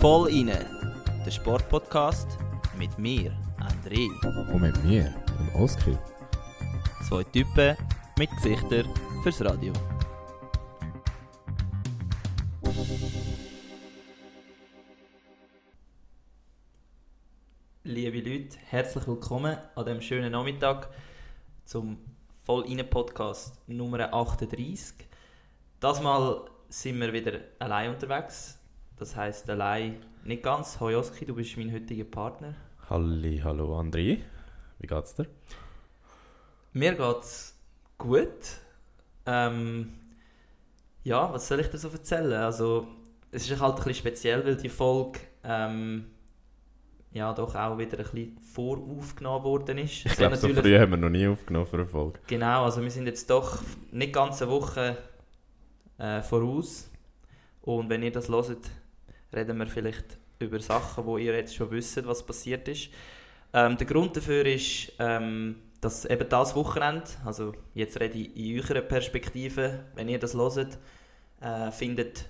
Voll 0.00 0.30
inne, 0.30 0.66
der 1.24 1.30
Sportpodcast 1.30 2.26
mit 2.76 2.98
mir, 2.98 3.30
André. 3.60 4.08
Und 4.52 4.62
mit 4.62 4.84
mir, 4.84 5.14
dem 5.38 5.62
Oskar. 5.62 5.96
Zwei 7.08 7.22
Typen 7.22 7.76
mit 8.18 8.28
Gesichtern 8.30 8.92
fürs 9.22 9.40
Radio. 9.44 9.72
Liebe 17.84 18.28
Leute, 18.28 18.58
herzlich 18.70 19.06
willkommen 19.06 19.56
an 19.76 19.84
diesem 19.84 20.00
schönen 20.00 20.32
Nachmittag 20.32 20.90
zum 21.64 21.98
Voll 22.42 22.66
inne 22.66 22.82
Podcast 22.82 23.54
Nummer 23.68 24.12
38. 24.12 25.06
Das 25.78 26.00
Mal 26.00 26.40
sind 26.70 26.98
wir 27.00 27.12
wieder 27.12 27.32
allein 27.58 27.90
unterwegs. 27.90 28.58
Das 28.96 29.14
heißt 29.14 29.50
allein 29.50 29.98
nicht 30.24 30.42
ganz. 30.42 30.80
Hoi 30.80 30.96
Oski, 30.96 31.26
du 31.26 31.34
bist 31.34 31.54
mein 31.58 31.70
heutiger 31.70 32.04
Partner. 32.04 32.54
Halli, 32.88 33.42
hallo 33.44 33.78
André. 33.78 34.20
Wie 34.78 34.86
geht's 34.86 35.14
dir? 35.14 35.26
Mir 36.72 36.94
geht's 36.94 37.58
gut. 37.98 38.30
Ähm, 39.26 39.92
ja, 41.04 41.30
was 41.30 41.46
soll 41.46 41.60
ich 41.60 41.68
dir 41.68 41.76
so 41.76 41.90
erzählen? 41.90 42.32
Also, 42.32 42.86
es 43.30 43.50
ist 43.50 43.60
halt 43.60 43.72
ein 43.72 43.76
bisschen 43.76 43.94
speziell, 43.96 44.46
weil 44.46 44.56
die 44.56 44.70
Folge 44.70 45.20
ähm, 45.44 46.06
ja 47.12 47.34
doch 47.34 47.54
auch 47.54 47.76
wieder 47.76 47.98
ein 47.98 48.04
bisschen 48.04 48.38
voraufgenommen 48.38 49.44
worden 49.44 49.76
ist. 49.76 50.06
Ich 50.06 50.16
glaube, 50.16 50.36
so 50.36 50.48
früh 50.48 50.78
haben 50.78 50.92
wir 50.92 50.96
noch 50.96 51.10
nie 51.10 51.28
aufgenommen 51.28 51.66
für 51.66 51.76
eine 51.76 51.86
Folge. 51.86 52.18
Genau, 52.28 52.64
also 52.64 52.80
wir 52.80 52.90
sind 52.90 53.04
jetzt 53.04 53.28
doch 53.28 53.58
nicht 53.92 54.14
ganz 54.14 54.40
eine 54.40 54.50
Woche 54.50 54.96
äh, 55.98 56.22
voraus. 56.22 56.90
Und 57.62 57.88
wenn 57.88 58.02
ihr 58.02 58.12
das 58.12 58.28
hört, 58.28 58.70
reden 59.32 59.58
wir 59.58 59.66
vielleicht 59.66 60.18
über 60.38 60.60
Sachen, 60.60 61.04
wo 61.06 61.18
ihr 61.18 61.34
jetzt 61.34 61.54
schon 61.54 61.70
wisst, 61.70 62.06
was 62.06 62.24
passiert 62.24 62.68
ist. 62.68 62.90
Ähm, 63.52 63.76
der 63.76 63.86
Grund 63.86 64.16
dafür 64.16 64.44
ist, 64.44 64.92
ähm, 64.98 65.56
dass 65.80 66.04
eben 66.04 66.28
das 66.28 66.54
Wochenende, 66.54 67.06
also 67.24 67.52
jetzt 67.74 67.98
rede 68.00 68.18
ich 68.18 68.36
in 68.36 68.60
eurer 68.60 68.82
Perspektive, 68.82 69.84
wenn 69.94 70.08
ihr 70.08 70.18
das 70.18 70.34
hört, 70.34 70.78
äh, 71.40 71.70
findet 71.70 72.26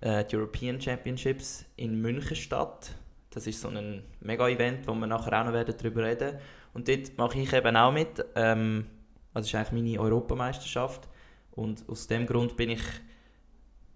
äh, 0.00 0.24
die 0.24 0.36
European 0.36 0.80
Championships 0.80 1.64
in 1.76 2.00
München 2.00 2.36
statt. 2.36 2.94
Das 3.30 3.46
ist 3.46 3.60
so 3.60 3.68
ein 3.68 4.02
Mega-Event, 4.20 4.86
wo 4.86 4.94
wir 4.94 5.06
nachher 5.06 5.40
auch 5.40 5.46
noch 5.46 5.52
werden 5.52 5.74
darüber 5.76 6.04
reden 6.04 6.38
Und 6.72 6.88
dort 6.88 7.16
mache 7.18 7.38
ich 7.38 7.52
eben 7.52 7.76
auch 7.76 7.92
mit. 7.92 8.24
Ähm, 8.34 8.86
also 9.34 9.44
das 9.44 9.48
ist 9.48 9.54
eigentlich 9.54 9.82
meine 9.82 10.00
Europameisterschaft. 10.00 11.08
Und 11.56 11.88
aus 11.88 12.06
dem 12.06 12.26
Grund 12.26 12.56
bin 12.56 12.70
ich 12.70 12.82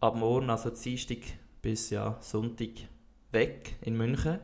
ab 0.01 0.17
morgen, 0.17 0.51
also 0.51 0.71
Dienstag 0.71 1.19
bis 1.63 1.91
ja, 1.91 2.17
Sonntag, 2.21 2.71
weg 3.33 3.77
in 3.83 3.97
München. 3.97 4.41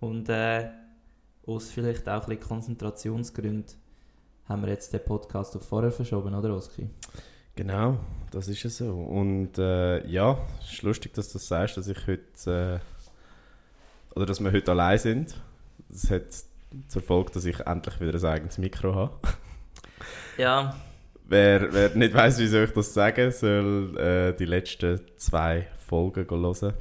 Und 0.00 0.28
äh, 0.28 0.68
aus 1.46 1.70
vielleicht 1.70 2.08
auch 2.08 2.24
ein 2.24 2.28
bisschen 2.28 2.48
Konzentrationsgründen 2.48 3.66
haben 4.48 4.62
wir 4.62 4.68
jetzt 4.68 4.92
den 4.92 5.02
Podcast 5.02 5.56
auf 5.56 5.66
vorher 5.66 5.90
verschoben, 5.90 6.34
oder 6.34 6.54
Oski? 6.54 6.88
Genau, 7.54 7.98
das 8.30 8.48
ist 8.48 8.64
es 8.64 8.78
so. 8.78 8.92
Und 8.92 9.58
äh, 9.58 10.06
ja, 10.06 10.38
es 10.60 10.74
ist 10.74 10.82
lustig, 10.82 11.14
dass 11.14 11.28
du 11.28 11.38
das 11.38 11.48
sagst, 11.48 11.76
dass 11.76 11.88
ich 11.88 12.06
heute, 12.06 12.80
äh, 12.84 14.14
oder 14.14 14.26
dass 14.26 14.40
wir 14.40 14.52
heute 14.52 14.72
allein 14.72 14.98
sind. 14.98 15.40
Das 15.88 16.10
hat 16.10 16.24
zur 16.88 17.02
Folge, 17.02 17.32
dass 17.32 17.44
ich 17.44 17.60
endlich 17.60 18.00
wieder 18.00 18.18
ein 18.18 18.24
eigenes 18.24 18.58
Mikro 18.58 18.94
habe. 18.94 19.18
Ja. 20.36 20.76
Wer, 21.28 21.72
wer 21.72 21.90
nicht 21.90 22.14
weiß, 22.14 22.38
wie 22.38 22.46
soll 22.46 22.64
ich 22.64 22.70
das 22.70 22.94
sagen, 22.94 23.32
soll 23.32 23.98
äh, 23.98 24.32
die 24.36 24.44
letzten 24.44 25.00
zwei 25.16 25.66
Folgen 25.76 26.28
hören. 26.28 26.74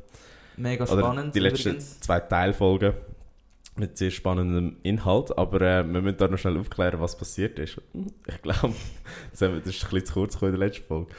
Mega 0.57 0.85
spannend. 0.85 1.19
Oder 1.19 1.31
die 1.31 1.39
letzten 1.39 1.69
übrigens. 1.69 1.99
zwei 1.99 2.19
Teilfolgen 2.19 2.93
mit 3.77 3.97
sehr 3.97 4.11
spannendem 4.11 4.77
Inhalt, 4.83 5.37
aber 5.37 5.61
äh, 5.61 5.83
wir 5.83 6.01
müssen 6.01 6.17
da 6.17 6.27
noch 6.27 6.37
schnell 6.37 6.57
aufklären, 6.57 6.99
was 6.99 7.17
passiert 7.17 7.59
ist. 7.59 7.81
Ich 8.27 8.41
glaube, 8.41 8.73
das, 9.31 9.41
ist 9.41 9.43
ein 9.43 9.61
bisschen 9.61 10.05
zu 10.05 10.13
kurz 10.13 10.35
in 10.35 10.51
der 10.51 10.59
letzten 10.59 10.85
Folge. 10.85 11.13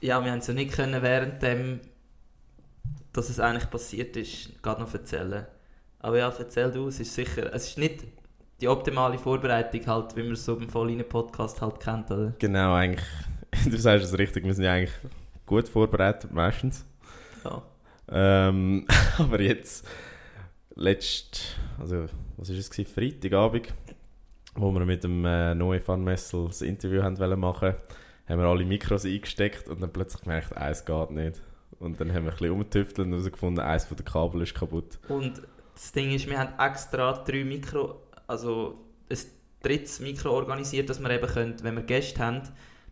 Ja, 0.00 0.22
wir 0.22 0.30
haben 0.30 0.40
es 0.40 0.46
ja 0.46 0.54
nicht 0.54 0.72
können 0.72 1.00
während 1.02 1.42
dem, 1.42 1.80
dass 3.12 3.30
es 3.30 3.40
eigentlich 3.40 3.70
passiert 3.70 4.16
ist, 4.16 4.62
gerade 4.62 4.82
noch 4.82 4.92
erzählen. 4.92 5.46
Aber 6.00 6.18
ja, 6.18 6.28
erzähl 6.36 6.70
du, 6.70 6.88
es 6.88 7.00
ist 7.00 7.14
sicher, 7.14 7.54
es 7.54 7.68
ist 7.68 7.78
nicht 7.78 8.04
die 8.64 8.68
optimale 8.68 9.18
Vorbereitung 9.18 9.86
halt, 9.86 10.16
wie 10.16 10.22
man 10.22 10.32
es 10.32 10.44
so 10.46 10.56
beim 10.56 10.70
Vollinen 10.70 11.06
Podcast 11.06 11.60
halt 11.60 11.78
kennt, 11.78 12.10
oder? 12.10 12.32
Genau, 12.38 12.72
eigentlich, 12.72 13.04
du 13.66 13.76
sagst 13.76 14.06
es 14.06 14.18
richtig, 14.18 14.42
wir 14.44 14.54
sind 14.54 14.64
ja 14.64 14.72
eigentlich 14.72 14.94
gut 15.44 15.68
vorbereitet 15.68 16.32
meistens. 16.32 16.86
Ja. 17.44 17.62
Ähm, 18.08 18.86
aber 19.18 19.38
jetzt 19.42 19.86
letzt, 20.76 21.58
also 21.78 22.06
was 22.38 22.48
ist 22.48 22.58
es 22.58 22.70
gewesen, 22.70 22.90
Freitagabend, 22.90 23.74
wo 24.54 24.72
wir 24.72 24.86
mit 24.86 25.04
dem 25.04 25.26
äh, 25.26 25.54
Noe 25.54 25.86
Van 25.86 26.02
Messel 26.02 26.46
das 26.46 26.62
Interview 26.62 27.02
haben 27.02 27.18
wollen 27.18 27.38
machen, 27.38 27.74
haben 28.26 28.40
wir 28.40 28.46
alle 28.46 28.64
Mikros 28.64 29.04
eingesteckt 29.04 29.68
und 29.68 29.82
dann 29.82 29.92
plötzlich 29.92 30.22
gemerkt, 30.22 30.56
eins 30.56 30.86
geht 30.86 31.10
nicht. 31.10 31.42
Und 31.80 32.00
dann 32.00 32.14
haben 32.14 32.24
wir 32.24 32.32
ein 32.32 32.38
bisschen 32.38 32.52
umgetüftelt 32.52 33.08
und 33.08 33.12
herausgefunden, 33.12 33.62
eins 33.62 33.84
von 33.84 33.98
den 33.98 34.06
Kabel 34.06 34.40
ist 34.40 34.54
kaputt. 34.54 34.98
Und 35.08 35.42
das 35.74 35.92
Ding 35.92 36.12
ist, 36.12 36.26
wir 36.28 36.38
haben 36.38 36.58
extra 36.58 37.12
drei 37.12 37.44
Mikro, 37.44 38.03
also 38.34 38.78
ein 39.08 39.18
drittes 39.62 40.00
Mikro 40.00 40.30
organisiert, 40.30 40.90
dass 40.90 41.00
wir 41.00 41.10
eben 41.10 41.26
können, 41.26 41.54
wenn 41.62 41.76
wir 41.76 41.82
Gäste 41.82 42.20
haben, 42.20 42.42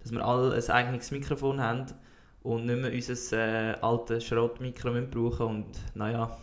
dass 0.00 0.12
wir 0.12 0.24
alle 0.24 0.54
ein 0.54 0.70
eigenes 0.70 1.10
Mikrofon 1.10 1.60
haben 1.60 1.86
und 2.42 2.66
nicht 2.66 2.80
mehr 2.80 2.92
unser 2.92 3.36
äh, 3.36 3.74
altes 3.80 4.24
Schrottmikro 4.24 4.92
brauchen 5.10 5.46
und 5.46 5.66
naja, 5.94 6.36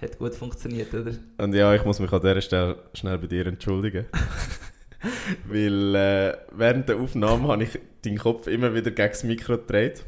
hat 0.00 0.18
gut 0.18 0.34
funktioniert, 0.34 0.92
oder? 0.92 1.12
Und 1.38 1.54
ja, 1.54 1.74
ich 1.74 1.84
muss 1.84 1.98
mich 1.98 2.12
an 2.12 2.20
dieser 2.20 2.40
Stelle 2.40 2.78
schnell 2.92 3.18
bei 3.18 3.26
dir 3.26 3.46
entschuldigen. 3.46 4.06
Weil 5.48 5.94
äh, 5.94 6.36
während 6.52 6.88
der 6.88 6.96
Aufnahme 6.96 7.48
habe 7.48 7.64
ich 7.64 7.78
deinen 8.02 8.18
Kopf 8.18 8.46
immer 8.46 8.74
wieder 8.74 8.90
gegen 8.90 9.08
das 9.08 9.24
Mikro 9.24 9.56
gedreht. 9.56 10.04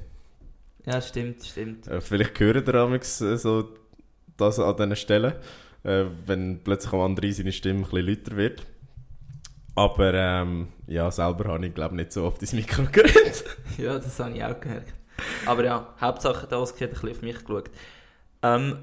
Ja, 0.85 1.01
stimmt, 1.01 1.45
stimmt. 1.45 1.87
Äh, 1.87 2.01
vielleicht 2.01 2.39
hören 2.41 2.65
der 2.65 2.75
Amix 2.77 3.21
äh, 3.21 3.37
so 3.37 3.69
das 4.37 4.59
an 4.59 4.77
diesen 4.77 4.97
Stellen, 4.97 5.35
äh, 5.85 6.05
wenn 6.27 6.61
plötzlich 6.63 6.93
am 6.93 7.01
anderen 7.01 7.33
seine 7.33 7.53
Stimme 7.53 7.81
ein 7.81 7.91
bisschen 7.91 8.07
lauter 8.07 8.37
wird. 8.37 8.67
Aber 9.75 10.13
ähm, 10.13 10.69
ja, 10.87 11.11
selber 11.11 11.53
habe 11.53 11.67
ich 11.67 11.75
glaube 11.75 11.95
nicht 11.95 12.13
so 12.13 12.25
oft 12.25 12.41
ins 12.41 12.53
Mikro 12.53 12.83
geredet. 12.93 13.45
ja, 13.77 13.95
das 13.95 14.19
habe 14.19 14.37
ich 14.37 14.43
auch 14.43 14.59
gemerkt. 14.59 14.93
Aber 15.47 15.65
ja, 15.65 15.95
Hauptsache, 16.01 16.47
der 16.47 16.59
Oski 16.59 16.85
hat 16.85 16.91
ein 16.91 16.95
bisschen 16.95 17.11
auf 17.11 17.23
mich 17.23 17.45
geschaut. 17.45 17.71
Ähm, 18.43 18.79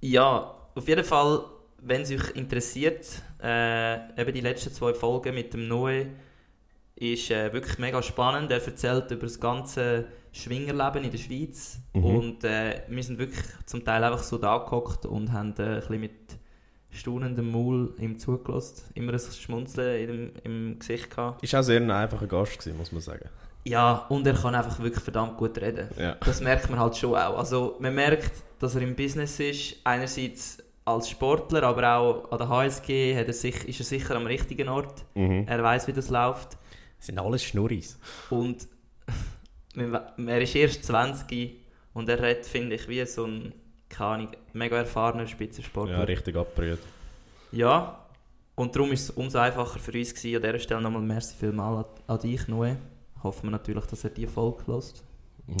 ja, 0.00 0.54
auf 0.74 0.88
jeden 0.88 1.04
Fall, 1.04 1.44
wenn 1.78 2.02
es 2.02 2.10
euch 2.10 2.34
interessiert, 2.34 3.06
äh, 3.42 4.20
eben 4.20 4.32
die 4.32 4.40
letzten 4.40 4.72
zwei 4.72 4.94
Folgen 4.94 5.34
mit 5.34 5.52
dem 5.52 5.68
Noe 5.68 6.06
ist 6.96 7.30
äh, 7.30 7.52
wirklich 7.52 7.78
mega 7.78 8.02
spannend. 8.02 8.50
Er 8.50 8.64
erzählt 8.64 9.10
über 9.10 9.26
das 9.26 9.40
ganze 9.40 10.06
Schwingerleben 10.32 11.04
in 11.04 11.10
der 11.10 11.18
Schweiz 11.18 11.78
mhm. 11.92 12.04
und 12.04 12.44
äh, 12.44 12.82
wir 12.88 13.02
sind 13.02 13.18
wirklich 13.18 13.44
zum 13.66 13.84
Teil 13.84 14.02
einfach 14.02 14.22
so 14.22 14.38
da 14.38 14.58
gehockt 14.58 15.04
und 15.06 15.30
haben 15.32 15.54
äh, 15.58 15.62
ein 15.62 15.80
bisschen 15.80 16.00
mit 16.00 16.12
staunendem 16.90 17.50
Maul 17.50 17.94
ihm 17.98 18.18
zugelassen. 18.18 18.82
Immer 18.94 19.12
ein 19.12 19.20
Schmunzeln 19.20 20.06
dem, 20.06 20.30
im 20.44 20.78
Gesicht 20.78 21.10
gehabt. 21.10 21.42
Ist 21.42 21.54
auch 21.54 21.62
sehr 21.62 21.80
ein 21.80 21.90
einfacher 21.90 22.26
Gast 22.26 22.58
gewesen, 22.58 22.78
muss 22.78 22.92
man 22.92 23.00
sagen. 23.00 23.28
Ja, 23.64 24.06
und 24.08 24.26
er 24.26 24.34
kann 24.34 24.54
einfach 24.54 24.80
wirklich 24.80 25.04
verdammt 25.04 25.36
gut 25.36 25.58
reden. 25.58 25.88
Ja. 25.98 26.16
Das 26.24 26.40
merkt 26.40 26.68
man 26.68 26.80
halt 26.80 26.96
schon 26.96 27.14
auch. 27.14 27.38
Also 27.38 27.76
man 27.78 27.94
merkt, 27.94 28.32
dass 28.58 28.74
er 28.74 28.82
im 28.82 28.96
Business 28.96 29.38
ist, 29.38 29.76
einerseits 29.84 30.58
als 30.84 31.08
Sportler, 31.08 31.62
aber 31.62 31.96
auch 31.96 32.32
an 32.32 32.38
der 32.38 32.48
HSG 32.48 33.16
hat 33.16 33.28
er 33.28 33.32
sich, 33.32 33.68
ist 33.68 33.80
er 33.80 33.86
sicher 33.86 34.16
am 34.16 34.26
richtigen 34.26 34.68
Ort. 34.68 35.04
Mhm. 35.14 35.46
Er 35.46 35.62
weiß, 35.62 35.86
wie 35.86 35.92
das 35.92 36.10
läuft. 36.10 36.58
Das 36.98 37.06
sind 37.06 37.18
alles 37.18 37.44
Schnurris. 37.44 37.98
Und 38.30 38.66
er 39.74 40.40
ist 40.40 40.54
erst 40.54 40.84
20 40.84 41.56
und 41.94 42.08
er 42.08 42.20
redet, 42.20 42.46
finde 42.46 42.76
ich, 42.76 42.88
wie 42.88 43.04
so 43.06 43.24
ein 43.24 43.54
keine 43.88 44.28
mega 44.54 44.78
erfahrener 44.78 45.26
Spitzensportler. 45.26 45.98
Ja, 45.98 46.04
richtig 46.04 46.36
abgerührt. 46.36 46.80
Ja, 47.52 48.06
und 48.54 48.74
darum 48.74 48.90
ist 48.92 49.02
es 49.02 49.10
umso 49.10 49.38
einfacher 49.38 49.78
für 49.78 49.92
uns 49.92 50.14
gewesen. 50.14 50.36
An 50.36 50.42
dieser 50.42 50.58
Stelle 50.58 50.80
nochmal 50.80 51.02
merci 51.02 51.36
vielmal 51.38 51.78
an, 51.78 51.84
an 52.06 52.18
dich, 52.18 52.48
Noe. 52.48 52.76
Hoffen 53.22 53.44
wir 53.44 53.50
natürlich, 53.50 53.84
dass 53.86 54.04
er 54.04 54.10
die 54.10 54.26
Folge 54.26 54.62
lässt. 54.72 55.04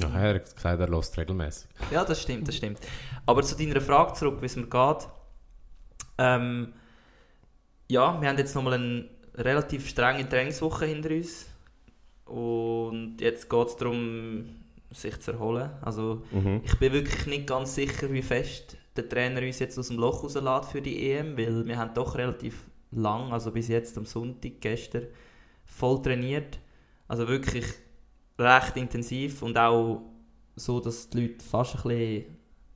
Ja, 0.00 0.08
er 0.08 0.34
hat 0.34 0.54
gesagt, 0.54 0.80
er 0.80 0.88
lässt 0.88 1.16
regelmäßig. 1.18 1.68
Ja, 1.90 2.04
das 2.04 2.22
stimmt, 2.22 2.48
das 2.48 2.56
stimmt. 2.56 2.78
Aber 3.26 3.42
zu 3.42 3.56
deiner 3.56 3.80
Frage 3.80 4.14
zurück, 4.14 4.40
wie 4.40 4.46
es 4.46 4.56
mir 4.56 4.66
geht. 4.66 5.08
Ähm, 6.18 6.72
ja, 7.88 8.20
wir 8.20 8.28
haben 8.28 8.38
jetzt 8.38 8.54
nochmal 8.54 8.74
eine 8.74 9.08
relativ 9.34 9.88
strenge 9.88 10.28
Trainingswoche 10.28 10.86
hinter 10.86 11.10
uns. 11.10 11.46
Und 12.24 13.16
jetzt 13.20 13.48
geht 13.50 13.66
es 13.66 13.76
darum, 13.76 14.44
sich 14.90 15.18
zu 15.20 15.32
erholen. 15.32 15.70
Also, 15.82 16.22
Mhm. 16.32 16.60
ich 16.64 16.78
bin 16.78 16.92
wirklich 16.92 17.26
nicht 17.26 17.46
ganz 17.46 17.74
sicher, 17.74 18.10
wie 18.12 18.22
fest 18.22 18.76
der 18.96 19.08
Trainer 19.08 19.40
uns 19.42 19.58
jetzt 19.58 19.78
aus 19.78 19.88
dem 19.88 19.96
Loch 19.98 20.22
rauslässt 20.22 20.70
für 20.70 20.82
die 20.82 21.10
EM, 21.10 21.36
weil 21.38 21.66
wir 21.66 21.78
haben 21.78 21.94
doch 21.94 22.14
relativ 22.16 22.66
lang, 22.90 23.32
also 23.32 23.50
bis 23.50 23.68
jetzt 23.68 23.96
am 23.96 24.04
Sonntag, 24.04 24.60
gestern, 24.60 25.06
voll 25.64 26.02
trainiert. 26.02 26.58
Also 27.08 27.26
wirklich 27.28 27.64
recht 28.38 28.76
intensiv 28.76 29.42
und 29.42 29.56
auch 29.58 30.02
so, 30.56 30.80
dass 30.80 31.08
die 31.08 31.22
Leute 31.22 31.44
fast 31.44 31.76
ein 31.76 31.82
bisschen 31.88 32.24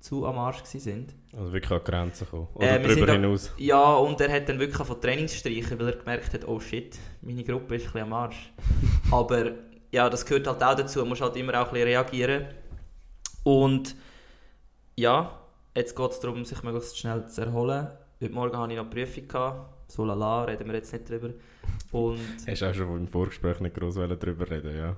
zu 0.01 0.27
am 0.27 0.39
Arsch 0.39 0.63
waren. 0.63 1.07
Also 1.37 1.53
wirklich 1.53 1.71
an 1.73 1.81
die 1.85 1.91
Grenzen 1.91 2.25
gekommen. 2.25 2.49
Oder 2.55 2.71
Äh, 2.81 2.83
darüber 2.83 3.07
da- 3.07 3.13
hinaus. 3.13 3.53
Ja, 3.59 3.95
und 3.97 4.21
er 4.21 4.33
hat 4.33 4.49
dann 4.49 4.59
wirklich 4.59 4.87
von 4.87 5.01
Trainings 5.01 5.35
streichen, 5.37 5.79
weil 5.79 5.89
er 5.89 5.97
gemerkt 5.97 6.33
hat, 6.33 6.49
oh 6.49 6.59
shit, 6.61 6.99
meine 7.21 7.45
Gruppe 7.45 7.77
ist 7.77 7.83
ein 7.83 7.93
bisschen 7.93 8.03
am 8.03 8.13
Arsch. 8.15 8.53
Aber 9.13 9.51
ja, 9.93 10.09
das 10.09 10.25
gehört 10.25 10.47
halt 10.47 10.63
auch 10.63 10.75
dazu, 10.75 11.01
man 11.01 11.09
muss 11.11 11.21
halt 11.21 11.37
immer 11.37 11.61
auch 11.61 11.67
ein 11.69 11.73
bisschen 11.73 11.89
reagieren. 11.89 12.47
Und 13.45 13.95
ja, 14.97 15.39
jetzt 15.75 15.95
geht 15.95 16.11
es 16.11 16.21
darum, 16.21 16.45
sich 16.45 16.63
möglichst 16.63 16.99
schnell 16.99 17.27
zu 17.29 17.43
erholen. 17.43 17.89
Heute 18.21 18.33
Morgen 18.33 18.57
hatte 18.59 18.73
ich 18.73 18.79
noch 18.79 18.85
eine 18.87 18.95
Prüfung, 18.95 19.29
gehabt. 19.29 19.91
so 19.93 20.05
lala, 20.05 20.45
reden 20.45 20.67
wir 20.69 20.75
jetzt 20.77 20.93
nicht 20.93 21.09
drüber. 21.09 21.31
Und 21.93 22.19
Hast 22.49 22.63
du 22.63 22.71
auch 22.71 22.75
schon 22.75 22.97
im 22.97 23.09
Vorgespräch 23.09 23.61
nicht 23.61 23.77
groß 23.77 23.97
darüber 23.97 24.51
reden, 24.51 24.75
ja. 24.77 24.97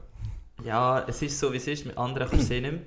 ja, 0.65 1.05
es 1.09 1.21
ist 1.21 1.39
so 1.39 1.53
wie 1.53 1.57
es 1.57 1.67
ist, 1.67 1.85
mit 1.85 1.99
anderen 1.99 2.29
kannst 2.31 2.49
du 2.51 2.55
es 2.55 2.63
nicht 2.63 2.73
mehr. 2.73 2.81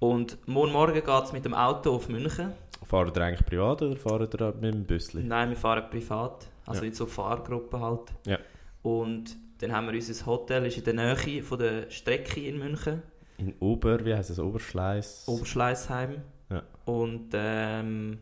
Und 0.00 0.36
morgen 0.46 0.72
Morgen 0.72 0.94
geht 0.94 1.24
es 1.24 1.32
mit 1.32 1.44
dem 1.44 1.54
Auto 1.54 1.94
auf 1.94 2.08
München. 2.08 2.52
Fahren 2.86 3.12
ihr 3.14 3.22
eigentlich 3.22 3.44
privat 3.46 3.82
oder 3.82 3.96
fahren 3.96 4.28
ihr 4.32 4.54
mit 4.60 4.74
dem 4.74 4.84
Büssli? 4.84 5.22
Nein, 5.22 5.50
wir 5.50 5.56
fahren 5.56 5.84
privat, 5.90 6.46
also 6.66 6.82
Ja. 6.82 6.88
in 6.88 6.94
so 6.94 7.06
Fahrgruppen 7.06 7.80
halt. 7.80 8.12
Ja. 8.26 8.38
Und 8.82 9.36
dann 9.58 9.72
haben 9.72 9.86
wir 9.88 9.94
unser 9.94 10.26
Hotel, 10.26 10.66
ist 10.66 10.78
in 10.78 10.84
der 10.84 10.94
Nähe 10.94 11.42
von 11.42 11.58
der 11.58 11.90
Strecke 11.90 12.40
in 12.46 12.58
München, 12.58 13.02
In 13.38 13.54
Ober, 13.60 14.04
wie 14.04 14.14
heisst 14.14 14.30
es, 14.30 14.38
Oberschleiß? 14.38 15.24
Oberschleißheim. 15.26 16.16
Ja. 16.50 16.62
Und 16.86 17.30
ähm, 17.34 18.18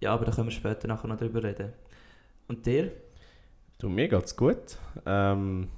ja, 0.00 0.12
aber 0.12 0.24
da 0.24 0.32
können 0.32 0.48
wir 0.48 0.52
später 0.52 0.88
nachher 0.88 1.06
noch 1.08 1.16
drüber 1.18 1.42
reden. 1.42 1.72
Und 2.48 2.66
dir? 2.66 2.90
Du, 3.78 3.88
mir 3.88 4.08
geht's 4.08 4.36
gut. 4.36 4.78
Ähm, 5.06 5.68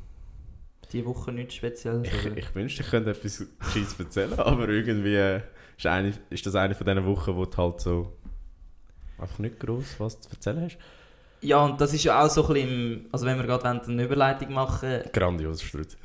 Die 0.93 1.05
Woche 1.05 1.33
nichts 1.33 1.55
Spezielles? 1.57 2.09
ich, 2.09 2.37
ich 2.37 2.55
wünschte, 2.55 2.83
ich 2.83 2.91
könnte 2.91 3.11
etwas 3.11 3.45
Gescheites 3.59 3.99
erzählen, 4.01 4.35
aber 4.39 4.69
irgendwie 4.69 5.15
äh, 5.17 5.41
ist, 5.77 5.87
eine, 5.87 6.13
ist 6.31 6.47
das 6.47 6.55
eine 6.55 6.75
von 6.75 6.87
diesen 6.87 7.05
Wochen, 7.07 7.37
wo 7.37 7.45
du 7.45 7.57
halt 7.57 7.81
so 7.81 8.13
einfach 9.19 9.39
nicht 9.39 9.59
groß 9.61 9.99
was 9.99 10.21
zu 10.21 10.31
erzählen 10.31 10.65
hast. 10.65 10.79
Ja, 11.43 11.65
und 11.65 11.81
das 11.81 11.93
ist 11.93 12.05
ja 12.05 12.25
auch 12.25 12.31
so 12.31 12.47
ein 12.47 12.55
bisschen, 12.55 12.69
im- 12.69 13.07
also 13.13 13.27
wenn 13.27 13.37
wir 13.39 13.45
gerade 13.47 13.69
eine 13.69 14.03
Überleitung 14.05 14.53
machen 14.53 15.01
Grandios, 15.13 15.63
Strut. 15.63 15.97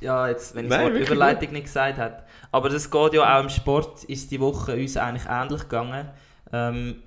Ja, 0.00 0.28
jetzt, 0.28 0.54
wenn 0.54 0.66
ich 0.66 0.70
Nein, 0.70 0.90
das 0.92 1.00
Wort 1.00 1.10
Überleitung 1.10 1.52
nicht 1.52 1.64
gesagt 1.64 1.98
habe. 1.98 2.22
Aber 2.52 2.68
das 2.68 2.90
geht 2.90 3.14
ja 3.14 3.36
auch 3.38 3.42
im 3.42 3.48
Sport, 3.48 4.04
ist 4.04 4.30
die 4.30 4.40
Woche 4.40 4.74
uns 4.74 4.96
eigentlich 4.96 5.26
ähnlich 5.28 5.62
gegangen. 5.62 6.08
Ähm, 6.52 7.02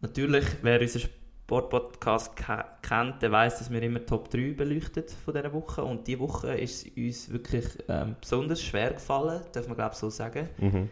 natürlich, 0.00 0.44
wer 0.62 0.80
unseren 0.80 1.02
Sportpodcast 1.46 2.36
ke 2.36 2.64
kennt, 2.82 3.22
der 3.22 3.32
weiß, 3.32 3.58
dass 3.58 3.70
wir 3.70 3.82
immer 3.82 4.04
Top 4.04 4.30
3 4.30 4.52
beleuchtet 4.52 5.10
von 5.10 5.34
dieser 5.34 5.52
Woche. 5.52 5.82
Und 5.82 6.06
diese 6.06 6.20
Woche 6.20 6.54
ist 6.54 6.86
es 6.86 6.92
uns 6.96 7.32
wirklich 7.32 7.64
ähm, 7.88 8.16
besonders 8.20 8.62
schwer 8.62 8.92
gefallen, 8.92 9.42
darf 9.52 9.66
man 9.66 9.76
glaube 9.76 9.92
ich 9.94 9.98
so 9.98 10.10
sagen. 10.10 10.48
Mhm. 10.58 10.88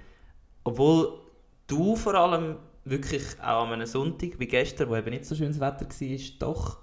Obwohl 0.65 1.21
du 1.67 1.97
vor 1.97 2.15
allem 2.15 2.57
wirklich 2.85 3.23
auch 3.41 3.67
an 3.67 3.73
einem 3.73 3.87
Sonntag, 3.87 4.39
wie 4.39 4.47
gestern, 4.47 4.89
wo 4.89 4.97
eben 4.97 5.11
nicht 5.11 5.25
so 5.25 5.35
schönes 5.35 5.61
Wetter 5.61 5.87
war, 5.87 6.19
doch 6.39 6.79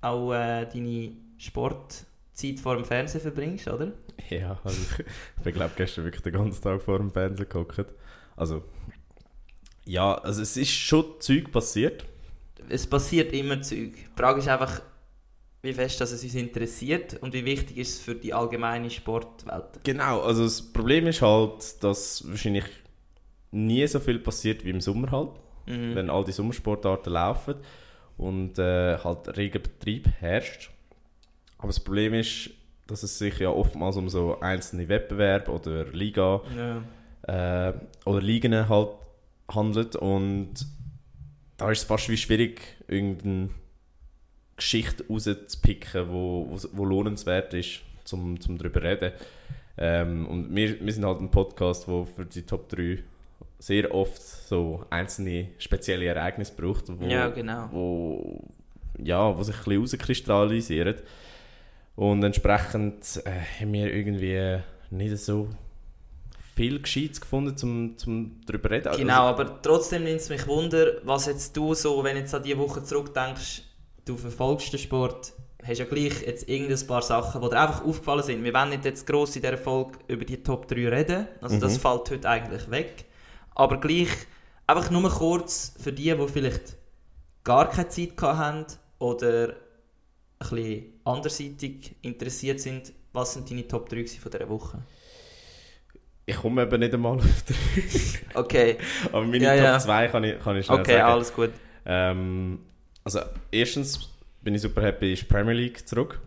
auch 0.00 0.32
äh, 0.32 0.66
deine 0.66 1.12
Sportzeit 1.38 2.60
vor 2.60 2.76
dem 2.76 2.84
Fernsehen 2.84 3.20
verbringst, 3.20 3.68
oder? 3.68 3.92
Ja, 4.30 4.58
also 4.64 4.78
ich, 4.80 5.06
ich 5.46 5.54
glaube 5.54 5.72
gestern 5.76 6.04
wirklich 6.04 6.22
den 6.22 6.32
ganzen 6.32 6.62
Tag 6.62 6.82
vor 6.82 6.98
dem 6.98 7.10
Fernsehen 7.10 7.48
gehockt. 7.48 7.86
Also, 8.36 8.62
ja, 9.84 10.14
also 10.14 10.42
es 10.42 10.56
ist 10.56 10.70
schon 10.70 11.04
Zeug 11.20 11.50
passiert. 11.52 12.04
es 12.68 12.86
passiert 12.86 13.32
immer 13.32 13.60
Zeug. 13.62 13.94
Die 13.94 14.16
Frage 14.16 14.40
ist 14.40 14.48
einfach, 14.48 14.80
wie 15.62 15.72
fest 15.72 16.00
dass 16.00 16.12
es 16.12 16.22
uns 16.24 16.34
interessiert 16.34 17.22
und 17.22 17.32
wie 17.34 17.44
wichtig 17.44 17.78
ist 17.78 17.94
es 17.94 18.00
für 18.00 18.14
die 18.14 18.34
allgemeine 18.34 18.90
Sportwelt. 18.90 19.80
Genau, 19.84 20.20
also 20.20 20.44
das 20.44 20.60
Problem 20.60 21.06
ist 21.06 21.22
halt, 21.22 21.82
dass 21.82 22.28
wahrscheinlich 22.28 22.64
nie 23.52 23.86
so 23.86 24.00
viel 24.00 24.18
passiert 24.18 24.64
wie 24.64 24.70
im 24.70 24.80
Sommer 24.80 25.10
halt, 25.12 25.30
Mhm. 25.66 25.94
wenn 25.94 26.10
all 26.10 26.24
die 26.24 26.32
Sommersportarten 26.32 27.12
laufen 27.12 27.54
und 28.16 28.58
äh, 28.58 28.98
halt 28.98 29.36
reger 29.36 29.60
Betrieb 29.60 30.08
herrscht. 30.18 30.70
Aber 31.58 31.68
das 31.68 31.78
Problem 31.78 32.14
ist, 32.14 32.50
dass 32.88 33.04
es 33.04 33.16
sich 33.18 33.38
ja 33.38 33.48
oftmals 33.50 33.96
um 33.96 34.08
so 34.08 34.40
einzelne 34.40 34.88
Wettbewerbe 34.88 35.50
oder 35.52 35.84
Liga 35.92 36.40
Ja. 37.26 37.68
äh, 37.68 37.74
oder 38.04 38.20
Ligen 38.20 38.68
halt 38.68 38.88
handelt 39.48 39.94
und 39.96 40.54
da 41.58 41.70
ist 41.70 41.78
es 41.78 41.84
fast 41.84 42.08
wie 42.08 42.16
schwierig, 42.16 42.60
irgendeine 42.88 43.50
Geschichte 44.56 45.04
rauszupicken, 45.08 46.08
wo, 46.10 46.46
wo, 46.50 46.58
wo 46.72 46.84
lohnenswert 46.84 47.54
ist, 47.54 47.82
zum, 48.04 48.40
zum 48.40 48.58
darüber 48.58 48.80
zu 48.80 48.86
reden. 48.86 49.12
Ähm, 49.78 50.26
und 50.26 50.54
wir, 50.54 50.80
wir 50.84 50.92
sind 50.92 51.04
halt 51.04 51.20
ein 51.20 51.30
Podcast, 51.30 51.86
wo 51.88 52.04
für 52.04 52.26
die 52.26 52.42
Top 52.42 52.68
3 52.68 52.98
sehr 53.62 53.94
oft 53.94 54.20
so 54.20 54.84
einzelne 54.90 55.50
spezielle 55.58 56.06
Ereignisse 56.06 56.52
braucht, 56.56 56.84
wo, 56.88 57.04
ja, 57.06 57.28
genau. 57.28 57.68
wo, 57.70 58.40
ja, 58.98 59.38
wo 59.38 59.40
sich 59.44 59.54
ein 59.54 59.62
bisschen 59.64 59.80
rauskristallisieren. 59.82 60.96
Und 61.94 62.24
entsprechend 62.24 63.22
äh, 63.24 63.60
haben 63.60 63.72
wir 63.72 63.94
irgendwie 63.94 64.58
nicht 64.90 65.16
so 65.18 65.48
viel 66.56 66.80
Gescheites 66.82 67.20
gefunden, 67.20 67.54
um 67.62 67.96
zum 67.96 68.40
darüber 68.46 68.68
zu 68.68 68.74
reden. 68.74 68.88
Also, 68.88 69.00
Genau, 69.00 69.22
aber 69.26 69.62
trotzdem 69.62 70.02
nimmt 70.04 70.20
es 70.20 70.28
mich 70.28 70.44
Wunder, 70.48 70.94
was 71.04 71.26
jetzt 71.26 71.56
du 71.56 71.74
so, 71.74 72.02
wenn 72.02 72.14
du 72.16 72.22
jetzt 72.22 72.34
an 72.34 72.42
diese 72.42 72.58
Woche 72.58 72.82
zurückdenkst, 72.82 73.62
du 74.06 74.16
verfolgst 74.16 74.72
den 74.72 74.80
Sport, 74.80 75.34
hast 75.64 75.78
ja 75.78 75.84
gleich 75.84 76.20
jetzt 76.26 76.48
irgendein 76.48 76.84
paar 76.88 77.02
Sachen, 77.02 77.40
die 77.40 77.48
dir 77.48 77.60
einfach 77.60 77.84
aufgefallen 77.84 78.24
sind. 78.24 78.42
Wir 78.42 78.52
wollen 78.52 78.70
nicht 78.70 78.84
jetzt 78.84 79.06
gross 79.06 79.36
in 79.36 79.42
dieser 79.42 79.56
Folge 79.56 79.92
über 80.08 80.24
die 80.24 80.42
Top 80.42 80.66
3 80.66 80.88
reden, 80.88 81.28
also 81.40 81.60
das 81.60 81.74
Mhm. 81.74 81.80
fällt 81.80 82.10
heute 82.10 82.28
eigentlich 82.28 82.68
weg. 82.68 83.04
Aber 83.54 83.78
gleich, 83.80 84.08
einfach 84.66 84.90
nur 84.90 85.08
kurz 85.10 85.74
für 85.78 85.92
die, 85.92 86.14
die 86.14 86.28
vielleicht 86.28 86.76
gar 87.44 87.68
keine 87.68 87.88
Zeit 87.88 88.20
haben 88.20 88.66
oder 88.98 89.54
ein 90.38 90.48
bisschen 90.50 90.84
anderseitig 91.04 91.96
interessiert 92.02 92.60
sind, 92.60 92.92
was 93.12 93.34
sind 93.34 93.50
deine 93.50 93.66
Top 93.68 93.88
3 93.88 93.96
gewesen 93.96 94.20
von 94.20 94.30
dieser 94.32 94.48
Woche? 94.48 94.82
Ich 96.24 96.36
komme 96.36 96.62
eben 96.62 96.80
nicht 96.80 96.94
einmal 96.94 97.16
auf 97.18 97.42
drei. 97.42 97.54
Okay, 98.34 98.78
Aber 99.12 99.24
meine 99.26 99.44
Ja, 99.44 99.54
Top 99.54 99.64
ja. 99.64 99.78
2 99.78 100.08
kann 100.08 100.24
ich, 100.24 100.38
kann 100.40 100.56
ich 100.56 100.66
schnell 100.66 100.80
okay, 100.80 100.92
sagen. 100.92 101.12
alles 101.12 101.34
gut. 101.34 101.50
Ähm, 101.84 102.60
also 103.04 103.20
erstens 103.50 104.08
bin 104.40 104.54
ich 104.54 104.62
super 104.62 104.82
happy, 104.82 105.12
ist 105.12 105.22
die 105.22 105.26
Premier 105.26 105.54
League 105.54 105.86
zurück. 105.86 106.20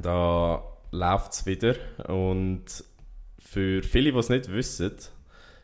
Da 0.00 0.62
läuft 0.90 1.32
es 1.32 1.46
wieder. 1.46 1.74
Und 2.08 2.64
für 3.38 3.82
viele, 3.82 4.12
die 4.12 4.18
es 4.18 4.28
nicht 4.28 4.50
wissen, 4.50 4.96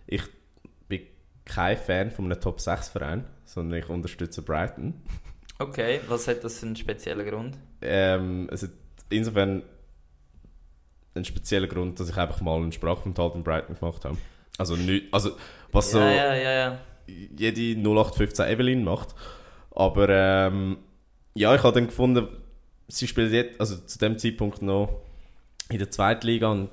ich 0.06 0.22
kein 1.44 1.76
Fan 1.76 2.10
von 2.10 2.26
einem 2.26 2.40
Top 2.40 2.60
6 2.60 2.88
Verein, 2.88 3.24
sondern 3.44 3.78
ich 3.78 3.88
unterstütze 3.88 4.42
Brighton. 4.42 4.94
Okay, 5.58 6.00
was 6.08 6.26
hat 6.28 6.42
das 6.42 6.58
für 6.58 6.66
einen 6.66 6.76
speziellen 6.76 7.26
Grund? 7.28 7.56
Ähm, 7.82 8.48
es 8.50 8.62
hat 8.62 8.70
insofern 9.10 9.62
einen 11.14 11.24
speziellen 11.24 11.68
Grund, 11.68 12.00
dass 12.00 12.08
ich 12.08 12.16
einfach 12.16 12.40
mal 12.40 12.56
einen 12.56 12.72
Sprachaufenthalt 12.72 13.34
in 13.34 13.44
Brighton 13.44 13.76
gemacht 13.78 14.04
habe. 14.04 14.16
Also, 14.58 14.76
nicht, 14.76 15.12
also 15.12 15.32
was 15.70 15.90
so 15.90 15.98
Ja, 15.98 16.10
ja, 16.12 16.34
ja, 16.34 16.52
ja. 16.52 16.78
jede 17.06 17.80
0815 17.80 18.46
Evelyn 18.46 18.84
macht. 18.84 19.14
Aber 19.70 20.08
ähm, 20.08 20.78
ja, 21.34 21.54
ich 21.54 21.62
habe 21.62 21.74
dann 21.74 21.86
gefunden, 21.86 22.28
sie 22.88 23.06
spielt 23.08 23.32
jetzt, 23.32 23.60
also 23.60 23.76
zu 23.76 23.98
dem 23.98 24.18
Zeitpunkt 24.18 24.62
noch 24.62 25.00
in 25.70 25.78
der 25.78 25.90
zweiten 25.90 26.26
Liga 26.26 26.50
und 26.50 26.70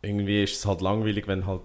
irgendwie 0.00 0.42
ist 0.44 0.56
es 0.56 0.66
halt 0.66 0.80
langweilig, 0.80 1.28
wenn 1.28 1.46
halt 1.46 1.62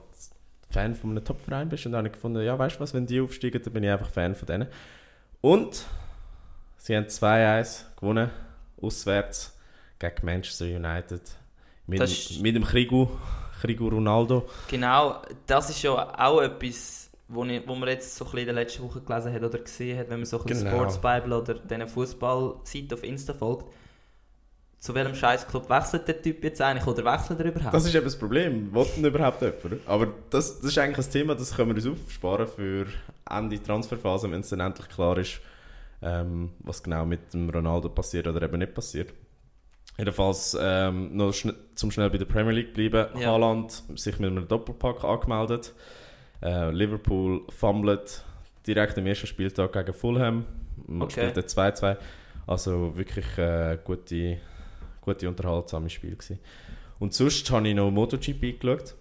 Fan 0.69 0.95
von 0.95 1.11
einem 1.11 1.23
Top-Verein 1.23 1.69
bist. 1.69 1.85
Und 1.85 1.93
dann 1.93 1.99
habe 1.99 2.07
ich 2.09 2.13
gefunden, 2.13 2.41
ja, 2.43 2.57
weißt 2.57 2.75
du 2.77 2.79
was, 2.81 2.93
wenn 2.93 3.05
die 3.07 3.21
aufsteigen, 3.21 3.61
dann 3.63 3.73
bin 3.73 3.83
ich 3.83 3.89
einfach 3.89 4.09
Fan 4.09 4.35
von 4.35 4.45
denen. 4.45 4.67
Und 5.41 5.85
sie 6.77 6.95
haben 6.95 7.05
2-1 7.05 7.83
gewonnen, 7.99 8.29
auswärts 8.81 9.57
gegen 9.99 10.25
Manchester 10.25 10.65
United. 10.65 11.21
Mit, 11.87 12.01
ist- 12.01 12.41
mit 12.41 12.55
dem 12.55 12.63
Krigu, 12.65 13.07
Krigu 13.61 13.87
Ronaldo. 13.87 14.47
Genau, 14.67 15.21
das 15.45 15.69
ist 15.69 15.81
ja 15.83 15.93
auch 16.19 16.41
etwas, 16.41 17.09
wo, 17.29 17.43
ich, 17.45 17.65
wo 17.67 17.75
man 17.75 17.89
jetzt 17.89 18.15
so 18.15 18.25
ein 18.25 18.31
bisschen 18.31 18.39
in 18.49 18.55
der 18.55 18.55
letzten 18.55 18.83
Woche 18.83 19.01
gelesen 19.01 19.33
hat 19.33 19.43
oder 19.43 19.59
gesehen 19.59 19.97
hat, 19.97 20.09
wenn 20.09 20.19
man 20.19 20.25
so 20.25 20.39
ein 20.39 20.45
Genau. 20.47 20.69
Sports 20.69 20.99
Bible 20.99 21.37
oder 21.37 21.53
diesen 21.55 21.87
Fußballseite 21.87 22.95
auf 22.95 23.03
Insta 23.03 23.33
folgt. 23.33 23.65
Zu 24.79 24.93
welchem 24.93 25.15
Scheißclub 25.15 25.69
wechselt 25.69 26.07
der 26.07 26.21
Typ 26.21 26.43
jetzt 26.43 26.61
eigentlich 26.61 26.85
oder 26.85 27.03
wechselt 27.03 27.39
er 27.39 27.47
überhaupt? 27.47 27.73
Das 27.73 27.85
ist 27.85 27.95
eben 27.95 28.05
das 28.05 28.17
Problem. 28.17 28.73
Will 28.73 28.85
denn 28.95 29.05
überhaupt 29.05 29.41
jemand? 29.41 29.87
Aber 29.87 30.07
das, 30.29 30.59
das 30.59 30.69
ist 30.71 30.77
eigentlich 30.77 31.05
ein 31.05 31.11
Thema, 31.11 31.35
das 31.35 31.55
können 31.55 31.75
wir 31.75 31.75
uns 31.75 31.87
aufsparen 32.01 32.47
für 32.47 32.85
Ende 33.29 33.61
Transferphase, 33.61 34.29
wenn 34.31 34.41
es 34.41 34.49
dann 34.49 34.59
endlich 34.59 34.87
klar 34.87 35.17
ist, 35.17 35.41
ähm, 36.01 36.51
was 36.59 36.83
genau 36.83 37.05
mit 37.05 37.33
dem 37.33 37.49
Ronaldo 37.49 37.89
passiert 37.89 38.27
oder 38.27 38.41
eben 38.43 38.59
nicht 38.59 38.73
passiert. 38.75 39.13
Jedenfalls 39.97 40.55
ähm, 40.61 41.17
noch 41.17 41.33
schn 41.33 41.53
zum 41.73 41.89
schnell 41.89 42.11
bei 42.11 42.19
der 42.19 42.25
Premier 42.25 42.51
League 42.53 42.73
bleiben. 42.75 43.19
Ja. 43.19 43.31
Haaland 43.31 43.71
sich 43.95 44.19
mit 44.19 44.29
einem 44.29 44.47
Doppelpack 44.47 45.03
angemeldet. 45.03 45.73
Äh, 46.43 46.69
Liverpool 46.69 47.41
fummelt 47.49 48.23
direkt 48.67 48.95
am 48.99 49.07
ersten 49.07 49.25
Spieltag 49.25 49.73
gegen 49.73 49.93
Fulham. 49.93 50.45
Man 50.85 51.01
Okay. 51.01 51.29
spielt 51.31 51.47
2-2. 51.49 51.97
Also 52.45 52.95
wirklich 52.95 53.25
äh, 53.39 53.79
gute, 53.83 54.37
gute 55.13 55.27
unterhaltsame 55.27 55.89
Spiel 55.89 56.15
gewesen. 56.15 56.39
Und 56.99 57.13
sonst 57.13 57.49
habe 57.51 57.67
ich 57.67 57.75
noch 57.75 57.91
MotoGP 57.91 58.59
geschaut. 58.59 58.95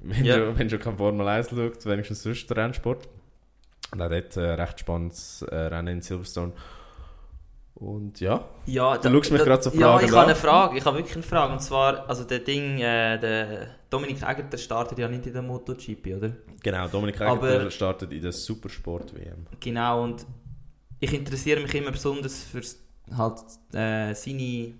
Wenn, 0.00 0.24
Ja. 0.24 0.36
du, 0.36 0.58
wenn 0.58 0.68
du 0.68 0.78
kein 0.78 0.96
Formel 0.96 1.26
1 1.26 1.50
schaut, 1.50 1.84
wenigstens 1.86 2.22
sonst 2.22 2.50
Rennsport. 2.54 3.08
Und 3.92 4.02
auch 4.02 4.08
dort 4.10 4.36
äh, 4.36 4.40
recht 4.40 4.80
spannendes 4.80 5.42
äh, 5.42 5.54
Rennen 5.56 5.88
in 5.96 6.02
Silverstone. 6.02 6.52
Und 7.76 8.18
ja, 8.20 8.44
Ja, 8.66 8.98
Du 8.98 9.08
schaust 9.08 9.30
mich 9.30 9.42
gerade 9.44 9.62
so 9.62 9.70
Ja, 9.70 9.92
fragend 9.92 10.10
ich 10.10 10.16
habe 10.16 10.26
eine 10.26 10.34
Frage. 10.34 10.78
Ich 10.78 10.84
habe 10.84 10.96
wirklich 10.96 11.14
eine 11.14 11.22
Frage. 11.22 11.52
Und 11.52 11.60
zwar, 11.60 12.08
also 12.08 12.24
der 12.24 12.40
Ding, 12.40 12.78
äh, 12.80 13.18
der 13.20 13.68
Dominik 13.88 14.20
Egger, 14.22 14.42
der 14.42 14.58
startet 14.58 14.98
ja 14.98 15.06
nicht 15.08 15.26
in 15.26 15.32
der 15.32 15.42
MotoGP, 15.42 16.16
oder? 16.16 16.32
genau, 16.62 16.88
Dominik 16.88 17.20
Aber- 17.20 17.48
Egger 17.54 17.70
startet 17.70 18.12
in 18.12 18.20
der 18.20 18.32
Supersport-WM. 18.32 19.46
Genau, 19.60 20.02
und 20.02 20.26
ich 21.00 21.12
interessiere 21.14 21.60
mich 21.60 21.72
immer 21.76 21.92
besonders 21.92 22.42
für 22.42 22.60
halt, 23.16 23.38
äh, 23.72 24.12
seine 24.12 24.72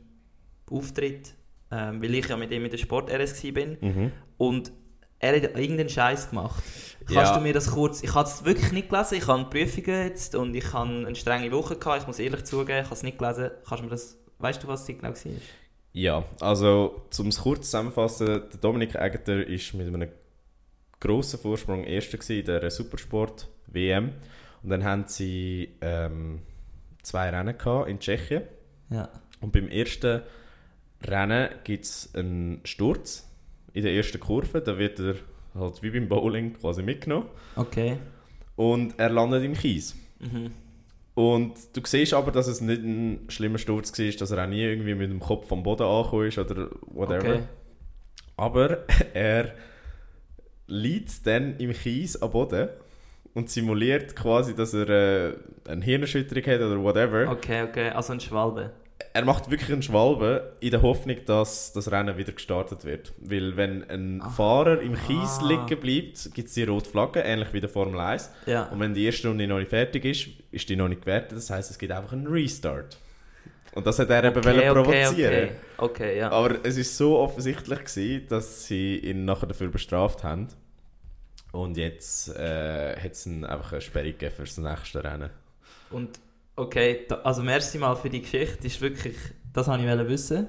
Auftritte, 0.70 1.30
ähm, 1.70 2.02
weil 2.02 2.14
ich 2.14 2.28
ja 2.28 2.36
mit 2.36 2.50
ihm 2.50 2.64
in 2.64 2.70
der 2.70 2.78
Sport-RS 2.78 3.42
bin. 3.52 3.76
Mhm. 3.80 4.12
Und 4.36 4.72
er 5.20 5.36
hat 5.36 5.56
irgendeinen 5.58 5.88
Scheiß 5.88 6.30
gemacht. 6.30 6.62
Kannst 7.00 7.14
Ja. 7.14 7.36
du 7.36 7.42
mir 7.42 7.52
das 7.52 7.70
kurz... 7.72 8.02
Ich 8.02 8.14
habe 8.14 8.28
es 8.28 8.44
wirklich 8.44 8.70
nicht 8.72 8.88
gelesen. 8.88 9.14
Ich 9.16 9.26
habe 9.26 9.44
Prüfungen 9.46 10.04
jetzt 10.06 10.34
und 10.36 10.54
ich 10.54 10.72
habe 10.72 10.90
eine 10.90 11.14
strenge 11.16 11.50
Woche 11.50 11.76
gehabt. 11.76 12.02
Ich 12.02 12.06
muss 12.06 12.18
ehrlich 12.18 12.44
zugeben, 12.44 12.78
ich 12.78 12.84
habe 12.84 12.94
es 12.94 13.02
nicht 13.02 13.18
gelesen. 13.18 13.50
Kannst 13.66 13.80
du 13.80 13.84
mir 13.86 13.90
das... 13.90 14.16
Weißt 14.38 14.62
du, 14.62 14.68
was 14.68 14.82
es 14.82 14.86
genau 14.86 15.08
war? 15.08 15.32
Ja, 15.92 16.24
also 16.40 17.02
um 17.18 17.26
es 17.26 17.40
kurz 17.40 17.64
zusammenzufassen, 17.66 18.26
der 18.26 18.60
Dominik 18.60 18.94
Egger 18.94 19.44
ist 19.44 19.74
mit 19.74 19.88
einem 19.92 20.10
grossen 21.00 21.40
Vorsprung 21.40 21.82
Erster 21.82 22.18
in 22.32 22.44
der 22.44 22.70
Supersport-WM. 22.70 24.12
Und 24.62 24.70
dann 24.70 24.84
haben 24.84 25.04
sie 25.08 25.74
ähm, 25.80 26.42
zwei 27.02 27.30
Rennen 27.30 27.56
gehabt 27.58 27.88
in 27.88 27.98
Tschechien. 27.98 28.42
Ja. 28.90 29.08
Und 29.40 29.52
beim 29.52 29.68
ersten 29.68 30.22
Rennen 31.02 31.48
gibt 31.64 31.84
es 31.84 32.10
einen 32.14 32.60
Sturz 32.64 33.28
in 33.72 33.82
der 33.82 33.94
ersten 33.94 34.20
Kurve. 34.20 34.60
Da 34.60 34.78
wird 34.78 34.98
er 35.00 35.14
halt 35.54 35.82
wie 35.82 35.90
beim 35.90 36.08
Bowling 36.08 36.54
quasi 36.54 36.82
mitgenommen. 36.82 37.26
Okay. 37.56 37.98
Und 38.56 38.98
er 38.98 39.10
landet 39.10 39.44
im 39.44 39.54
Kies. 39.54 39.96
Mhm. 40.18 40.50
Und 41.14 41.54
du 41.72 41.80
siehst 41.84 42.14
aber, 42.14 42.30
dass 42.30 42.46
es 42.46 42.60
nicht 42.60 42.82
ein 42.82 43.24
schlimmer 43.28 43.58
Sturz 43.58 43.96
war, 43.98 44.10
dass 44.10 44.30
er 44.30 44.44
auch 44.44 44.48
nie 44.48 44.62
irgendwie 44.62 44.94
mit 44.94 45.10
dem 45.10 45.20
Kopf 45.20 45.50
am 45.52 45.62
Boden 45.62 45.82
angekommen 45.82 46.28
ist 46.28 46.38
oder 46.38 46.68
whatever. 46.86 47.34
Okay. 47.34 47.42
Aber 48.36 48.78
er 49.14 49.52
liegt 50.68 51.26
dann 51.26 51.56
im 51.58 51.72
Kies 51.72 52.20
am 52.22 52.30
Boden 52.30 52.68
und 53.34 53.50
simuliert 53.50 54.14
quasi, 54.14 54.54
dass 54.54 54.74
er 54.74 54.88
äh, 54.88 55.34
eine 55.68 55.84
Hirnerschütterung 55.84 56.44
hat 56.44 56.60
oder 56.60 56.82
whatever. 56.82 57.30
Okay, 57.30 57.62
okay. 57.62 57.90
Also 57.90 58.12
ein 58.12 58.20
Schwalbe. 58.20 58.72
Er 59.12 59.24
macht 59.24 59.50
wirklich 59.50 59.72
einen 59.72 59.82
Schwalbe 59.82 60.52
in 60.60 60.70
der 60.70 60.82
Hoffnung, 60.82 61.16
dass 61.24 61.72
das 61.72 61.90
Rennen 61.90 62.16
wieder 62.16 62.32
gestartet 62.32 62.84
wird. 62.84 63.12
Weil 63.18 63.56
wenn 63.56 63.88
ein 63.88 64.20
Ah. 64.22 64.28
Fahrer 64.30 64.80
im 64.80 64.94
Kies 64.94 65.38
Ah. 65.40 65.46
liegen 65.46 65.80
bleibt, 65.80 66.34
gibt 66.34 66.48
es 66.48 66.54
die 66.54 66.64
rote 66.64 66.88
Flagge, 66.90 67.20
ähnlich 67.20 67.52
wie 67.52 67.60
der 67.60 67.68
Formel 67.68 68.00
1. 68.00 68.30
Ja. 68.46 68.64
Und 68.64 68.80
wenn 68.80 68.94
die 68.94 69.04
erste 69.06 69.28
Runde 69.28 69.46
noch 69.46 69.58
nicht 69.58 69.68
fertig 69.70 70.04
ist, 70.04 70.28
ist 70.50 70.68
die 70.68 70.76
noch 70.76 70.88
nicht 70.88 71.02
gewertet. 71.02 71.38
Das 71.38 71.48
heißt, 71.50 71.70
es 71.70 71.78
gibt 71.78 71.92
einfach 71.92 72.12
einen 72.12 72.26
Restart. 72.26 72.98
Und 73.74 73.86
das 73.86 73.98
hat 73.98 74.10
er 74.10 74.24
eben 74.24 74.44
wollen 74.44 74.72
provozieren. 74.72 75.14
Okay, 75.44 75.50
okay, 75.76 76.18
ja. 76.18 76.30
Aber 76.30 76.56
es 76.64 76.76
ist 76.76 76.96
so 76.96 77.18
offensichtlich 77.18 77.78
gewesen, 77.84 78.26
dass 78.28 78.66
sie 78.66 78.98
ihn 78.98 79.24
nachher 79.24 79.46
dafür 79.46 79.68
bestraft 79.68 80.24
haben. 80.24 80.48
Und 81.52 81.76
jetzt 81.76 82.28
äh, 82.36 82.96
hat 82.96 83.12
es 83.12 83.26
einfach 83.26 83.72
eine 83.72 83.80
Sperre 83.80 84.12
gegeben 84.12 84.34
für 84.34 84.42
das 84.42 84.58
nächste 84.58 85.04
Rennen. 85.04 85.30
Und 85.90 86.18
okay, 86.58 87.04
da, 87.08 87.16
also 87.22 87.42
merci 87.42 87.78
mal 87.78 87.94
für 87.96 88.10
die 88.10 88.20
Geschichte. 88.22 88.66
Ist 88.66 88.80
wirklich, 88.80 89.16
das 89.52 89.68
wollte 89.68 89.84
ich 89.84 90.08
wissen. 90.08 90.48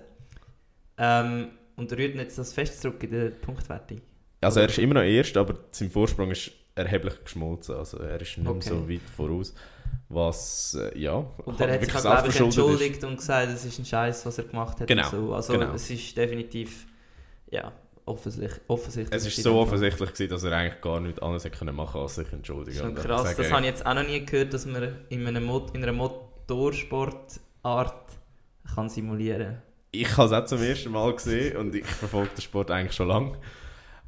Ähm, 0.98 1.50
und 1.76 1.92
rührt 1.94 2.16
jetzt 2.16 2.38
das 2.38 2.52
fest 2.54 2.82
zurück 2.82 3.02
in 3.04 3.12
der 3.12 3.30
Punktwertung. 3.30 4.02
Also 4.42 4.60
er 4.60 4.68
ist 4.70 4.78
immer 4.78 4.96
noch 4.96 5.02
erst, 5.04 5.38
aber 5.38 5.56
sein 5.72 5.90
Vorsprung 5.90 6.32
ist 6.32 6.52
erheblich 6.76 7.24
geschmolzen. 7.24 7.76
Also 7.76 7.98
er 7.98 8.20
ist 8.22 8.38
nicht 8.38 8.48
Okay. 8.48 8.70
so 8.70 8.90
weit 8.90 9.02
voraus. 9.16 9.54
Was, 10.10 10.76
äh, 10.80 10.98
ja, 11.00 11.26
Und 11.46 11.60
er 11.62 11.74
hat 11.74 11.84
sich 11.86 11.96
auch, 11.96 12.02
glaube 12.02 12.28
ich, 12.28 12.34
selbstverschuldet 12.34 12.58
ist. 12.58 12.58
entschuldigt 12.58 13.04
und 13.04 13.18
gesagt, 13.18 13.50
es 13.50 13.66
ist 13.66 13.80
ein 13.80 13.86
Scheiß, 13.86 14.26
was 14.26 14.38
er 14.38 14.44
gemacht 14.46 14.80
hat. 14.80 14.88
Genau, 14.88 15.10
so. 15.10 15.34
Also 15.34 15.54
genau. 15.54 15.74
es 15.74 15.90
ist 15.90 16.18
definitiv, 16.18 16.88
ja, 17.52 17.72
offensichtlich. 18.10 18.60
offensichtlich 18.68 19.16
Es 19.16 19.28
ist 19.28 19.38
in 19.38 19.44
so 19.44 19.58
offensichtlich 19.58 20.12
gewesen, 20.12 20.30
dass 20.30 20.44
er 20.44 20.52
eigentlich 20.54 20.82
gar 20.82 21.00
nichts 21.00 21.22
anderes 21.22 21.46
hätte 21.46 21.58
können 21.58 21.76
machen 21.76 22.02
als 22.02 22.16
sich 22.16 22.34
entschuldigen. 22.34 22.82
Und 22.82 22.90
einfach 22.90 23.04
krass, 23.04 23.24
sagen, 23.24 23.36
das 23.38 23.52
habe 23.52 23.62
ich 23.62 23.68
jetzt 23.68 23.86
auch 23.86 23.94
noch 23.94 24.06
nie 24.06 24.26
gehört, 24.26 24.54
dass 24.54 24.66
man 24.66 24.96
in, 25.10 25.28
einem 25.28 25.46
Mot 25.46 25.76
in 25.76 25.84
einer 25.84 25.94
Motorsportart 25.94 28.10
kann 28.76 28.90
simulieren 28.90 29.62
Ich 29.92 30.18
habe 30.18 30.28
es 30.28 30.34
auch 30.34 30.46
zum 30.46 30.62
ersten 30.62 30.92
Mal 30.92 31.14
gesehen 31.14 31.58
und 31.58 31.76
ich 31.76 31.86
verfolge 31.86 32.30
den 32.36 32.42
Sport 32.42 32.72
eigentlich 32.72 32.96
schon 32.96 33.08
lange. 33.08 33.38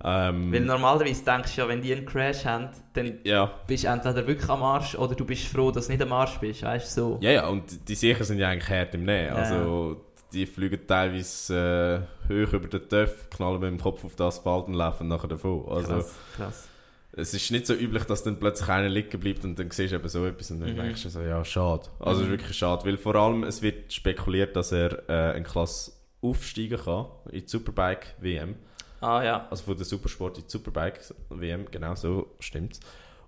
Ähm, 0.03 0.51
Weil 0.51 0.61
normalerweise 0.61 1.23
denkst 1.23 1.55
du 1.55 1.61
ja, 1.61 1.67
wenn 1.67 1.81
die 1.81 1.93
einen 1.93 2.05
Crash 2.05 2.43
haben, 2.43 2.69
dann 2.93 3.19
ja, 3.23 3.51
bist 3.67 3.83
du 3.83 3.87
entweder 3.87 4.25
wirklich 4.25 4.49
am 4.49 4.63
Arsch 4.63 4.95
oder 4.95 5.13
du 5.13 5.25
bist 5.25 5.45
froh, 5.45 5.69
dass 5.69 5.85
du 5.85 5.91
nicht 5.91 6.01
am 6.01 6.11
Arsch 6.11 6.39
bist, 6.39 6.63
weißt 6.63 6.97
du, 6.97 7.01
so. 7.01 7.19
ja, 7.21 7.31
ja, 7.31 7.47
und 7.47 7.87
die 7.87 7.93
sicher 7.93 8.23
sind 8.23 8.39
ja 8.39 8.49
eigentlich 8.49 8.69
hart 8.69 8.95
im 8.95 9.03
Nähen. 9.03 9.27
Ja. 9.27 9.35
Also 9.35 10.01
die 10.33 10.45
fliegen 10.45 10.79
teilweise 10.87 12.07
äh, 12.20 12.20
hoch 12.31 12.53
über 12.53 12.67
den 12.67 12.87
Töpf, 12.89 13.29
knallen 13.29 13.59
mit 13.61 13.69
dem 13.71 13.79
Kopf 13.79 14.03
auf 14.03 14.15
den 14.15 14.25
Asphalt 14.27 14.67
und 14.67 14.73
laufen 14.73 15.07
nachher 15.07 15.27
davon. 15.27 15.65
Also 15.69 15.93
krass, 15.95 16.15
krass. 16.35 16.67
es 17.13 17.33
ist 17.33 17.51
nicht 17.51 17.67
so 17.67 17.73
üblich, 17.73 18.03
dass 18.05 18.23
dann 18.23 18.37
plötzlich 18.39 18.69
einer 18.69 18.89
liegen 18.89 19.19
bleibt 19.19 19.43
und 19.43 19.57
dann 19.59 19.69
siehst 19.71 19.91
du 19.91 19.95
eben 19.97 20.07
so 20.09 20.25
etwas 20.25 20.51
und 20.51 20.61
dann 20.61 20.73
Mhm. 20.73 20.77
denkst 20.77 21.03
du 21.03 21.09
so, 21.09 21.21
ja, 21.21 21.43
schade. 21.45 21.83
Also 21.99 22.21
es 22.21 22.27
Mhm. 22.27 22.33
ist 22.33 22.39
wirklich 22.41 22.57
schade, 22.57 22.85
weil 22.85 22.97
vor 22.97 23.15
allem 23.15 23.43
es 23.43 23.61
wird 23.61 23.91
spekuliert, 23.93 24.55
dass 24.55 24.71
er 24.71 25.09
äh, 25.09 25.37
in 25.37 25.43
Klasse 25.43 25.91
aufsteigen 26.21 26.77
kann 26.79 27.05
in 27.31 27.41
die 27.41 27.47
Superbike 27.47 28.15
WM. 28.19 28.55
Ah 29.01 29.23
ja, 29.23 29.47
Also 29.49 29.63
von 29.63 29.75
der 29.75 29.85
Supersport 29.85 30.37
in 30.37 30.43
die 30.43 30.49
Superbike 30.51 30.99
WM, 31.29 31.65
genau 31.71 31.95
so 31.95 32.35
stimmt's. 32.39 32.79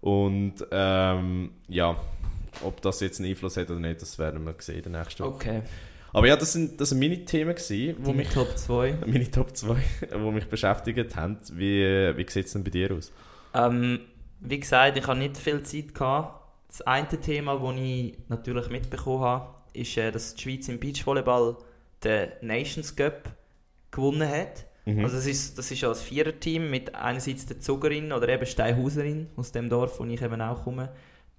Und 0.01 0.55
ähm, 0.69 1.51
ja, 1.67 1.95
ob 2.63 2.81
das 2.83 2.99
jetzt 2.99 3.19
einen 3.19 3.29
Einfluss 3.29 3.57
hat 3.57 3.71
oder 3.71 3.79
nicht, 3.79 3.99
das 4.01 4.19
werden 4.19 4.45
wir 4.45 4.53
sehen 4.59 4.83
in 4.83 4.91
der 4.91 5.01
nächsten 5.01 5.23
Woche. 5.23 5.33
okay. 5.33 5.61
Aber 6.13 6.27
ja, 6.27 6.35
das 6.35 6.53
sind, 6.53 6.79
das 6.79 6.89
sind 6.89 6.99
meine 6.99 7.25
Themen 7.25 7.55
gewesen, 7.55 7.95
wo 7.99 8.11
Deine 8.11 8.17
mich, 8.17 8.29
Top 8.29 8.55
2. 8.55 8.97
meine 9.07 9.31
Top 9.31 9.55
2, 9.55 9.75
die 10.13 10.17
mich 10.31 10.45
beschäftigt 10.45 11.15
haben. 11.15 11.37
Wie, 11.53 11.83
wie 12.15 12.25
sieht 12.29 12.45
es 12.45 12.53
denn 12.53 12.63
bei 12.63 12.69
dir 12.69 12.91
aus? 12.91 13.11
Ähm, 13.55 13.99
wie 14.39 14.59
gesagt, 14.59 14.97
ich 14.97 15.07
habe 15.07 15.19
nicht 15.19 15.37
viel 15.37 15.63
Zeit 15.63 15.93
gehabt. 15.95 16.39
Das 16.67 16.81
eine 16.81 17.07
Thema, 17.07 17.57
das 17.57 17.81
ich 17.81 18.17
natürlich 18.29 18.69
mitbekommen 18.69 19.21
habe, 19.21 19.55
ist, 19.73 19.97
äh, 19.97 20.11
dass 20.11 20.35
die 20.35 20.41
Schweiz 20.41 20.67
im 20.69 20.79
Beachvolleyball 20.79 21.57
den 22.03 22.29
Nations 22.41 22.95
Cup 22.95 23.31
gewonnen 23.91 24.27
hat. 24.29 24.65
Mhm. 24.85 25.03
Also 25.03 25.15
das 25.15 25.25
ist, 25.25 25.57
das 25.57 25.71
ist 25.71 25.81
ja 25.81 25.89
ein 25.89 25.95
Viererteam 25.95 26.69
mit 26.69 26.93
einerseits 26.93 27.45
der 27.45 27.59
Zugerin 27.59 28.11
oder 28.11 28.29
eben 28.29 28.45
Steinhauserin 28.45 29.29
aus 29.35 29.51
dem 29.51 29.69
Dorf, 29.69 29.99
wo 29.99 30.05
ich 30.05 30.21
eben 30.21 30.41
auch 30.41 30.63
komme. 30.63 30.89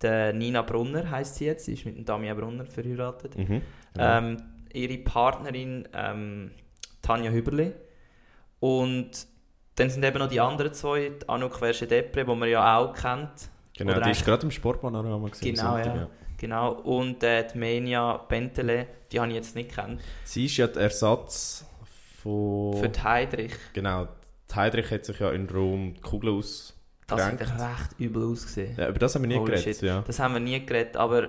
Der 0.03 0.33
Nina 0.33 0.63
Brunner 0.63 1.09
heißt 1.11 1.37
sie 1.37 1.47
jetzt, 1.47 1.67
sie 1.67 1.75
ist 1.75 1.85
mit 1.85 1.97
dem 1.97 2.05
Damian 2.05 2.37
Brunner 2.37 2.67
verheiratet. 2.67 3.37
Mhm. 3.37 3.63
Ähm, 3.99 4.37
ihre 4.75 4.99
Partnerin 4.99 5.89
ähm, 5.95 6.51
Tanja 7.03 7.31
Hüberli. 7.31 7.73
Und 8.61 9.27
dann 9.77 9.91
sind 9.91 10.05
eben 10.05 10.19
noch 10.19 10.29
die 10.29 10.41
anderen 10.41 10.73
zwei, 10.73 11.11
die 11.11 11.29
Anouk 11.29 11.57
Versche-Depre, 11.57 12.25
die 12.25 12.35
man 12.35 12.49
ja 12.49 12.79
auch 12.79 12.93
kennt. 12.95 13.51
genau, 13.77 13.93
oder 13.93 14.03
die 14.03 14.11
ist 14.11 14.25
gerade 14.25 14.43
im 14.45 14.51
Sportpanorama 14.51 15.29
gesehen. 15.29 15.55
Genau, 15.55 15.77
ja. 15.79 16.09
Genau. 16.39 16.73
Und 16.73 17.23
äh, 17.23 17.47
die 17.53 17.59
Menia 17.59 18.17
Bentele, 18.29 18.87
die 19.11 19.21
habe 19.21 19.29
ich 19.31 19.37
jetzt 19.37 19.55
nicht 19.55 19.75
kennt. 19.75 20.01
Sie 20.25 20.47
ist 20.47 20.57
ja 20.57 20.67
der 20.67 20.83
Ersatz 20.83 21.65
von... 22.23 22.77
Für 22.79 22.89
die 22.89 23.03
Heidrich. 23.03 23.53
Genau, 23.73 24.09
die 24.51 24.55
Heidrich 24.55 24.91
hat 24.91 25.05
sich 25.05 25.19
ja 25.19 25.31
in 25.31 25.49
Rom 25.49 25.95
die 25.95 26.01
Kugel 26.01 26.31
aus... 26.31 26.71
Das 27.07 27.23
hat 27.23 27.41
recht 27.41 27.99
übel 27.99 28.25
ausgesehen. 28.25 28.77
Ja, 28.79 28.89
über 28.89 28.99
das 28.99 29.15
haben 29.15 29.23
wir 29.23 29.29
nie 29.29 29.37
Holy 29.37 29.53
geredet. 29.53 29.83
Ja. 29.83 30.03
Das 30.07 30.19
haben 30.19 30.35
wir 30.35 30.41
nie 30.41 30.65
geredet, 30.65 30.97
aber 30.97 31.29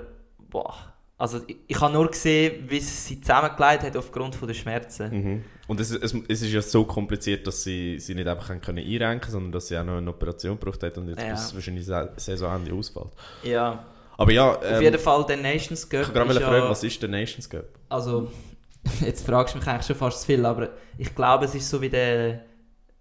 boah. 0.49 0.94
Also 1.17 1.39
ich, 1.47 1.55
ich 1.67 1.79
habe 1.79 1.93
nur 1.93 2.07
gesehen, 2.09 2.65
wie 2.69 2.79
sie 2.81 3.21
zusammengelegt 3.21 3.83
hat 3.83 3.95
aufgrund 3.97 4.35
von 4.35 4.47
der 4.49 4.55
Schmerzen. 4.55 5.11
Mhm. 5.11 5.43
Und 5.67 5.79
es, 5.79 5.91
es, 5.91 6.13
es 6.27 6.41
ist 6.41 6.51
ja 6.51 6.61
so 6.61 6.83
kompliziert, 6.85 7.47
dass 7.47 7.63
sie, 7.63 7.97
sie 7.99 8.13
nicht 8.15 8.27
einfach 8.27 8.59
können 8.61 8.85
einrenken 8.85 9.31
sondern 9.31 9.51
dass 9.53 9.67
sie 9.69 9.77
auch 9.77 9.83
noch 9.85 9.97
eine 9.97 10.09
Operation 10.09 10.59
gebraucht 10.59 10.83
hat 10.83 10.97
und 10.97 11.07
jetzt 11.07 11.21
Ja. 11.21 11.31
bis 11.31 11.55
wahrscheinlich 11.55 11.85
Sa- 11.85 12.09
Saisonende 12.17 12.73
ausfällt. 12.73 13.07
Ja, 13.43 13.85
Aber 14.17 14.31
ja, 14.31 14.55
auf 14.55 14.63
ähm, 14.63 14.81
jeden 14.81 14.99
Fall 14.99 15.25
der 15.25 15.37
Nations 15.37 15.89
Cup 15.89 16.01
ich 16.01 16.13
kann 16.13 16.27
gerade 16.27 16.41
fragen, 16.41 16.63
ja, 16.65 16.69
was 16.69 16.83
ist 16.83 17.01
der 17.01 17.09
Nations 17.09 17.49
Cup? 17.49 17.65
Also, 17.89 18.29
jetzt 19.01 19.25
fragst 19.25 19.55
du 19.55 19.59
mich 19.59 19.67
eigentlich 19.67 19.87
schon 19.87 19.95
fast 19.95 20.19
zu 20.21 20.25
viel, 20.27 20.45
aber 20.45 20.69
ich 20.97 21.15
glaube, 21.15 21.45
es 21.45 21.55
ist 21.55 21.69
so 21.69 21.81
wie 21.81 21.89
der, 21.89 22.27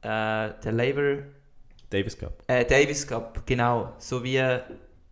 äh, 0.03 0.53
der 0.63 0.73
Labour, 0.73 1.19
Davis 1.91 2.17
Cup. 2.17 2.43
äh, 2.47 2.65
Davis 2.65 3.07
Cup, 3.07 3.45
genau. 3.47 3.93
So 3.99 4.23
wie, 4.25 4.37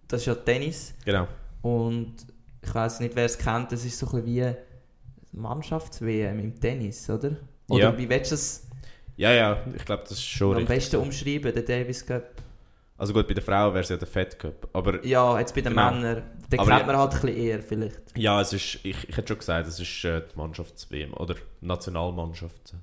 das 0.08 0.20
ist 0.20 0.26
ja 0.26 0.34
Tennis 0.36 0.94
Genau. 1.04 1.26
und 1.62 2.14
ich 2.62 2.74
weiß 2.74 3.00
nicht, 3.00 3.14
wer 3.16 3.24
es 3.24 3.36
kennt, 3.38 3.72
das 3.72 3.84
ist 3.84 3.98
so 3.98 4.06
ein 4.06 4.24
bisschen 4.24 4.54
wie 4.54 5.36
Mannschafts-WM 5.40 6.38
im 6.38 6.60
Tennis, 6.60 7.08
oder? 7.10 7.36
Oder 7.68 7.80
Ja. 7.84 7.98
wie 7.98 8.08
willst 8.08 8.30
du 8.30 8.34
es 8.34 8.66
Ja, 9.16 9.30
ja, 9.30 9.58
ich 9.74 9.84
glaube, 9.84 10.02
das 10.04 10.12
ist 10.12 10.24
schon 10.24 10.56
am 10.56 10.64
besten 10.64 10.96
umschreiben, 10.96 11.52
der 11.52 11.62
Davis 11.62 12.04
Cup? 12.06 12.24
Also 12.98 13.12
gut, 13.12 13.26
bei 13.28 13.34
den 13.34 13.42
Frauen 13.44 13.72
wäre 13.74 13.82
es 13.82 13.88
ja 13.88 13.96
der 13.96 14.06
Fed 14.08 14.38
Cup. 14.38 14.68
Aber 14.72 15.04
Ja, 15.04 15.38
jetzt 15.38 15.54
bei 15.54 15.60
den 15.60 15.72
Genau. 15.74 15.90
Männern, 15.90 16.22
den 16.50 16.60
Aber 16.60 16.70
kennt 16.70 16.86
man 16.86 16.96
halt 16.96 17.14
ein 17.14 17.20
bisschen 17.20 17.36
eher 17.36 17.62
vielleicht. 17.62 18.00
ja, 18.16 18.40
es 18.40 18.52
ist, 18.52 18.76
ich, 18.84 19.08
ich 19.08 19.16
hätte 19.16 19.28
schon 19.28 19.38
gesagt, 19.38 19.66
es 19.68 19.80
ist 19.80 20.04
äh, 20.04 20.22
die 20.32 20.36
Mannschafts-WM 20.38 21.12
oder 21.14 21.34
Nationalmannschaft. 21.60 22.74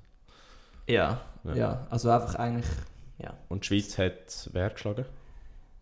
Ja, 0.88 1.22
Ja. 1.44 1.56
ja, 1.56 1.88
also 1.90 2.10
einfach 2.10 2.36
eigentlich, 2.36 2.66
ja. 3.18 3.30
Und 3.30 3.38
Und 3.50 3.64
die 3.64 3.68
Schweiz 3.68 3.98
hat 3.98 4.50
wer 4.54 4.70
geschlagen? 4.72 5.06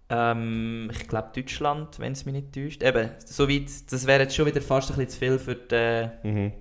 Ähm, 0.10 0.90
ich 0.94 1.08
glaube 1.08 1.30
Deutschland, 1.36 2.00
wenn 2.00 2.14
es 2.14 2.26
mich 2.26 2.34
nicht 2.34 2.54
täuscht. 2.54 2.82
Eben, 2.84 3.10
so 3.26 3.50
weit, 3.50 3.70
das 3.92 4.06
wäre 4.08 4.22
jetzt 4.24 4.36
schon 4.36 4.46
wieder 4.46 4.62
fast 4.62 4.90
ein 4.92 4.96
bisschen 4.96 5.10
zu 5.10 5.18
viel 5.20 5.40
für 5.40 5.56
die... 5.56 6.28
Mhm. 6.28 6.54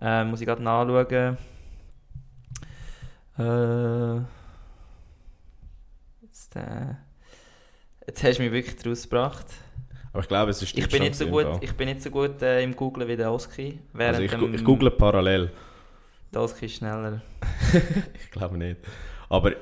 Äh, 0.00 0.24
muss 0.24 0.40
ich 0.40 0.46
gerade 0.48 0.62
nachschauen. 0.62 1.38
Äh, 3.38 4.16
jetzt, 6.22 6.56
äh, 6.56 6.94
jetzt 8.06 8.22
hast 8.24 8.38
du 8.38 8.42
mich 8.42 8.52
wirklich 8.52 8.76
draus 8.76 9.02
gebracht. 9.04 9.46
Aber 10.12 10.20
ich 10.22 10.28
glaube, 10.28 10.50
es 10.50 10.60
ist 10.60 10.76
Ich 10.76 10.88
bin 10.88 11.02
nicht 11.02 11.14
so 11.14 11.24
Deutschland 11.24 11.54
gut, 11.54 11.62
im 11.62 11.68
ich 11.70 11.76
bin 11.76 11.88
nicht 11.88 12.02
so 12.02 12.10
gut 12.10 12.42
äh, 12.42 12.62
im 12.62 12.76
Googlen 12.76 13.08
wie 13.08 13.16
der 13.16 13.32
Oski. 13.32 13.78
Also 13.96 14.20
ich, 14.22 14.30
dem- 14.30 14.54
ich 14.54 14.64
google 14.64 14.90
parallel. 14.90 15.50
Der 16.34 16.42
Oski 16.42 16.66
ist 16.66 16.74
schneller. 16.76 17.22
Ich 18.20 18.30
glaube 18.30 18.58
nicht. 18.58 18.78
Aber 19.28 19.52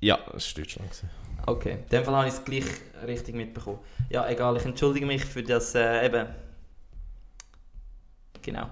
ja, 0.00 0.18
es 0.36 0.54
war 0.54 0.62
Deutschland. 0.62 0.90
gewesen. 0.90 1.10
Okay, 1.46 1.72
in 1.72 1.88
dem 1.90 2.04
Fall 2.04 2.14
habe 2.14 2.28
ich 2.28 2.34
es 2.34 2.44
gleich 2.44 2.64
richtig 3.06 3.34
mitbekommen. 3.34 3.78
Ja, 4.08 4.28
egal, 4.28 4.56
ich 4.56 4.64
entschuldige 4.64 5.06
mich 5.06 5.24
für 5.24 5.42
das 5.42 5.74
äh, 5.74 6.06
eben. 6.06 6.26
Genau. 8.42 8.68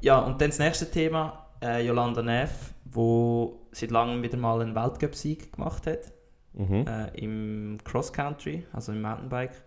Ja, 0.00 0.20
und 0.20 0.40
dann 0.40 0.50
das 0.50 0.58
nächste 0.58 0.90
Thema, 0.90 1.46
äh, 1.62 1.84
Yolanda 1.86 2.22
Neff, 2.22 2.72
wo 2.84 3.66
seit 3.72 3.90
langem 3.90 4.22
wieder 4.22 4.36
mal 4.36 4.60
einen 4.60 4.74
Weltcup-Sieg 4.74 5.52
gemacht 5.52 5.86
hat. 5.86 6.12
Mhm. 6.54 6.86
äh, 6.86 7.08
im 7.22 7.78
Cross 7.84 8.12
Country, 8.12 8.66
also 8.72 8.92
im 8.92 9.00
Mountainbike. 9.00 9.62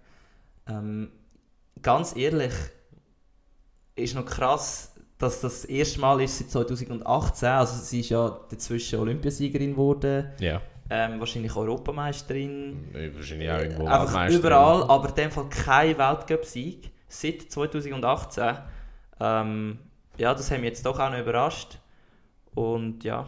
Ähm, 0.68 1.10
ganz 1.82 2.16
ehrlich, 2.16 2.54
ist 3.96 4.16
noch 4.16 4.26
krass, 4.26 4.94
dass 5.18 5.40
das, 5.40 5.62
das 5.62 5.66
erste 5.66 6.00
Mal 6.02 6.22
ist 6.22 6.38
seit 6.38 6.68
2018, 6.68 7.48
also 7.48 7.82
sie 7.82 8.02
ist 8.02 8.10
ja 8.10 8.40
dazwischen 8.50 9.00
Olympiasiegerin 9.00 9.72
geworden, 9.72 10.32
Ja, 10.40 10.62
ähm, 10.94 11.20
wahrscheinlich 11.22 11.56
Europameisterin, 11.56 12.94
Äh, 12.94 13.16
wahrscheinlich 13.16 13.50
auch 13.50 13.60
irgendwo 13.60 13.86
einfach 13.86 14.02
Weltmeisterin. 14.08 14.40
überall, 14.40 14.84
aber 14.84 15.10
in 15.10 15.16
dem 15.16 15.32
Fall 15.32 15.50
kein 15.50 15.98
Weltcup-Sieg 15.98 16.92
seit 17.08 17.42
2018. 17.50 18.58
Ähm, 19.22 19.80
ja, 20.18 20.34
das 20.34 20.52
hat 20.52 20.60
mich 20.60 20.68
jetzt 20.70 20.86
doch 20.86 21.00
auch 21.00 21.10
noch 21.10 21.20
überrascht. 21.20 21.78
Und 22.54 23.04
ja, 23.06 23.28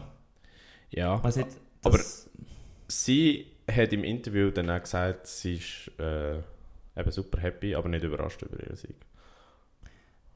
Ja, 0.90 1.20
nicht, 1.24 1.48
Aber- 1.82 1.98
sie 2.88 3.46
hat 3.70 3.92
im 3.92 4.04
Interview 4.04 4.50
dann 4.50 4.68
auch 4.70 4.80
gesagt, 4.80 5.26
sie 5.26 5.54
ist 5.54 5.90
äh, 5.98 6.36
eben 6.96 7.10
super 7.10 7.40
happy, 7.40 7.74
aber 7.74 7.88
nicht 7.88 8.04
überrascht 8.04 8.42
über 8.42 8.62
ihren 8.62 8.76
Sieg. 8.76 8.94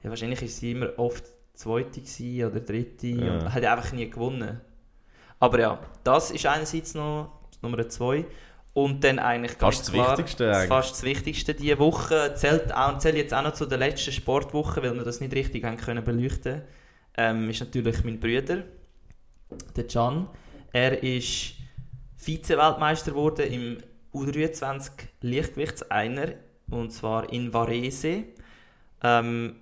Ja, 0.03 0.11
wahrscheinlich 0.11 0.41
ist 0.43 0.59
sie 0.59 0.73
immer 0.73 0.99
oft 0.99 1.25
Zweite 1.55 2.01
oder 2.47 2.61
Dritte 2.61 3.07
Ja. 3.09 3.35
und 3.35 3.53
hat 3.55 3.65
einfach 3.65 3.93
nie 3.93 4.09
gewonnen. 4.09 4.61
Aber 5.41 5.61
ja, 5.61 5.79
das 6.05 6.31
ist 6.31 6.47
einerseits 6.47 6.95
noch 6.95 7.41
Nummer 7.63 7.89
zwei. 7.89 8.27
Und 8.75 9.03
dann 9.03 9.19
eigentlich 9.19 9.59
ganz 9.59 9.77
Fast 9.77 9.89
das 9.89 9.93
klar, 9.95 10.11
Wichtigste 10.11 10.47
das 10.47 10.57
eigentlich. 10.57 10.69
fast 10.69 10.91
das 10.93 11.03
Wichtigste 11.03 11.55
diese 11.55 11.79
Woche. 11.79 12.35
Zählt, 12.37 12.73
auch, 12.73 12.99
zählt 12.99 13.17
jetzt 13.17 13.35
auch 13.35 13.43
noch 13.43 13.55
zu 13.55 13.67
der 13.67 13.79
letzten 13.79 14.13
Sportwoche, 14.13 14.83
weil 14.83 14.95
wir 14.95 15.03
das 15.03 15.21
nicht 15.21 15.35
richtig 15.35 15.65
haben 15.65 15.77
können 15.77 16.05
beleuchten 16.05 16.63
ähm, 17.19 17.51
ist 17.51 17.61
natürlich 17.61 18.05
mein 18.05 18.21
Bruder, 18.21 18.63
der 19.77 19.87
Can. 19.87 20.29
Er 20.73 21.03
ist 21.03 21.55
Vize-Weltmeister 22.17 23.11
geworden 23.11 23.53
im 23.53 23.79
U23 24.15 24.91
Leichtgewichtseiner 25.23 26.35
und 26.71 26.93
zwar 26.93 27.31
in 27.33 27.53
Varese. 27.53 28.25
Ähm, 29.03 29.57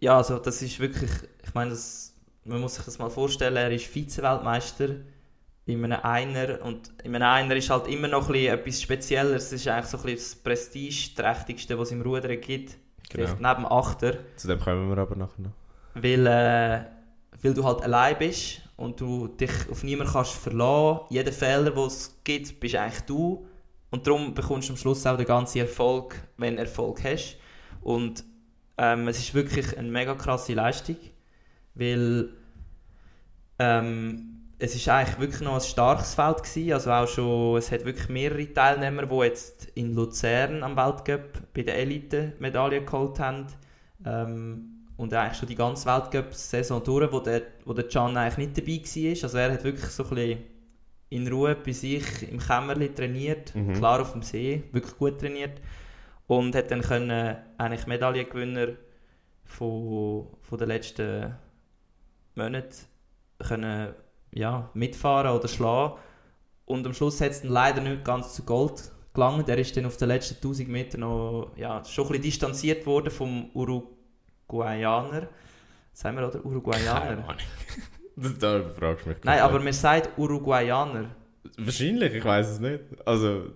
ja, 0.00 0.16
also 0.16 0.38
das 0.38 0.62
ist 0.62 0.80
wirklich, 0.80 1.10
ich 1.46 1.52
meine, 1.52 1.70
das, 1.70 2.14
man 2.44 2.60
muss 2.60 2.76
sich 2.76 2.84
das 2.84 2.98
mal 2.98 3.10
vorstellen, 3.10 3.56
er 3.56 3.70
ist 3.70 3.86
Vize-Weltmeister 3.86 4.96
in 5.66 5.82
einem 5.84 6.00
Einer 6.02 6.62
und 6.62 6.92
in 7.02 7.14
einem 7.16 7.22
Einer 7.26 7.56
ist 7.56 7.70
halt 7.70 7.86
immer 7.88 8.08
noch 8.08 8.26
ein 8.28 8.32
bisschen 8.32 8.54
etwas 8.58 8.82
Spezielleres, 8.82 9.44
es 9.46 9.52
ist 9.52 9.68
eigentlich 9.68 9.86
so 9.86 9.96
ein 9.98 10.02
bisschen 10.04 10.16
das 10.16 10.34
prestigeträchtigste, 10.36 11.78
was 11.78 11.88
es 11.88 11.92
im 11.92 12.02
Rudern 12.02 12.40
gibt, 12.40 12.76
Genau. 13.10 13.26
vielleicht 13.28 13.40
neben 13.40 13.54
dem 13.62 13.66
Achter, 13.66 14.14
Zu 14.36 14.48
dem 14.48 14.60
kommen 14.60 14.88
wir 14.90 14.98
aber 14.98 15.16
nachher 15.16 15.40
noch. 15.42 15.52
weil, 15.94 16.26
äh, 16.26 16.84
weil 17.42 17.54
du 17.54 17.64
halt 17.64 17.82
allein 17.82 18.18
bist 18.18 18.62
und 18.76 19.00
du 19.00 19.28
dich 19.28 19.50
auf 19.70 19.82
niemanden 19.84 20.12
kannst 20.12 20.32
verlassen. 20.32 21.00
Jeder 21.10 21.32
Fehler, 21.32 21.70
den 21.70 21.86
es 21.86 22.18
gibt, 22.24 22.58
bist 22.60 22.74
eigentlich 22.74 23.02
du 23.02 23.46
und 23.90 24.06
darum 24.06 24.34
bekommst 24.34 24.68
du 24.68 24.72
am 24.72 24.76
Schluss 24.76 25.06
auch 25.06 25.16
den 25.16 25.26
ganzen 25.26 25.58
Erfolg, 25.58 26.16
wenn 26.38 26.56
du 26.56 26.62
Erfolg 26.62 27.02
hast. 27.04 27.36
Und 27.82 28.24
ähm, 28.78 29.06
es 29.08 29.18
ist 29.18 29.34
wirklich 29.34 29.78
eine 29.78 29.88
mega 29.88 30.14
krasse 30.14 30.54
Leistung, 30.54 30.96
weil 31.74 32.30
ähm, 33.58 34.33
es 34.64 34.74
ist 34.74 34.88
eigentlich 34.88 35.18
wirklich 35.18 35.40
noch 35.42 35.54
ein 35.56 35.60
starkes 35.60 36.14
Feld 36.14 36.42
gewesen, 36.42 36.72
also 36.72 36.90
auch 36.90 37.06
schon, 37.06 37.58
es 37.58 37.70
hat 37.70 37.84
wirklich 37.84 38.08
mehrere 38.08 38.52
Teilnehmer, 38.52 39.04
die 39.06 39.16
jetzt 39.16 39.66
in 39.74 39.94
Luzern 39.94 40.62
am 40.62 40.74
Weltcup 40.76 41.42
bei 41.52 41.62
der 41.62 41.76
Elite 41.78 42.32
Medaillen 42.38 42.86
geholt 42.86 43.18
haben. 43.20 43.46
Ähm, 44.06 44.70
und 44.96 45.12
eigentlich 45.12 45.38
schon 45.38 45.48
die 45.48 45.54
ganze 45.56 45.86
Weltcup-Saison 45.86 46.82
durch, 46.82 47.12
wo 47.12 47.20
der, 47.20 47.42
wo 47.64 47.72
der 47.74 47.88
Can 47.88 48.16
eigentlich 48.16 48.38
nicht 48.54 48.56
dabei 48.58 48.78
war, 48.78 49.22
also 49.24 49.38
er 49.38 49.52
hat 49.52 49.64
wirklich 49.64 49.90
so 49.90 50.04
ein 50.04 50.10
bisschen 50.14 50.38
in 51.10 51.28
Ruhe 51.28 51.54
bei 51.56 51.72
sich 51.72 52.04
im 52.30 52.38
Kämmerli 52.38 52.88
trainiert, 52.94 53.54
Mhm. 53.54 53.74
klar 53.74 54.00
auf 54.00 54.12
dem 54.12 54.22
See, 54.22 54.62
wirklich 54.72 54.96
gut 54.96 55.20
trainiert. 55.20 55.60
Und 56.26 56.54
hat 56.54 56.70
dann 56.70 56.80
können 56.80 57.36
eigentlich 57.58 57.86
Medaillengewinner 57.86 58.68
von, 59.44 60.26
von 60.40 60.58
den 60.58 60.68
letzten 60.68 61.34
Monaten 62.34 62.74
können, 63.46 63.94
ja, 64.34 64.68
mitfahren 64.74 65.30
oder 65.36 65.48
schlagen. 65.48 65.94
Und 66.66 66.86
am 66.86 66.92
Schluss 66.94 67.20
hat 67.20 67.30
es 67.30 67.42
dann 67.42 67.50
leider 67.50 67.80
nicht 67.80 68.04
ganz 68.04 68.34
zu 68.34 68.42
Gold 68.42 68.90
gelangt. 69.12 69.48
Er 69.48 69.58
ist 69.58 69.76
dann 69.76 69.86
auf 69.86 69.96
den 69.96 70.08
letzten 70.08 70.34
1000 70.36 70.68
Metern 70.68 71.00
noch 71.02 71.52
ja, 71.56 71.84
schon 71.84 72.04
ein 72.06 72.08
bisschen 72.08 72.22
distanziert 72.22 72.84
worden 72.86 73.10
vom 73.10 73.50
Uruguayaner. 73.54 75.28
Sagen 75.92 76.16
wir, 76.16 76.26
oder? 76.28 76.38
Keine 76.40 76.44
Uruguayaner? 76.54 77.10
Ahnung. 77.10 77.24
Das- 78.16 78.38
da 78.38 78.62
fragst 78.78 79.06
du 79.06 79.08
mich. 79.10 79.18
Nein, 79.24 79.40
aber 79.40 79.58
man 79.58 79.72
sagt 79.72 80.16
Uruguayaner. 80.16 81.06
Wahrscheinlich, 81.58 82.14
ich 82.14 82.24
weiß 82.24 82.48
es 82.48 82.60
nicht. 82.60 82.80
Also, 83.04 83.46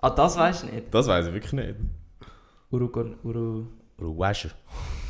Ah, 0.00 0.10
das 0.10 0.36
weißt 0.36 0.64
du 0.64 0.66
nicht? 0.66 0.92
das 0.94 1.06
weiß 1.08 1.26
ich 1.28 1.32
wirklich 1.32 1.54
nicht. 1.54 1.74
Urugu 2.70 3.14
Uru 3.24 3.64
Uruguayer. 3.98 4.50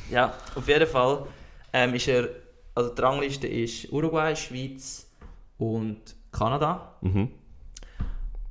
ja, 0.08 0.32
auf 0.54 0.68
jeden 0.68 0.86
Fall 0.86 1.26
ähm, 1.72 1.94
ist 1.94 2.06
er, 2.06 2.28
also 2.76 2.94
die 2.94 3.02
Rangliste 3.02 3.46
ist 3.48 3.90
Uruguay, 3.92 4.36
Schweiz 4.36 5.10
und 5.58 6.14
Kanada. 6.30 6.94
Mhm. 7.00 7.30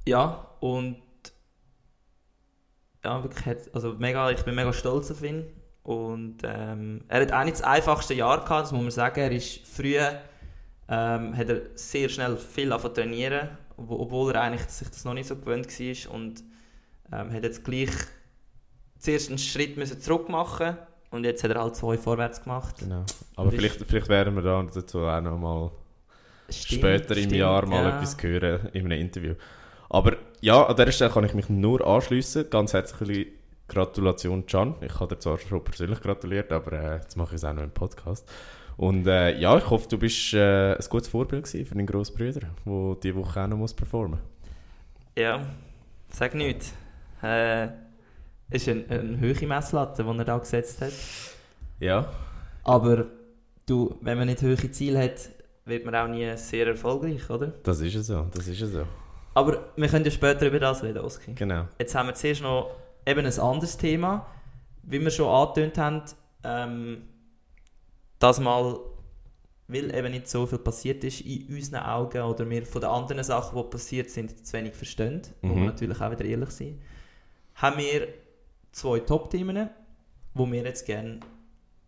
Ja, 0.08 0.48
und 0.60 0.98
ja, 3.04 3.24
wirklich, 3.24 3.46
hat, 3.46 3.74
also 3.74 3.94
mega, 3.94 4.32
ich 4.32 4.44
bin 4.44 4.56
mega 4.56 4.74
stolz 4.74 5.12
auf 5.12 5.24
ihn. 5.24 5.46
Und 5.84 6.38
ähm, 6.44 7.04
er 7.08 7.22
hat 7.22 7.32
auch 7.32 7.44
nicht 7.44 7.58
das 7.58 7.62
einfachste 7.62 8.16
Jahr 8.16 8.44
gehabt, 8.44 8.64
das 8.66 8.72
muss 8.72 8.82
man 8.82 8.92
sagen. 8.92 9.20
Er 9.20 9.32
ist 9.32 9.66
früh, 9.68 9.96
ähm, 10.90 11.38
hat 11.38 11.50
er 11.50 11.62
sehr 11.76 12.10
schnell 12.10 12.38
viel 12.38 12.72
angefangen 12.72 12.96
trainieren, 12.96 13.50
ob- 13.78 13.92
obwohl 13.92 14.34
er 14.34 14.42
eigentlich 14.42 14.64
sich 14.64 14.90
das 14.90 15.06
noch 15.06 15.14
nicht 15.14 15.28
so 15.28 15.36
gewöhnt 15.36 15.68
war. 15.68 16.12
Und 16.16 16.44
ähm, 17.12 17.32
hat 17.32 17.44
jetzt 17.44 17.64
gleich 17.64 17.92
zuerst 18.98 19.30
einen 19.30 19.38
Schritt 19.38 19.78
müssen 19.78 20.02
zurück 20.02 20.28
machen 20.30 20.78
und 21.12 21.24
jetzt 21.24 21.44
hat 21.44 21.52
er 21.52 21.62
halt 21.62 21.76
zwei 21.76 21.98
vorwärts 21.98 22.44
gemacht. 22.44 22.76
Genau. 22.80 23.04
Aber 23.36 23.50
Und 23.50 23.56
vielleicht, 23.56 23.82
vielleicht 23.86 24.10
werden 24.10 24.36
wir 24.36 24.42
da 24.42 24.64
dazu 24.64 25.00
auch 25.00 25.22
noch 25.22 25.38
mal 25.38 25.72
Stimmt, 26.50 26.82
später 26.82 27.16
im 27.16 27.24
stimmt, 27.24 27.36
Jahr 27.36 27.66
mal 27.66 27.84
ja. 27.84 27.98
etwas 27.98 28.18
hören 28.22 28.70
in 28.74 28.86
einem 28.86 29.00
Interview. 29.00 29.36
Aber 29.90 30.18
ja, 30.42 30.66
an 30.66 30.76
dieser 30.76 30.92
Stelle 30.92 31.12
kann 31.12 31.24
ich 31.24 31.34
mich 31.34 31.50
nur 31.50 31.86
anschließen. 31.86 32.50
Ganz 32.50 32.74
herzliche 32.74 33.28
Gratulation, 33.68 34.46
Can. 34.46 34.76
Ich 34.82 35.00
habe 35.00 35.16
dir 35.16 35.20
zwar 35.20 35.38
schon 35.40 35.64
persönlich 35.64 36.02
gratuliert, 36.02 36.52
aber 36.52 36.74
äh, 36.74 36.96
jetzt 36.98 37.16
mache 37.18 37.30
ich 37.30 37.36
es 37.36 37.44
auch 37.44 37.54
noch 37.54 37.64
im 37.64 37.72
Podcast. 37.72 38.30
Und 38.78 39.08
äh, 39.08 39.38
ja, 39.40 39.58
ich 39.58 39.70
hoffe, 39.70 39.88
du 39.88 39.98
bist 39.98 40.34
äh, 40.34 40.74
ein 40.74 40.86
gutes 40.90 41.08
Vorbild 41.08 41.48
für 41.48 41.64
deinen 41.64 41.88
grossen 41.88 42.16
Bruder, 42.16 42.42
der 42.66 42.96
diese 43.02 43.16
Woche 43.16 43.42
auch 43.42 43.48
noch 43.48 43.58
muss 43.58 43.74
performen 43.74 44.20
Ja, 45.18 45.46
sag 46.12 46.36
nichts. 46.36 46.74
Äh, 47.22 47.70
ist 48.50 48.68
eine, 48.70 48.86
eine 48.90 49.20
hohe 49.20 49.48
Messlatte, 49.48 50.04
die 50.04 50.18
er 50.18 50.26
da 50.26 50.38
gesetzt 50.38 50.82
hat. 50.82 50.92
Ja, 51.80 52.08
Aber 52.64 53.06
du, 53.66 53.96
wenn 54.02 54.18
man 54.18 54.28
nicht 54.28 54.42
hohe 54.42 54.72
Ziele 54.72 55.04
hat, 55.04 55.30
wird 55.66 55.84
man 55.86 55.96
auch 55.96 56.08
nie 56.08 56.36
sehr 56.38 56.68
erfolgreich, 56.68 57.28
oder? 57.30 57.48
das 57.64 57.80
ist 57.82 57.96
es 57.96 58.08
so. 58.08 58.28
Das 58.34 58.48
ist 58.48 58.62
es 58.62 58.72
so. 58.72 58.86
Aber 59.34 59.66
wir 59.76 59.88
können 59.90 60.06
ja 60.06 60.12
später 60.12 60.48
über 60.48 60.60
das 60.60 60.84
reden, 60.84 61.00
Oski. 61.00 61.34
Genau. 61.34 61.68
Jetzt 61.80 61.94
haben 61.96 62.08
wir 62.08 62.14
zuerst 62.16 62.42
noch 62.42 62.70
eben 63.06 63.26
ein 63.26 63.40
anderes 63.40 63.76
Thema. 63.76 64.26
Wie 64.84 65.02
wir 65.02 65.10
schon 65.12 65.28
angetönt 65.28 65.78
haben, 65.80 66.04
ähm, 66.44 67.02
das 68.20 68.40
mal, 68.40 68.80
weil 69.68 69.94
eben 69.94 70.12
nicht 70.12 70.30
so 70.30 70.46
viel 70.46 70.60
passiert 70.60 71.04
ist 71.04 71.22
in 71.22 71.48
unseren 71.54 71.84
Augen 71.84 72.22
oder 72.22 72.48
wir 72.50 72.66
von 72.66 72.82
den 72.82 72.90
anderen 72.92 73.24
Sachen, 73.24 73.58
die 73.62 73.70
passiert 73.70 74.10
sind, 74.12 74.46
zu 74.46 74.54
wenig 74.54 74.76
verstehen, 74.76 75.24
wo 75.42 75.48
Mhm. 75.48 75.56
wir 75.56 75.66
natürlich 75.66 76.00
auch 76.00 76.12
wieder 76.12 76.24
ehrlich 76.24 76.52
sind, 76.52 76.80
haben 77.56 77.78
wir 77.80 78.08
zwei 78.76 79.00
Top-Themen, 79.00 79.70
die 80.34 80.52
wir 80.52 80.64
jetzt 80.64 80.86
gerne 80.86 81.22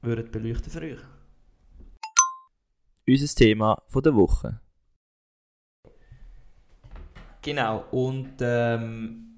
würden 0.01 0.31
beleuchten 0.31 0.71
für 0.71 0.81
euch. 0.81 0.99
Unser 3.05 3.35
Thema 3.35 3.83
von 3.87 4.03
der 4.03 4.15
Woche. 4.15 4.61
Genau, 7.41 7.83
und 7.91 8.35
ähm, 8.39 9.35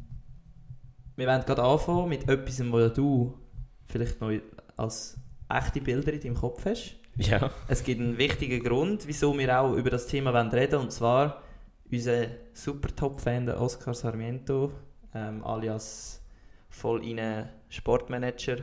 wir 1.16 1.28
werden 1.28 1.46
gerade 1.46 1.64
anfangen 1.64 2.10
mit 2.10 2.30
etwas, 2.30 2.60
was 2.72 2.94
du 2.94 3.38
vielleicht 3.88 4.22
noch 4.22 4.32
als 4.78 5.20
echte 5.50 5.82
Bilder 5.82 6.14
in 6.14 6.22
deinem 6.22 6.36
Kopf 6.36 6.66
hast. 6.66 6.96
Ja. 7.16 7.52
Es 7.68 7.84
gibt 7.84 8.00
einen 8.00 8.18
wichtigen 8.18 8.64
Grund, 8.64 9.08
wieso 9.08 9.38
wir 9.38 9.60
auch 9.60 9.74
über 9.74 9.90
das 9.90 10.08
Thema 10.08 10.32
reden 10.32 10.52
wollen, 10.72 10.84
und 10.84 10.92
zwar 10.92 11.42
unser 11.92 12.28
super 12.54 12.96
Top-Fan, 12.96 13.50
Oscar 13.50 13.94
Sarmiento, 13.96 14.72
ähm, 15.14 15.44
alias 15.44 16.19
voll 16.70 17.06
in 17.06 17.20
Sportmanager, 17.70 18.58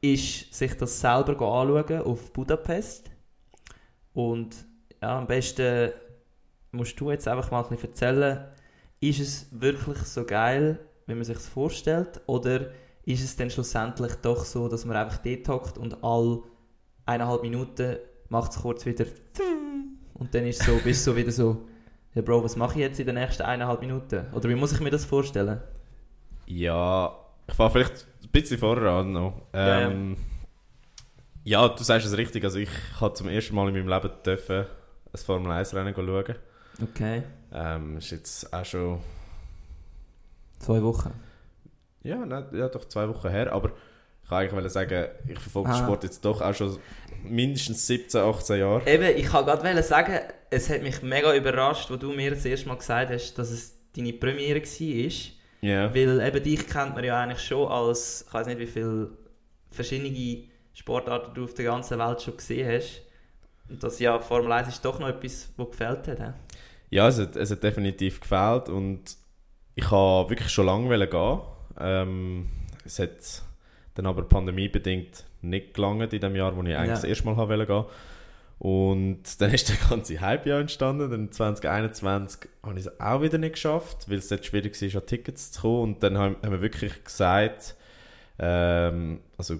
ist 0.00 0.54
sich 0.54 0.76
das 0.76 1.00
selber 1.00 1.32
anschauen 1.32 2.02
auf 2.02 2.32
Budapest. 2.32 3.10
Und 4.12 4.56
ja, 5.02 5.18
am 5.18 5.26
besten 5.26 5.90
musst 6.72 6.98
du 7.00 7.10
jetzt 7.10 7.28
einfach 7.28 7.50
mal 7.50 7.62
ein 7.62 7.68
bisschen 7.68 7.90
erzählen, 7.90 8.44
ist 9.00 9.20
es 9.20 9.48
wirklich 9.50 9.98
so 9.98 10.24
geil, 10.24 10.78
wenn 11.06 11.16
man 11.16 11.24
sich 11.24 11.36
es 11.36 11.48
vorstellt, 11.48 12.20
oder 12.26 12.70
ist 13.04 13.24
es 13.24 13.36
dann 13.36 13.50
schlussendlich 13.50 14.14
doch 14.16 14.44
so, 14.44 14.68
dass 14.68 14.84
man 14.84 14.96
einfach 14.96 15.18
dort 15.18 15.48
hockt 15.48 15.78
und 15.78 16.04
all 16.04 16.42
eineinhalb 17.06 17.42
Minuten 17.42 17.96
macht 18.28 18.52
es 18.52 18.60
kurz 18.60 18.86
wieder 18.86 19.06
und 20.14 20.34
dann 20.34 20.46
ist 20.46 20.62
so, 20.62 20.78
bist 20.84 21.06
du 21.06 21.12
so 21.12 21.16
wieder 21.16 21.32
so, 21.32 21.66
ja 22.14 22.22
Bro, 22.22 22.44
was 22.44 22.54
mache 22.54 22.74
ich 22.74 22.80
jetzt 22.80 23.00
in 23.00 23.06
den 23.06 23.14
nächsten 23.14 23.42
eineinhalb 23.42 23.80
Minuten? 23.80 24.26
Oder 24.34 24.48
wie 24.50 24.54
muss 24.54 24.72
ich 24.72 24.80
mir 24.80 24.90
das 24.90 25.04
vorstellen? 25.04 25.60
Ja, 26.46 27.16
ich 27.50 27.54
fange 27.56 27.70
vielleicht 27.70 28.06
ein 28.22 28.28
bisschen 28.30 28.58
vorher 28.58 28.90
an 28.90 29.12
noch. 29.12 29.42
Ähm, 29.52 30.16
ja, 31.44 31.68
du 31.68 31.82
sagst 31.82 32.06
es 32.06 32.16
richtig. 32.16 32.44
Also 32.44 32.58
ich 32.58 32.70
habe 33.00 33.14
zum 33.14 33.28
ersten 33.28 33.54
Mal 33.54 33.68
in 33.68 33.74
meinem 33.74 33.88
Leben 33.88 34.10
dürfen 34.24 34.66
ein 35.12 35.18
Formel 35.18 35.50
1 35.52 35.74
Rennen 35.74 35.94
schauen. 35.94 36.34
Okay. 36.82 37.22
Ähm, 37.52 37.96
ist 37.98 38.10
jetzt 38.10 38.52
auch 38.52 38.64
schon, 38.64 39.00
Zwei 40.60 40.82
Wochen. 40.82 41.10
ja, 42.02 42.16
nein, 42.24 42.44
ja, 42.52 42.68
doch 42.68 42.84
zwei 42.86 43.08
Wochen 43.08 43.28
her, 43.28 43.52
aber 43.52 43.70
ich 44.22 44.28
kann 44.28 44.38
eigentlich 44.38 44.72
sagen, 44.72 45.08
ich 45.26 45.38
verfolge 45.38 45.70
den 45.70 45.74
Ah. 45.74 45.84
Sport 45.84 46.04
jetzt 46.04 46.24
doch 46.24 46.40
auch 46.40 46.54
schon 46.54 46.78
mindestens 47.24 47.86
17, 47.86 48.20
18 48.20 48.60
Jahre. 48.60 48.86
Eben, 48.86 49.16
ich 49.18 49.26
kann 49.26 49.44
gerade 49.46 49.82
sagen, 49.82 50.20
es 50.50 50.70
hat 50.70 50.82
mich 50.82 51.02
mega 51.02 51.34
überrascht, 51.34 51.90
wo 51.90 51.96
du 51.96 52.12
mir 52.12 52.30
das 52.30 52.44
erste 52.44 52.68
Mal 52.68 52.76
gesagt 52.76 53.10
hast, 53.10 53.34
dass 53.34 53.50
es 53.50 53.74
deine 53.96 54.12
Premiere 54.12 54.60
war. 54.60 55.10
Ja. 55.60 55.94
Weil 55.94 56.20
eben 56.20 56.42
dich 56.42 56.66
kennt 56.66 56.94
man 56.94 57.04
ja 57.04 57.20
eigentlich 57.20 57.40
schon 57.40 57.68
als, 57.70 58.24
ich 58.26 58.32
weiß 58.34 58.46
nicht 58.46 58.58
wie 58.58 58.66
viele 58.66 59.10
verschiedene 59.70 60.44
Sportarten 60.72 61.34
du 61.34 61.44
auf 61.44 61.54
der 61.54 61.66
ganzen 61.66 61.98
Welt 61.98 62.22
schon 62.22 62.36
gesehen 62.36 62.70
hast. 62.70 63.02
Und 63.68 63.82
das 63.82 63.98
ja, 64.00 64.18
Formel 64.20 64.50
1 64.52 64.68
ist 64.68 64.84
doch 64.84 64.98
noch 64.98 65.08
etwas, 65.08 65.52
was 65.56 65.70
gefällt 65.70 66.08
hat. 66.08 66.18
he? 66.18 66.32
Ja, 66.90 67.08
es 67.08 67.18
hat, 67.20 67.36
es 67.36 67.50
hat 67.50 67.62
definitiv 67.62 68.20
gefehlt 68.20 68.68
und 68.68 69.16
ich 69.74 69.90
wollte 69.90 70.30
wirklich 70.30 70.50
schon 70.50 70.66
lange 70.66 71.08
gehen. 71.08 71.40
Ähm, 71.78 72.48
es 72.84 72.98
hat 72.98 73.42
dann 73.94 74.06
aber 74.06 74.22
pandemiebedingt 74.22 75.24
nicht 75.42 75.74
gelangt 75.74 76.12
in 76.12 76.20
dem 76.20 76.34
Jahr, 76.36 76.56
wo 76.56 76.62
ich 76.62 76.74
eigentlich 76.74 76.88
Ja. 76.88 76.94
das 76.94 77.04
erste 77.04 77.24
Mal 77.26 77.36
haben 77.36 77.48
wollte 77.48 77.66
gehen. 77.66 77.84
Und 78.60 79.40
dann 79.40 79.54
ist 79.54 79.70
der 79.70 79.76
ganze 79.88 80.20
Hype 80.20 80.44
ja 80.44 80.60
entstanden. 80.60 81.10
Dann 81.10 81.32
2021 81.32 82.46
habe 82.62 82.78
ich 82.78 82.84
es 82.84 83.00
auch 83.00 83.22
wieder 83.22 83.38
nicht 83.38 83.54
geschafft, 83.54 84.10
weil 84.10 84.18
es 84.18 84.28
dort 84.28 84.44
schwierig 84.44 84.80
war, 84.80 85.00
an 85.00 85.06
Tickets 85.06 85.52
zu 85.52 85.62
kommen. 85.62 85.82
Und 85.82 86.02
dann 86.02 86.18
haben, 86.18 86.36
wir 86.42 86.60
wirklich 86.60 87.02
gesagt, 87.02 87.74
ähm, 88.38 89.20
also 89.38 89.56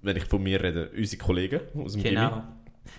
wenn 0.00 0.16
ich 0.16 0.24
von 0.24 0.42
mir 0.42 0.62
rede, 0.62 0.90
unsere 0.96 1.22
Kollegen 1.22 1.60
aus 1.76 1.92
dem 1.92 2.02
Gimmi. 2.02 2.14
Genau. 2.14 2.42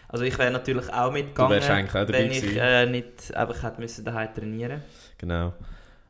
Also 0.08 0.24
ich 0.24 0.38
wäre 0.38 0.52
natürlich 0.52 0.94
auch 0.94 1.12
mitgegangen, 1.12 1.88
auch 1.90 2.08
wenn 2.10 2.30
ich 2.30 2.56
äh, 2.56 2.86
nicht 2.86 3.36
einfach 3.36 3.64
hätte 3.64 3.82
müssen 3.82 4.06
daheim 4.06 4.34
trainieren 4.36 4.84
Genau. 5.18 5.54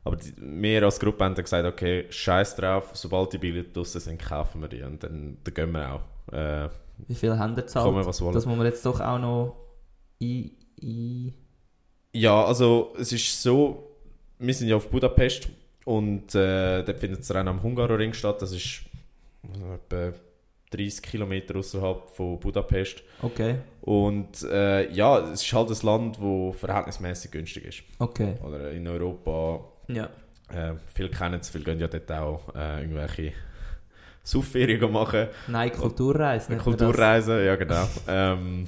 Aber 0.04 0.16
die, 0.16 0.34
wir 0.36 0.82
als 0.82 1.00
Gruppe 1.00 1.24
haben 1.24 1.34
dann 1.34 1.44
gesagt, 1.44 1.66
okay, 1.66 2.04
scheiß 2.10 2.56
drauf, 2.56 2.90
sobald 2.92 3.32
die 3.32 3.38
Bilder 3.38 3.62
draussen 3.72 4.02
sind, 4.02 4.20
kaufen 4.20 4.60
wir 4.60 4.68
die 4.68 4.82
und 4.82 5.02
dann, 5.02 5.38
dann 5.42 5.54
gehen 5.54 5.72
wir 5.72 5.92
auch. 5.92 6.32
Äh, 6.32 6.68
Wie 7.06 7.14
viel 7.14 7.38
haben 7.38 7.52
ihr 7.52 7.62
gezahlt? 7.62 7.86
kommen, 7.86 8.04
was 8.04 8.20
wollen. 8.20 8.34
Das 8.34 8.46
muss 8.46 8.56
man 8.56 8.66
jetzt 8.66 8.84
doch 8.84 9.00
auch 9.00 9.18
noch 9.18 9.56
ein... 10.20 10.50
ein 10.82 11.34
Ja, 12.12 12.44
also 12.44 12.94
es 12.98 13.12
ist 13.12 13.42
so, 13.42 13.96
wir 14.38 14.54
sind 14.54 14.68
ja 14.68 14.76
auf 14.76 14.88
Budapest 14.88 15.48
und 15.84 16.34
äh, 16.34 16.82
dort 16.82 16.98
findet 16.98 17.20
das 17.20 17.34
Rennen 17.34 17.48
am 17.48 17.62
Hungaroring 17.62 18.12
statt. 18.12 18.40
Das 18.42 18.52
ist 18.52 18.80
etwa 19.74 20.12
30 20.70 21.02
Kilometer 21.02 21.56
außerhalb 21.56 22.10
von 22.10 22.40
Budapest. 22.40 23.02
okay, 23.22 23.56
Und 23.82 24.42
äh, 24.42 24.90
ja, 24.92 25.18
es 25.30 25.42
ist 25.42 25.52
halt 25.52 25.70
ein 25.70 25.86
Land, 25.86 26.18
das 26.20 26.56
verhältnismäßig 26.60 27.30
günstig 27.30 27.64
ist. 27.64 27.82
okay. 27.98 28.34
Oder 28.44 28.70
in 28.72 28.86
Europa 28.88 29.64
Ja. 29.88 30.10
Äh, 30.48 30.74
viele 30.94 31.10
kennen 31.10 31.40
es, 31.40 31.50
viele 31.50 31.64
gehen 31.64 31.78
ja 31.78 31.88
dort 31.88 32.10
auch 32.12 32.54
äh, 32.54 32.82
irgendwelche 32.82 33.32
Saufferien 34.26 34.90
machen. 34.92 35.28
Nein, 35.46 35.70
Kulturreise. 35.72 36.50
Eine. 36.50 36.60
Kulturreise, 36.60 37.44
ja 37.44 37.54
genau. 37.54 37.88
ähm, 38.08 38.64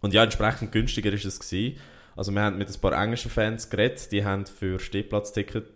und 0.00 0.14
ja, 0.14 0.24
entsprechend 0.24 0.72
günstiger 0.72 1.12
ist 1.12 1.26
es 1.26 1.38
gewesen. 1.38 1.78
Also 2.16 2.32
wir 2.32 2.40
haben 2.40 2.56
mit 2.56 2.68
ein 2.68 2.80
paar 2.80 2.92
englischen 2.92 3.30
Fans 3.30 3.68
geredet, 3.68 4.10
die 4.10 4.24
haben 4.24 4.46
für 4.46 4.78
Stehplatzticket 4.80 5.66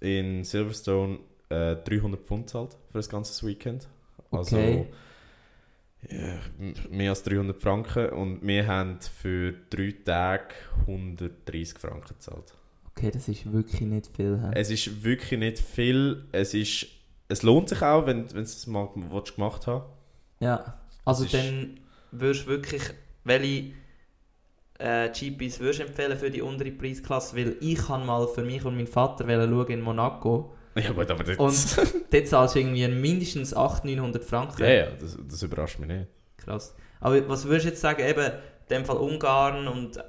in 0.00 0.42
Silverstone 0.42 1.20
äh, 1.48 1.76
300 1.76 2.20
Pfund 2.26 2.46
gezahlt 2.46 2.72
für 2.90 2.98
das 2.98 3.08
ganze 3.08 3.46
Weekend. 3.46 3.86
Also 4.32 4.56
Okay. 4.56 4.86
ja, 6.10 6.38
mehr 6.90 7.10
als 7.10 7.22
300 7.22 7.60
Franken 7.60 8.08
und 8.10 8.44
wir 8.44 8.66
haben 8.66 8.98
für 9.00 9.54
drei 9.70 9.94
Tage 10.04 10.54
130 10.88 11.78
Franken 11.78 12.08
gezahlt. 12.08 12.52
Okay, 12.96 13.10
das 13.12 13.28
ist 13.28 13.52
wirklich 13.52 13.80
nicht 13.82 14.10
viel. 14.16 14.40
hä? 14.42 14.50
Es 14.54 14.70
ist 14.70 15.04
wirklich 15.04 15.38
nicht 15.38 15.58
viel. 15.60 16.24
Es, 16.32 16.54
ist, 16.54 16.86
es 17.28 17.42
lohnt 17.42 17.68
sich 17.68 17.82
auch, 17.82 18.06
wenn, 18.06 18.28
wenn 18.30 18.36
du 18.36 18.42
es 18.42 18.66
mal 18.66 18.88
willst, 18.94 19.36
gemacht 19.36 19.66
hast. 19.66 19.84
Ja, 20.40 20.78
also 21.04 21.24
dann 21.24 21.80
würdest 22.10 22.46
du 22.46 22.50
wirklich, 22.50 22.82
welche 23.24 23.72
äh, 24.78 25.08
GPs 25.10 25.60
würdest 25.60 25.80
du 25.80 25.84
empfehlen 25.84 26.18
für 26.18 26.30
die 26.30 26.42
untere 26.42 26.70
Preisklasse? 26.70 27.36
Weil 27.36 27.56
ich 27.60 27.78
kann 27.78 28.04
mal 28.04 28.26
für 28.28 28.42
mich 28.42 28.64
und 28.64 28.76
meinen 28.76 28.86
Vater 28.86 29.24
schauen 29.26 29.66
in 29.68 29.80
Monaco 29.80 30.54
Ja 30.74 30.92
gut, 30.92 31.10
aber 31.10 31.24
das, 31.24 31.36
und 31.36 32.04
dort 32.12 32.28
zahlst 32.28 32.54
du 32.54 32.58
irgendwie 32.60 32.86
mindestens 32.88 33.54
800, 33.54 33.96
900 33.96 34.24
Franken. 34.24 34.62
ja, 34.62 34.70
ja, 34.70 34.86
das, 34.90 35.16
das 35.28 35.42
überrascht 35.42 35.78
mich 35.78 35.88
nicht. 35.88 36.08
Krass. 36.36 36.74
Aber 37.00 37.28
was 37.28 37.44
würdest 37.44 37.64
du 37.66 37.68
jetzt 37.70 37.80
sagen, 37.80 38.02
eben, 38.06 38.24
in 38.24 38.32
dem 38.70 38.84
Fall 38.84 38.96
Ungarn 38.96 39.68
und 39.68 39.96
äh, 39.96 40.02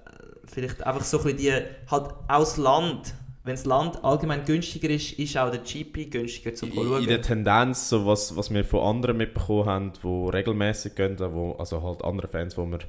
vielleicht 0.45 0.82
einfach 0.84 1.04
so 1.04 1.19
ein 1.19 1.23
bisschen 1.23 1.38
die, 1.38 1.91
halt 1.91 2.13
aus 2.28 2.58
Land, 2.58 3.13
wenn 3.45 3.53
das 3.53 3.65
Land 3.65 4.03
allgemein 4.03 4.43
günstiger 4.43 4.89
ist, 4.89 5.19
ist 5.19 5.38
auch 5.38 5.51
der 5.51 5.60
GP 5.60 6.10
günstiger 6.10 6.55
zum 6.55 6.73
schauen. 6.73 7.03
in 7.03 7.08
der 7.08 7.21
Tendenz, 7.21 7.89
so 7.89 8.08
was, 8.08 8.36
was 8.36 8.51
wir 8.51 8.65
von 8.65 8.81
anderen 8.81 9.17
mitbekommen 9.17 9.65
haben, 9.65 9.93
die 10.03 10.08
regelmäßig 10.08 10.95
gehen, 10.95 11.15
wo, 11.19 11.51
also 11.53 11.84
halt 11.84 12.03
andere 12.03 12.27
Fans, 12.27 12.55
die 12.55 12.62
wir 12.62 12.79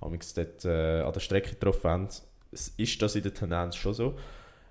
dort 0.00 0.64
äh, 0.64 1.02
an 1.02 1.12
der 1.12 1.20
Strecke 1.20 1.50
getroffen 1.50 1.90
haben, 1.90 2.08
ist 2.76 3.02
das 3.02 3.14
in 3.14 3.22
der 3.22 3.34
Tendenz 3.34 3.76
schon 3.76 3.94
so. 3.94 4.18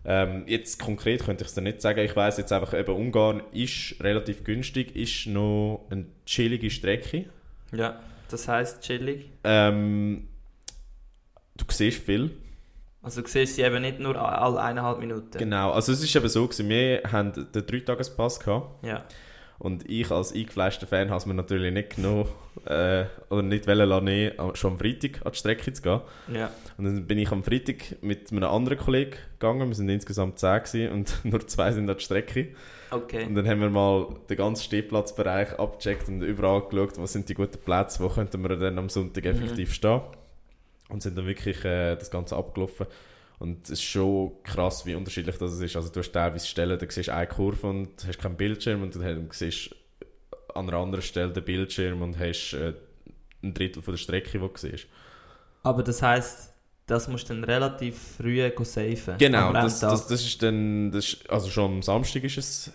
Ähm, 0.03 0.43
jetzt 0.45 0.77
konkret 0.77 1.23
könnte 1.23 1.45
ich 1.45 1.49
es 1.49 1.55
dir 1.55 1.61
nicht 1.61 1.81
sagen. 1.81 1.99
Ich 1.99 2.15
weiß 2.15 2.37
jetzt 2.37 2.51
einfach, 2.51 2.73
eben 2.73 2.93
Ungarn 2.93 3.41
ist 3.53 3.95
relativ 4.01 4.43
günstig, 4.43 4.93
ist 4.93 5.27
noch 5.27 5.85
eine 5.89 6.05
chillige 6.25 6.69
Strecke. 6.69 7.29
Ja, 7.71 8.01
das 8.29 8.49
heisst 8.49 8.81
chillig. 8.81 9.29
Ähm, 9.45 10.27
du 11.55 11.63
siehst 11.69 12.03
viel. 12.03 12.31
Also 13.09 13.21
du 13.23 13.27
siehst 13.27 13.55
sie 13.55 13.63
eben 13.63 13.81
nicht 13.81 13.99
nur 13.99 14.15
alle 14.15 14.61
eineinhalb 14.61 14.99
Minuten. 14.99 15.35
Genau, 15.37 15.71
also 15.71 15.91
es 15.91 16.03
ist 16.03 16.15
eben 16.15 16.29
so 16.29 16.45
gewesen, 16.47 16.69
wir 16.69 17.01
haben 17.11 17.33
den 17.33 17.65
Dreitagespass 17.65 18.39
gehabt 18.39 18.85
Ja. 18.85 19.03
und 19.57 19.89
ich 19.89 20.11
als 20.11 20.31
eingefleischter 20.33 20.85
Fan 20.85 21.09
habe 21.09 21.17
es 21.17 21.25
mir 21.25 21.33
natürlich 21.33 21.73
nicht 21.73 21.95
genommen, 21.95 22.27
äh, 22.65 23.05
oder 23.31 23.41
nicht 23.41 23.65
wollen 23.67 23.89
lassen, 23.89 24.55
schon 24.55 24.73
am 24.73 24.77
Freitag 24.77 25.25
an 25.25 25.31
die 25.31 25.37
Strecke 25.39 25.73
zu 25.73 25.81
gehen. 25.81 26.01
Ja. 26.33 26.51
Und 26.77 26.85
dann 26.85 27.07
bin 27.07 27.17
ich 27.17 27.31
am 27.31 27.43
Freitag 27.43 28.01
mit 28.03 28.31
einem 28.31 28.43
anderen 28.43 28.77
Kollegen 28.77 29.15
gegangen, 29.39 29.67
wir 29.67 29.75
sind 29.75 29.89
insgesamt 29.89 30.37
10 30.37 30.63
gewesen 30.63 30.91
und 30.91 31.19
nur 31.25 31.47
zwei 31.47 31.71
sind 31.71 31.89
an 31.89 31.97
die 31.97 32.03
Strecke. 32.03 32.49
Okay. 32.91 33.25
Und 33.25 33.33
dann 33.35 33.47
haben 33.47 33.61
wir 33.61 33.69
mal 33.71 34.07
den 34.29 34.37
ganzen 34.37 34.63
Stehplatzbereich 34.63 35.57
abgecheckt 35.59 36.07
und 36.09 36.21
überall 36.21 36.61
geschaut, 36.69 36.97
was 36.99 37.13
sind 37.13 37.27
die 37.29 37.33
guten 37.33 37.57
Plätze, 37.59 38.03
wo 38.03 38.09
könnten 38.09 38.41
wir 38.41 38.55
dann 38.55 38.77
am 38.77 38.89
Sonntag 38.89 39.23
Mhm. 39.25 39.29
effektiv 39.31 39.73
stehen. 39.73 40.01
Und 40.89 41.01
sind 41.01 41.17
dann 41.17 41.25
wirklich 41.27 41.63
äh, 41.65 41.95
das 41.95 42.11
Ganze 42.11 42.35
abgelaufen. 42.35 42.87
Und 43.39 43.63
es 43.63 43.69
ist 43.71 43.83
schon 43.83 44.31
krass, 44.43 44.85
wie 44.85 44.95
unterschiedlich 44.95 45.37
das 45.37 45.57
ist. 45.59 45.75
Also 45.75 45.89
du 45.89 45.99
hast 46.01 46.11
teilweise 46.11 46.45
Stellen, 46.45 46.77
da 46.77 46.85
siehst 46.89 47.07
du 47.07 47.13
eine 47.13 47.27
Kurve 47.27 47.67
und 47.67 47.89
hast 48.05 48.19
keinen 48.19 48.35
Bildschirm 48.35 48.81
und 48.83 48.95
dann 48.95 49.29
siehst 49.31 49.69
du 49.69 49.75
an 50.55 50.67
einer 50.67 50.77
anderen 50.77 51.01
Stelle 51.01 51.31
den 51.31 51.45
Bildschirm 51.45 52.01
und 52.01 52.19
hast 52.19 52.53
äh, 52.53 52.73
ein 53.41 53.53
Drittel 53.53 53.81
von 53.81 53.93
der 53.93 53.99
Strecke, 53.99 54.31
die 54.31 54.39
du 54.39 54.49
siehst. 54.55 54.87
Aber 55.63 55.83
das 55.83 56.01
heisst, 56.01 56.53
das 56.85 57.07
musst 57.07 57.29
du 57.29 57.33
dann 57.35 57.43
relativ 57.43 57.97
früh 58.17 58.41
safen. 58.63 59.15
Genau, 59.19 59.53
das, 59.53 59.79
das, 59.79 60.07
das 60.07 60.21
ist 60.25 60.41
dann, 60.43 60.91
das 60.91 61.05
ist, 61.13 61.29
also 61.29 61.49
schon 61.49 61.71
am 61.75 61.81
Samstag 61.81 62.23
ist 62.23 62.37
es 62.37 62.71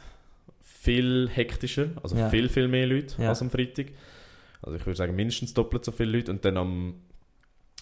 viel 0.63 1.29
hektischer, 1.33 1.89
also 2.03 2.17
Ja. 2.17 2.29
viel, 2.31 2.49
viel 2.49 2.69
mehr 2.69 2.87
Leute 2.87 3.21
Ja. 3.21 3.31
als 3.31 3.43
am 3.43 3.51
Freitag. 3.51 3.87
Also 4.63 4.77
ich 4.77 4.87
würde 4.87 4.97
sagen 4.97 5.15
mindestens 5.17 5.53
doppelt 5.53 5.85
so 5.85 5.93
viele 5.93 6.13
Leute 6.17 6.31
und 6.31 6.45
dann 6.45 6.57
am 6.57 6.95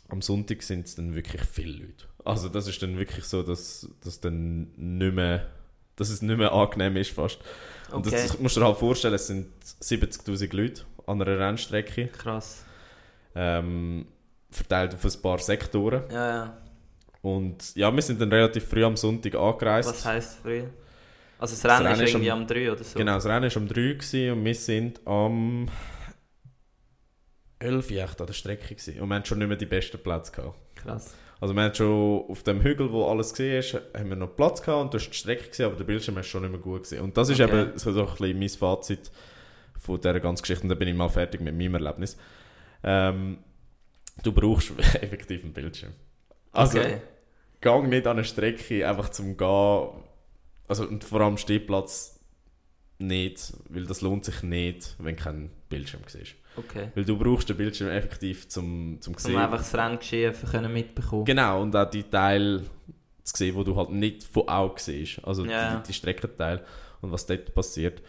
am 0.09 0.21
Sonntag 0.23 0.63
sind 0.63 0.87
es 0.87 0.95
dann 0.95 1.15
wirklich 1.15 1.43
viele 1.43 1.73
Leute. 1.87 2.05
Also 2.25 2.49
das 2.49 2.69
ist 2.69 2.83
dann 2.83 2.97
wirklich 2.99 3.25
so, 3.25 3.43
dass, 3.43 3.89
dass 4.05 4.21
dann 4.21 4.71
nicht 4.77 5.15
mehr, 5.15 5.47
dass 5.97 6.11
es 6.11 6.23
nicht 6.23 6.37
mehr 6.39 6.53
angenehm 6.53 6.97
ist 6.97 7.11
fast. 7.13 7.39
Und 7.91 8.07
Okay. 8.07 8.11
das 8.23 8.39
musst 8.39 8.57
du 8.57 8.61
dir 8.61 8.67
halt 8.67 8.77
vorstellen, 8.79 9.15
es 9.15 9.27
sind 9.27 9.49
70'000 9.83 10.55
Leute 10.55 10.83
an 11.07 11.21
einer 11.21 11.39
Rennstrecke, 11.39 12.09
Krass. 12.09 12.65
ähm, 13.35 14.07
verteilt 14.51 14.95
auf 14.95 15.05
ein 15.05 15.23
paar 15.23 15.39
Sektoren. 15.39 16.03
Ja, 16.11 16.29
ja. 16.29 16.57
Und 17.23 17.75
ja, 17.77 17.95
wir 17.95 18.03
sind 18.03 18.21
dann 18.21 18.31
relativ 18.33 18.65
früh 18.69 18.85
am 18.85 18.97
Sonntag 18.97 19.35
angereist. 19.35 19.89
Was 19.89 20.05
heisst 20.05 20.39
früh? 20.43 20.65
Also 21.39 21.55
das 21.57 21.65
Rennen, 21.65 21.87
Rennen 21.89 22.03
ist 22.05 22.11
irgendwie 22.11 22.31
um- 22.31 22.39
am 22.41 22.47
3 22.47 22.73
oder 22.73 22.85
so. 22.85 22.99
Genau, 22.99 23.15
das 23.15 23.27
Rennen 23.27 23.51
war 23.53 23.63
um 23.63 23.69
3 23.69 23.75
gewesen 23.95 24.31
und 24.33 24.45
wir 24.45 24.55
sind 24.55 25.01
am 25.07 25.69
11 27.63 27.91
Uhr 27.91 27.97
echt 27.99 28.21
an 28.21 28.27
der 28.27 28.35
Strecke 28.35 28.75
gewesen. 28.75 29.01
und 29.01 29.09
wir 29.09 29.15
hatten 29.15 29.27
schon 29.27 29.39
nicht 29.39 29.49
mehr 29.49 29.57
die 29.57 29.67
besten 29.67 29.99
Plätze 29.99 30.33
gehabt. 30.33 30.59
Krass. 30.77 31.15
Also 31.41 31.55
wir 31.55 31.63
hatten 31.63 31.75
schon 31.75 32.25
auf 32.29 32.43
dem 32.45 32.61
Hügel, 32.63 32.93
wo 32.93 33.07
alles 33.07 33.31
gesehen 33.31 33.59
ist, 33.59 33.75
haben 33.75 34.09
wir 34.09 34.17
noch 34.17 34.37
Platz 34.37 34.63
gehabt 34.63 34.81
und 34.83 34.95
das 34.95 35.03
war 35.03 35.11
die 35.11 35.17
Strecke, 35.17 35.45
gewesen, 35.45 35.65
aber 35.65 35.77
der 35.77 35.85
Bildschirm 35.85 36.15
war 36.15 36.23
schon 36.23 36.43
nicht 36.43 36.53
mehr 36.53 36.61
gut 36.61 36.85
gewesen. 36.85 37.01
Und 37.03 37.17
das 37.17 37.29
ist 37.31 37.41
Okay. 37.41 37.63
eben 37.63 37.79
so, 37.79 37.93
so 37.93 38.03
ein 38.03 38.07
bisschen 38.07 38.39
mein 38.39 38.49
Fazit 38.49 39.11
von 39.81 40.01
dieser 40.01 40.21
ganzen 40.21 40.43
Geschichte 40.43 40.63
und 40.63 40.69
dann 40.69 40.79
bin 40.79 40.89
ich 40.89 40.95
mal 40.95 41.09
fertig 41.09 41.41
mit 41.41 41.57
meinem 41.57 41.75
Erlebnis. 41.75 42.17
Ähm, 42.85 43.39
du 44.23 44.33
brauchst 44.33 44.71
effektiv 45.03 45.43
einen 45.43 45.53
Bildschirm. 45.53 45.93
Also, 46.53 46.79
okay. 46.79 47.01
gang 47.61 47.89
nicht 47.89 48.07
an 48.07 48.19
eine 48.19 48.25
Strecke 48.25 48.89
einfach 48.89 49.09
zum 49.09 49.37
Gehen. 49.37 49.89
Also, 50.69 50.87
und 50.87 51.03
vor 51.03 51.21
allem 51.23 51.39
Stehplatz 51.39 52.21
nicht, 52.99 53.53
weil 53.69 53.85
das 53.87 54.01
lohnt 54.01 54.25
sich 54.25 54.43
nicht, 54.45 54.95
wenn 54.99 55.17
du 55.17 55.23
keinen 55.23 55.51
Bildschirm 55.69 56.03
siehst. 56.07 56.35
Okay. 56.57 56.89
Weil 56.95 57.05
du 57.05 57.17
brauchst 57.19 57.49
den 57.49 57.57
Bildschirm 57.57 57.89
effektiv 57.91 58.49
zum, 58.49 58.99
zum 59.01 59.15
Um 59.15 59.19
sehen. 59.19 59.37
einfach 59.37 59.59
das 59.59 59.75
Renngeschehen 59.75 60.35
können 60.51 60.73
mitbekommen. 60.73 61.25
Genau, 61.25 61.63
und 61.63 61.75
auch 61.77 61.89
die 61.89 62.05
Teile 62.05 62.63
zu 63.23 63.37
sehen, 63.37 63.55
wo 63.55 63.63
du 63.63 63.77
halt 63.77 63.91
nicht 63.91 64.25
von 64.25 64.49
Augen 64.49 64.79
siehst. 64.79 65.25
Also 65.25 65.45
Ja. 65.45 65.77
die, 65.77 65.89
die 65.89 65.93
Streckenteile 65.93 66.65
und 67.01 67.13
was 67.13 67.27
dort 67.27 67.55
passiert. 67.55 68.03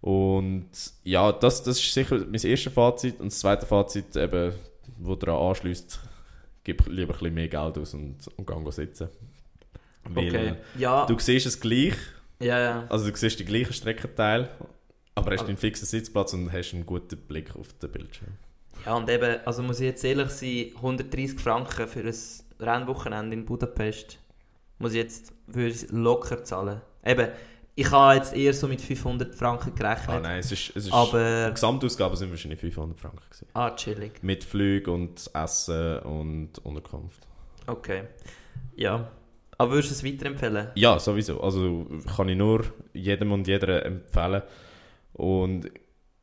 Und 0.00 0.68
ja, 1.04 1.32
das, 1.32 1.62
das 1.62 1.78
ist 1.78 1.92
sicher 1.92 2.18
mein 2.18 2.34
erstes 2.34 2.72
Fazit. 2.72 3.18
Und 3.20 3.26
das 3.32 3.38
zweite 3.40 3.66
Fazit, 3.66 4.14
eben, 4.16 4.52
wo 4.98 5.14
daran 5.16 5.48
anschließt, 5.48 5.98
gib 6.64 6.86
lieber 6.86 7.14
ein 7.14 7.18
bisschen 7.18 7.34
mehr 7.34 7.48
Geld 7.48 7.78
aus 7.78 7.94
und, 7.94 8.18
und 8.36 8.46
geh 8.46 8.70
sitzen. 8.70 9.08
Weil 10.08 10.28
Okay. 10.28 10.54
Ja, 10.78 11.06
du 11.06 11.18
siehst 11.18 11.46
es 11.46 11.58
gleich, 11.60 11.94
ja, 12.40 12.58
ja. 12.60 12.86
also 12.88 13.10
du 13.10 13.16
siehst 13.16 13.40
die 13.40 13.44
gleichen 13.44 13.72
Streckenteile, 13.72 14.48
aber 15.16 15.32
hast 15.32 15.40
Aber- 15.40 15.48
einen 15.48 15.56
fixen 15.58 15.86
Sitzplatz 15.86 16.32
und 16.34 16.52
hast 16.52 16.74
einen 16.74 16.86
guten 16.86 17.16
Blick 17.16 17.56
auf 17.56 17.72
den 17.74 17.90
Bildschirm. 17.90 18.32
Ja, 18.84 18.94
und 18.94 19.08
eben, 19.10 19.40
also 19.44 19.62
muss 19.62 19.80
ich 19.80 19.86
jetzt 19.86 20.04
ehrlich 20.04 20.28
sein, 20.30 20.70
130 20.76 21.40
Franken 21.40 21.88
für 21.88 22.00
ein 22.00 22.14
Rennwochenende 22.60 23.34
in 23.34 23.44
Budapest 23.44 24.18
muss 24.78 24.92
ich 24.92 24.98
jetzt 24.98 25.32
würde 25.46 25.70
ich 25.70 25.90
locker 25.90 26.44
zahlen. 26.44 26.80
Eben, 27.04 27.28
ich 27.74 27.90
habe 27.90 28.16
jetzt 28.16 28.34
eher 28.34 28.52
so 28.52 28.68
mit 28.68 28.80
500 28.80 29.34
Franken 29.34 29.74
Ah 29.74 29.74
gerechnet, 29.74 30.22
nein, 30.22 30.38
es 30.40 30.52
ist, 30.52 30.70
es 30.76 30.86
ist 30.86 30.92
aber... 30.92 31.50
Gesamtausgaben 31.50 32.16
sind 32.16 32.30
wahrscheinlich 32.30 32.60
500 32.60 32.98
Franken 32.98 33.22
gewesen. 33.28 33.46
Ah, 33.54 33.70
chillig. 33.74 34.22
Mit 34.22 34.44
Flügen 34.44 34.90
und 34.92 35.30
Essen 35.34 35.98
und 36.00 36.58
Unterkunft. 36.64 37.26
Okay. 37.66 38.04
Ja. 38.76 39.10
Aber 39.58 39.72
würdest 39.72 39.90
du 39.90 39.94
es 39.94 40.04
weiterempfehlen? 40.12 40.68
Ja, 40.74 40.98
sowieso. 40.98 41.40
Also 41.40 41.86
kann 42.14 42.28
ich 42.28 42.36
nur 42.36 42.64
jedem 42.92 43.32
und 43.32 43.46
jeder 43.48 43.84
empfehlen. 43.84 44.42
Und 45.16 45.70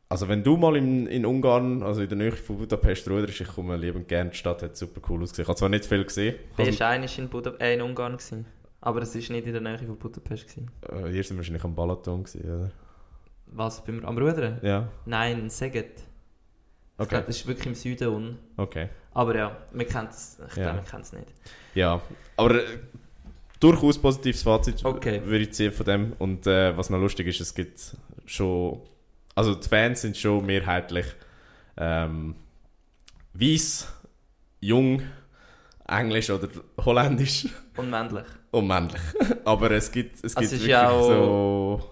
also 0.10 0.28
wenn 0.28 0.44
du 0.44 0.58
mal 0.58 0.76
in, 0.76 1.08
in 1.08 1.26
Ungarn, 1.26 1.82
also 1.82 2.02
in 2.02 2.10
der 2.10 2.18
Nähe 2.18 2.32
von 2.32 2.58
Budapest 2.58 3.10
ruderst, 3.10 3.42
ich 3.42 3.48
komme 3.48 3.76
liebend 3.78 4.08
gerne, 4.08 4.30
die 4.30 4.38
Stadt 4.38 4.62
hat 4.62 4.78
super 4.78 5.02
cool 5.10 5.24
ausgesehen. 5.24 5.44
Ich 5.46 5.48
habe 5.50 5.58
zwar 5.58 5.70
nicht 5.70 5.86
viel 5.86 6.04
gesehen. 6.04 6.36
Du 6.56 6.66
warst 6.66 6.82
eigentlich 6.82 7.18
in, 7.18 7.30
äh, 7.60 7.74
in 7.74 7.82
Ungarn, 7.82 8.14
gewesen, 8.18 8.46
aber 8.82 9.02
es 9.02 9.16
war 9.16 9.22
nicht 9.22 9.48
in 9.48 9.54
der 9.54 9.62
Nähe 9.62 9.80
von 9.80 9.98
Budapest. 9.98 10.48
Gewesen. 10.48 10.70
äh, 10.88 11.10
hier 11.12 11.24
sind 11.24 11.32
wir 11.32 11.38
wahrscheinlich 11.38 11.64
am 11.64 11.74
Balaton 11.76 12.24
gewesen, 12.24 12.44
oder? 12.44 12.72
Was, 13.48 13.84
beim, 13.84 14.04
am 14.06 14.18
Rudern? 14.18 14.60
Ja, 14.62 14.88
Nein, 15.06 15.40
in 15.40 15.50
Szeged. 15.50 16.02
Okay, 16.98 17.10
glaube, 17.10 17.26
das 17.26 17.38
ist 17.38 17.48
wirklich 17.48 17.66
im 17.68 17.76
Süden 17.76 18.08
unten. 18.10 18.40
okay. 18.58 18.90
Aber 19.16 19.36
ja, 19.36 19.58
man 19.74 19.86
kennt 19.88 20.12
es. 20.12 20.40
Ich 20.52 20.58
Ja. 20.58 20.64
glaube, 20.64 20.78
man 20.78 20.86
kennt 20.86 21.04
es 21.06 21.14
nicht. 21.14 21.28
Ja, 21.76 22.02
aber 22.38 22.56
äh, 22.64 22.80
durchaus 23.60 23.98
positives 24.00 24.42
Fazit 24.44 24.84
Okay. 24.86 25.22
würde 25.26 25.44
ich 25.44 25.54
ziehen 25.54 25.72
von 25.72 25.86
dem. 25.86 26.14
Und 26.20 26.46
äh, 26.48 26.76
was 26.78 26.90
noch 26.92 27.00
lustig 27.00 27.28
ist, 27.28 27.40
es 27.42 27.54
gibt 27.54 27.96
schon, 28.26 28.82
also 29.36 29.56
die 29.56 29.68
Fans 29.68 30.02
sind 30.02 30.18
schon 30.18 30.46
mehrheitlich 30.46 31.06
ähm, 31.78 32.36
weiß, 33.34 33.88
jung, 34.62 35.02
englisch 35.88 36.30
oder 36.30 36.48
holländisch 36.84 37.48
Und 37.78 37.90
männlich. 37.90 38.26
und 38.52 38.68
männlich. 38.68 39.02
aber 39.46 39.72
es 39.72 39.92
gibt, 39.92 40.24
es 40.24 40.36
Also 40.36 40.40
gibt 40.42 40.52
wirklich 40.52 40.70
ja 40.72 40.90
auch- 40.90 41.08
so... 41.08 41.90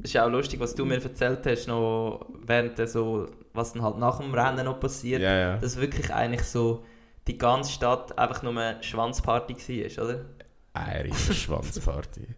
Es 0.00 0.10
ist 0.10 0.12
ja 0.12 0.24
auch 0.26 0.30
lustig, 0.30 0.60
was 0.60 0.76
du 0.76 0.84
mir 0.84 1.02
erzählt 1.02 1.44
hast, 1.44 1.66
noch 1.66 2.24
während 2.46 2.78
der 2.78 2.86
so, 2.86 3.26
was 3.52 3.72
dann 3.72 3.82
halt 3.82 3.98
nach 3.98 4.20
dem 4.20 4.32
Rennen 4.32 4.64
noch 4.64 4.78
passiert. 4.78 5.20
Ja, 5.20 5.36
ja. 5.36 5.56
Dass 5.56 5.76
wirklich 5.80 6.14
eigentlich 6.14 6.44
so 6.44 6.84
die 7.26 7.36
ganze 7.36 7.72
Stadt 7.72 8.16
einfach 8.16 8.44
nur 8.44 8.56
eine 8.56 8.80
Schwanzparty 8.80 9.54
war, 9.98 10.04
oder? 10.04 10.24
Eine 10.72 11.12
Schwanzparty. 11.12 12.28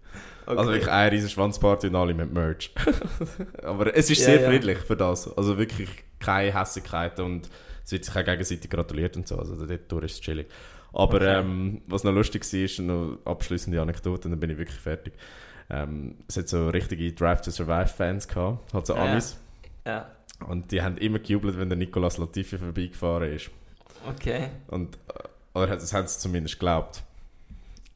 Okay. 0.51 0.59
Also 0.59 0.73
wirklich 0.73 0.91
eine 0.91 1.13
riesen 1.13 1.29
Schwanzparty 1.31 1.87
und 1.89 1.97
alle 1.97 2.15
mit 2.15 2.33
Merch. 2.33 2.73
Aber 3.63 3.95
es 3.97 4.11
ist 4.11 4.19
Ja, 4.21 4.25
sehr 4.27 4.41
ja. 4.43 4.49
friedlich 4.49 4.79
für 4.79 4.97
das. 4.97 5.37
Also 5.37 5.59
wirklich 5.59 5.89
keine 6.19 6.59
Hässigkeiten 6.59 7.25
und 7.25 7.49
es 7.85 7.93
wird 7.93 8.05
sich 8.05 8.17
auch 8.17 8.25
gegenseitig 8.25 8.71
gratuliert 8.71 9.17
und 9.17 9.27
so. 9.29 9.39
Also 9.39 9.55
dort 9.57 10.05
ist 10.05 10.13
es 10.15 10.21
chillig. 10.21 10.47
Aber 10.93 11.17
Okay. 11.17 11.39
ähm, 11.41 11.83
was 11.87 12.05
noch 12.05 12.13
lustig 12.13 12.43
war, 12.53 12.61
ist 12.61 12.79
noch 12.81 13.19
abschließende 13.25 13.81
Anekdote 13.81 14.27
und 14.29 14.33
dann 14.33 14.41
bin 14.41 14.51
ich 14.51 14.59
wirklich 14.59 14.79
fertig. 14.79 15.15
Ähm, 15.71 16.17
es 16.29 16.37
hat 16.37 16.49
so 16.49 16.69
richtige 16.69 17.13
Drive 17.13 17.43
to 17.43 17.51
Survive 17.53 17.87
Fans 17.87 18.27
gehabt, 18.27 18.75
halt 18.75 18.87
so 18.87 18.95
Ja. 18.97 19.05
Amis. 19.05 19.37
Ja, 19.87 20.11
Und 20.49 20.73
die 20.73 20.83
haben 20.83 20.99
immer 20.99 21.21
gejubelt, 21.21 21.59
wenn 21.59 21.69
der 21.69 21.79
Nicolas 21.79 22.19
Latifi 22.19 22.59
vorbeigefahren 22.59 23.33
ist. 23.33 23.51
okay. 24.09 24.49
Und, 24.67 24.97
äh, 24.97 25.59
oder 25.59 25.69
das 25.77 25.93
haben 25.95 26.07
sie 26.09 26.19
zumindest 26.19 26.57
geglaubt. 26.59 27.03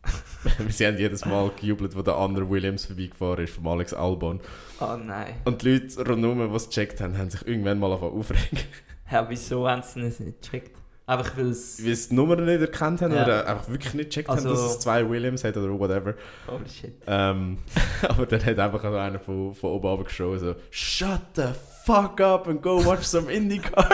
sie 0.68 0.86
haben 0.86 0.98
jedes 0.98 1.24
Mal 1.24 1.50
gejubelt, 1.60 1.96
wo 1.96 2.02
der 2.02 2.16
andere 2.16 2.48
Williams 2.48 2.86
vorbeigefahren 2.86 3.44
ist, 3.44 3.54
vom 3.54 3.66
Alex 3.68 3.94
Albon. 3.94 4.40
Oh 4.80 4.96
nein. 4.96 5.34
Und 5.44 5.62
die 5.62 5.72
Leute 5.74 6.06
rundherum, 6.08 6.50
die 6.50 6.56
es 6.56 6.68
gecheckt 6.68 7.00
haben, 7.00 7.16
haben 7.16 7.30
sich 7.30 7.46
irgendwann 7.46 7.78
mal 7.78 7.92
aufregen. 7.92 8.58
Ja, 9.12 9.28
wieso 9.28 9.68
haben 9.68 9.82
sie 9.82 10.00
es 10.00 10.18
nicht 10.18 10.40
gecheckt? 10.40 10.78
Einfach 11.06 11.36
weil 11.36 11.50
es... 11.50 11.84
Weil 11.84 11.94
sie 11.94 12.08
die 12.08 12.14
Nummer 12.14 12.36
nicht 12.36 12.60
erkannt 12.62 13.02
haben 13.02 13.14
Ja. 13.14 13.22
oder 13.24 13.46
einfach 13.46 13.68
wirklich 13.68 13.92
nicht 13.92 14.08
gecheckt 14.08 14.30
Also- 14.30 14.48
haben, 14.48 14.54
dass 14.54 14.64
es 14.64 14.80
zwei 14.80 15.08
Williams 15.08 15.44
hat 15.44 15.56
oder 15.58 15.78
whatever. 15.78 16.14
Oh 16.48 16.58
shit. 16.66 16.94
Ähm, 17.06 17.58
aber 18.08 18.24
dann 18.24 18.44
hat 18.44 18.58
einfach 18.58 18.80
so 18.82 18.96
einer 18.96 19.18
von, 19.18 19.54
von 19.54 19.70
oben 19.70 19.86
runter 19.88 20.38
so 20.38 20.54
«Shut 20.70 21.20
the 21.36 21.48
fuck 21.84 22.18
up 22.22 22.48
and 22.48 22.62
go 22.62 22.82
watch 22.84 23.02
some 23.04 23.30
IndyCar!» 23.30 23.90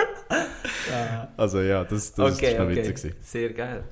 Ja. 0.91 1.29
Also 1.37 1.61
ja, 1.61 1.83
das, 1.85 2.13
das 2.13 2.37
okay, 2.37 2.53
ist 2.53 2.59
noch 2.59 2.67
okay. 2.67 2.89
witzig. 2.89 3.15
Sehr 3.21 3.53
geil. 3.53 3.85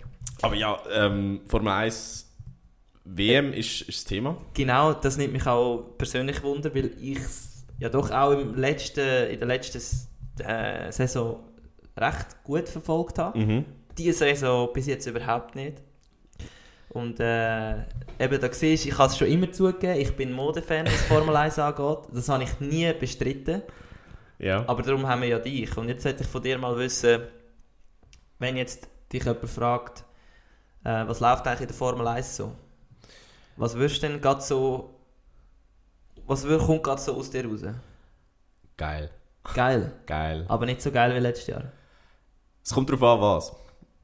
Aber 0.42 0.54
ja, 0.54 0.78
ähm, 0.92 1.40
Formel 1.46 1.72
1 1.72 2.28
WM 3.04 3.52
ist, 3.52 3.82
ist 3.82 3.98
das 3.98 4.04
Thema. 4.04 4.36
Genau, 4.54 4.92
das 4.92 5.16
nimmt 5.16 5.32
mich 5.32 5.46
auch 5.46 5.94
persönlich 5.96 6.42
wunder, 6.42 6.74
weil 6.74 6.90
ich 7.00 7.18
ja 7.78 7.88
doch 7.88 8.10
auch 8.10 8.32
im 8.32 8.54
letzten, 8.54 9.30
in 9.30 9.38
der 9.38 9.48
letzten 9.48 9.78
äh, 10.44 10.92
Saison 10.92 11.40
recht 11.96 12.44
gut 12.44 12.68
verfolgt 12.68 13.18
habe. 13.18 13.38
Mhm. 13.38 13.64
Diese 13.96 14.18
Saison 14.18 14.68
bis 14.72 14.86
jetzt 14.86 15.06
überhaupt 15.06 15.54
nicht. 15.54 15.82
Und 16.90 17.20
äh, 17.20 17.80
eben, 18.18 18.40
da 18.40 18.52
siehst 18.52 18.84
du, 18.84 18.88
ich 18.88 18.98
habe 18.98 19.10
es 19.10 19.18
schon 19.18 19.28
immer 19.28 19.50
zugegeben, 19.52 20.00
ich 20.00 20.14
bin 20.16 20.32
Modefan, 20.32 20.86
was 20.86 21.02
Formel 21.02 21.36
1 21.36 21.58
angeht. 21.58 21.98
Das 22.12 22.28
habe 22.28 22.44
ich 22.44 22.60
nie 22.60 22.92
bestritten. 22.92 23.62
Ja. 24.38 24.64
Aber 24.66 24.82
darum 24.82 25.06
haben 25.06 25.22
wir 25.22 25.28
ja 25.28 25.38
dich. 25.38 25.76
Und 25.76 25.88
jetzt 25.88 26.02
sollte 26.02 26.22
ich 26.22 26.28
von 26.28 26.42
dir 26.42 26.58
mal 26.58 26.76
wissen, 26.78 27.22
wenn 28.38 28.56
jetzt 28.56 28.88
dich 29.12 29.24
jemand 29.24 29.48
fragt, 29.48 30.04
äh, 30.84 31.06
was 31.06 31.20
läuft 31.20 31.46
eigentlich 31.46 31.60
in 31.62 31.66
der 31.68 31.76
Formel 31.76 32.06
1 32.06 32.36
so? 32.36 32.52
Was 33.56 33.74
würdest 33.74 34.02
du 34.02 34.08
denn 34.08 34.20
gerade 34.20 34.40
so. 34.40 34.94
Was 36.26 36.44
wür- 36.46 36.64
kommt 36.64 36.82
gerade 36.84 37.00
so 37.00 37.14
aus 37.16 37.30
dir 37.30 37.44
raus? 37.46 37.62
Geil. 38.76 39.10
Geil. 39.54 39.92
Geil. 40.06 40.44
Aber 40.48 40.66
nicht 40.66 40.82
so 40.82 40.90
geil 40.92 41.14
wie 41.14 41.18
letztes 41.20 41.46
Jahr. 41.48 41.72
Es 42.64 42.72
kommt 42.74 42.90
darauf 42.90 43.02
an, 43.02 43.20
was. 43.20 43.52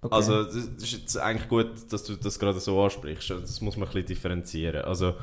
Okay. 0.01 0.15
Also, 0.15 0.45
das 0.45 0.55
ist 0.55 0.93
jetzt 0.93 1.17
eigentlich 1.19 1.49
gut, 1.49 1.93
dass 1.93 2.05
du 2.05 2.17
das 2.17 2.39
gerade 2.39 2.59
so 2.61 2.83
ansprichst. 2.83 3.31
Das 3.31 3.61
muss 3.61 3.77
man 3.77 3.87
ein 3.89 3.93
bisschen 3.93 4.07
differenzieren. 4.07 4.85
Also, 4.85 5.15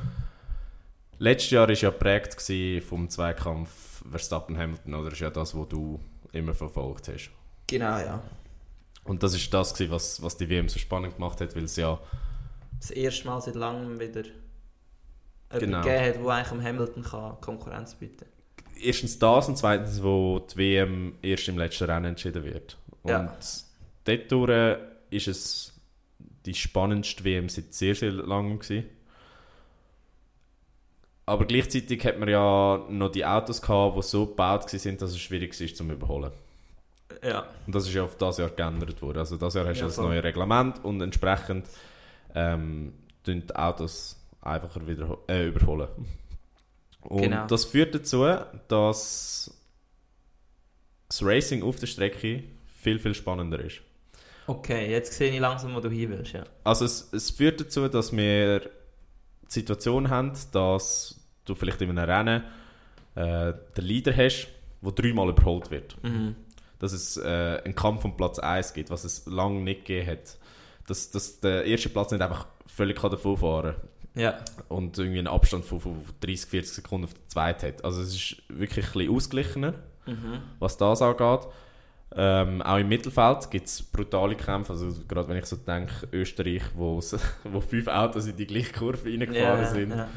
letztes 1.18 1.50
Jahr 1.50 1.68
war 1.68 1.74
ja 1.74 1.90
geprägt 1.90 2.36
gewesen 2.36 2.86
vom 2.86 3.08
Zweikampf 3.08 4.02
Verstappen-Hamilton, 4.10 4.94
oder? 4.94 5.04
Das 5.04 5.14
ist 5.14 5.20
ja 5.20 5.30
das, 5.30 5.56
was 5.56 5.68
du 5.68 6.00
immer 6.32 6.54
verfolgt 6.54 7.08
hast. 7.08 7.30
genau, 7.66 7.98
ja. 7.98 8.20
Und 9.04 9.22
das 9.22 9.34
ist 9.34 9.52
das, 9.52 9.74
gewesen, 9.74 9.90
was, 9.90 10.22
was 10.22 10.36
die 10.36 10.48
WM 10.48 10.68
so 10.68 10.78
spannend 10.78 11.14
gemacht 11.14 11.40
hat, 11.40 11.56
weil 11.56 11.64
es 11.64 11.76
ja 11.76 11.98
Das 12.80 12.90
erste 12.90 13.26
Mal 13.26 13.40
seit 13.40 13.54
langem 13.56 13.98
wieder 13.98 14.22
Genau. 15.50 15.82
gegeben 15.82 16.04
hat, 16.06 16.14
der 16.16 16.26
eigentlich 16.28 16.66
Hamilton 16.66 17.02
kann 17.02 17.40
Konkurrenz 17.40 17.94
bieten 17.94 18.26
erstens 18.82 19.18
das 19.18 19.48
und 19.48 19.56
zweitens, 19.56 20.02
wo 20.02 20.40
die 20.40 20.56
WM 20.56 21.14
erst 21.22 21.48
im 21.48 21.58
letzten 21.58 21.84
Rennen 21.84 22.06
entschieden 22.06 22.44
wird. 22.44 22.76
Und 23.02 23.10
Ja. 23.10 23.36
dort 24.04 24.32
durch 24.32 24.78
ist 25.10 25.28
es 25.28 25.80
die 26.46 26.54
spannendste 26.54 27.24
WM 27.24 27.48
seit 27.48 27.72
sehr, 27.72 27.94
sehr 27.94 28.10
langem 28.10 28.58
gewesen. 28.58 28.88
Aber 31.24 31.44
gleichzeitig 31.46 32.04
hat 32.04 32.18
man 32.18 32.28
ja 32.28 32.84
noch 32.90 33.10
die 33.10 33.24
Autos 33.24 33.62
gehabt, 33.62 33.96
die 33.96 34.02
so 34.02 34.26
gebaut 34.26 34.72
waren, 34.72 34.98
dass 34.98 35.10
es 35.12 35.20
schwierig 35.20 35.58
ist 35.60 35.76
zum 35.76 35.90
Überholen. 35.90 36.32
Ja. 37.22 37.46
Und 37.66 37.74
das 37.74 37.86
ist 37.86 37.94
ja 37.94 38.02
auf 38.04 38.16
das 38.16 38.38
Jahr 38.38 38.50
geändert 38.50 39.00
worden. 39.02 39.18
Also 39.18 39.36
das 39.36 39.54
Jahr 39.54 39.66
hast 39.66 39.76
du 39.76 39.80
Ja, 39.82 39.86
das 39.86 39.96
voll. 39.96 40.08
neue 40.08 40.22
Reglement 40.24 40.84
und 40.84 41.00
entsprechend 41.00 41.66
ähm, 42.34 42.92
tun 43.24 43.42
die 43.48 43.54
Autos 43.56 44.18
einfacher 44.40 44.86
wieder 44.86 45.18
äh, 45.28 45.46
überholen. 45.48 45.88
Und 47.02 47.22
Genau. 47.22 47.46
das 47.46 47.64
führt 47.64 47.94
dazu, 47.94 48.24
dass 48.68 49.52
das 51.08 51.22
Racing 51.24 51.62
auf 51.62 51.76
der 51.76 51.86
Strecke 51.86 52.44
viel, 52.80 52.98
viel 52.98 53.14
spannender 53.14 53.60
ist. 53.60 53.80
Okay, 54.46 54.90
jetzt 54.90 55.12
sehe 55.12 55.32
ich 55.32 55.38
langsam, 55.40 55.74
wo 55.74 55.80
du 55.80 55.88
hin 55.88 56.10
willst. 56.10 56.32
Ja. 56.32 56.42
Also 56.64 56.84
es, 56.84 57.12
es 57.12 57.30
führt 57.30 57.60
dazu, 57.60 57.86
dass 57.88 58.14
wir 58.16 58.60
die 58.60 58.68
Situation 59.48 60.10
haben, 60.10 60.32
dass 60.52 61.20
du 61.44 61.54
vielleicht 61.54 61.80
in 61.82 61.96
einem 61.96 62.08
Rennen 62.10 62.42
äh, 63.14 63.52
den 63.76 63.84
Leader 63.84 64.16
hast, 64.16 64.48
der 64.80 64.92
dreimal 64.92 65.28
überholt 65.28 65.70
wird. 65.70 66.02
Mhm. 66.02 66.34
Dass 66.82 66.92
es 66.92 67.16
äh, 67.16 67.60
einen 67.64 67.74
Kampf 67.74 68.04
um 68.04 68.14
Platz 68.16 68.38
1 68.38 68.74
gibt, 68.74 68.90
was 68.90 69.04
es 69.04 69.24
lange 69.26 69.60
nicht 69.60 69.86
gegeben 69.86 70.10
hat. 70.10 70.36
Dass, 70.86 71.10
dass 71.10 71.40
der 71.40 71.64
erste 71.64 71.88
Platz 71.88 72.10
nicht 72.10 72.20
einfach 72.20 72.46
völlig 72.66 72.98
kann 73.00 73.10
davon 73.12 73.36
fahren 73.38 73.76
Ja. 74.14 74.38
und 74.68 74.98
irgendwie 74.98 75.20
einen 75.20 75.28
Abstand 75.28 75.64
von, 75.64 75.80
von 75.80 76.04
30, 76.20 76.50
40 76.50 76.74
Sekunden 76.74 77.04
auf 77.06 77.14
den 77.14 77.28
zweiten 77.28 77.66
hat. 77.68 77.84
Also 77.84 78.02
es 78.02 78.14
ist 78.14 78.36
wirklich 78.48 78.84
ein 78.86 78.92
bisschen 78.92 79.14
ausgeglichener, 79.14 79.74
Mhm. 80.06 80.40
was 80.58 80.76
das 80.76 81.00
angeht. 81.00 81.46
Ähm, 82.14 82.60
auch 82.60 82.76
im 82.78 82.88
Mittelfeld 82.88 83.50
gibt 83.50 83.68
es 83.68 83.82
brutale 83.82 84.34
Kämpfe. 84.34 84.72
Also 84.72 84.92
gerade 85.08 85.28
wenn 85.28 85.36
ich 85.38 85.46
so 85.46 85.56
denke, 85.56 86.08
Österreich, 86.12 86.62
wo, 86.74 87.00
fünf 87.00 87.86
Autos 87.86 88.26
in 88.26 88.36
die 88.36 88.46
gleiche 88.46 88.72
Kurve 88.72 89.04
reingefahren 89.08 89.62
Ja, 89.62 89.70
sind. 89.70 89.90
ja. 89.90 90.08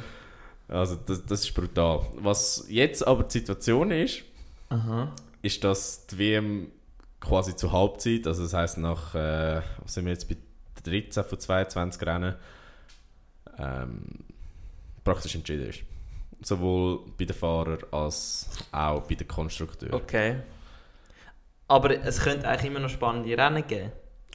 Also 0.67 0.95
das, 1.05 1.23
das 1.25 1.41
ist 1.43 1.53
brutal. 1.53 2.01
Was 2.15 2.65
jetzt 2.69 3.05
aber 3.07 3.23
die 3.23 3.31
Situation 3.37 3.91
ist, 3.91 4.23
Aha. 4.69 5.11
Ist, 5.45 5.63
dass 5.63 6.07
die 6.07 6.17
WM 6.17 6.71
quasi 7.19 7.55
zur 7.55 7.71
Halbzeit, 7.71 8.27
also 8.27 8.43
das 8.43 8.53
heisst 8.53 8.77
nach, 8.77 9.13
äh, 9.15 9.61
was 9.81 9.93
sind 9.93 10.05
wir 10.05 10.11
jetzt 10.11 10.27
bei 10.27 10.37
13 10.83 11.23
von 11.23 11.39
22 11.39 12.01
Rennen, 12.05 12.35
ähm, 13.57 14.01
praktisch 15.03 15.35
entschieden 15.35 15.69
ist. 15.69 15.79
Sowohl 16.41 16.99
bei 17.17 17.25
den 17.25 17.35
Fahrern 17.35 17.77
als 17.91 18.49
auch 18.71 19.01
bei 19.01 19.15
den 19.15 19.27
Konstrukteuren. 19.27 19.93
Okay. 19.93 20.37
Aber 21.67 21.91
es 22.03 22.19
könnte 22.19 22.47
eigentlich 22.47 22.69
immer 22.69 22.79
noch 22.79 22.89
spannende 22.89 23.35
Rennen 23.37 23.65
geben. 23.65 23.91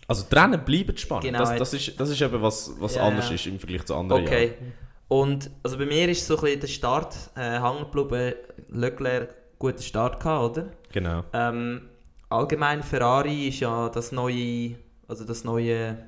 Also 0.09 0.25
die 0.29 0.35
Rennen 0.35 0.65
bleiben 0.65 0.97
spannend. 0.97 1.25
Genau, 1.27 1.39
das, 1.41 1.57
das, 1.57 1.75
ist, 1.75 2.01
das 2.01 2.09
ist 2.09 2.21
eben 2.21 2.43
was, 2.43 2.73
was 2.81 2.97
Ja, 2.97 3.03
anders 3.03 3.31
ist 3.31 3.47
im 3.47 3.59
Vergleich 3.61 3.85
zu 3.85 3.95
anderen 3.95 4.25
Okay. 4.25 4.47
Jahren. 4.47 4.73
Und 5.07 5.51
also 5.63 5.77
bei 5.77 5.87
mir 5.87 6.09
ist 6.09 6.27
so 6.27 6.37
ein 6.37 6.43
bisschen 6.43 6.61
der 6.61 6.67
Start 6.69 7.17
äh, 7.37 7.61
hängen 7.61 7.91
geblieben. 7.91 8.35
Leclerc 8.71 9.40
guten 9.61 9.83
Start 9.83 10.21
gehabt, 10.21 10.57
oder? 10.57 10.67
Genau. 10.91 11.23
Ähm, 11.33 11.83
allgemein 12.29 12.83
Ferrari 12.83 13.47
ist 13.49 13.61
ja 13.61 13.89
das 13.91 14.11
neue, 14.11 14.75
also 15.07 15.25
das 15.25 15.45
neue 15.45 15.99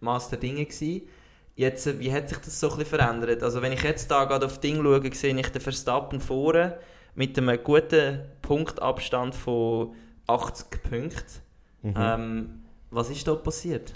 Master 0.00 0.36
Dinge 0.36 0.66
gewesen. 0.66 1.08
Jetzt, 1.54 1.86
äh, 1.86 1.98
wie 1.98 2.12
hat 2.12 2.28
sich 2.28 2.38
das 2.38 2.60
so 2.60 2.70
ein 2.70 2.78
bisschen 2.78 2.98
verändert? 2.98 3.42
Also 3.42 3.62
wenn 3.62 3.72
ich 3.72 3.82
jetzt 3.82 4.10
da 4.10 4.24
gerade 4.24 4.44
auf 4.44 4.60
Ding 4.60 4.82
schaue, 4.82 5.14
sehe 5.14 5.34
ich 5.34 5.48
den 5.48 5.62
Verstappen 5.62 6.20
vorne 6.20 6.78
mit 7.14 7.38
einem 7.38 7.58
guten 7.62 8.20
Punktabstand 8.42 9.34
von 9.34 9.94
80 10.26 10.82
Punkten. 10.82 11.40
Mhm. 11.82 11.94
Ähm, 11.96 12.62
was 12.90 13.08
ist 13.08 13.26
da 13.26 13.34
passiert? 13.36 13.92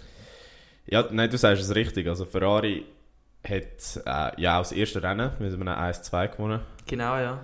Ja, 0.87 1.06
nein, 1.11 1.28
du 1.28 1.37
sagst 1.37 1.62
es 1.62 1.74
richtig. 1.74 2.06
Also 2.06 2.24
Ferrari 2.24 2.87
hat 3.46 4.00
äh, 4.06 4.40
ja 4.40 4.59
auch 4.59 4.62
das 4.62 4.72
erste 4.72 5.02
Rennen 5.02 5.33
mit 5.38 5.52
einem 5.52 5.68
1-2 5.68 6.28
gewonnen. 6.28 6.61
Genau, 6.87 7.18
ja. 7.18 7.40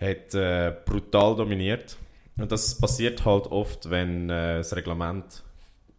Hat 0.00 0.34
äh, 0.34 0.74
brutal 0.84 1.36
dominiert. 1.36 1.96
Und 2.36 2.52
das 2.52 2.78
passiert 2.78 3.24
halt 3.24 3.46
oft, 3.48 3.90
wenn 3.90 4.30
äh, 4.30 4.58
das 4.58 4.74
Reglement 4.76 5.42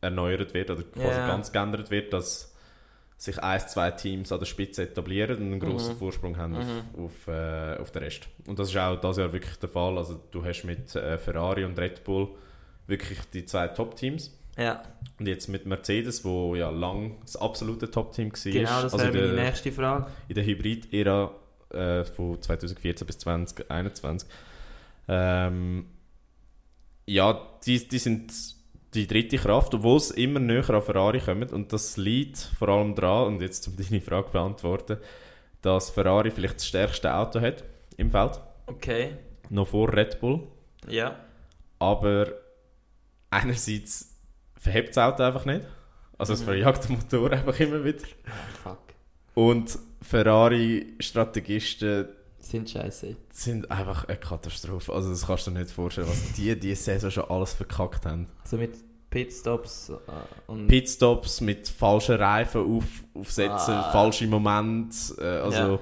erneuert 0.02 0.54
wird 0.54 0.70
oder 0.72 0.84
quasi 0.84 1.08
Ja. 1.20 1.28
ganz 1.28 1.52
geändert 1.52 1.92
wird, 1.92 2.14
dass 2.14 2.54
sich 3.18 3.38
ein, 3.44 3.60
zwei 3.60 3.92
Teams 3.92 4.32
an 4.32 4.40
der 4.40 4.46
Spitze 4.46 4.84
etablieren 4.84 5.36
und 5.38 5.52
einen 5.52 5.60
grossen 5.60 5.96
Mhm. 5.96 5.98
Vorsprung 6.00 6.38
haben 6.38 6.56
auf, 6.56 6.66
auf, 6.98 7.28
äh, 7.28 7.76
auf 7.78 7.92
den 7.92 8.04
Rest. 8.04 8.30
Und 8.48 8.58
das 8.58 8.70
ist 8.70 8.78
auch 8.78 8.96
das 8.96 9.18
Jahr 9.18 9.34
wirklich 9.34 9.58
der 9.58 9.68
Fall. 9.68 9.98
Also 9.98 10.22
du 10.32 10.46
hast 10.46 10.64
mit 10.64 10.96
äh, 10.96 11.18
Ferrari 11.18 11.66
und 11.66 11.78
Red 11.78 12.06
Bull 12.06 12.30
wirklich 12.88 13.20
die 13.34 13.44
zwei 13.44 13.68
Top-Teams. 13.68 14.34
Ja, 14.58 14.82
Und 15.20 15.28
jetzt 15.28 15.48
mit 15.50 15.66
Mercedes, 15.66 16.24
wo 16.24 16.56
ja 16.56 16.70
lang 16.70 17.18
das 17.22 17.36
absolute 17.36 17.92
Top-Team 17.92 18.32
war. 18.32 18.52
genau, 18.52 18.82
das 18.84 18.94
also 18.94 19.14
wäre 19.14 19.18
in 19.26 19.36
meine 19.36 19.48
nächste 19.48 19.72
Frage. 19.74 20.08
in 20.30 20.36
der 20.36 20.46
Hybrid-Ära 20.46 21.32
äh, 21.72 22.04
von 22.06 22.42
2014 22.42 23.06
bis 23.08 23.18
2021. 23.20 24.30
Ähm, 25.08 25.86
ja, 27.06 27.42
die, 27.66 27.88
die 27.88 27.98
sind 27.98 28.32
die 28.94 29.08
dritte 29.08 29.38
Kraft, 29.38 29.74
obwohl 29.74 29.98
es 29.98 30.12
immer 30.12 30.40
näher 30.40 30.70
an 30.70 30.82
Ferrari 30.82 31.20
kommt. 31.20 31.52
Und 31.52 31.72
das 31.74 31.98
liegt 31.98 32.38
vor 32.38 32.70
allem 32.70 32.96
daran, 32.96 33.28
und 33.34 33.42
jetzt 33.42 33.68
um 33.68 33.76
deine 33.76 34.02
Frage 34.02 34.28
zu 34.28 34.32
beantworten, 34.34 34.98
dass 35.62 35.90
Ferrari 35.90 36.32
vielleicht 36.32 36.56
das 36.56 36.68
stärkste 36.68 37.14
Auto 37.14 37.40
hat 37.42 37.64
im 37.98 38.10
Feld, 38.12 38.40
Okay, 38.68 39.18
noch 39.50 39.68
vor 39.68 39.92
Red 39.94 40.20
Bull. 40.20 40.48
ja. 40.88 41.16
Aber 41.80 42.28
einerseits 43.30 44.16
verhebt 44.58 44.90
das 44.90 44.98
Auto 44.98 45.24
einfach 45.24 45.46
nicht. 45.46 45.66
Also 46.18 46.34
es 46.34 46.42
Mhm. 46.42 46.46
verjagt 46.46 46.90
den 46.90 46.98
Motor 46.98 47.32
einfach 47.32 47.58
immer 47.60 47.84
wieder. 47.84 48.06
Fuck. 48.64 48.80
Und 49.39 49.80
Ferrari-Strategisten 50.02 52.08
Sind 52.39 52.69
scheiße. 52.69 53.15
sind 53.32 53.69
einfach 53.71 54.06
eine 54.06 54.17
Katastrophe. 54.17 54.91
Also 54.93 55.10
das 55.12 55.25
kannst 55.25 55.47
du 55.47 55.52
dir 55.52 55.60
nicht 55.60 55.71
vorstellen, 55.71 56.08
was 56.10 56.34
die 56.34 56.58
diese 56.60 56.82
Saison 56.84 57.12
schon 57.12 57.23
alles 57.25 57.54
verkackt 57.54 58.06
haben. 58.06 58.28
Also 58.43 58.58
mit 58.58 58.75
Pitstops 59.10 59.89
äh, 59.89 60.52
und... 60.52 60.67
Pitstops 60.67 61.41
mit 61.41 61.67
falschen 61.67 62.15
Reifen 62.15 62.62
auf, 62.78 62.86
aufsetzen, 63.13 63.73
Ah. 63.73 63.91
falsche 63.91 64.28
Momente, 64.28 64.95
äh, 65.19 65.39
also 65.43 65.58
Ja. 65.73 65.80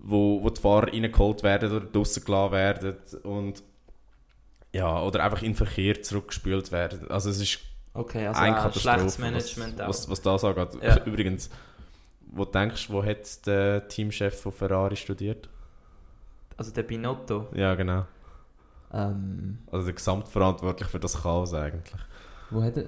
wo, 0.00 0.42
wo 0.42 0.50
die 0.50 0.60
Fahrer 0.60 0.92
reingeholt 0.92 1.42
werden 1.42 1.72
oder 1.72 1.86
draussen 1.86 2.24
gelassen 2.24 2.52
werden 2.52 2.96
und 3.24 3.62
ja, 4.74 5.02
oder 5.02 5.24
einfach 5.24 5.42
in 5.42 5.52
den 5.52 5.56
Verkehr 5.56 6.02
zurückgespült 6.02 6.70
werden. 6.70 7.10
Also 7.10 7.30
es 7.30 7.40
ist 7.40 7.58
Okay, 7.94 8.26
also 8.26 8.38
ein 8.40 8.54
auch 8.54 8.62
Katastrophe, 8.64 8.98
schlechtes 8.98 9.18
Management 9.18 9.80
auch. 9.80 9.88
was, 9.88 10.08
was, 10.08 10.24
was 10.24 10.40
das 10.40 10.44
angeht. 10.44 10.82
Ja. 10.82 11.02
Übrigens, 11.04 11.50
wo 12.32 12.44
denkst 12.44 12.86
du, 12.88 12.92
wo 12.94 13.04
hat 13.04 13.46
der 13.46 13.88
Teamchef 13.88 14.40
von 14.42 14.52
Ferrari 14.52 14.96
studiert? 14.96 15.48
Also 16.56 16.72
der 16.72 16.82
Binotto. 16.82 17.48
Ja, 17.54 17.74
genau. 17.74 18.06
Ähm, 18.92 19.58
Also 19.70 19.86
der 19.86 19.94
Gesamtverantwortlich 19.94 20.88
für 20.88 21.00
das 21.00 21.22
Chaos 21.22 21.54
eigentlich. 21.54 21.94
wo 22.50 22.62
hat 22.62 22.76
er... 22.76 22.84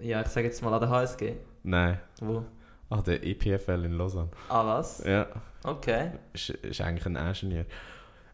Ja, 0.00 0.20
ich 0.20 0.28
sage 0.28 0.46
jetzt 0.48 0.62
mal 0.62 0.74
an 0.74 0.80
der 0.80 0.90
HSG. 0.90 1.34
Nein. 1.62 1.98
Wo? 2.20 2.44
Ah, 2.90 3.00
der 3.00 3.24
EPFL 3.26 3.84
in 3.84 3.92
Lausanne. 3.92 4.28
Ah, 4.48 4.64
was? 4.66 5.02
Ja, 5.04 5.26
Okay. 5.64 6.10
ist, 6.32 6.50
ist 6.50 6.80
eigentlich 6.80 7.06
ein 7.06 7.16
Ingenieur. 7.16 7.64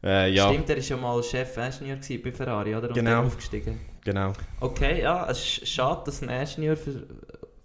Äh, 0.05 0.33
ja, 0.33 0.49
Stimmt, 0.49 0.69
er 0.69 0.77
war 0.77 0.83
ja 0.83 0.97
mal 0.97 1.23
Chef-Ingenieur 1.23 1.99
bei 2.23 2.33
Ferrari, 2.33 2.75
oder? 2.75 2.89
Und 2.89 2.95
Genau. 2.95 3.11
dann 3.11 3.27
aufgestiegen. 3.27 3.81
genau. 4.05 4.33
Okay, 4.61 5.01
ja, 5.03 5.31
es 5.31 5.39
ist 5.39 5.69
schade, 5.69 6.03
dass 6.05 6.21
ein 6.23 6.29
Ingenieur 6.29 6.77
ver 6.77 6.93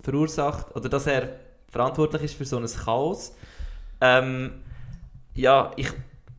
verursacht, 0.01 0.73
oder 0.75 0.87
dass 0.87 1.07
er 1.07 1.29
verantwortlich 1.77 2.23
ist 2.23 2.35
für 2.35 2.45
so 2.45 2.57
ein 2.57 2.65
Chaos. 2.65 3.35
Ähm, 4.01 4.63
ja, 5.35 5.71
ich, 5.75 5.89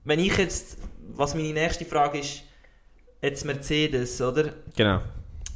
wenn 0.05 0.19
ich 0.19 0.37
jetzt, 0.37 0.79
was 1.15 1.35
meine 1.35 1.53
nächste 1.53 1.85
Frage 1.85 2.19
ist, 2.19 2.43
jetzt 3.23 3.45
Mercedes, 3.45 4.21
oder? 4.21 4.53
Genau. 4.77 5.01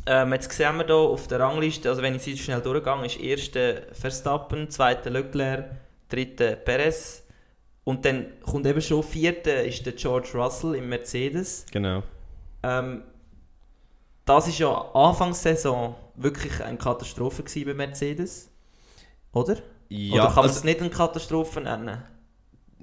Ähm, 0.07 0.33
jetzt 0.33 0.51
sehen 0.53 0.77
wir 0.79 0.87
hier 0.87 0.95
auf 0.95 1.27
der 1.29 1.41
Rangliste, 1.41 1.89
also 1.89 2.03
wenn 2.03 2.15
ich 2.15 2.23
sie 2.23 2.37
schnell 2.37 2.61
durchgehe, 2.61 3.07
ist 3.07 3.21
erster 3.21 3.83
Verstappen, 3.93 4.69
zweiter 4.71 5.11
Leclerc, 5.11 5.71
dritter 6.09 6.57
Perez 6.57 7.23
und 7.85 8.05
dann 8.05 8.27
kommt 8.45 8.67
eben 8.67 8.81
schon 8.81 9.03
vierter 9.03 9.65
ist 9.65 9.85
der 9.87 9.93
George 9.93 10.31
Russell 10.35 10.75
im 10.75 10.89
Mercedes. 10.89 11.67
Genau. 11.71 12.03
Ähm, 12.65 13.03
das 14.25 14.49
ist 14.49 14.59
ja 14.59 14.71
Anfangssaison 14.93 15.95
wirklich 16.17 16.63
eine 16.63 16.79
Katastrophe 16.79 17.45
bei 17.65 17.75
Mercedes, 17.75 18.51
oder? 19.33 19.57
Ja, 19.95 20.13
oder 20.15 20.29
kann 20.29 20.47
man 20.47 20.47
also, 20.47 20.59
es 20.59 20.65
nicht 20.65 20.81
eine 20.81 20.91
Katastrophe 20.91 21.61
nennen? 21.61 22.03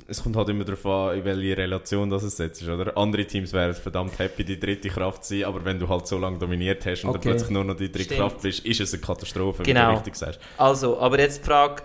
es 0.07 0.24
kommt 0.24 0.36
halt 0.36 0.49
immer 0.49 0.64
darauf 0.64 0.86
an, 0.86 1.18
in 1.18 1.26
welche 1.26 1.57
Relation 1.57 2.10
das 2.10 2.24
es 2.24 2.38
setzt, 2.38 2.64
oder? 2.68 2.97
Andere 2.97 3.26
Teams 3.26 3.53
wären 3.53 3.74
verdammt 3.74 4.18
happy, 4.18 4.43
die 4.45 4.60
dritte 4.60 4.89
Kraft 4.89 5.24
zu 5.26 5.36
sein, 5.36 5.43
aber 5.45 5.64
wenn 5.66 5.78
du 5.80 5.88
halt 5.88 6.07
so 6.07 6.18
lange 6.18 6.39
dominiert 6.39 6.86
hast 6.86 7.03
und 7.03 7.14
dann 7.14 7.22
Okay. 7.22 7.22
plötzlich 7.22 7.49
nur 7.51 7.64
noch 7.64 7.76
die 7.76 7.91
dritte 7.91 8.16
Stimmt. 8.16 8.20
Kraft 8.20 8.41
bist, 8.41 8.66
ist 8.66 8.80
es 8.80 8.93
eine 8.93 9.01
Katastrophe, 9.01 9.64
Genau. 9.64 9.88
du 9.88 9.89
richtig 9.89 10.16
sagst. 10.16 10.39
Also, 10.57 10.99
aber 10.99 11.20
jetzt 11.20 11.39
die 11.39 11.43
Frage, 11.45 11.84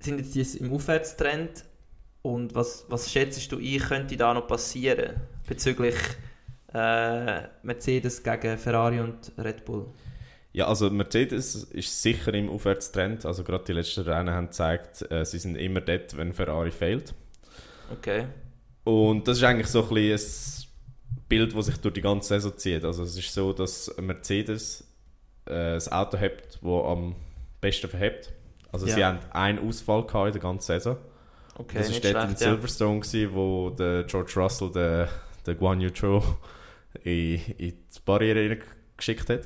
sind 0.00 0.18
jetzt 0.18 0.34
die 0.34 0.58
im 0.58 0.72
Aufwärtstrend 0.72 1.64
und 2.22 2.54
was, 2.54 2.84
was 2.88 3.10
schätzt 3.10 3.50
du 3.52 3.58
ein, 3.58 3.78
könnte 3.80 4.16
da 4.16 4.34
noch 4.34 4.46
passieren 4.46 5.16
bezüglich 5.46 5.96
äh, 6.72 7.42
Mercedes 7.62 8.22
gegen 8.22 8.58
Ferrari 8.58 9.00
und 9.00 9.32
Red 9.38 9.64
Bull? 9.64 9.86
Ja, 10.54 10.68
also 10.68 10.88
Mercedes 10.88 11.56
ist 11.64 12.00
sicher 12.00 12.32
im 12.32 12.48
Aufwärtstrend. 12.48 13.26
Also 13.26 13.42
gerade 13.42 13.64
die 13.64 13.72
letzten 13.72 14.02
Rennen 14.02 14.32
haben 14.32 14.46
gezeigt, 14.46 15.04
äh, 15.10 15.24
sie 15.24 15.38
sind 15.40 15.56
immer 15.56 15.80
dort, 15.80 16.16
wenn 16.16 16.32
Ferrari 16.32 16.70
fehlt. 16.70 17.12
Okay. 17.92 18.26
Und 18.84 19.26
das 19.26 19.38
ist 19.38 19.42
eigentlich 19.44 19.66
so 19.66 19.82
ein 19.82 19.88
bisschen 19.94 20.68
ein 21.16 21.22
Bild, 21.28 21.56
das 21.56 21.66
sich 21.66 21.76
durch 21.78 21.94
die 21.94 22.00
ganze 22.02 22.28
Saison 22.28 22.56
zieht. 22.56 22.84
Also 22.84 23.02
es 23.02 23.18
ist 23.18 23.34
so, 23.34 23.52
dass 23.52 23.92
Mercedes 24.00 24.82
äh, 25.46 25.74
das 25.74 25.90
Auto 25.90 26.18
hat, 26.18 26.54
das 26.54 26.62
am 26.62 27.16
besten 27.60 27.88
verhebt. 27.88 28.32
Also 28.70 28.86
Ja. 28.86 28.94
sie 28.94 29.04
haben 29.04 29.18
einen 29.32 29.58
Ausfall 29.58 30.06
gehabt 30.06 30.28
in 30.28 30.32
der 30.34 30.42
ganzen 30.42 30.66
Saison. 30.66 30.96
Okay, 31.56 31.78
das 31.78 31.92
war 31.92 32.00
dort 32.00 32.04
in 32.04 32.10
schlecht, 32.28 32.40
ja. 32.42 32.50
Silverstone, 32.50 33.00
gewesen, 33.00 33.34
wo 33.34 33.70
der 33.70 34.04
George 34.04 34.32
Russell 34.36 34.70
den, 34.70 35.08
den 35.46 35.58
Guan 35.58 35.80
Yu 35.80 35.90
Zhou 35.90 36.22
in, 37.02 37.40
in 37.58 37.70
die 37.70 38.00
Barriere 38.04 38.58
geschickt 38.96 39.28
hat. 39.30 39.42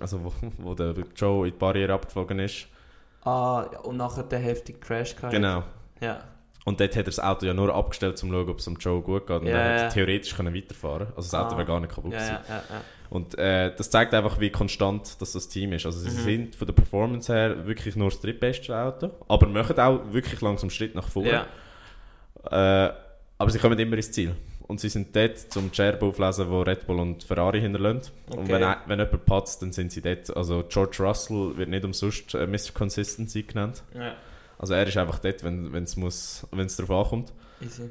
Also 0.00 0.22
wo, 0.24 0.32
wo 0.58 0.74
der 0.74 0.94
Zhou 1.14 1.44
in 1.44 1.52
die 1.52 1.58
Barriere 1.58 1.92
abgeflogen 1.94 2.38
ist. 2.38 2.66
Ah, 3.24 3.66
ja, 3.72 3.80
und 3.80 3.96
nachher 3.96 4.22
der 4.22 4.38
heftige 4.38 4.78
Crash 4.78 5.16
gehabt. 5.16 5.32
Genau. 5.32 5.62
Ja. 6.00 6.20
Und 6.64 6.80
dort 6.80 6.90
hat 6.90 6.96
er 6.96 7.02
das 7.04 7.20
Auto 7.20 7.46
ja 7.46 7.54
nur 7.54 7.72
abgestellt, 7.74 8.12
um 8.22 8.28
zu 8.30 8.34
schauen, 8.34 8.48
ob 8.48 8.58
es 8.58 8.64
dem 8.64 8.74
Joe 8.76 9.00
gut 9.00 9.26
geht. 9.26 9.40
Und 9.40 9.46
Ja, 9.46 9.56
er 9.56 9.84
hätte 9.84 9.94
theoretisch 9.94 10.34
können 10.34 10.52
weiterfahren 10.54 11.06
Also 11.16 11.30
das 11.30 11.34
Auto 11.34 11.54
Ah. 11.54 11.58
wäre 11.58 11.66
gar 11.66 11.80
nicht 11.80 11.94
kaputt 11.94 12.10
gewesen. 12.10 12.26
ja, 12.28 12.42
ja, 12.48 12.56
ja. 12.70 12.80
Und 13.08 13.38
äh, 13.38 13.72
das 13.76 13.88
zeigt 13.88 14.12
einfach, 14.14 14.40
wie 14.40 14.50
konstant 14.50 15.20
das, 15.20 15.32
das 15.32 15.46
Team 15.48 15.72
ist. 15.74 15.86
Also 15.86 16.00
sie 16.00 16.08
Mhm. 16.10 16.24
sind 16.24 16.56
von 16.56 16.66
der 16.66 16.74
Performance 16.74 17.32
her 17.32 17.64
wirklich 17.64 17.94
nur 17.94 18.10
das 18.10 18.20
drittbeste 18.20 18.76
Auto, 18.76 19.10
aber 19.28 19.46
machen 19.46 19.78
auch 19.78 20.00
wirklich 20.12 20.40
langsam 20.40 20.70
Schritt 20.70 20.96
nach 20.96 21.06
vorne. 21.08 21.46
Äh, 22.50 22.90
aber 23.38 23.50
sie 23.50 23.58
kommen 23.58 23.78
immer 23.78 23.96
ins 23.96 24.10
Ziel. 24.10 24.34
Und 24.68 24.80
sie 24.80 24.88
sind 24.88 25.14
dort, 25.14 25.38
zum 25.38 25.70
die 25.70 25.76
Scherben 25.76 26.08
auflesen, 26.08 26.50
wo 26.50 26.62
Red 26.62 26.86
Bull 26.86 26.98
und 26.98 27.22
Ferrari 27.22 27.60
hinterlassen. 27.60 28.10
Und 28.30 28.38
Okay. 28.40 28.52
wenn, 28.52 28.62
ein- 28.64 28.76
wenn 28.86 28.98
jemand 28.98 29.24
patzt, 29.24 29.62
dann 29.62 29.72
sind 29.72 29.92
sie 29.92 30.00
dort. 30.02 30.36
Also 30.36 30.64
George 30.68 30.96
Russell 31.04 31.56
wird 31.56 31.68
nicht 31.68 31.84
umsonst 31.84 32.34
äh, 32.34 32.46
Mr. 32.46 32.72
Consistency 32.74 33.42
genannt. 33.44 33.82
ja. 33.94 34.14
Also 34.58 34.72
er 34.72 34.86
ist 34.86 34.96
einfach 34.96 35.18
dort, 35.18 35.44
wenn 35.44 35.74
es 35.74 35.96
muss- 35.96 36.46
wenn 36.50 36.64
es 36.64 36.76
darauf 36.76 37.04
ankommt. 37.04 37.32
Easy. 37.60 37.90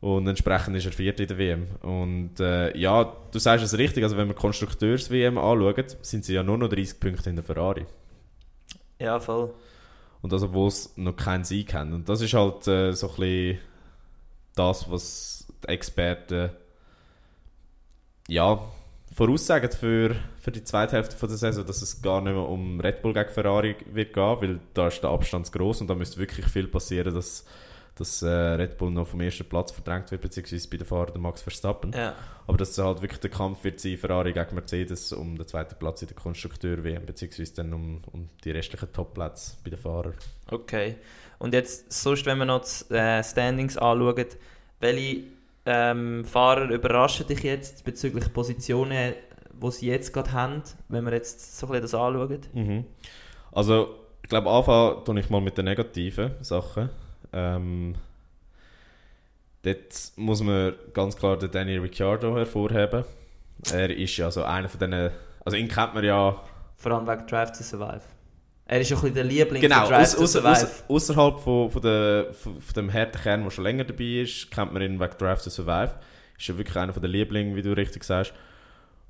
Und 0.00 0.26
entsprechend 0.28 0.76
ist 0.76 0.84
er 0.84 0.92
Vierter 0.92 1.22
in 1.22 1.28
der 1.28 1.38
WM. 1.38 1.66
Und 1.80 2.38
äh, 2.38 2.76
ja, 2.76 3.16
du 3.30 3.38
sagst 3.38 3.64
es 3.64 3.78
richtig, 3.78 4.02
also 4.04 4.16
wenn 4.18 4.28
wir 4.28 4.34
Konstrukteurs-WM 4.34 5.38
anschauen, 5.38 5.84
sind 6.02 6.24
sie 6.26 6.34
ja 6.34 6.42
nur 6.42 6.58
noch 6.58 6.68
30 6.68 7.00
Punkte 7.00 7.30
in 7.30 7.36
der 7.36 7.44
Ferrari. 7.44 7.86
Ja, 9.00 9.18
voll. 9.20 9.54
Und 10.20 10.32
also 10.32 10.52
wo 10.52 10.66
es 10.66 10.92
noch 10.96 11.16
keinen 11.16 11.44
Sieg 11.44 11.72
haben. 11.72 11.92
Und 11.94 12.08
das 12.08 12.20
ist 12.20 12.34
halt 12.34 12.66
äh, 12.68 12.92
so 12.92 13.08
ein 13.08 13.16
bisschen 13.16 13.58
das, 14.54 14.90
was 14.90 15.31
die 15.64 15.68
Experten 15.68 16.50
ja, 18.28 18.60
voraussagen 19.14 19.70
für, 19.70 20.16
für 20.38 20.50
die 20.50 20.64
zweite 20.64 20.96
Hälfte 20.96 21.16
von 21.16 21.28
der 21.28 21.38
Saison, 21.38 21.66
dass 21.66 21.82
es 21.82 22.00
gar 22.00 22.20
nicht 22.20 22.32
mehr 22.32 22.48
um 22.48 22.80
Red 22.80 23.02
Bull 23.02 23.12
gegen 23.12 23.30
Ferrari 23.30 23.76
wird 23.92 24.12
gehen, 24.12 24.36
weil 24.40 24.60
da 24.74 24.88
ist 24.88 25.02
der 25.02 25.10
Abstand 25.10 25.50
gross 25.52 25.80
und 25.80 25.88
da 25.88 25.94
müsste 25.94 26.18
wirklich 26.18 26.46
viel 26.46 26.66
passieren, 26.66 27.14
dass, 27.14 27.44
dass 27.94 28.22
äh, 28.22 28.28
Red 28.28 28.78
Bull 28.78 28.90
noch 28.90 29.06
vom 29.06 29.20
ersten 29.20 29.44
Platz 29.44 29.70
verdrängt 29.70 30.10
wird, 30.10 30.22
beziehungsweise 30.22 30.68
bei 30.68 30.78
den 30.78 30.86
Fahrern 30.86 31.20
Max 31.20 31.42
Verstappen. 31.42 31.92
Ja. 31.92 32.14
Aber 32.46 32.56
dass 32.56 32.70
es 32.70 32.78
halt 32.78 33.02
wirklich 33.02 33.20
der 33.20 33.30
Kampf 33.30 33.62
wird 33.64 33.80
sein, 33.80 33.98
Ferrari 33.98 34.32
gegen 34.32 34.54
Mercedes 34.54 35.12
um 35.12 35.36
den 35.36 35.46
zweiten 35.46 35.74
Platz 35.78 36.02
in 36.02 36.08
der 36.08 36.16
Konstrukteur-WM, 36.16 37.04
beziehungsweise 37.04 37.54
dann 37.54 37.72
um, 37.74 38.02
um 38.12 38.28
die 38.44 38.50
restlichen 38.50 38.92
Top-Plätze 38.92 39.56
bei 39.62 39.70
den 39.70 39.78
Fahrern. 39.78 40.14
Okay. 40.50 40.96
Und 41.38 41.54
jetzt, 41.54 41.92
sonst, 41.92 42.24
wenn 42.24 42.38
wir 42.38 42.44
noch 42.46 42.64
die 42.64 42.94
äh, 42.94 43.22
Standings 43.22 43.76
anschauen, 43.76 44.26
welche 44.80 45.24
ähm, 45.66 46.24
Fahrer 46.24 46.70
überraschen 46.70 47.26
dich 47.26 47.42
jetzt 47.42 47.84
bezüglich 47.84 48.32
Positionen, 48.32 49.14
die 49.52 49.70
sie 49.70 49.88
jetzt 49.88 50.12
gerade 50.12 50.32
haben, 50.32 50.62
wenn 50.88 51.04
wir 51.04 51.12
jetzt 51.12 51.58
so 51.58 51.66
ein 51.66 51.72
bisschen 51.72 51.82
das 51.82 51.94
anschauen? 51.94 52.40
Mhm. 52.52 52.84
Also, 53.52 53.94
ich 54.22 54.28
glaube, 54.28 54.50
anfangen 54.50 55.04
tue 55.04 55.20
ich 55.20 55.30
mal 55.30 55.40
mit 55.40 55.58
den 55.58 55.66
negativen 55.66 56.32
Sachen. 56.40 56.90
Ähm, 57.32 57.94
dort 59.62 60.12
muss 60.16 60.42
man 60.42 60.74
ganz 60.92 61.16
klar 61.16 61.38
den 61.38 61.50
Danny 61.50 61.76
Ricciardo 61.76 62.36
hervorheben. 62.36 63.04
Er 63.72 63.90
ist 63.90 64.16
ja 64.16 64.30
so 64.30 64.42
einer 64.42 64.68
von 64.68 64.80
denen, 64.80 65.12
also 65.44 65.56
ihn 65.56 65.68
kennt 65.68 65.94
man 65.94 66.04
ja 66.04 66.42
Vor 66.76 66.92
allem 66.92 67.06
wegen 67.06 67.26
Drive 67.26 67.52
to 67.52 67.62
Survive. 67.62 68.02
Er 68.72 68.80
ist 68.80 68.90
ein 68.90 68.94
bisschen 68.98 69.14
der 69.14 69.24
Liebling 69.24 69.60
genau, 69.60 69.80
von 69.82 69.90
Drive 69.90 70.00
aus, 70.00 70.16
to 70.16 70.26
Survive. 70.26 70.50
aus, 70.50 70.84
außerhalb 70.88 71.40
von, 71.40 71.70
von, 71.70 71.82
der, 71.82 72.32
von, 72.32 72.58
von 72.58 72.74
dem 72.74 72.90
harten 72.92 73.20
Kern, 73.20 73.42
der 73.42 73.50
schon 73.50 73.64
länger 73.64 73.84
dabei 73.84 74.22
ist, 74.22 74.50
kennt 74.50 74.72
man 74.72 74.80
ihn 74.80 74.98
wegen 74.98 75.18
Drive 75.18 75.42
to 75.44 75.50
Survive. 75.50 75.94
Ist 76.38 76.48
ja 76.48 76.56
wirklich 76.56 76.76
einer 76.76 76.94
von 76.94 77.02
den 77.02 77.10
Lieblingen, 77.10 77.54
wie 77.54 77.60
du 77.60 77.76
richtig 77.76 78.02
sagst. 78.02 78.32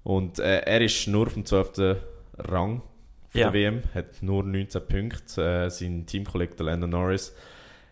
Und 0.03 0.41
äh, 0.41 0.63
er 0.63 0.81
ist 0.81 1.07
nur 1.07 1.27
dem 1.29 1.45
12. 1.45 1.97
Rang 2.39 2.83
von 3.29 3.41
Ja. 3.41 3.51
der 3.51 3.53
WM, 3.53 3.83
hat 3.95 4.21
nur 4.21 4.43
19 4.43 4.83
Punkte. 4.89 5.65
Äh, 5.67 5.71
sein 5.71 6.07
Teamkollege 6.07 6.57
der 6.57 6.67
Lando 6.67 6.89
Norris 6.89 7.33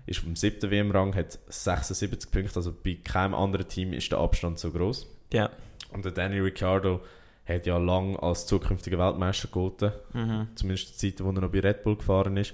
ist 0.07 0.25
dem 0.25 0.35
7. 0.35 0.69
WM-Rang, 0.73 1.15
hat 1.15 1.39
76 1.49 2.33
Punkte. 2.33 2.57
Also 2.57 2.73
bei 2.85 2.99
keinem 3.05 3.35
anderen 3.35 3.69
Team 3.69 3.93
ist 3.93 4.11
der 4.11 4.19
Abstand 4.19 4.59
so 4.59 4.73
groß. 4.73 5.07
Ja. 5.33 5.51
Und 5.93 6.05
der 6.05 6.11
Danny 6.11 6.41
Ricciardo 6.41 7.01
hat 7.51 7.67
ja 7.67 7.79
lang 7.79 8.17
als 8.17 8.47
zukünftiger 8.47 8.99
Weltmeister 8.99 9.49
gegolten 9.49 9.93
Mhm. 10.13 10.49
zumindest 10.55 11.03
die 11.03 11.15
Zeit, 11.15 11.25
wo 11.25 11.31
er 11.31 11.41
noch 11.41 11.51
bei 11.51 11.61
Red 11.61 11.83
Bull 11.83 11.97
gefahren 11.97 12.37
ist. 12.37 12.53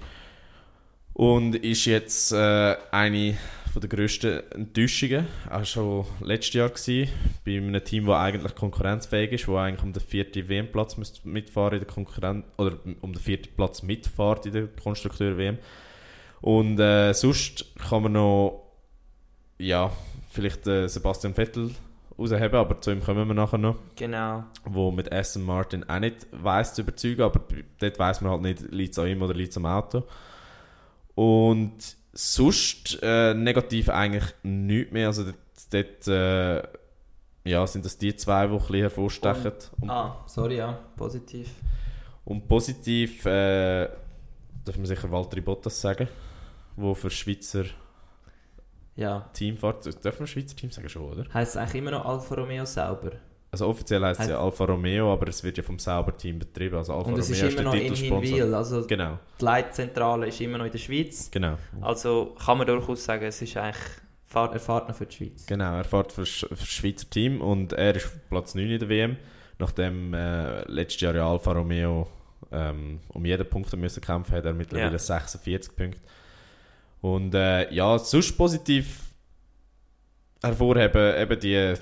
Und 1.13 1.55
ist 1.55 1.85
jetzt 1.85 2.31
äh, 2.31 2.75
eine 2.91 3.37
von 3.73 3.81
der 3.81 3.89
grössten 3.89 4.41
Enttäuschungen, 4.51 5.25
auch 5.49 5.65
schon 5.65 6.05
letztes 6.21 6.53
Jahr 6.53 6.69
gewesen, 6.69 7.11
bei 7.43 7.57
einem 7.57 7.83
Team, 7.83 8.05
das 8.05 8.17
eigentlich 8.17 8.55
konkurrenzfähig 8.55 9.31
ist, 9.31 9.47
wo 9.47 9.57
eigentlich 9.57 9.83
um 9.83 9.93
den 9.93 10.03
vierten 10.03 10.47
WM-Platz 10.47 10.95
mitfahren 11.23 11.79
in 11.79 11.85
der 11.85 11.93
Konkurrenz 11.93 12.45
oder 12.57 12.77
um 13.01 13.13
den 13.13 13.21
vierten 13.21 13.55
Platz 13.55 13.81
mitfahrt 13.81 14.45
in 14.45 14.53
der 14.53 14.67
Konstrukteur-WM. 14.67 15.57
Und 16.41 16.79
äh, 16.79 17.13
sonst 17.13 17.65
kann 17.89 18.03
man 18.03 18.11
noch 18.13 18.63
ja, 19.57 19.91
vielleicht 20.29 20.67
äh, 20.67 20.87
Sebastian 20.87 21.33
Vettel 21.33 21.71
rausheben, 22.17 22.55
aber 22.55 22.81
zu 22.81 22.91
ihm 22.91 23.01
kommen 23.03 23.27
wir 23.27 23.33
nachher 23.33 23.57
noch 23.59 23.75
Genau. 23.95 24.43
wo 24.65 24.91
mit 24.91 25.11
Aston 25.11 25.43
Martin 25.43 25.87
auch 25.89 25.99
nicht 25.99 26.27
weiss 26.31 26.73
zu 26.73 26.81
überzeugen, 26.81 27.21
aber 27.21 27.39
dort 27.79 27.99
weiss 27.99 28.21
man 28.21 28.31
halt 28.31 28.41
nicht, 28.41 28.71
liegt 28.71 28.93
es 28.93 28.99
an 28.99 29.07
ihm 29.07 29.21
oder 29.21 29.33
liegt 29.33 29.51
es 29.51 29.57
am 29.57 29.65
Auto. 29.65 30.03
Und 31.15 31.77
sonst 32.13 32.99
äh, 33.01 33.33
negativ 33.33 33.89
eigentlich 33.89 34.33
nichts 34.43 34.91
mehr. 34.91 35.07
Also 35.07 35.23
dort, 35.25 35.35
dort 35.71 36.07
äh, 36.07 36.63
ja, 37.49 37.65
sind 37.65 37.85
das 37.85 37.97
die 37.97 38.15
zwei, 38.15 38.47
die 38.47 38.53
ein 38.53 38.59
bisschen 38.59 38.75
hervorstechen. 38.75 39.51
Und, 39.81 39.89
Ah, 39.89 40.17
sorry, 40.27 40.57
ja. 40.57 40.77
Positiv. 40.95 41.49
und 42.25 42.47
positiv 42.47 43.25
äh, 43.25 43.87
darf 44.65 44.75
man 44.77 44.85
sicher 44.85 45.09
Valtteri 45.11 45.41
Bottas 45.41 45.79
sagen, 45.79 46.07
wo 46.75 46.93
für 46.93 47.09
Schweizer 47.09 47.63
Ja. 48.97 49.29
Team 49.33 49.55
fährt. 49.57 49.85
Dürfen 50.03 50.19
wir 50.19 50.27
Schweizer 50.27 50.55
Team 50.55 50.69
sagen 50.71 50.89
schon, 50.89 51.03
oder? 51.03 51.25
Heisst 51.33 51.51
es 51.51 51.57
eigentlich 51.57 51.75
immer 51.75 51.91
noch 51.91 52.05
Alfa 52.05 52.35
Romeo 52.35 52.65
sauber? 52.65 53.11
Also 53.49 53.67
offiziell 53.67 54.03
heisst 54.03 54.19
es 54.19 54.25
Heißt- 54.27 54.31
ja 54.31 54.41
Alfa 54.41 54.65
Romeo, 54.65 55.13
aber 55.13 55.29
es 55.29 55.41
wird 55.43 55.55
ja 55.57 55.63
vom 55.63 55.79
Sauber-Team 55.79 56.39
betrieben. 56.39 56.75
Also 56.75 56.93
Alfa 56.93 57.11
Und 57.11 57.19
es 57.19 57.29
Romeo 57.31 57.47
ist 57.47 57.53
immer 57.53 57.63
noch 57.63 57.73
in. 57.75 57.93
Hinwil, 57.95 58.53
also 58.53 58.85
Genau, 58.85 59.19
die 59.39 59.45
Leitzentrale 59.45 60.27
ist 60.27 60.41
immer 60.41 60.57
noch 60.57 60.65
in 60.65 60.71
der 60.71 60.79
Schweiz. 60.79 61.31
genau. 61.31 61.57
Also 61.79 62.35
kann 62.43 62.57
man 62.57 62.67
durchaus 62.67 63.05
sagen, 63.05 63.23
es 63.25 63.41
ist 63.41 63.55
eigentlich 63.55 63.77
er 64.33 64.59
fährt 64.59 64.89
noch 64.89 64.95
für 64.95 65.05
die 65.05 65.15
Schweiz. 65.15 65.45
Genau, 65.45 65.77
er 65.77 65.85
fährt 65.85 66.11
für, 66.11 66.25
für 66.25 66.47
das 66.49 66.67
Schweizer 66.67 67.09
Team 67.09 67.39
und 67.39 67.71
er 67.73 67.95
ist 67.95 68.09
Platz 68.29 68.53
9 68.55 68.69
in 68.69 68.79
der 68.79 68.89
WM, 68.89 69.15
nachdem 69.57 70.13
äh, 70.13 70.63
letztes 70.69 70.99
Jahr 71.01 71.15
ja 71.15 71.29
Alfa 71.31 71.53
Romeo 71.53 72.07
ähm, 72.51 72.99
um 73.09 73.23
jeden 73.25 73.47
Punkt 73.49 73.75
müssen 73.77 74.01
kämpfen 74.01 74.35
hat 74.35 74.45
er 74.45 74.53
mittlerweile 74.53 74.91
Ja. 74.91 74.99
46 74.99 75.75
Punkte. 75.75 75.99
Und 77.01 77.33
äh, 77.35 77.71
ja, 77.73 77.97
sonst 77.99 78.37
positiv 78.37 79.01
hervorheben 80.41 81.15
eben 81.17 81.39
die 81.39 81.73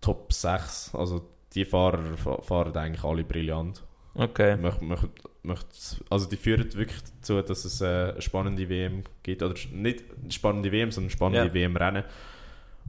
Top 0.00 0.32
6, 0.32 0.94
also 0.94 1.28
die 1.54 1.64
Fahrer 1.64 2.16
fa- 2.16 2.40
fahren 2.42 2.76
eigentlich 2.76 3.04
alle 3.04 3.24
brillant. 3.24 3.82
Okay. 4.14 4.56
Möcht, 4.56 4.82
möcht, 4.82 5.08
möcht, 5.42 5.66
also 6.10 6.26
die 6.28 6.36
führen 6.36 6.72
wirklich 6.74 7.00
dazu, 7.18 7.42
dass 7.42 7.64
es 7.64 7.80
äh, 7.80 8.10
eine 8.12 8.22
spannende 8.22 8.68
WM 8.68 9.02
gibt. 9.22 9.42
Oder 9.42 9.54
nicht 9.72 10.04
eine 10.22 10.30
spannende 10.30 10.70
WM, 10.70 10.90
sondern 10.92 11.10
spannende 11.10 11.48
Ja. 11.48 11.54
WM-Rennen. 11.54 12.04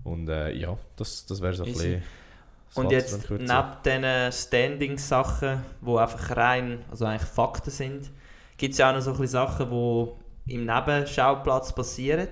Und 0.04 0.30
äh, 0.30 0.54
ja, 0.54 0.78
das, 0.98 1.26
das 1.26 1.42
wäre 1.42 1.54
so 1.56 1.64
ein 1.64 1.70
Easy. 1.70 1.78
bisschen. 1.78 2.04
Und 2.76 2.92
jetzt 2.92 3.30
neben 3.30 3.44
diesen 3.86 4.32
Standing-Sachen, 4.32 5.64
die 5.82 5.98
einfach 5.98 6.36
rein, 6.36 6.84
also 6.92 7.06
eigentlich 7.06 7.30
Fakten 7.30 7.72
sind, 7.72 8.12
gibt 8.58 8.74
es 8.74 8.78
ja 8.80 8.90
auch 8.90 8.94
noch 8.96 9.02
so 9.02 9.12
ein 9.12 9.18
bisschen 9.18 9.32
Sachen, 9.32 9.70
die 9.70 10.08
im 10.48 10.66
Nebenschauplatz 10.66 11.74
passieren. 11.74 12.28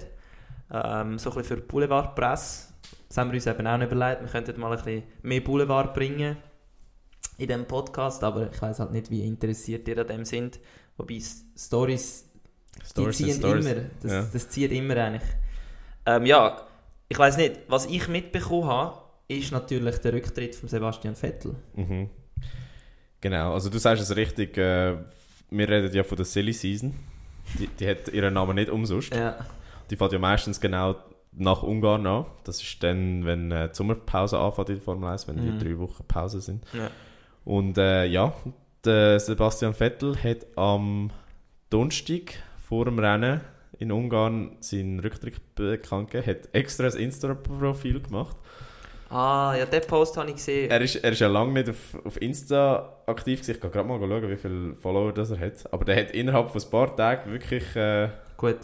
Ähm, 0.71 1.17
so 1.19 1.29
ein 1.29 1.35
bisschen 1.37 1.57
für 1.57 1.61
die 1.61 1.67
Boulevardpresse. 1.67 2.73
Das 3.07 3.17
haben 3.17 3.31
wir 3.31 3.35
uns 3.35 3.45
eben 3.47 3.67
auch 3.67 3.79
überlegt. 3.79 4.21
Wir 4.21 4.27
könnten 4.29 4.59
mal 4.59 4.71
ein 4.71 4.83
bisschen 4.83 5.03
mehr 5.21 5.41
Boulevard 5.41 5.93
bringen 5.93 6.37
in 7.37 7.47
diesem 7.47 7.65
Podcast, 7.65 8.23
aber 8.23 8.49
ich 8.51 8.61
weiß 8.61 8.79
halt 8.79 8.91
nicht, 8.91 9.09
wie 9.11 9.25
interessiert 9.25 9.87
ihr 9.87 9.97
an 9.99 10.07
dem 10.07 10.25
sind. 10.25 10.59
Wobei 10.97 11.19
Stories 11.57 12.29
die 12.81 12.85
Stories 12.87 13.17
sind 13.17 13.27
ziehen 13.31 13.37
Stories. 13.39 13.65
immer. 13.65 13.81
Das, 14.01 14.11
Ja. 14.11 14.27
das 14.33 14.49
zieht 14.49 14.71
immer 14.71 14.97
eigentlich. 14.97 15.29
Ähm, 16.05 16.25
ja, 16.25 16.65
ich 17.07 17.17
weiß 17.17 17.37
nicht, 17.37 17.59
was 17.67 17.85
ich 17.85 18.07
mitbekommen 18.07 18.67
habe, 18.67 18.99
ist 19.27 19.51
natürlich 19.51 19.97
der 19.99 20.13
Rücktritt 20.13 20.55
von 20.55 20.67
Sebastian 20.69 21.15
Vettel. 21.15 21.55
Mhm. 21.75 22.09
Genau, 23.21 23.53
also 23.53 23.69
du 23.69 23.77
sagst 23.77 24.03
es 24.03 24.15
richtig, 24.15 24.57
äh, 24.57 24.97
wir 25.49 25.69
reden 25.69 25.93
ja 25.93 26.03
von 26.03 26.17
der 26.17 26.25
Silly 26.25 26.51
Season. 26.53 26.93
Die, 27.59 27.67
die 27.67 27.87
hat 27.87 28.07
ihren 28.09 28.33
Namen 28.33 28.55
nicht 28.55 28.69
umsonst. 28.69 29.13
Ja. 29.13 29.35
Die 29.89 29.95
fährt 29.95 30.11
ja 30.13 30.19
meistens 30.19 30.59
genau 30.59 30.95
nach 31.31 31.63
Ungarn 31.63 32.05
an. 32.07 32.25
Das 32.43 32.61
ist 32.61 32.81
dann, 32.83 33.25
wenn 33.25 33.51
äh, 33.51 33.69
die 33.69 33.75
Sommerpause 33.75 34.37
anfängt 34.39 34.69
in 34.69 34.75
der 34.75 34.83
Formel 34.83 35.09
1, 35.09 35.27
wenn 35.27 35.35
Mhm. 35.35 35.59
die 35.59 35.65
drei 35.65 35.77
Wochen 35.79 36.03
Pause 36.07 36.41
sind. 36.41 36.63
Ja. 36.73 36.89
Und 37.45 37.77
äh, 37.77 38.05
ja, 38.05 38.33
der 38.85 39.19
Sebastian 39.19 39.73
Vettel 39.73 40.15
hat 40.15 40.45
am 40.55 41.09
Donnerstag 41.69 42.33
vor 42.57 42.85
dem 42.85 42.99
Rennen 42.99 43.41
in 43.79 43.91
Ungarn 43.91 44.55
seinen 44.59 44.99
Rücktritt 44.99 45.55
bekannt 45.55 46.11
gegeben, 46.11 46.27
hat 46.39 46.49
extra 46.53 46.85
ein 46.87 46.93
Insta-Profil 46.95 48.01
gemacht. 48.01 48.37
Ah, 49.13 49.55
ja, 49.55 49.65
den 49.65 49.81
Post 49.81 50.17
habe 50.17 50.27
ich 50.29 50.37
gesehen. 50.37 50.71
Er 50.71 50.81
ist, 50.81 50.95
er 50.95 51.11
ist 51.11 51.19
ja 51.19 51.27
lange 51.27 51.53
nicht 51.53 51.69
auf, 51.69 51.97
auf 52.03 52.19
Insta 52.19 52.97
aktiv 53.05 53.41
gewesen. 53.41 53.51
Ich 53.51 53.61
kann 53.61 53.71
gerade 53.71 53.87
mal 53.87 53.99
schauen, 53.99 54.29
wie 54.29 54.37
viele 54.37 54.75
Follower 54.75 55.13
das 55.13 55.29
er 55.29 55.39
hat. 55.39 55.71
Aber 55.71 55.85
der 55.85 55.97
hat 55.97 56.11
innerhalb 56.11 56.49
von 56.49 56.59
ein 56.59 56.69
paar 56.71 56.95
Tagen 56.95 57.31
wirklich... 57.31 57.75
Äh, 57.75 58.09
Gut. 58.37 58.57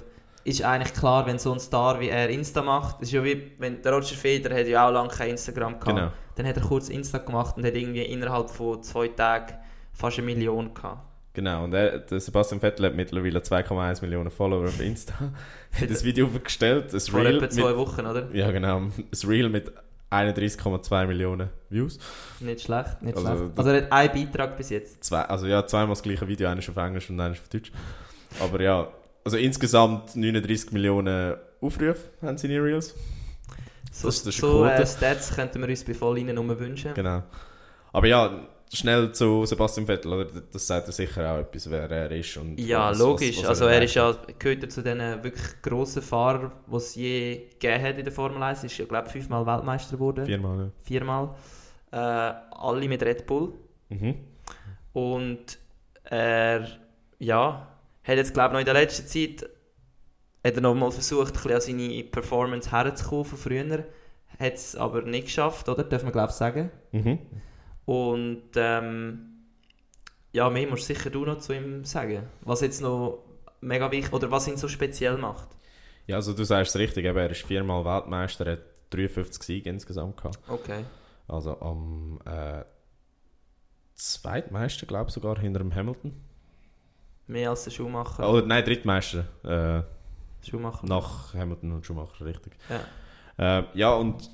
Ist 0.43 0.63
eigentlich 0.63 0.93
klar, 0.93 1.27
wenn 1.27 1.37
so 1.37 1.53
ein 1.53 1.59
Star 1.59 1.99
wie 1.99 2.09
er 2.09 2.29
Insta 2.29 2.63
macht, 2.63 2.95
das 2.95 3.09
ist 3.09 3.13
ja 3.13 3.23
wie, 3.23 3.51
wenn 3.59 3.81
der 3.83 3.93
Roger 3.93 4.15
Federer 4.15 4.57
hat 4.57 4.67
ja 4.67 4.87
auch 4.87 4.91
lange 4.91 5.09
kein 5.09 5.31
Instagram 5.31 5.79
gehabt. 5.79 5.85
Genau. 5.85 6.11
Dann 6.35 6.47
hat 6.47 6.57
er 6.57 6.63
kurz 6.63 6.89
Insta 6.89 7.19
gemacht 7.19 7.55
und 7.57 7.65
hat 7.65 7.75
irgendwie 7.75 8.01
innerhalb 8.01 8.49
von 8.49 8.81
zwei 8.81 9.09
Tagen 9.09 9.53
fast 9.93 10.17
eine 10.17 10.25
Million 10.25 10.73
gehabt. 10.73 11.05
Genau, 11.33 11.65
und 11.65 11.73
er, 11.73 11.99
der 11.99 12.19
Sebastian 12.19 12.59
Vettel 12.59 12.87
hat 12.87 12.95
mittlerweile 12.95 13.39
2,1 13.39 14.01
Millionen 14.01 14.31
Follower 14.31 14.65
auf 14.65 14.81
Insta. 14.81 15.13
hat 15.79 15.89
das 15.89 16.03
Video 16.03 16.25
aufgestellt, 16.25 16.91
Vor 16.91 17.19
Reel 17.19 17.35
etwa 17.37 17.49
zwei 17.49 17.69
mit, 17.69 17.77
Wochen, 17.77 18.05
oder? 18.07 18.27
Ja 18.33 18.49
genau, 18.49 18.77
ein 18.77 18.93
Reel 19.27 19.49
mit 19.49 19.71
31,2 20.11 21.05
Millionen 21.07 21.49
Views. 21.69 21.99
Nicht 22.39 22.61
schlecht, 22.61 23.01
nicht 23.01 23.15
Also, 23.17 23.27
schlecht. 23.35 23.51
Also 23.57 23.69
er 23.71 23.83
hat 23.83 23.91
einen 23.91 24.13
Beitrag 24.31 24.57
bis 24.57 24.69
jetzt. 24.71 25.03
Zwei, 25.03 25.21
also 25.21 25.45
ja, 25.47 25.65
zweimal 25.65 25.89
das 25.89 26.01
gleiche 26.01 26.27
Video, 26.27 26.49
eines 26.49 26.67
auf 26.69 26.77
Englisch 26.77 27.09
und 27.09 27.19
eines 27.19 27.39
auf 27.39 27.49
Deutsch. 27.49 27.71
Aber 28.41 28.61
ja, 28.61 28.87
also 29.23 29.37
insgesamt 29.37 30.15
39 30.15 30.71
Millionen 30.71 31.35
Aufrufe 31.61 31.97
haben 32.21 32.37
seine 32.37 32.63
Reels. 32.63 32.95
So, 33.91 34.07
Das- 34.07 34.23
das 34.23 34.35
ist 34.35 34.41
so 34.41 34.65
äh. 34.65 34.85
Stats 34.85 35.35
könnten 35.35 35.61
wir 35.61 35.67
uns 35.69 35.83
bei 35.83 35.93
Vollinen 35.93 36.35
nur 36.35 36.59
wünschen. 36.59 36.93
Genau. 36.93 37.23
Aber 37.91 38.07
ja, 38.07 38.47
schnell 38.71 39.11
zu 39.11 39.45
Sebastian 39.45 39.85
Vettel, 39.87 40.13
oder? 40.13 40.25
Das 40.51 40.67
sagt 40.67 40.87
er 40.87 40.91
sicher 40.93 41.33
auch 41.33 41.39
etwas, 41.39 41.69
wer 41.69 41.89
er 41.89 42.11
ist. 42.11 42.37
Und 42.37 42.59
Ja, 42.59 42.89
was- 42.91 42.99
logisch. 42.99 43.37
was- 43.37 43.43
was 43.43 43.49
also 43.49 43.65
er 43.65 43.81
ist 43.81 43.95
ja, 43.95 44.15
gehört 44.37 44.63
ja 44.63 44.69
zu 44.69 44.83
den 44.83 44.99
wirklich 45.23 45.61
grossen 45.61 46.01
Fahrern, 46.01 46.51
die 46.67 46.75
es 46.75 46.95
je 46.95 47.47
gegeben 47.59 47.83
hat 47.83 47.97
in 47.97 48.03
der 48.05 48.13
Formel 48.13 48.41
1. 48.43 48.63
Ist 48.63 48.77
ja, 48.77 48.85
glaube 48.85 49.07
ich, 49.07 49.13
fünfmal 49.13 49.45
Weltmeister 49.45 49.97
geworden. 49.97 50.25
Viermal, 50.25 50.57
ja. 50.59 50.69
Viermal. 50.83 51.35
Äh, 51.91 51.95
alle 51.95 52.87
mit 52.87 53.01
Red 53.03 53.25
Bull. 53.25 53.53
Mhm. 53.89 54.15
Und 54.93 55.57
er, 56.03 56.67
ja, 57.19 57.67
hat 58.03 58.15
jetzt, 58.17 58.33
glaube 58.33 58.49
ich, 58.49 58.53
noch 58.53 58.59
in 58.59 58.65
der 58.65 58.73
letzten 58.75 59.07
Zeit 59.07 59.49
hat 60.43 60.55
er 60.55 60.61
noch 60.61 60.73
mal 60.75 60.91
versucht, 60.91 61.35
ein 61.35 61.43
bisschen 61.53 61.75
an 61.75 61.79
seine 61.79 62.03
Performance 62.03 62.71
herzukommen 62.71 63.25
von 63.25 63.37
früher. 63.37 63.83
Hat 64.39 64.53
es 64.53 64.75
aber 64.75 65.01
nicht 65.01 65.25
geschafft, 65.25 65.67
oder? 65.67 65.83
Darf 65.83 66.03
man, 66.03 66.11
glaube 66.13 66.29
ich, 66.29 66.35
sagen. 66.35 66.71
Mhm. 66.91 67.19
Und 67.89 68.51
ähm, 68.53 69.45
ja, 70.31 70.47
mehr 70.51 70.67
musst 70.67 70.85
sicher 70.85 71.09
du 71.09 71.25
noch 71.25 71.39
zu 71.39 71.53
ihm 71.53 71.83
sagen. 71.85 72.27
Was 72.41 72.61
jetzt 72.61 72.81
noch 72.81 73.23
mega 73.61 73.89
wichtig 73.89 74.13
oder 74.13 74.29
was 74.29 74.47
ihn 74.47 74.57
so 74.57 74.67
speziell 74.67 75.17
macht. 75.17 75.47
Ja, 76.05 76.17
also 76.17 76.33
du 76.33 76.43
sagst 76.43 76.75
es 76.75 76.79
richtig, 76.79 77.05
eben, 77.05 77.17
er 77.17 77.31
ist 77.31 77.47
viermal 77.47 77.83
Weltmeister, 77.83 78.45
er 78.45 78.51
hat 78.53 78.59
53 78.91 79.41
Siege 79.41 79.69
insgesamt 79.71 80.17
gehabt. 80.17 80.37
Okay. 80.47 80.85
Also 81.27 81.59
am 81.61 82.19
äh, 82.25 82.63
zweitmeisten, 83.95 84.87
glaube 84.87 85.09
ich 85.09 85.15
sogar, 85.15 85.39
hinter 85.39 85.57
dem 85.57 85.73
Hamilton. 85.73 86.13
Mehr 87.25 87.49
als 87.49 87.63
der 87.63 87.71
Schuhmacher. 87.71 88.31
Oh, 88.31 88.39
nein, 88.41 88.63
drittmeister. 88.65 89.25
Äh, 89.43 90.47
Schuhmacher. 90.47 90.85
nach 90.85 91.33
Hamilton 91.33 91.71
und 91.71 91.87
Schumacher, 91.87 92.23
richtig. 92.23 92.53
Ja. 92.69 93.59
Äh, 93.59 93.63
ja, 93.73 93.95
und 93.95 94.29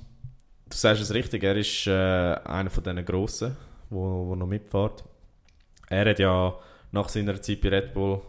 du 0.69 0.75
sagst 0.75 1.01
es 1.01 1.13
richtig, 1.13 1.43
er 1.43 1.55
ist 1.55 1.87
äh, 1.87 1.91
einer 2.45 2.69
von 2.69 2.83
diesen 2.83 3.05
Grossen, 3.05 3.55
wo, 3.89 4.27
wo 4.27 4.35
noch 4.35 4.47
mitfährt. 4.47 5.03
Er 5.89 6.09
hat 6.09 6.19
ja 6.19 6.55
nach 6.91 7.09
seiner 7.09 7.41
Zeit 7.41 7.61
bei 7.61 7.69
Red 7.69 7.93
Bull 7.93 8.21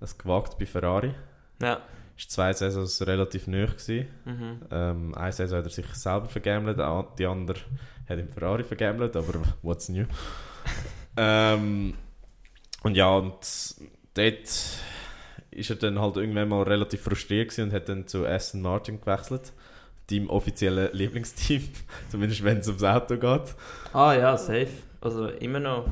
es 0.00 0.16
gewagt 0.18 0.58
bei 0.58 0.66
Ferrari. 0.66 1.14
Ja. 1.62 1.80
Ist 2.16 2.30
zwei 2.30 2.52
Saisons 2.52 3.04
relativ 3.06 3.46
gewesen. 3.46 4.06
Mhm. 4.24 4.60
Ähm, 4.70 5.14
eine 5.14 5.32
Saison 5.32 5.58
hat 5.58 5.64
er 5.64 5.70
sich 5.70 5.86
selber 5.94 6.26
vergambelt, 6.26 6.78
die 6.78 6.82
an- 6.82 7.06
die 7.18 7.26
andere 7.26 7.58
hat 8.08 8.18
im 8.18 8.28
Ferrari 8.28 8.64
vergambelt, 8.64 9.16
aber 9.16 9.34
what's 9.62 9.88
new? 9.88 10.04
ähm, 11.16 11.94
und 12.82 12.96
ja, 12.96 13.08
und 13.16 13.34
dort 14.14 14.48
ist 15.50 15.70
er 15.70 15.76
dann 15.76 15.98
halt 16.00 16.16
irgendwann 16.16 16.48
mal 16.48 16.62
relativ 16.62 17.02
frustriert 17.02 17.56
und 17.58 17.72
hat 17.72 17.88
dann 17.88 18.06
zu 18.06 18.26
Aston 18.26 18.60
Martin 18.60 19.00
gewechselt. 19.00 19.52
Team 20.06 20.28
offizielle 20.28 20.90
Lieblingsteam, 20.92 21.62
zumindest 22.10 22.44
wenn 22.44 22.58
es 22.58 22.68
ums 22.68 22.82
Auto 22.82 23.16
geht. 23.16 23.54
Ah 23.92 24.14
ja, 24.14 24.36
safe. 24.36 24.68
Also 25.00 25.28
immer 25.28 25.60
noch. 25.60 25.86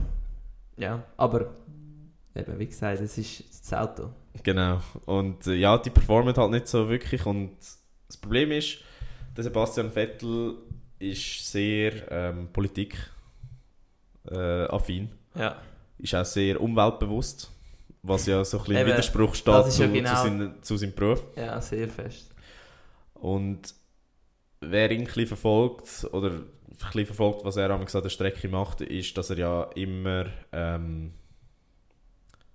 Ja, 0.76 1.02
aber 1.16 1.50
eben, 2.34 2.58
wie 2.58 2.66
gesagt, 2.66 3.00
es 3.00 3.18
ist 3.18 3.44
das 3.62 3.72
Auto. 3.78 4.10
Genau. 4.42 4.80
Und 5.06 5.46
äh, 5.46 5.54
ja, 5.54 5.76
die 5.78 5.90
performen 5.90 6.34
halt 6.34 6.50
nicht 6.50 6.68
so 6.68 6.88
wirklich. 6.88 7.24
Und 7.26 7.56
das 8.08 8.16
Problem 8.16 8.50
ist, 8.52 8.78
der 9.36 9.44
Sebastian 9.44 9.90
Vettel 9.90 10.56
ist 10.98 11.50
sehr 11.50 12.10
ähm, 12.10 12.48
Politik 12.52 12.96
äh. 14.30 14.66
Ja. 15.34 15.56
Ist 15.98 16.14
auch 16.14 16.24
sehr 16.24 16.60
umweltbewusst. 16.60 17.50
Was 18.04 18.26
ja 18.26 18.44
so 18.44 18.58
ein 18.58 18.64
bisschen 18.64 18.80
Eben, 18.80 18.90
Widerspruch 18.90 19.34
steht 19.34 19.66
ist 19.66 19.76
zu, 19.76 19.82
ja 19.84 19.88
genau- 19.88 20.10
zu, 20.10 20.22
seinem, 20.22 20.62
zu 20.62 20.76
seinem 20.76 20.92
Beruf. 20.94 21.22
Ja, 21.36 21.60
sehr 21.60 21.88
fest. 21.88 22.30
Und 23.14 23.74
wer 24.62 24.90
ihn 24.90 25.06
ein 25.06 25.26
verfolgt, 25.26 26.08
oder 26.12 26.30
ein 26.30 27.06
verfolgt, 27.06 27.44
was 27.44 27.56
er 27.56 27.70
an 27.70 27.86
der 27.86 28.08
Strecke 28.08 28.48
macht, 28.48 28.80
ist, 28.80 29.16
dass 29.16 29.30
er 29.30 29.38
ja 29.38 29.62
immer 29.74 30.26
ähm, 30.52 31.12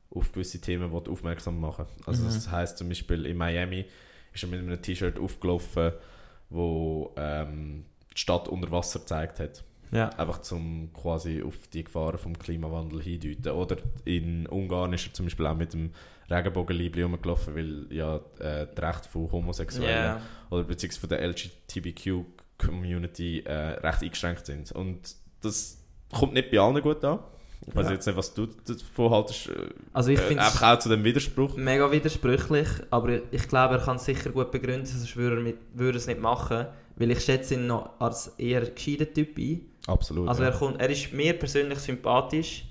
auf 0.10 0.32
gewisse 0.32 0.60
Themen 0.60 0.92
will 0.92 1.04
aufmerksam 1.10 1.60
machen 1.60 1.86
Also 2.06 2.24
Mhm. 2.24 2.28
das 2.28 2.52
heißt 2.52 2.78
zum 2.78 2.90
Beispiel 2.90 3.26
in 3.26 3.38
Miami 3.38 3.86
ist 4.34 4.44
er 4.44 4.50
mit 4.50 4.60
einem 4.60 4.82
T-Shirt 4.82 5.20
aufgelaufen, 5.20 5.94
wo 6.50 7.14
ähm, 7.18 7.86
die 8.16 8.20
Stadt 8.20 8.48
unter 8.48 8.72
Wasser 8.72 9.00
gezeigt 9.00 9.40
hat. 9.40 9.64
Ja. 9.92 10.10
Einfach 10.10 10.42
zum 10.42 10.92
quasi 10.94 11.42
auf 11.42 11.68
die 11.70 11.84
Gefahren 11.84 12.18
vom 12.18 12.38
Klimawandel 12.38 13.02
hindeuten. 13.02 13.52
Oder 13.52 13.78
in 14.06 14.46
Ungarn 14.48 14.94
ist 14.94 15.08
er 15.08 15.14
zum 15.14 15.26
Beispiel 15.26 15.48
auch 15.48 15.56
mit 15.56 15.74
dem 15.74 15.92
Regenbogenliebli 16.30 17.04
rumgelaufen, 17.04 17.56
weil 17.56 17.88
ja 17.96 18.18
äh, 18.40 18.68
die 18.76 18.82
Rechte 18.82 19.08
von 19.10 19.32
Homosexuellen 19.32 20.06
Ja. 20.06 20.22
oder 20.50 20.64
beziehungsweise 20.64 21.00
von 21.00 21.10
der 21.10 21.22
LGBTQ-Community 21.28 23.40
äh, 23.46 23.54
recht 23.54 24.04
eingeschränkt 24.04 24.46
sind. 24.46 24.72
Und 24.72 25.16
das 25.42 25.78
kommt 26.14 26.34
nicht 26.34 26.52
bei 26.52 26.60
allen 26.60 26.82
gut 26.82 27.04
an. 27.04 27.20
Ich 27.66 27.76
weiß 27.76 27.88
Ja. 27.88 27.94
jetzt 27.94 28.06
nicht, 28.06 28.16
was 28.18 28.34
du 28.34 28.46
davon 28.46 29.10
haltest. 29.12 29.50
äh, 29.50 29.70
Also 29.94 30.12
ich 30.12 30.20
äh, 30.20 30.24
finde 30.24 30.44
einfach 30.44 30.76
auch 30.76 30.80
zu 30.80 30.90
dem 30.90 31.04
Widerspruch. 31.04 31.56
mega 31.58 31.92
widersprüchlich, 31.92 32.68
aber 32.92 33.20
ich 33.32 33.48
glaube, 33.48 33.76
er 33.76 33.82
kann 33.82 33.96
es 33.98 34.06
sicher 34.06 34.30
gut 34.30 34.52
begründen, 34.52 34.86
sonst 34.86 35.16
würde 35.16 35.38
er, 35.38 35.42
mit, 35.42 35.58
würde 35.74 35.98
es 35.98 36.08
nicht 36.08 36.20
machen, 36.20 36.68
weil 36.96 37.12
ich 37.12 37.24
schätze 37.24 37.56
ihn 37.56 37.68
noch 37.68 38.00
als 38.00 38.28
eher 38.38 38.62
gescheiter 38.62 39.12
Typ 39.12 39.38
ein. 39.38 39.62
Absolut. 39.88 40.28
Also 40.30 40.44
ja. 40.44 40.50
er, 40.50 40.56
kommt, 40.56 40.80
er 40.80 40.90
ist 40.90 41.12
mir 41.14 41.34
persönlich 41.34 41.80
sympathisch 41.80 42.66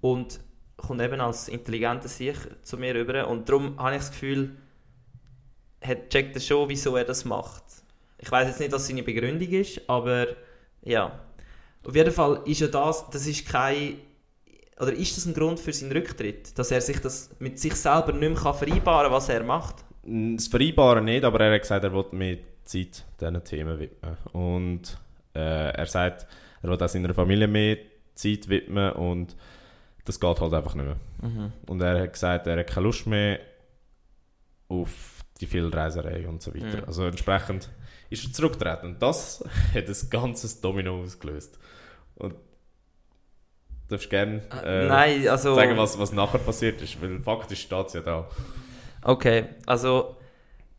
und 0.00 0.40
kommt 0.86 1.00
eben 1.00 1.20
als 1.20 1.48
intelligenter 1.48 2.08
Sieg 2.08 2.36
zu 2.62 2.76
mir 2.76 2.94
rüber 2.94 3.28
und 3.28 3.48
darum 3.48 3.78
habe 3.78 3.92
ich 3.92 4.02
das 4.02 4.10
Gefühl, 4.10 4.56
hat 5.82 6.10
checkt 6.10 6.36
er 6.36 6.40
schon, 6.40 6.68
wieso 6.68 6.96
er 6.96 7.04
das 7.04 7.24
macht. 7.24 7.62
Ich 8.18 8.30
weiß 8.30 8.48
jetzt 8.48 8.60
nicht, 8.60 8.72
was 8.72 8.86
seine 8.86 9.02
Begründung 9.02 9.48
ist, 9.48 9.80
aber 9.88 10.28
ja. 10.82 11.18
Auf 11.84 11.94
jeden 11.96 12.12
Fall 12.12 12.40
ist 12.44 12.60
ja 12.60 12.68
das, 12.68 13.10
das 13.10 13.26
ist 13.26 13.48
kein, 13.48 13.96
oder 14.78 14.92
ist 14.92 15.16
das 15.16 15.26
ein 15.26 15.34
Grund 15.34 15.58
für 15.58 15.72
seinen 15.72 15.92
Rücktritt, 15.92 16.56
dass 16.56 16.70
er 16.70 16.80
sich 16.80 17.00
das 17.00 17.30
mit 17.40 17.58
sich 17.58 17.74
selber 17.74 18.12
nicht 18.12 18.42
mehr 18.42 18.54
vereinbaren 18.54 19.06
kann, 19.06 19.12
was 19.12 19.28
er 19.28 19.42
macht? 19.42 19.76
Das 20.04 20.46
Vereinbaren 20.46 21.04
nicht, 21.04 21.24
aber 21.24 21.40
er 21.40 21.54
hat 21.54 21.62
gesagt, 21.62 21.84
er 21.84 21.92
will 21.92 22.06
mehr 22.12 22.38
Zeit 22.64 23.04
diesen 23.20 23.44
Themen 23.44 23.78
widmen. 23.80 24.16
Und 24.32 24.98
äh, 25.34 25.70
er 25.72 25.86
sagt, 25.86 26.26
er 26.62 26.70
will 26.70 26.80
auch 26.80 26.88
seiner 26.88 27.14
Familie 27.14 27.48
mehr 27.48 27.78
Zeit 28.14 28.48
widmen 28.48 28.92
und 28.92 29.36
das 30.04 30.18
geht 30.18 30.40
halt 30.40 30.52
einfach 30.52 30.74
nicht 30.74 30.86
mehr. 30.86 31.52
Und 31.66 31.80
er 31.80 32.02
hat 32.02 32.12
gesagt, 32.12 32.46
er 32.46 32.58
hat 32.58 32.66
keine 32.66 32.86
Lust 32.86 33.06
mehr 33.06 33.38
auf 34.68 35.22
die 35.40 35.46
viel 35.46 35.68
Reiserei 35.68 36.26
und 36.28 36.42
so 36.42 36.54
weiter. 36.54 36.78
Mhm. 36.78 36.84
Also 36.86 37.04
entsprechend 37.04 37.70
ist 38.10 38.24
er 38.24 38.32
zurückgetreten. 38.32 38.90
Und 38.90 39.02
das 39.02 39.44
hat 39.74 39.88
ein 39.88 40.10
ganzes 40.10 40.60
Domino 40.60 41.02
ausgelöst. 41.02 41.58
Und 42.16 42.32
du 42.32 42.38
darfst 43.88 44.10
gerne 44.10 44.42
äh, 44.64 44.88
Nein, 44.88 45.28
also... 45.28 45.54
sagen, 45.54 45.76
was, 45.76 45.98
was 45.98 46.12
nachher 46.12 46.38
passiert 46.38 46.80
ist, 46.82 47.00
weil 47.02 47.20
faktisch 47.20 47.62
steht 47.62 47.86
es 47.88 47.92
ja 47.94 48.00
da. 48.00 48.28
Okay, 49.02 49.46
also 49.66 50.16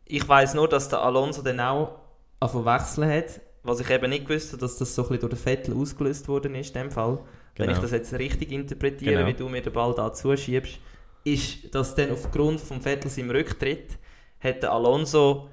ich 0.06 0.26
weiß 0.26 0.54
nur, 0.54 0.68
dass 0.68 0.88
der 0.88 1.02
Alonso 1.02 1.42
dann 1.42 1.60
auch 1.60 1.98
angefangen 2.40 2.66
wechseln 2.66 3.10
hat, 3.10 3.40
was 3.62 3.80
ich 3.80 3.90
eben 3.90 4.10
nicht 4.10 4.26
gewusst 4.26 4.52
habe, 4.52 4.60
dass 4.60 4.76
das 4.76 4.94
so 4.94 5.02
ein 5.02 5.08
bisschen 5.08 5.28
durch 5.28 5.34
den 5.34 5.42
Vettel 5.42 5.76
ausgelöst 5.76 6.28
worden 6.28 6.54
ist 6.54 6.74
in 6.74 6.82
dem 6.82 6.90
Fall. 6.90 7.18
Wenn 7.56 7.68
ich 7.70 7.76
Genau. 7.76 7.82
das 7.82 7.90
jetzt 7.92 8.12
richtig 8.14 8.52
interpretiere, 8.52 9.16
Genau. 9.16 9.26
wie 9.26 9.34
du 9.34 9.48
mir 9.48 9.62
den 9.62 9.72
Ball 9.72 9.94
da 9.94 10.12
zuschiebst, 10.12 10.78
ist, 11.24 11.74
dass 11.74 11.94
dann 11.94 12.10
aufgrund 12.12 12.60
von 12.60 12.80
Vettel 12.80 13.10
seinem 13.10 13.30
Rücktritt 13.30 13.98
hat 14.40 14.62
der 14.62 14.72
Alonso 14.72 15.48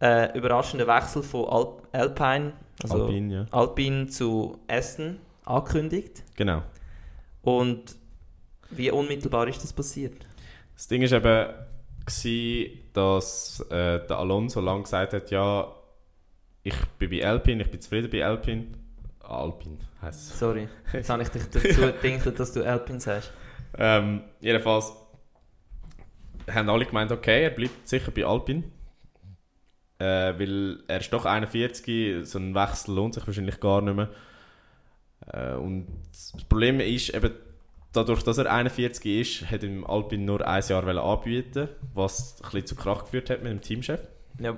äh, 0.00 0.36
überraschenden 0.38 0.86
Wechsel 0.86 1.22
von 1.22 1.46
Al 1.48 1.66
Alpine, 1.92 2.52
also 2.82 3.04
Alpine, 3.06 3.34
ja. 3.34 3.46
Alpine 3.50 4.06
zu 4.06 4.58
Aston 4.68 5.18
angekündigt. 5.44 6.22
Genau. 6.36 6.62
Und 7.42 7.96
wie 8.70 8.90
unmittelbar 8.90 9.48
ist 9.48 9.62
das 9.62 9.72
passiert? 9.72 10.14
Das 10.76 10.86
Ding 10.86 11.02
ist 11.02 11.12
eben, 11.12 11.48
gewesen, 12.06 12.78
dass 12.92 13.60
äh, 13.70 14.06
der 14.06 14.18
Alonso 14.18 14.60
lang 14.60 14.84
gesagt 14.84 15.12
hat, 15.12 15.30
ja, 15.30 15.74
ich 16.62 16.74
bin 16.98 17.10
bei 17.10 17.26
Alpine, 17.26 17.62
ich 17.64 17.70
bin 17.70 17.80
zufrieden 17.80 18.10
bei 18.10 18.24
Alpine. 18.24 18.66
Alpine 19.30 19.78
heisst 20.02 20.32
es. 20.32 20.38
Sorry, 20.38 20.68
jetzt 20.92 21.10
habe 21.10 21.22
ich 21.22 21.28
dich 21.28 21.42
dazu 21.50 21.92
gedacht, 22.02 22.38
dass 22.40 22.52
du 22.52 22.64
Alpine 22.64 23.00
sagst. 23.00 23.32
Ähm, 23.78 24.22
jedenfalls 24.40 24.92
haben 26.50 26.68
alle 26.68 26.86
gemeint, 26.86 27.12
okay, 27.12 27.44
er 27.44 27.50
bleibt 27.50 27.88
sicher 27.88 28.10
bei 28.10 28.24
Alpine. 28.24 28.64
Äh, 29.98 30.38
weil 30.38 30.82
er 30.88 31.00
ist 31.00 31.12
doch 31.12 31.26
41, 31.26 32.26
so 32.26 32.38
ein 32.38 32.54
Wechsel 32.54 32.94
lohnt 32.94 33.14
sich 33.14 33.26
wahrscheinlich 33.26 33.60
gar 33.60 33.82
nicht 33.82 33.94
mehr. 33.94 34.08
Äh, 35.26 35.54
und 35.54 35.86
das 36.10 36.32
Problem 36.48 36.80
ist 36.80 37.10
eben, 37.10 37.32
dadurch, 37.92 38.22
dass 38.22 38.38
er 38.38 38.50
41 38.50 39.04
ist, 39.20 39.50
hat 39.50 39.62
ihm 39.62 39.84
Alpine 39.84 40.24
nur 40.24 40.46
ein 40.46 40.62
Jahr 40.66 40.86
anbieten 40.86 41.68
was 41.94 42.36
ein 42.36 42.42
bisschen 42.44 42.66
zu 42.66 42.76
Krach 42.76 43.04
geführt 43.04 43.30
hat 43.30 43.42
mit 43.42 43.52
dem 43.52 43.60
Teamchef. 43.60 44.00
Ja, 44.38 44.56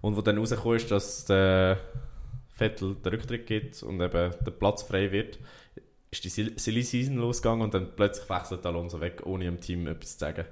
Und 0.00 0.16
wo 0.16 0.20
dann 0.20 0.38
rausgekommen 0.38 0.76
ist, 0.76 0.90
dass 0.90 1.24
der 1.24 1.78
Vettel 2.54 2.94
den 2.94 3.12
Rücktritt 3.12 3.46
gibt 3.46 3.82
und 3.82 4.00
eben 4.00 4.30
der 4.46 4.50
Platz 4.52 4.82
frei 4.84 5.10
wird, 5.12 5.38
ist 6.10 6.24
die 6.24 6.30
Sil- 6.30 6.54
Silly 6.58 6.82
Season 6.82 7.16
losgegangen 7.16 7.62
und 7.62 7.74
dann 7.74 7.88
plötzlich 7.96 8.28
wechselt 8.30 8.64
Alonso 8.64 9.00
weg, 9.00 9.22
ohne 9.24 9.44
dem 9.44 9.60
Team 9.60 9.86
etwas 9.88 10.12
zu 10.12 10.18
sagen. 10.20 10.44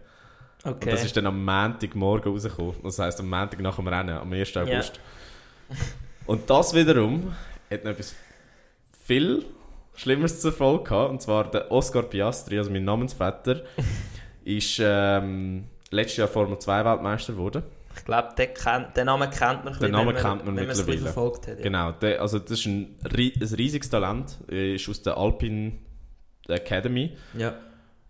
okay. 0.64 0.72
Und 0.72 0.86
das 0.86 1.04
ist 1.04 1.16
dann 1.16 1.26
am 1.26 1.44
Montagmorgen 1.44 2.32
rausgekommen. 2.32 2.74
Das 2.82 2.98
heisst 2.98 3.20
am 3.20 3.30
Montag 3.30 3.60
nach 3.60 3.76
dem 3.76 3.86
Rennen, 3.86 4.16
am 4.18 4.32
1. 4.32 4.52
Ja. 4.54 4.62
August. 4.62 4.98
Und 6.26 6.50
das 6.50 6.74
wiederum 6.74 7.32
hat 7.70 7.84
noch 7.84 7.92
etwas 7.92 8.14
viel 9.04 9.44
Schlimmeres 9.94 10.40
zur 10.40 10.52
Folge 10.52 10.84
gehabt. 10.84 11.10
Und 11.10 11.22
zwar 11.22 11.50
der 11.50 11.70
Oscar 11.70 12.02
Piastri, 12.02 12.58
also 12.58 12.70
mein 12.70 12.84
Namensvetter, 12.84 13.62
ist 14.44 14.80
ähm, 14.82 15.64
letztes 15.90 16.16
Jahr 16.18 16.28
Formel 16.28 16.58
2 16.58 16.84
Weltmeister 16.84 17.34
geworden. 17.34 17.62
Ich 17.96 18.04
glaube, 18.04 18.28
den, 18.36 18.54
kennt- 18.54 18.96
den 18.96 19.06
Namen 19.06 19.30
kennt 19.30 19.64
man, 19.64 19.78
Den 19.78 19.90
Namen 19.92 20.14
kennt 20.16 20.44
man 20.44 20.54
bisschen 20.56 20.66
mittlerweile. 20.86 21.00
verfolgt 21.02 21.46
hat. 21.48 21.56
Ja. 21.58 21.62
Genau, 21.62 21.92
der, 21.92 22.20
also 22.20 22.38
das 22.38 22.52
ist 22.52 22.66
ein, 22.66 22.96
ein 23.04 23.10
riesiges 23.10 23.88
Talent, 23.90 24.38
ist 24.48 24.88
aus 24.88 25.02
der 25.02 25.16
Alpine 25.16 25.72
Academy 26.48 27.16
Ja. 27.36 27.54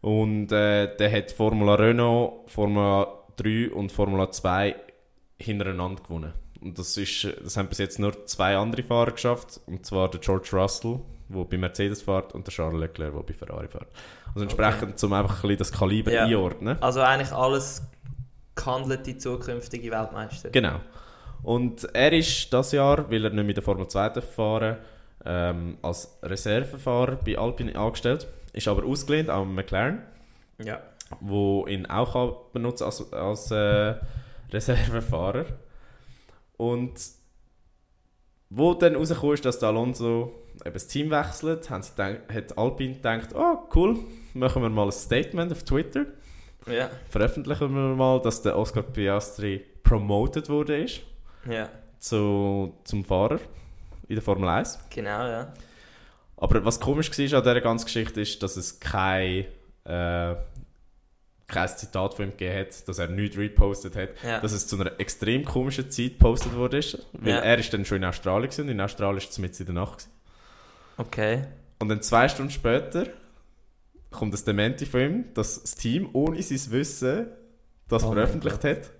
und 0.00 0.50
äh, 0.52 0.96
der 0.96 1.12
hat 1.12 1.30
Formula 1.32 1.74
Renault, 1.74 2.50
Formula 2.50 3.06
3 3.36 3.70
und 3.72 3.92
Formula 3.92 4.30
2 4.30 4.74
hintereinander 5.38 6.02
gewonnen. 6.02 6.32
Und 6.60 6.78
das, 6.78 6.96
ist, 6.96 7.26
das 7.42 7.56
haben 7.56 7.68
bis 7.68 7.78
jetzt 7.78 7.98
nur 7.98 8.24
zwei 8.26 8.56
andere 8.56 8.82
Fahrer 8.84 9.10
geschafft, 9.12 9.60
und 9.66 9.84
zwar 9.84 10.08
der 10.10 10.20
George 10.20 10.50
Russell, 10.52 11.00
der 11.28 11.44
bei 11.44 11.56
Mercedes 11.58 12.02
fährt, 12.02 12.34
und 12.34 12.46
der 12.46 12.54
Charles 12.54 12.78
Leclerc, 12.80 13.12
der 13.12 13.22
bei 13.22 13.32
Ferrari 13.32 13.66
fährt. 13.68 13.88
Also 14.28 14.42
entsprechend, 14.42 15.02
um 15.02 15.12
einfach 15.12 15.34
ein 15.38 15.42
bisschen 15.42 15.58
das 15.58 15.72
Kaliber 15.72 16.12
Ja. 16.12 16.24
einordnen. 16.24 16.80
Also 16.80 17.00
eigentlich 17.00 17.32
alles 17.32 17.82
gehandelte 18.54 19.16
zukünftige 19.18 19.90
Weltmeister. 19.90 20.50
Genau. 20.50 20.80
Und 21.42 21.84
er 21.94 22.12
ist 22.12 22.52
das 22.52 22.72
Jahr, 22.72 23.10
weil 23.10 23.24
er 23.24 23.30
nicht 23.30 23.46
mit 23.46 23.56
der 23.56 23.64
Formel 23.64 23.88
2 23.88 24.08
darf 24.10 24.34
fahren 24.34 24.76
ähm, 25.24 25.78
als 25.82 26.18
Reservefahrer 26.22 27.16
bei 27.16 27.36
Alpine 27.38 27.74
angestellt. 27.76 28.28
Ist 28.52 28.68
aber 28.68 28.84
ausgelehnt 28.84 29.28
an 29.30 29.54
McLaren, 29.54 30.02
Ja. 30.62 30.80
wo 31.20 31.66
ihn 31.66 31.86
auch 31.86 32.12
kann 32.12 32.32
benutzen 32.52 32.84
als, 32.84 33.12
als 33.12 33.50
äh, 33.50 33.94
Reservefahrer. 34.52 35.46
Und 36.56 36.92
wo 38.50 38.74
dann 38.74 38.94
rausgekommen 38.96 39.34
ist, 39.34 39.44
dass 39.44 39.58
der 39.58 39.70
Alonso 39.70 40.32
eben 40.64 40.74
das 40.74 40.86
Team 40.86 41.10
wechselt, 41.10 41.70
haben 41.70 41.82
sie 41.82 41.92
hat 42.02 42.58
Alpine 42.58 42.94
gedacht, 42.94 43.30
oh 43.34 43.58
cool, 43.74 43.98
machen 44.34 44.62
wir 44.62 44.68
mal 44.68 44.86
ein 44.86 44.92
Statement 44.92 45.50
auf 45.50 45.64
Twitter. 45.64 46.04
Ja. 46.66 46.90
Veröffentlichen 47.10 47.74
wir 47.74 47.94
mal, 47.96 48.20
dass 48.22 48.42
der 48.42 48.56
Oscar 48.56 48.82
Piastri 48.82 49.64
promoted 49.82 50.48
wurde 50.48 50.76
ist 50.84 51.00
Ja. 51.48 51.68
zu, 51.98 52.74
zum 52.84 53.04
Fahrer 53.04 53.40
in 54.08 54.14
der 54.16 54.22
Formel 54.22 54.48
1. 54.48 54.78
Genau, 54.90 55.26
ja. 55.26 55.52
Aber 56.36 56.64
was 56.64 56.78
komisch 56.80 57.10
war 57.10 57.38
an 57.38 57.42
dieser 57.44 57.60
ganzen 57.60 57.84
Geschichte 57.86 58.20
ist, 58.20 58.42
dass 58.42 58.56
es 58.56 58.78
kein, 58.80 59.44
äh, 59.84 60.34
kein 61.46 61.68
Zitat 61.68 62.14
von 62.14 62.26
ihm 62.26 62.30
gegeben 62.32 62.60
hat, 62.60 62.88
dass 62.88 62.98
er 62.98 63.08
nichts 63.08 63.36
repostet 63.36 63.94
hat. 63.96 64.08
Ja. 64.24 64.40
Dass 64.40 64.52
es 64.52 64.66
zu 64.66 64.80
einer 64.80 64.98
extrem 64.98 65.44
komischen 65.44 65.90
Zeit 65.90 66.12
gepostet 66.18 66.54
wurde. 66.56 66.78
Ist, 66.78 66.98
weil 67.12 67.34
Ja. 67.34 67.38
er 67.40 67.58
ist 67.58 67.72
dann 67.72 67.84
schon 67.84 67.98
in 67.98 68.04
Australien 68.04 68.44
gewesen, 68.50 68.62
und 68.62 68.68
in 68.70 68.80
Australien 68.80 69.18
ist 69.18 69.30
es 69.30 69.38
mitten 69.38 69.62
in 69.62 69.66
der 69.66 69.74
Nacht. 69.74 69.98
Gewesen. 69.98 70.10
Okay. 70.96 71.44
Und 71.78 71.88
dann 71.88 72.02
zwei 72.02 72.28
Stunden 72.28 72.50
später 72.50 73.06
kommt 74.12 74.34
das 74.34 74.44
Dementi 74.44 74.86
von 74.86 75.00
ihm, 75.00 75.24
dass 75.34 75.62
das 75.62 75.74
Team 75.74 76.10
ohne 76.12 76.42
sein 76.42 76.70
Wissen 76.70 77.26
das 77.88 78.04
Oh 78.04 78.12
veröffentlicht 78.12 78.64
hat. 78.64 78.90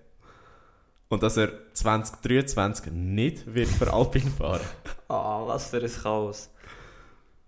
Und 1.08 1.22
dass 1.22 1.36
er 1.36 1.52
2023 1.74 2.90
nicht 2.92 3.54
wird 3.54 3.68
für 3.68 3.92
Alpine 3.92 4.30
fahren 4.30 4.62
Ah, 5.08 5.42
was 5.46 5.68
für 5.68 5.82
ein 5.82 5.90
Chaos. 5.90 6.48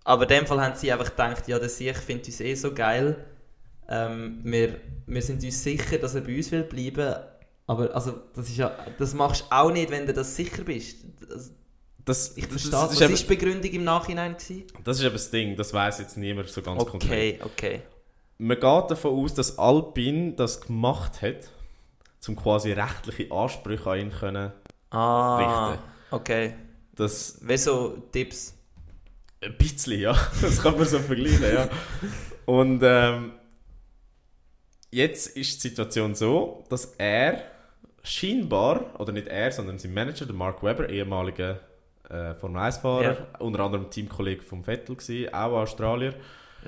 Aber 0.03 0.23
in 0.23 0.29
dem 0.29 0.45
Fall 0.45 0.61
haben 0.61 0.75
sie 0.75 0.91
einfach 0.91 1.09
gedacht, 1.09 1.47
ja, 1.47 1.57
der 1.57 1.69
Sieg 1.69 1.97
findet 1.97 2.27
uns 2.27 2.39
eh 2.39 2.53
so 2.53 2.73
geil. 2.73 3.25
Ähm, 3.89 4.39
wir, 4.43 4.79
wir 5.07 5.21
sind 5.21 5.43
uns 5.43 5.63
sicher, 5.63 5.97
dass 5.97 6.13
er 6.13 6.21
bei 6.21 6.37
uns 6.37 6.51
will 6.51 6.63
bleiben. 6.63 7.15
Aber 7.65 7.93
also, 7.95 8.21
das, 8.35 8.47
ist 8.49 8.57
ja, 8.57 8.71
das 8.99 9.15
machst 9.15 9.41
du 9.41 9.55
auch 9.55 9.71
nicht, 9.71 9.89
wenn 9.89 10.05
du 10.05 10.13
das 10.13 10.35
sicher 10.35 10.63
bist. 10.63 11.03
Das, 11.27 11.51
Das, 12.05 12.37
ich 12.37 12.43
das, 12.43 12.51
verstehe. 12.51 12.71
das, 12.71 12.81
Was 12.83 12.93
ist 12.93 13.01
war 13.01 13.35
die 13.35 13.43
Begründung 13.43 13.71
im 13.71 13.83
Nachhinein? 13.83 14.33
Gewesen? 14.37 14.65
das 14.83 14.99
ist 14.99 15.03
eben 15.03 15.13
das 15.13 15.31
Ding, 15.31 15.55
das 15.55 15.73
weiß 15.73 15.99
jetzt 15.99 16.17
niemand 16.17 16.49
so 16.49 16.61
ganz 16.61 16.85
konkret. 16.85 17.41
Okay, 17.41 17.43
okay. 17.43 17.81
Man 18.37 18.59
geht 18.59 18.91
davon 18.91 19.23
aus, 19.23 19.33
dass 19.33 19.57
Alpine 19.57 20.33
das 20.33 20.61
gemacht 20.61 21.21
hat, 21.21 21.49
um 22.27 22.35
quasi 22.35 22.71
rechtliche 22.71 23.31
Ansprüche 23.31 23.89
an 23.89 23.99
ihn 23.99 24.11
können. 24.11 24.51
Ah, 24.91 25.69
Richten. 25.69 25.83
okay. 26.11 26.53
Das 26.95 27.39
Wie 27.41 27.57
so 27.57 27.97
Tipps. 28.11 28.53
Ein 29.41 29.57
bisschen, 29.57 29.99
ja. 29.99 30.15
Das 30.41 30.61
kann 30.61 30.77
man 30.77 30.85
so 30.87 30.99
vergleichen, 30.99 31.53
ja. 31.53 31.69
Und 32.45 32.81
ähm, 32.83 33.33
jetzt 34.91 35.35
ist 35.35 35.63
die 35.63 35.69
Situation 35.69 36.15
so, 36.15 36.63
dass 36.69 36.93
er 36.97 37.43
scheinbar, 38.03 38.99
oder 38.99 39.11
nicht 39.11 39.27
er, 39.27 39.51
sondern 39.51 39.79
sein 39.79 39.93
Manager, 39.93 40.25
der 40.25 40.35
Mark 40.35 40.63
Webber, 40.63 40.89
ehemaliger 40.89 41.59
äh, 42.09 42.35
Formel 42.35 42.61
1-Fahrer, 42.61 43.17
unter 43.39 43.59
anderem 43.61 43.89
Teamkollege 43.89 44.41
von 44.43 44.63
Vettel, 44.63 44.95
gewesen, 44.95 45.33
auch 45.33 45.53
Australier, 45.61 46.13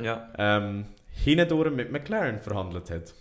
Ja, 0.02 0.30
ähm, 0.38 0.86
hindurch 1.12 1.72
mit 1.74 1.92
McLaren 1.92 2.40
verhandelt 2.40 2.90
hat. 2.92 3.14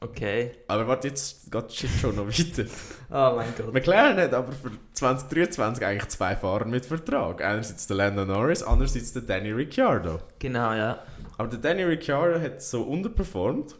okay. 0.00 0.52
Aber 0.68 0.86
warte, 0.88 1.08
jetzt 1.08 1.50
geht 1.50 1.70
die 1.70 1.74
Shit 1.76 1.90
schon 2.00 2.16
noch 2.16 2.26
weiter. 2.26 2.68
Oh 3.10 3.34
mein 3.36 3.54
Gott. 3.56 3.72
McLaren 3.72 4.16
hat 4.18 4.34
aber 4.34 4.52
für 4.52 4.70
2023 4.92 5.84
eigentlich 5.84 6.08
zwei 6.08 6.36
Fahrer 6.36 6.66
mit 6.66 6.84
Vertrag. 6.86 7.42
Einerseits 7.42 7.86
der 7.86 7.96
Lando 7.96 8.24
Norris, 8.24 8.62
andererseits 8.62 9.12
der 9.12 9.22
Danny 9.22 9.50
Ricciardo. 9.52 10.18
Genau, 10.38 10.72
ja. 10.74 10.98
Aber 11.38 11.48
der 11.48 11.58
Danny 11.60 11.84
Ricciardo 11.84 12.40
hat 12.40 12.60
so 12.62 12.82
underperformed, 12.82 13.74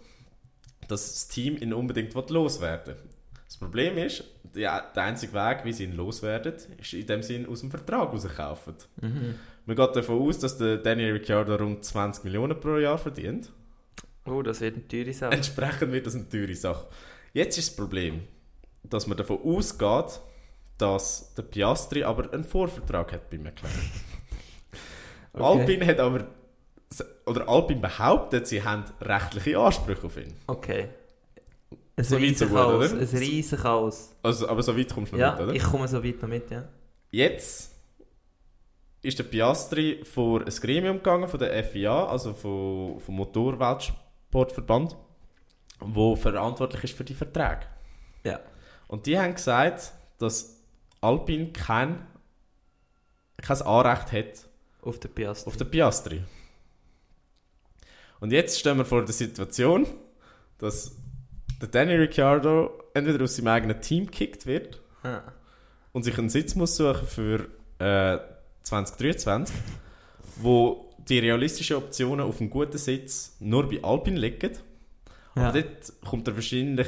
dass 0.89 1.13
das 1.13 1.29
Team 1.29 1.57
ihn 1.57 1.73
unbedingt 1.73 2.15
loswerden 2.31 2.95
will. 2.95 3.03
Das 3.47 3.57
Problem 3.59 3.99
ist, 3.99 4.25
der, 4.55 4.91
der 4.95 5.03
einzige 5.03 5.33
Weg, 5.33 5.65
wie 5.65 5.73
sie 5.73 5.85
ihn 5.85 5.97
loswerden, 5.97 6.55
ist 6.79 6.93
in 6.93 7.07
dem 7.07 7.23
Sinn 7.23 7.49
aus 7.49 7.61
dem 7.61 7.71
Vertrag 7.71 8.13
rauskaufen. 8.13 8.75
Mhm. 9.01 9.35
Man 9.67 9.77
geht 9.77 9.97
davon 9.97 10.21
aus, 10.23 10.39
dass 10.39 10.59
der 10.59 10.79
Danny 10.79 11.05
Ricciardo 11.11 11.55
rund 11.55 11.85
20 11.85 12.25
Millionen 12.25 12.59
pro 12.59 12.77
Jahr 12.77 12.99
verdient. 12.99 13.53
Oh, 14.25 14.43
das 14.43 14.61
wird 14.61 14.77
eine 14.77 14.89
teure 14.89 15.13
Sache. 15.13 15.33
Entsprechend 15.35 15.93
wird 15.93 16.07
das 16.07 16.15
eine 16.15 16.29
teure 16.29 16.55
Sache. 16.55 16.87
Jetzt 17.33 17.59
ist 17.59 17.71
das 17.71 17.77
Problem, 17.77 18.23
dass 18.83 19.07
man 19.07 19.17
davon 19.17 19.39
ausgeht, 19.43 20.21
dass 20.79 21.33
der 21.35 21.43
Piastri 21.43 22.03
aber 22.03 22.33
einen 22.33 22.45
Vorvertrag 22.45 23.13
hat 23.13 23.31
bei 23.31 23.39
McLaren. 23.39 23.73
Okay. 25.35 25.61
Alpine 25.61 25.87
hat 25.87 25.99
aber, 25.99 26.27
oder 27.25 27.49
Alpine 27.49 27.81
behauptet, 27.81 28.47
sie 28.47 28.63
haben 28.63 28.85
rechtliche 29.01 29.59
Ansprüche 29.59 30.05
auf 30.05 30.19
ihn. 30.19 30.35
Okay. 30.47 30.91
Ein 31.97 32.05
So 32.05 32.21
weit, 32.21 32.39
so 32.39 32.47
gut, 32.47 32.57
oder? 32.57 32.91
Ein 32.91 32.99
Riesenchaos. 32.99 34.17
Also, 34.23 34.49
aber 34.49 34.63
so 34.63 34.77
weit 34.77 34.93
kommst 34.93 35.13
du 35.13 35.17
noch 35.17 35.21
Ja, 35.21 35.33
mit, 35.33 35.41
oder? 35.43 35.53
ich 35.55 35.63
komme 35.63 35.87
so 35.89 36.03
weit 36.03 36.23
noch 36.23 36.29
mit, 36.29 36.51
ja. 36.51 36.65
Jetzt 37.11 37.71
ist 39.03 39.19
der 39.19 39.25
Piastri 39.25 40.03
vor 40.05 40.41
ein 40.41 40.47
Gremium 40.55 40.99
gegangen 40.99 41.29
von 41.29 41.39
der 41.39 41.63
FIA, 41.65 42.07
also 42.07 42.33
vom, 42.33 42.99
vom 43.01 43.17
Motorweltsportverband, 43.17 44.97
wo 45.81 46.17
verantwortlich 46.17 46.85
ist 46.85 46.97
für 46.97 47.05
die 47.05 47.15
Verträge. 47.15 47.67
Ja. 48.25 48.41
Und 48.89 49.07
die 49.07 49.19
haben 49.19 49.35
gesagt, 49.35 49.93
dass 50.19 50.61
Alpine 51.01 51.53
kein, 51.53 52.07
kein 53.39 53.63
Anrecht 53.63 54.13
hat 54.13 54.49
Auf 54.81 54.99
der 55.01 55.09
Piastri. 55.09 55.49
auf 55.51 55.57
den 55.57 55.71
Piastri. 55.71 56.23
Und 58.21 58.31
jetzt 58.33 58.59
stehen 58.61 58.79
wir 58.79 58.85
vor 58.85 59.05
der 59.05 59.13
Situation, 59.13 59.87
dass 60.59 60.97
der 61.63 61.69
Danny 61.69 61.95
Ricciardo 61.95 62.71
entweder 62.93 63.25
aus 63.25 63.37
seinem 63.37 63.49
eigenen 63.49 63.81
Team 63.81 64.07
gekickt 64.07 64.45
wird 64.47 64.81
Ja. 65.05 65.23
und 65.93 66.03
sich 66.03 66.19
einen 66.19 66.29
Sitz 66.29 66.55
muss 66.55 66.77
suchen 66.77 67.07
für 67.07 67.47
äh, 67.79 68.19
2023, 68.65 69.55
wo 70.37 70.95
die 71.09 71.19
realistischen 71.19 71.77
Optionen 71.77 72.21
auf 72.27 72.41
einen 72.41 72.51
guten 72.51 72.79
Sitz 72.79 73.37
nur 73.41 73.69
bei 73.69 73.83
Alpine 73.83 74.19
liegen. 74.21 74.53
Ja. 75.37 75.49
Aber 75.49 75.61
dort 75.63 75.93
kommt 76.05 76.29
er 76.29 76.35
wahrscheinlich, 76.35 76.87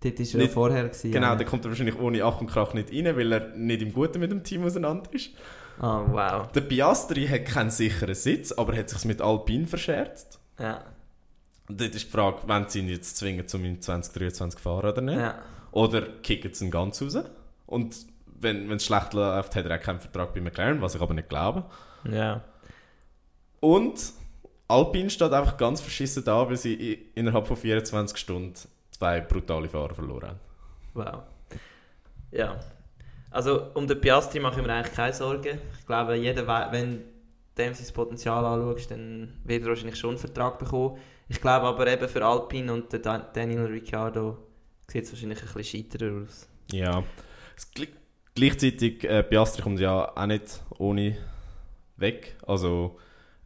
Dort 0.00 0.20
er 0.20 0.24
ja 0.26 0.38
Nicht- 0.38 0.52
vorher. 0.52 0.84
Gewesen, 0.84 1.12
genau, 1.12 1.28
ja. 1.28 1.36
da 1.36 1.44
kommt 1.44 1.64
er 1.64 1.70
wahrscheinlich 1.70 1.98
ohne 1.98 2.22
Ach 2.24 2.40
und 2.40 2.46
Krach 2.48 2.74
nicht 2.74 2.92
rein, 2.92 3.16
weil 3.16 3.32
er 3.32 3.48
nicht 3.56 3.80
im 3.82 3.92
Guten 3.92 4.20
mit 4.20 4.30
dem 4.30 4.44
Team 4.44 4.62
auseinander 4.64 5.12
ist. 5.14 5.30
Oh, 5.80 6.04
wow. 6.10 6.46
Der 6.52 6.60
Piastri 6.60 7.26
hat 7.26 7.46
keinen 7.46 7.70
sicheren 7.70 8.14
Sitz, 8.14 8.52
aber 8.52 8.76
hat 8.76 8.90
sich 8.90 9.04
mit 9.06 9.20
Alpine 9.22 9.66
verscherzt. 9.66 10.38
Ja. 10.60 10.84
Dort 11.68 11.94
ist 11.94 12.06
die 12.06 12.10
Frage, 12.10 12.38
wenn 12.46 12.68
sie 12.68 12.80
ihn 12.80 12.88
jetzt 12.88 13.16
zwingen, 13.16 13.48
zum 13.48 13.64
in 13.64 13.80
2023 13.80 14.60
fahren 14.60 14.90
oder 14.90 15.00
nicht. 15.00 15.18
Ja. 15.18 15.38
Oder 15.72 16.02
kicken 16.22 16.52
sie 16.52 16.66
ihn 16.66 16.70
ganz 16.70 17.00
raus. 17.00 17.18
Und 17.66 17.96
wenn 18.40 18.70
es 18.70 18.84
schlecht 18.84 19.14
läuft, 19.14 19.56
hat 19.56 19.64
er 19.64 19.78
auch 19.78 19.82
keinen 19.82 20.00
Vertrag 20.00 20.34
bei 20.34 20.40
McLaren, 20.40 20.82
was 20.82 20.94
ich 20.94 21.00
aber 21.00 21.14
nicht 21.14 21.28
glaube. 21.28 21.64
Ja. 22.10 22.42
Und 23.60 24.12
Alpine 24.68 25.08
steht 25.08 25.32
einfach 25.32 25.56
ganz 25.56 25.80
verschissen 25.80 26.22
da, 26.24 26.46
weil 26.48 26.56
sie 26.56 27.08
innerhalb 27.14 27.46
von 27.46 27.56
24 27.56 28.18
Stunden 28.18 28.54
zwei 28.90 29.20
brutale 29.20 29.68
Fahrer 29.68 29.94
verloren 29.94 30.28
haben. 30.28 30.40
Wow. 30.92 31.22
Ja. 32.30 32.60
Also 33.30 33.70
um 33.74 33.86
den 33.86 34.00
Piastri 34.00 34.38
mache 34.40 34.60
ich 34.60 34.66
mir 34.66 34.72
eigentlich 34.72 34.94
keine 34.94 35.12
Sorgen. 35.12 35.58
Ich 35.78 35.86
glaube, 35.86 36.14
jeder, 36.16 36.46
wenn 36.70 37.02
dem 37.56 37.74
sein 37.74 37.94
Potenzial 37.94 38.44
anschaust, 38.44 38.90
dann 38.90 39.40
wird 39.44 39.62
er 39.62 39.70
wahrscheinlich 39.70 39.98
schon 39.98 40.10
einen 40.10 40.18
Vertrag 40.18 40.58
bekommen. 40.58 40.98
Ich 41.28 41.40
glaube 41.40 41.66
aber 41.66 41.86
eben 41.86 42.08
für 42.08 42.24
Alpine 42.24 42.72
und 42.72 42.92
Daniel 42.92 43.66
Ricciardo 43.66 44.38
sieht 44.88 45.04
es 45.04 45.12
wahrscheinlich 45.12 45.40
ein 45.42 45.48
bisschen 45.54 45.84
scheiterer 45.90 46.22
aus. 46.22 46.48
Ja. 46.70 47.02
Gleichzeitig, 48.34 49.04
äh, 49.04 49.22
Piastri 49.22 49.62
kommt 49.62 49.80
ja 49.80 50.12
auch 50.14 50.26
nicht 50.26 50.60
ohne 50.78 51.16
weg. 51.96 52.36
Also, 52.46 52.98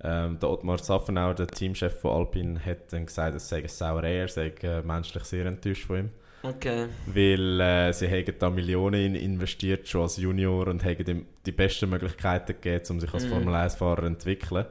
ähm, 0.02 0.38
der 0.38 0.48
Ottmar 0.48 0.78
Safenauer, 0.78 1.34
der 1.34 1.46
Teamchef 1.46 2.00
von 2.00 2.12
Alpine, 2.12 2.64
hat 2.64 2.92
dann 2.92 3.06
gesagt, 3.06 3.36
es 3.36 3.48
sei 3.48 3.66
Sauerei, 3.66 4.18
er 4.18 4.28
sei 4.28 4.52
äh, 4.62 4.82
menschlich 4.82 5.24
sehr 5.24 5.46
enttäuscht 5.46 5.86
von 5.86 5.98
ihm. 5.98 6.10
Okay. 6.42 6.86
Weil 7.06 7.60
äh, 7.60 7.92
sie 7.92 8.08
haben 8.08 8.34
da 8.38 8.48
Millionen 8.48 9.14
in 9.14 9.14
investiert, 9.16 9.88
schon 9.88 10.02
als 10.02 10.16
Junior, 10.16 10.68
und 10.68 10.84
haben 10.84 11.04
ihm 11.06 11.26
die 11.44 11.52
besten 11.52 11.90
Möglichkeiten 11.90 12.54
gegeben, 12.60 12.84
um 12.90 13.00
sich 13.00 13.12
als 13.12 13.24
Mhm. 13.24 13.30
Formel 13.30 13.54
1-Fahrer 13.54 14.02
zu 14.02 14.06
entwickeln. 14.06 14.66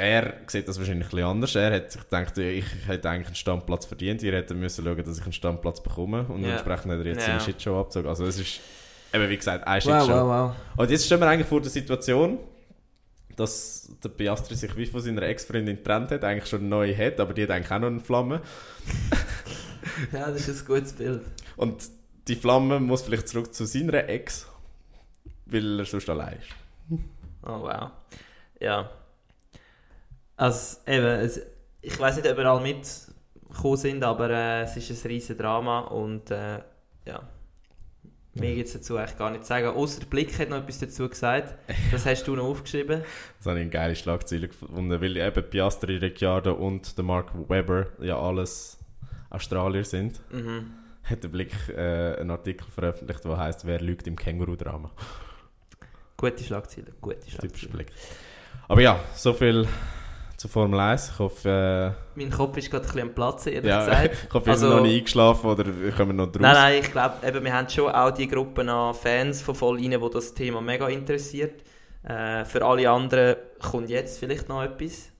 Er 0.00 0.34
sieht 0.46 0.66
das 0.66 0.78
wahrscheinlich 0.78 1.06
ein 1.08 1.10
bisschen 1.10 1.26
anders. 1.26 1.54
Er 1.54 1.72
hat 1.74 1.92
sich 1.92 2.00
gedacht, 2.02 2.38
ich 2.38 2.64
hätte 2.86 3.10
eigentlich 3.10 3.26
einen 3.28 3.34
Standplatz 3.36 3.84
verdient. 3.84 4.22
Ihr 4.22 4.32
hättet 4.32 4.56
müssen 4.56 4.84
schauen, 4.84 5.04
dass 5.04 5.18
ich 5.18 5.24
einen 5.24 5.32
Standplatz 5.32 5.82
bekomme. 5.82 6.24
Und 6.24 6.42
Ja. 6.42 6.52
entsprechend 6.52 6.92
hat 6.92 6.98
er 7.00 7.06
jetzt 7.06 7.20
Ja. 7.20 7.26
seine 7.26 7.40
Shitshow 7.40 7.78
abgezogen. 7.80 8.08
Also 8.08 8.24
es 8.24 8.38
ist, 8.38 8.60
eben 9.12 9.28
wie 9.28 9.36
gesagt, 9.36 9.66
eine 9.66 9.84
Wow, 9.84 10.00
Shitshow. 10.02 10.08
wow, 10.14 10.28
wow. 10.48 10.56
Und 10.78 10.90
jetzt 10.90 11.04
stehen 11.06 11.20
wir 11.20 11.28
eigentlich 11.28 11.46
vor 11.48 11.60
der 11.60 11.70
Situation, 11.70 12.38
dass 13.36 13.90
der 14.02 14.08
Piastri 14.08 14.54
sich 14.54 14.74
wie 14.76 14.86
von 14.86 15.00
seiner 15.00 15.22
Ex-Freundin 15.22 15.76
getrennt 15.76 16.10
hat, 16.10 16.24
eigentlich 16.24 16.48
schon 16.48 16.60
eine 16.60 16.68
neue 16.68 16.96
hat, 16.96 17.20
aber 17.20 17.32
die 17.34 17.42
hat 17.42 17.50
eigentlich 17.50 17.70
auch 17.70 17.78
noch 17.78 17.88
eine 17.88 18.00
Flamme. 18.00 18.40
Ja, 20.12 20.30
das 20.30 20.46
ist 20.48 20.60
ein 20.62 20.66
gutes 20.66 20.92
Bild. 20.92 21.22
Und 21.56 21.82
die 22.28 22.36
Flamme 22.36 22.80
muss 22.80 23.02
vielleicht 23.02 23.28
zurück 23.28 23.52
zu 23.54 23.64
seiner 23.64 24.08
Ex, 24.08 24.46
weil 25.46 25.80
er 25.80 25.84
sonst 25.84 26.08
allein 26.08 26.38
ist. 26.38 27.00
Oh 27.42 27.60
wow. 27.62 27.90
Ja. 28.60 28.90
Also 30.40 30.78
eben, 30.86 31.04
es, 31.04 31.38
ich 31.82 32.00
weiß 32.00 32.16
nicht, 32.16 32.26
ob 32.26 32.38
wir 32.38 32.46
alle 32.46 32.62
mitgekommen 32.62 33.76
sind, 33.76 34.02
aber 34.02 34.30
äh, 34.30 34.62
es 34.62 34.74
ist 34.74 35.04
ein 35.04 35.08
riesen 35.10 35.36
Drama 35.36 35.80
und 35.80 36.30
äh, 36.30 36.60
ja. 37.04 37.28
Mehr 38.32 38.54
gibt 38.54 38.68
es 38.68 38.72
dazu 38.72 38.96
eigentlich 38.96 39.18
gar 39.18 39.30
nicht 39.30 39.42
zu 39.42 39.48
sagen. 39.48 39.68
Außer 39.68 40.00
der 40.00 40.06
Blick 40.06 40.38
hat 40.38 40.48
noch 40.48 40.56
etwas 40.56 40.78
dazu 40.78 41.06
gesagt. 41.10 41.58
Das 41.90 42.06
hast 42.06 42.26
du 42.26 42.36
noch 42.36 42.44
aufgeschrieben. 42.44 43.02
Das 43.36 43.48
habe 43.48 43.58
ich 43.58 43.62
eine 43.64 43.70
geile 43.70 43.94
Schlagzeile 43.94 44.48
gefunden, 44.48 44.98
weil 44.98 45.18
eben 45.18 45.50
Piastri, 45.50 45.98
Ricciardo 45.98 46.54
und 46.54 46.96
der 46.96 47.04
Mark 47.04 47.34
Webber 47.50 47.88
ja 48.00 48.18
alles 48.18 48.78
Australier 49.28 49.84
sind. 49.84 50.22
Mhm. 50.32 50.70
Hat 51.02 51.22
der 51.22 51.28
Blick 51.28 51.52
äh, 51.68 52.16
einen 52.16 52.30
Artikel 52.30 52.66
veröffentlicht, 52.70 53.22
der 53.26 53.36
heißt 53.36 53.66
Wer 53.66 53.82
lügt 53.82 54.06
im 54.06 54.16
Känguru-Drama? 54.16 54.90
Gute 56.16 56.42
Schlagzeile, 56.42 56.92
gute 57.02 57.20
Typischer 57.20 57.40
Schlagzeile. 57.40 57.72
Blick. 57.72 57.92
Aber 58.68 58.80
ja, 58.80 59.00
so 59.14 59.34
viel 59.34 59.68
zur 60.40 60.48
Formel 60.48 60.80
1. 60.80 61.10
Ich 61.10 61.18
hoffe, 61.18 61.94
Mein 62.14 62.30
Kopf 62.30 62.56
ist 62.56 62.70
gerade 62.70 62.84
ein 62.84 62.86
bisschen 62.86 63.08
am 63.08 63.14
Platz, 63.14 63.44
äh, 63.44 63.50
ehrlich 63.50 63.68
ja, 63.68 63.84
gesagt. 63.84 64.16
ich 64.26 64.32
hoffe, 64.32 64.46
wir 64.46 64.56
sind 64.56 64.68
Also- 64.68 64.76
noch 64.76 64.82
nicht 64.82 64.96
eingeschlafen 64.96 65.50
oder 65.50 65.64
kommen 65.94 66.16
noch 66.16 66.32
draus. 66.32 66.40
Nein, 66.40 66.54
nein, 66.54 66.80
ich 66.80 66.90
glaube, 66.90 67.26
eben, 67.26 67.44
wir 67.44 67.52
haben 67.52 67.68
schon 67.68 67.92
auch 67.92 68.10
die 68.10 68.26
Gruppe 68.26 68.62
an 68.62 68.94
Fans 68.94 69.42
von 69.42 69.54
voll 69.54 69.76
rein, 69.76 69.90
die 69.90 70.10
das 70.10 70.32
Thema 70.32 70.62
mega 70.62 70.88
interessiert. 70.88 71.62
Äh, 72.04 72.46
für 72.46 72.64
alle 72.64 72.88
anderen 72.88 73.36
kommt 73.60 73.90
jetzt 73.90 74.18
vielleicht 74.18 74.48
noch 74.48 74.62
etwas. 74.62 75.10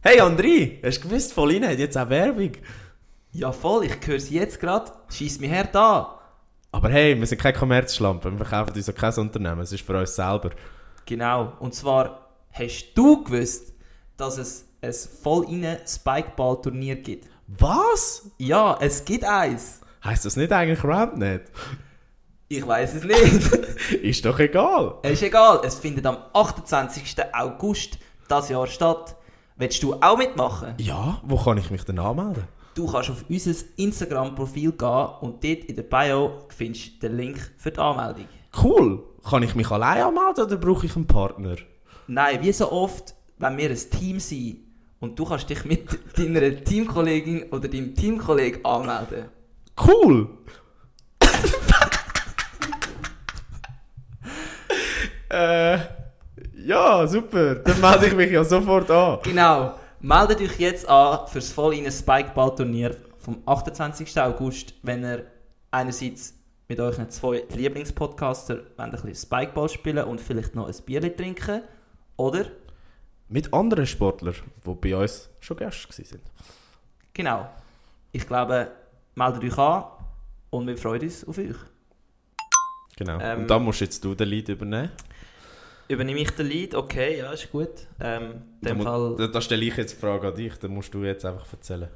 Hey 0.00 0.22
André, 0.22 0.82
hast 0.82 1.04
du 1.04 1.08
gewusst, 1.08 1.34
Volline 1.34 1.68
hat 1.68 1.78
jetzt 1.78 1.98
auch 1.98 2.08
Werbung? 2.08 2.52
Ja 3.32 3.52
voll, 3.52 3.84
ich 3.84 4.06
höre 4.06 4.20
sie 4.20 4.36
jetzt 4.36 4.58
gerade. 4.58 4.90
Schieß 5.10 5.38
mich 5.40 5.52
hart 5.52 5.76
an. 5.76 6.06
Aber 6.72 6.88
hey, 6.88 7.18
wir 7.20 7.26
sind 7.26 7.42
keine 7.42 7.58
Kommerzschlampe, 7.58 8.30
wir 8.30 8.46
verkaufen 8.46 8.74
uns 8.74 8.88
auch 8.88 8.94
kein 8.94 9.14
Unternehmen, 9.18 9.60
es 9.60 9.72
ist 9.72 9.84
für 9.84 9.98
uns 9.98 10.16
selber. 10.16 10.48
Genau. 11.04 11.52
Und 11.60 11.74
zwar, 11.74 12.30
hast 12.52 12.94
du 12.94 13.22
gewusst, 13.22 13.73
dass 14.16 14.38
es 14.38 14.66
ein 14.80 14.92
voll 14.92 15.46
rein 15.46 15.78
Spikeball-Turnier 15.86 16.96
gibt? 16.96 17.28
Was? 17.46 18.30
Ja, 18.38 18.76
es 18.80 19.04
gibt 19.04 19.24
eins. 19.24 19.80
Heißt 20.04 20.24
das 20.24 20.36
nicht 20.36 20.52
eigentlich 20.52 20.84
Roundnet? 20.84 21.50
Ich 22.48 22.66
weiß 22.66 22.94
es 22.94 23.04
nicht. 23.04 23.92
ist 24.02 24.24
doch 24.24 24.38
egal. 24.38 24.96
ist 25.02 25.22
egal, 25.22 25.60
es 25.64 25.76
findet 25.76 26.06
am 26.06 26.18
28. 26.32 27.16
August 27.32 27.98
das 28.28 28.48
Jahr 28.48 28.66
statt. 28.66 29.16
Willst 29.56 29.82
du 29.82 29.94
auch 29.94 30.18
mitmachen? 30.18 30.74
Ja, 30.78 31.20
wo 31.22 31.36
kann 31.36 31.58
ich 31.58 31.70
mich 31.70 31.84
denn 31.84 31.98
anmelden? 31.98 32.44
Du 32.74 32.90
kannst 32.90 33.10
auf 33.10 33.24
unser 33.28 33.54
Instagram-Profil 33.76 34.72
gehen 34.72 35.08
und 35.20 35.44
dort 35.44 35.64
in 35.64 35.76
der 35.76 35.84
Bio 35.84 36.40
findest 36.48 37.02
du 37.02 37.08
den 37.08 37.16
Link 37.16 37.52
für 37.56 37.70
die 37.70 37.78
Anmeldung. 37.78 38.26
Cool. 38.62 39.02
Kann 39.28 39.42
ich 39.42 39.54
mich 39.54 39.70
allein 39.70 40.02
anmelden 40.02 40.44
oder 40.44 40.56
brauche 40.56 40.86
ich 40.86 40.96
einen 40.96 41.06
Partner? 41.06 41.56
Nein, 42.08 42.42
wie 42.42 42.52
so 42.52 42.70
oft, 42.70 43.13
wenn 43.38 43.56
wir 43.56 43.70
ein 43.70 43.76
Team 43.76 44.20
sind 44.20 44.58
und 45.00 45.18
du 45.18 45.24
kannst 45.24 45.48
dich 45.50 45.64
mit 45.64 45.98
deiner 46.18 46.64
Teamkollegin 46.64 47.50
oder 47.50 47.68
deinem 47.68 47.94
Teamkollegen 47.94 48.64
anmelden. 48.64 49.26
Cool. 49.76 50.28
äh, 55.28 55.78
ja, 56.64 57.06
super. 57.06 57.56
Dann 57.56 57.80
melde 57.80 58.06
ich 58.06 58.14
mich 58.14 58.30
ja 58.30 58.44
sofort 58.44 58.90
an. 58.90 59.18
Genau, 59.22 59.74
meldet 60.00 60.40
euch 60.40 60.58
jetzt 60.58 60.88
an 60.88 61.26
für 61.26 61.40
das 61.40 61.52
voll 61.52 61.74
Spikeball-Turnier 61.90 62.96
vom 63.18 63.42
28. 63.46 64.20
August, 64.20 64.74
wenn 64.82 65.04
ihr 65.04 65.26
einerseits 65.70 66.34
mit 66.68 66.80
euren 66.80 67.10
zwei 67.10 67.44
Lieblingspodcaster 67.54 68.62
ein 68.76 68.90
bisschen 68.90 69.14
Spikeball 69.14 69.68
spielen 69.68 70.04
und 70.04 70.20
vielleicht 70.20 70.54
noch 70.54 70.68
ein 70.68 70.74
Bier 70.86 71.14
trinken. 71.14 71.62
Oder, 72.16 72.46
Mit 73.34 73.52
anderen 73.52 73.84
Sportlern, 73.84 74.36
die 74.64 74.74
bei 74.76 74.96
uns 74.96 75.28
schon 75.40 75.56
Gäste 75.56 75.88
waren. 75.88 76.20
genau, 77.12 77.50
ich 78.12 78.24
glaube, 78.28 78.70
meldet 79.16 79.42
euch 79.42 79.58
an 79.58 79.86
und 80.50 80.68
wir 80.68 80.76
freuen 80.76 81.02
uns 81.02 81.26
auf 81.26 81.38
euch. 81.38 81.56
Genau. 82.94 83.18
Ähm, 83.20 83.40
Und 83.40 83.50
dann 83.50 83.64
musst 83.64 83.80
jetzt 83.80 84.04
du 84.04 84.14
den 84.14 84.28
Lead 84.28 84.50
übernehmen. 84.50 84.92
Übernehme 85.88 86.20
ich 86.20 86.30
den 86.30 86.46
Lead? 86.46 86.76
Okay, 86.76 87.18
ja, 87.18 87.32
ist 87.32 87.50
gut. 87.50 87.88
Ähm, 87.98 88.40
dem 88.60 88.78
da, 88.78 88.84
Fall... 88.84 89.28
da 89.28 89.40
stelle 89.40 89.64
ich 89.64 89.76
jetzt 89.78 89.96
die 89.96 90.00
Frage 90.00 90.28
an 90.28 90.36
dich, 90.36 90.56
dann 90.60 90.70
musst 90.70 90.94
du 90.94 91.02
jetzt 91.02 91.24
einfach 91.24 91.52
erzählen. 91.52 91.88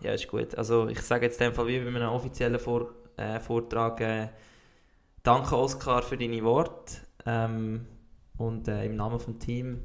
Ja, 0.00 0.12
ist 0.12 0.28
gut. 0.28 0.54
Also 0.56 0.88
ich 0.88 1.00
sage 1.00 1.24
jetzt 1.24 1.40
in 1.40 1.46
dem 1.46 1.54
Fall 1.54 1.68
wie 1.68 1.78
bei 1.78 1.86
einem 1.86 2.10
offiziellen 2.10 2.60
Vor 2.60 2.90
äh, 3.16 3.40
Vortrag 3.40 3.98
äh, 4.02 4.28
Danke 5.22 5.56
Oskar 5.56 6.02
für 6.02 6.18
deine 6.18 6.44
Worte 6.44 6.96
ähm, 7.24 7.86
und 8.36 8.68
äh, 8.68 8.84
im 8.84 8.96
Namen 8.96 9.18
vom 9.18 9.38
Team 9.38 9.80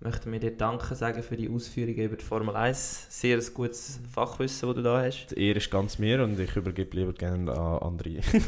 möchten 0.00 0.32
wir 0.32 0.40
dir 0.40 0.56
Danke 0.56 0.94
sagen 0.94 1.22
für 1.22 1.36
die 1.36 1.48
Ausführungen 1.48 1.98
über 1.98 2.16
die 2.16 2.24
Formel 2.24 2.56
1. 2.56 3.06
Sehr 3.10 3.38
ein 3.38 3.54
gutes 3.54 4.00
Fachwissen, 4.10 4.68
das 4.68 4.76
du 4.76 4.82
da 4.82 5.02
hast. 5.04 5.28
Die 5.28 5.48
Ehre 5.48 5.58
ist 5.58 5.70
ganz 5.70 5.98
mir 5.98 6.22
und 6.24 6.40
ich 6.40 6.56
übergebe 6.56 6.96
lieber 6.96 7.12
gerne 7.12 7.52
an 7.52 7.96
André. 7.98 8.22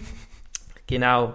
Genau. 0.89 1.35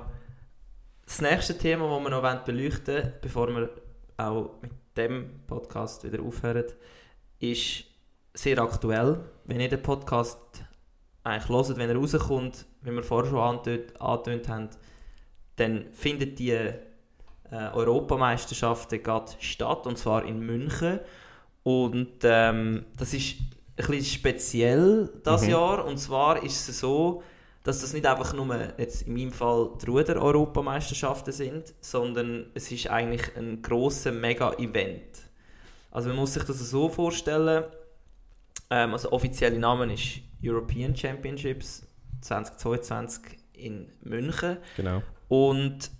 Das 1.06 1.22
nächste 1.22 1.58
Thema, 1.58 1.90
das 1.90 2.04
wir 2.04 2.10
noch 2.10 2.44
beleuchten 2.44 2.96
wollen, 2.96 3.14
bevor 3.22 3.48
wir 3.48 3.70
auch 4.18 4.62
mit 4.62 4.72
dem 4.96 5.30
Podcast 5.48 6.04
wieder 6.04 6.22
aufhören, 6.22 6.66
ist 7.40 7.86
sehr 8.34 8.60
aktuell. 8.60 9.20
Wenn 9.46 9.62
ihr 9.62 9.70
den 9.70 9.82
Podcast 9.82 10.38
eigentlich 11.24 11.50
hört, 11.50 11.78
wenn 11.78 11.90
er 11.90 11.96
rauskommt, 11.96 12.66
wie 12.82 12.92
wir 12.92 13.04
vorher 13.04 13.32
schon 13.32 13.40
angetönt 13.40 14.48
haben, 14.50 14.70
dann 15.56 15.86
findet 15.94 16.38
die 16.40 16.56
äh, 17.52 17.70
Europameisterschaften 17.74 19.02
gerade 19.02 19.32
statt, 19.40 19.86
und 19.88 19.98
zwar 19.98 20.26
in 20.26 20.40
München. 20.40 21.00
Und 21.64 22.20
ähm, 22.24 22.86
das 22.98 23.14
ist 23.14 23.36
ein 23.40 23.48
bisschen 23.76 24.04
speziell 24.06 25.10
das 25.24 25.44
Mhm. 25.44 25.50
Jahr. 25.50 25.86
Und 25.86 25.98
zwar 25.98 26.44
ist 26.44 26.68
es 26.70 26.80
so, 26.80 27.24
dass 27.64 27.82
das 27.82 27.92
nicht 27.94 28.06
einfach 28.06 28.34
nur 28.34 28.58
jetzt 28.78 29.04
in 29.04 29.14
meinem 29.14 29.32
Fall 29.34 29.72
die 29.82 29.88
Ruder-Europameisterschaften 29.88 31.34
sind, 31.34 31.74
sondern 31.82 32.46
es 32.54 32.72
ist 32.72 32.90
eigentlich 32.90 33.36
ein 33.36 33.62
grosser 33.62 34.12
Mega-Event. 34.14 35.24
Also 35.92 36.10
man 36.10 36.18
muss 36.18 36.34
sich 36.34 36.44
das 36.44 36.58
so 36.60 36.88
vorstellen, 36.90 37.66
ähm, 38.70 38.94
also 38.94 39.12
offizielle 39.12 39.60
Name 39.60 39.94
ist 39.94 40.20
European 40.44 40.96
Championships 40.96 41.86
2022 42.22 43.22
in 43.54 43.90
München. 44.02 44.58
Genau. 44.78 45.02
Und 45.28 45.92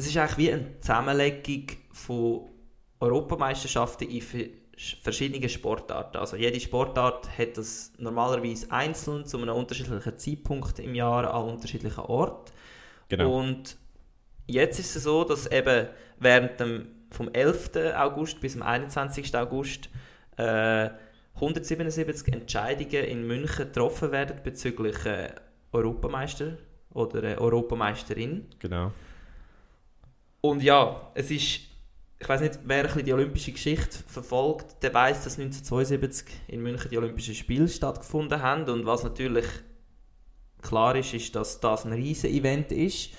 das 0.00 0.06
ist 0.08 0.16
eigentlich 0.16 0.38
wie 0.38 0.52
eine 0.52 0.80
Zusammenlegung 0.80 1.66
von 1.92 2.48
Europameisterschaften 3.00 4.08
in 4.08 4.22
ve- 4.22 4.50
verschiedenen 5.02 5.46
Sportarten. 5.50 6.16
Also 6.16 6.36
jede 6.36 6.58
Sportart 6.58 7.28
hat 7.36 7.58
das 7.58 7.92
normalerweise 7.98 8.72
einzeln 8.72 9.26
zu 9.26 9.36
einem 9.36 9.54
unterschiedlichen 9.54 10.18
Zeitpunkt 10.18 10.78
im 10.78 10.94
Jahr 10.94 11.34
an 11.34 11.50
unterschiedlichen 11.50 12.00
Orten. 12.00 12.50
Genau. 13.10 13.40
Und 13.40 13.76
jetzt 14.46 14.80
ist 14.80 14.96
es 14.96 15.02
so, 15.02 15.22
dass 15.24 15.46
eben 15.48 15.88
während 16.18 16.58
dem, 16.60 16.86
vom 17.10 17.28
11. 17.30 17.72
August 17.94 18.40
bis 18.40 18.54
zum 18.54 18.62
21. 18.62 19.36
August 19.36 19.90
äh, 20.38 20.88
177 21.34 22.32
Entscheidungen 22.32 23.04
in 23.04 23.26
München 23.26 23.66
getroffen 23.66 24.12
werden 24.12 24.36
bezüglich 24.42 25.04
äh, 25.04 25.28
Europameister 25.72 26.56
oder 26.94 27.22
äh, 27.22 27.36
Europameisterin. 27.36 28.46
genau. 28.58 28.92
Und 30.40 30.62
ja, 30.62 31.10
es 31.14 31.30
ist, 31.30 31.60
ich 32.18 32.28
weiß 32.28 32.40
nicht, 32.40 32.60
wer 32.64 32.78
ein 32.78 32.86
bisschen 32.86 33.04
die 33.04 33.12
olympische 33.12 33.52
Geschichte 33.52 33.98
verfolgt, 34.06 34.82
der 34.82 34.92
weiß, 34.94 35.24
dass 35.24 35.38
1972 35.38 36.26
in 36.48 36.62
München 36.62 36.90
die 36.90 36.98
Olympischen 36.98 37.34
Spiele 37.34 37.68
stattgefunden 37.68 38.42
haben. 38.42 38.68
Und 38.68 38.86
was 38.86 39.04
natürlich 39.04 39.46
klar 40.62 40.96
ist, 40.96 41.14
ist, 41.14 41.34
dass 41.34 41.60
das 41.60 41.84
ein 41.84 41.92
riesen 41.92 42.30
Event 42.30 42.72
ist. 42.72 43.10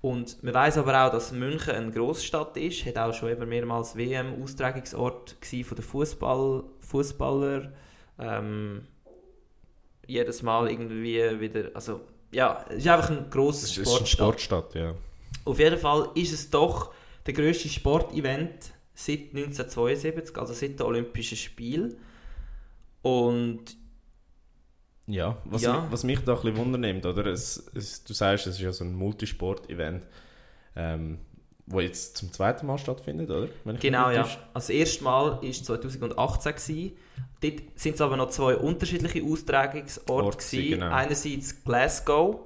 Und 0.00 0.42
man 0.44 0.54
weiß 0.54 0.78
aber 0.78 1.06
auch, 1.06 1.10
dass 1.10 1.32
München 1.32 1.74
eine 1.74 1.90
Großstadt 1.90 2.56
ist, 2.56 2.86
hat 2.86 2.98
auch 2.98 3.12
schon 3.12 3.30
eben 3.30 3.48
mehrmals 3.48 3.96
WM-Austragungsort 3.96 5.40
gsi 5.40 5.64
von 5.64 5.76
den 5.76 5.84
Fußball, 5.84 6.64
Fußballer. 6.80 7.72
Ähm, 8.18 8.86
jedes 10.06 10.42
Mal 10.42 10.70
irgendwie 10.70 11.40
wieder, 11.40 11.70
also 11.74 12.00
ja, 12.30 12.64
es 12.68 12.78
ist 12.78 12.88
einfach 12.88 13.10
ein 13.10 13.28
grosses 13.28 13.70
Es 13.70 13.78
ist 13.78 13.96
eine 13.96 14.06
Sportstadt, 14.06 14.74
ja. 14.74 14.94
Auf 15.44 15.58
jeden 15.58 15.78
Fall 15.78 16.10
ist 16.14 16.32
es 16.32 16.50
doch 16.50 16.92
der 17.26 17.34
grösste 17.34 17.68
Sportevent 17.68 18.72
seit 18.94 19.34
1972, 19.34 20.36
also 20.36 20.52
seit 20.52 20.78
den 20.78 20.86
Olympischen 20.86 21.36
Spielen. 21.36 21.96
Und 23.02 23.76
Ja, 25.06 25.38
was, 25.44 25.62
Ja. 25.62 25.80
Mich, 25.80 25.92
was 25.92 26.04
mich 26.04 26.20
da 26.20 26.34
ein 26.34 26.40
bisschen 26.42 26.56
wundernimmt, 26.56 27.06
oder? 27.06 27.26
Es, 27.26 27.70
es, 27.74 28.04
du 28.04 28.12
sagst, 28.12 28.46
es 28.46 28.56
ist 28.56 28.60
ja 28.60 28.72
so 28.72 28.84
ein 28.84 28.94
Multisport-Event, 28.94 30.06
ähm, 30.76 31.18
wo 31.66 31.80
jetzt 31.80 32.16
zum 32.16 32.32
zweiten 32.32 32.66
Mal 32.66 32.78
stattfindet, 32.78 33.30
oder? 33.30 33.48
Genau, 33.78 34.10
ja. 34.10 34.22
Also 34.22 34.38
das 34.54 34.70
erste 34.70 35.04
Mal 35.04 35.42
war 35.42 35.52
2018. 35.52 36.52
Gewesen. 36.52 36.96
Dort 37.40 37.54
sind 37.76 37.94
es 37.94 38.00
aber 38.00 38.16
noch 38.16 38.30
zwei 38.30 38.56
unterschiedliche 38.56 39.22
Austragungsorte. 39.22 40.12
Ort 40.12 40.38
gewesen. 40.38 40.56
gewesen, 40.56 40.80
genau. 40.80 40.94
Einerseits 40.94 41.64
Glasgow 41.64 42.40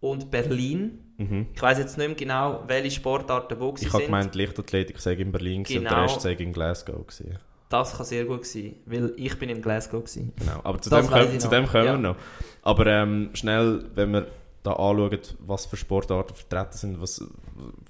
und 0.00 0.30
Berlin. 0.30 1.07
Mhm. 1.18 1.48
Ich 1.54 1.60
weiß 1.60 1.78
jetzt 1.78 1.98
nicht 1.98 2.06
mehr 2.06 2.16
genau, 2.16 2.62
welche 2.66 2.92
Sportarten 2.92 3.58
wo 3.60 3.74
Ich 3.78 3.92
habe 3.92 4.04
gemeint, 4.04 4.34
Leichtathletik 4.34 4.98
sei 5.00 5.12
in 5.14 5.32
Berlin 5.32 5.64
gewesen 5.64 5.78
und 5.78 5.84
der 5.84 5.90
Genau. 5.92 6.02
Rest 6.04 6.20
sei 6.20 6.32
in 6.32 6.52
Glasgow. 6.52 7.06
Gewesen. 7.06 7.38
Das 7.68 7.96
kann 7.96 8.06
sehr 8.06 8.24
gut 8.24 8.46
sein, 8.46 8.76
weil 8.86 9.12
ich 9.16 9.38
bin 9.38 9.50
in 9.50 9.60
Glasgow 9.60 10.00
gewesen. 10.02 10.32
Genau. 10.38 10.60
Aber 10.64 10.80
zu 10.80 10.88
Das 10.88 11.04
dem, 11.06 11.10
kommen, 11.12 11.40
zu 11.40 11.48
dem 11.48 11.66
kommen 11.66 11.84
Ja. 11.84 11.92
wir 11.92 11.98
noch. 11.98 12.16
Aber 12.62 12.86
ähm, 12.86 13.30
schnell, 13.34 13.84
wenn 13.94 14.12
wir 14.12 14.28
da 14.62 14.72
anschauen, 14.72 15.18
was 15.40 15.66
für 15.66 15.76
Sportarten 15.76 16.34
vertreten 16.34 16.76
sind, 16.78 17.00
was, 17.00 17.22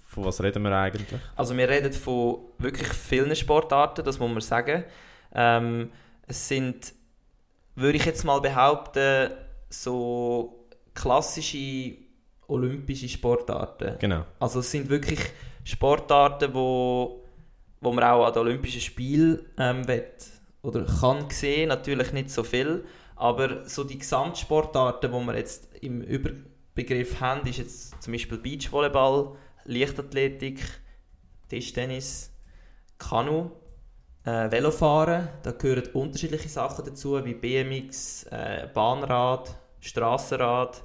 von 0.06 0.24
was 0.24 0.42
reden 0.42 0.62
wir 0.62 0.72
eigentlich? 0.72 1.20
Also 1.36 1.56
wir 1.56 1.68
reden 1.68 1.92
von 1.92 2.38
wirklich 2.58 2.88
vielen 2.88 3.36
Sportarten, 3.36 4.04
das 4.04 4.18
muss 4.18 4.30
man 4.30 4.40
sagen. 4.40 4.84
Ähm, 5.34 5.90
es 6.26 6.48
sind, 6.48 6.92
würde 7.76 7.98
ich 7.98 8.04
jetzt 8.04 8.24
mal 8.24 8.40
behaupten, 8.40 9.30
so 9.70 10.66
klassische 10.94 11.94
olympische 12.48 13.08
Sportarten. 13.08 13.96
Genau. 13.98 14.24
Also 14.40 14.60
es 14.60 14.70
sind 14.70 14.88
wirklich 14.88 15.20
Sportarten, 15.64 16.52
wo, 16.52 17.24
wo 17.80 17.92
man 17.92 18.04
auch 18.04 18.26
an 18.26 18.32
den 18.32 18.40
Olympischen 18.40 18.80
Spielen 18.80 19.40
ähm, 19.58 19.86
will, 19.86 20.04
oder 20.62 20.84
kann 20.84 21.30
sehen, 21.30 21.68
natürlich 21.68 22.12
nicht 22.12 22.30
so 22.30 22.42
viel, 22.42 22.84
aber 23.16 23.68
so 23.68 23.84
die 23.84 23.98
Gesamtsportarten, 23.98 25.12
die 25.12 25.26
wir 25.26 25.36
jetzt 25.36 25.68
im 25.80 26.00
Überbegriff 26.00 27.20
haben, 27.20 27.46
ist 27.48 27.58
jetzt 27.58 28.02
zum 28.02 28.12
Beispiel 28.12 28.38
Beachvolleyball, 28.38 29.36
Leichtathletik, 29.64 30.60
Tischtennis, 31.48 32.32
Kanu, 32.98 33.50
äh, 34.24 34.50
Velofahren, 34.50 35.28
da 35.42 35.52
gehören 35.52 35.86
unterschiedliche 35.92 36.48
Sachen 36.48 36.84
dazu, 36.84 37.24
wie 37.24 37.34
BMX, 37.34 38.24
äh, 38.24 38.68
Bahnrad, 38.72 39.54
Strassenrad, 39.80 40.82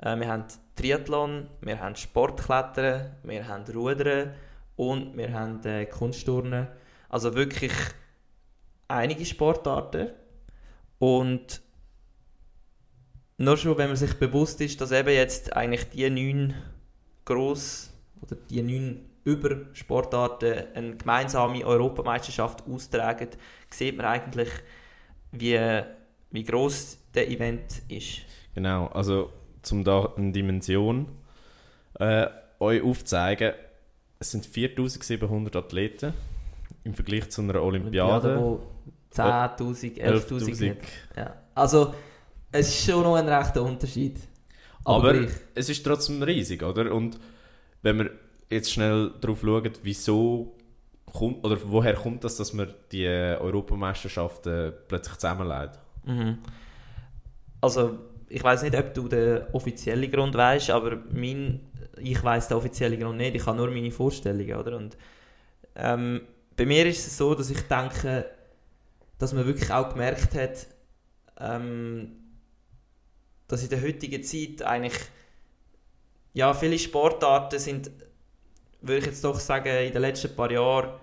äh, 0.00 0.16
wir 0.16 0.28
haben 0.28 0.44
Triathlon, 0.76 1.48
wir 1.62 1.80
haben 1.80 1.96
Sportklettern, 1.96 3.16
wir 3.22 3.48
haben 3.48 3.64
Rudern 3.64 4.34
und 4.76 5.16
wir 5.16 5.32
haben 5.32 5.64
äh, 5.64 5.86
Kunstturnen. 5.86 6.68
Also 7.08 7.34
wirklich 7.34 7.72
einige 8.88 9.24
Sportarten. 9.24 10.10
Und 10.98 11.62
nur 13.38 13.56
schon, 13.56 13.76
wenn 13.78 13.88
man 13.88 13.96
sich 13.96 14.14
bewusst 14.14 14.60
ist, 14.60 14.80
dass 14.80 14.92
eben 14.92 15.08
jetzt 15.08 15.56
eigentlich 15.56 15.88
die 15.90 16.08
neun 16.08 16.54
gross 17.24 17.90
oder 18.22 18.36
die 18.36 18.62
neun 18.62 19.00
Übersportarten 19.24 20.74
eine 20.74 20.96
gemeinsame 20.96 21.66
Europameisterschaft 21.66 22.66
austragen, 22.66 23.28
sieht 23.70 23.96
man 23.96 24.06
eigentlich, 24.06 24.48
wie, 25.32 25.82
wie 26.30 26.44
gross 26.44 26.98
der 27.14 27.28
Event 27.28 27.82
ist. 27.88 28.20
Genau, 28.54 28.86
also 28.86 29.32
um 29.72 29.84
da 29.84 30.12
eine 30.16 30.32
Dimension 30.32 31.08
äh, 31.98 32.26
euch 32.60 32.82
aufzuzeigen, 32.82 33.52
es 34.18 34.30
sind 34.30 34.46
4700 34.46 35.56
Athleten 35.56 36.14
im 36.84 36.94
Vergleich 36.94 37.30
zu 37.30 37.42
einer 37.42 37.62
Olympiade. 37.62 38.38
wo 38.40 38.60
10'000, 39.12 40.00
11'000 40.00 40.00
11'000. 40.00 40.70
hat. 40.70 40.76
Ja. 41.16 41.34
Also, 41.54 41.94
es 42.52 42.68
ist 42.68 42.84
schon 42.84 43.02
noch 43.02 43.16
ein 43.16 43.28
rechter 43.28 43.62
Unterschied. 43.62 44.18
Aber, 44.84 45.10
Aber 45.10 45.26
es 45.54 45.68
ist 45.68 45.84
trotzdem 45.84 46.22
riesig, 46.22 46.62
oder? 46.62 46.94
Und 46.94 47.18
wenn 47.82 47.98
wir 47.98 48.10
jetzt 48.48 48.72
schnell 48.72 49.12
darauf 49.20 49.40
schauen, 49.40 49.72
wieso 49.82 50.56
kommt, 51.12 51.44
oder 51.44 51.58
woher 51.64 51.94
kommt 51.94 52.24
das, 52.24 52.36
dass 52.36 52.52
man 52.52 52.72
die 52.92 53.06
Europameisterschaften 53.06 54.72
plötzlich 54.86 55.16
zusammenlegt? 55.16 55.78
Mhm. 56.04 56.38
Also, 57.60 57.98
ich 58.28 58.42
weiß 58.42 58.62
nicht, 58.62 58.76
ob 58.76 58.94
du 58.94 59.08
den 59.08 59.42
offiziellen 59.52 60.10
Grund 60.10 60.34
weißt, 60.34 60.70
aber 60.70 60.98
mein, 61.12 61.60
ich 61.98 62.22
weiß 62.22 62.48
den 62.48 62.56
offiziellen 62.56 63.00
Grund 63.00 63.18
nicht. 63.18 63.36
Ich 63.36 63.46
habe 63.46 63.56
nur 63.56 63.70
meine 63.70 63.90
Vorstellungen, 63.90 64.54
oder? 64.54 64.76
Und 64.76 64.96
ähm, 65.76 66.22
bei 66.56 66.66
mir 66.66 66.86
ist 66.86 67.06
es 67.06 67.16
so, 67.16 67.34
dass 67.34 67.50
ich 67.50 67.60
denke, 67.62 68.30
dass 69.18 69.32
man 69.32 69.46
wirklich 69.46 69.70
auch 69.70 69.90
gemerkt 69.90 70.34
hat, 70.34 70.66
ähm, 71.38 72.12
dass 73.48 73.62
in 73.62 73.70
der 73.70 73.82
heutigen 73.82 74.22
Zeit 74.22 74.62
eigentlich 74.62 74.98
ja 76.32 76.52
viele 76.52 76.78
Sportarten 76.78 77.58
sind, 77.58 77.90
würde 78.80 78.98
ich 78.98 79.06
jetzt 79.06 79.24
doch 79.24 79.38
sagen, 79.38 79.68
in 79.68 79.92
den 79.92 80.02
letzten 80.02 80.34
paar 80.34 80.50
Jahren 80.50 80.98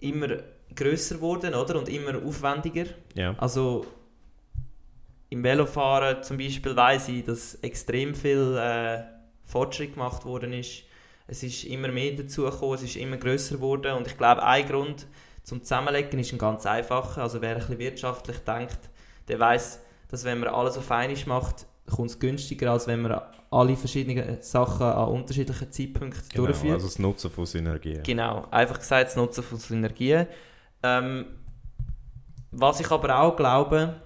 immer 0.00 0.28
größer 0.74 1.16
geworden, 1.16 1.54
oder? 1.54 1.78
Und 1.78 1.88
immer 1.88 2.22
aufwendiger. 2.24 2.86
Ja. 3.14 3.34
Also 3.38 3.86
im 5.34 5.42
Velofahren 5.42 6.22
zum 6.22 6.38
Beispiel 6.38 6.76
weiß 6.76 7.08
ich, 7.08 7.24
dass 7.24 7.56
extrem 7.56 8.14
viel 8.14 8.56
äh, 8.56 9.02
Fortschritt 9.44 9.94
gemacht 9.94 10.24
worden 10.24 10.52
ist. 10.52 10.84
Es 11.26 11.42
ist 11.42 11.64
immer 11.64 11.88
mehr 11.88 12.12
dazugekommen, 12.12 12.76
es 12.76 12.82
ist 12.84 12.96
immer 12.96 13.16
größer 13.16 13.56
geworden 13.56 13.96
und 13.96 14.06
ich 14.06 14.16
glaube, 14.16 14.44
ein 14.44 14.66
Grund 14.68 15.06
zum 15.42 15.62
Zusammenlegen 15.62 16.20
ist 16.20 16.32
ein 16.32 16.38
ganz 16.38 16.66
einfacher. 16.66 17.22
Also 17.22 17.42
wer 17.42 17.54
ein 17.54 17.58
bisschen 17.58 17.78
wirtschaftlich 17.78 18.38
denkt, 18.38 18.78
der 19.26 19.40
weiß, 19.40 19.80
dass 20.08 20.24
wenn 20.24 20.38
man 20.38 20.50
alles 20.50 20.78
auf 20.78 20.88
einmal 20.90 21.18
macht, 21.26 21.66
kommt 21.90 22.10
es 22.10 22.18
günstiger, 22.20 22.70
als 22.70 22.86
wenn 22.86 23.02
man 23.02 23.20
alle 23.50 23.76
verschiedenen 23.76 24.40
Sachen 24.40 24.86
an 24.86 25.08
unterschiedlichen 25.08 25.70
Zeitpunkten 25.72 26.22
Genau, 26.32 26.46
durchführt. 26.46 26.74
also 26.74 26.86
das 26.86 26.98
Nutzen 27.00 27.30
von 27.30 27.44
Synergien. 27.44 28.02
Genau, 28.04 28.46
einfach 28.52 28.78
gesagt, 28.78 29.08
das 29.08 29.16
Nutzen 29.16 29.42
von 29.42 29.58
Synergien. 29.58 30.26
Ähm, 30.82 31.26
was 32.52 32.78
ich 32.78 32.90
aber 32.90 33.18
auch 33.18 33.34
glaube, 33.36 34.00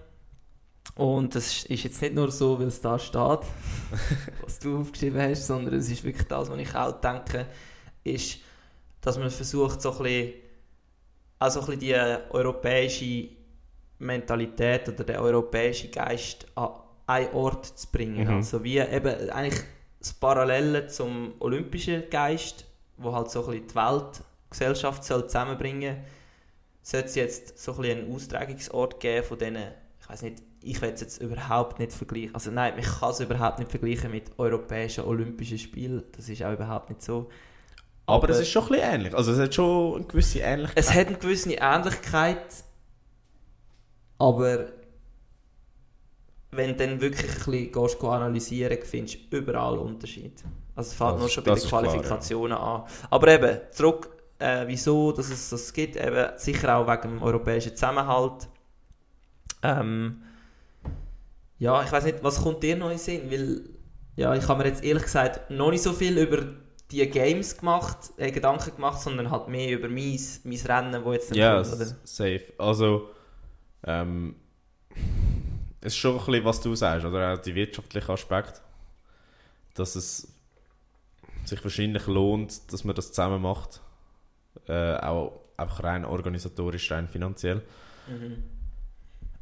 und 0.98 1.34
das 1.34 1.64
ist 1.64 1.84
jetzt 1.84 2.02
nicht 2.02 2.14
nur 2.14 2.30
so, 2.30 2.58
weil 2.58 2.66
es 2.66 2.80
da 2.80 2.98
steht, 2.98 3.14
was 4.42 4.58
du 4.58 4.80
aufgeschrieben 4.80 5.20
hast, 5.22 5.46
sondern 5.46 5.74
es 5.74 5.88
ist 5.90 6.04
wirklich 6.04 6.26
das, 6.26 6.50
was 6.50 6.58
ich 6.58 6.74
auch 6.74 7.00
denke, 7.00 7.46
ist, 8.04 8.38
dass 9.00 9.16
man 9.16 9.30
versucht, 9.30 9.80
so 9.80 9.92
ein 9.92 10.02
bisschen 10.02 10.32
also 11.38 11.60
ein 11.60 11.66
bisschen 11.66 11.80
die 11.80 11.94
europäische 12.30 13.28
Mentalität 14.00 14.88
oder 14.88 15.04
den 15.04 15.16
europäischen 15.16 15.90
Geist 15.90 16.46
an 16.56 16.70
einen 17.06 17.32
Ort 17.32 17.66
zu 17.66 17.86
bringen. 17.90 18.26
Mhm. 18.26 18.34
Also 18.34 18.62
wie 18.62 18.78
eben 18.78 19.30
eigentlich 19.30 19.62
das 19.98 20.12
Parallele 20.12 20.86
zum 20.88 21.34
olympischen 21.40 22.10
Geist, 22.10 22.64
wo 22.96 23.12
halt 23.12 23.30
so 23.30 23.44
ein 23.44 23.62
bisschen 23.62 23.68
die 23.68 23.74
Weltgesellschaft 23.74 25.04
soll 25.04 25.26
zusammenbringen 25.26 25.98
soll, 26.82 27.02
es 27.02 27.14
jetzt 27.14 27.58
so 27.58 27.72
ein 27.72 27.78
bisschen 27.78 27.98
einen 27.98 28.14
Austragungsort 28.14 29.00
geben 29.00 29.26
von 29.26 29.38
denen, 29.38 29.72
ich 30.00 30.08
weiß 30.08 30.22
nicht, 30.22 30.42
ich 30.62 30.80
will 30.82 30.90
es 30.90 31.00
jetzt 31.00 31.20
überhaupt 31.22 31.78
nicht 31.78 31.92
vergleichen, 31.92 32.34
also 32.34 32.50
nein, 32.50 32.74
ich 32.78 32.86
kann 32.86 33.10
es 33.10 33.20
überhaupt 33.20 33.58
nicht 33.58 33.70
vergleichen 33.70 34.10
mit 34.10 34.38
europäischen 34.38 35.04
Olympischen 35.04 35.58
Spielen, 35.58 36.02
das 36.16 36.28
ist 36.28 36.42
auch 36.42 36.52
überhaupt 36.52 36.88
nicht 36.90 37.02
so. 37.02 37.28
Aber, 38.06 38.24
Aber- 38.24 38.28
es 38.30 38.40
ist 38.40 38.48
schon 38.50 38.62
ein 38.64 38.68
bisschen 38.68 38.84
ähnlich. 38.94 39.14
Also 39.14 39.32
es 39.32 39.38
hat 39.38 39.54
schon 39.54 39.96
eine 39.96 40.04
gewisse 40.06 40.38
Ähnlichkeit. 40.40 40.78
Es 40.78 40.92
hat 40.94 41.06
eine 41.08 41.18
gewisse 41.18 41.52
Ähnlichkeit, 41.52 42.64
aber 44.18 44.66
wenn 46.50 46.70
du 46.70 46.86
dann 46.86 47.00
wirklich 47.00 47.30
ein 47.30 47.36
bisschen 47.36 47.72
gehst, 47.72 48.02
analysieren 48.02 48.78
findest 48.82 49.18
du 49.32 49.36
überall 49.36 49.78
Unterschied. 49.78 50.42
Also 50.74 50.88
es 50.90 50.94
fängt 50.94 51.12
Das- 51.14 51.20
nur 51.20 51.28
schon 51.28 51.44
bei 51.44 51.50
den 51.50 51.56
ist 51.58 51.68
klar, 51.68 51.82
ja. 51.84 51.88
Qualifikationen 51.90 52.56
an. 52.58 52.84
Aber 53.10 53.28
eben, 53.28 53.58
zurück, 53.72 54.08
äh, 54.38 54.66
wieso 54.66 55.12
dass 55.12 55.28
es 55.30 55.50
das 55.50 55.72
gibt, 55.72 55.96
eben 55.96 56.30
sicher 56.38 56.76
auch 56.76 56.86
wegen 56.88 57.02
dem 57.16 57.22
europäischen 57.22 57.74
Zusammenhalt. 57.74 58.48
Ähm, 59.62 60.22
ja, 61.58 61.82
ich 61.82 61.90
weiß 61.92 62.04
nicht, 62.04 62.22
was 62.22 62.42
kommt 62.42 62.62
dir 62.62 62.76
noch 62.76 62.90
in 62.90 62.98
Sinn? 62.98 63.30
Weil, 63.30 63.62
ja, 64.16 64.34
ich 64.34 64.46
habe 64.48 64.62
mir 64.62 64.68
jetzt 64.68 64.84
ehrlich 64.84 65.04
gesagt 65.04 65.50
noch 65.50 65.70
nicht 65.70 65.82
so 65.82 65.92
viel 65.92 66.18
über 66.18 66.46
die 66.90 67.06
Games 67.10 67.56
gemacht, 67.58 67.98
äh, 68.16 68.30
Gedanken 68.30 68.74
gemacht, 68.74 69.00
sondern 69.00 69.30
halt 69.30 69.48
mehr 69.48 69.72
über 69.78 69.88
mein, 69.88 70.18
mein 70.44 70.58
Rennen, 70.60 71.04
wo 71.04 71.12
jetzt 71.12 71.30
Ja, 71.32 71.62
kommt, 71.62 71.66
oder? 71.66 71.96
safe. 72.04 72.52
Also, 72.58 73.10
ähm, 73.84 74.36
es 75.80 75.94
ist 75.94 75.96
schon 75.96 76.18
ein 76.18 76.24
bisschen, 76.26 76.44
was 76.44 76.60
du 76.60 76.74
sagst, 76.74 77.06
oder 77.06 77.34
auch 77.34 77.38
die 77.38 77.54
wirtschaftlichen 77.54 78.10
Aspekt, 78.10 78.62
dass 79.74 79.96
es 79.96 80.28
sich 81.44 81.62
wahrscheinlich 81.64 82.06
lohnt, 82.06 82.72
dass 82.72 82.84
man 82.84 82.94
das 82.94 83.08
zusammen 83.08 83.42
macht, 83.42 83.80
äh, 84.68 84.96
auch 84.96 85.40
einfach 85.56 85.84
rein 85.84 86.04
organisatorisch, 86.04 86.90
rein 86.92 87.08
finanziell. 87.08 87.62
Mhm. 88.06 88.42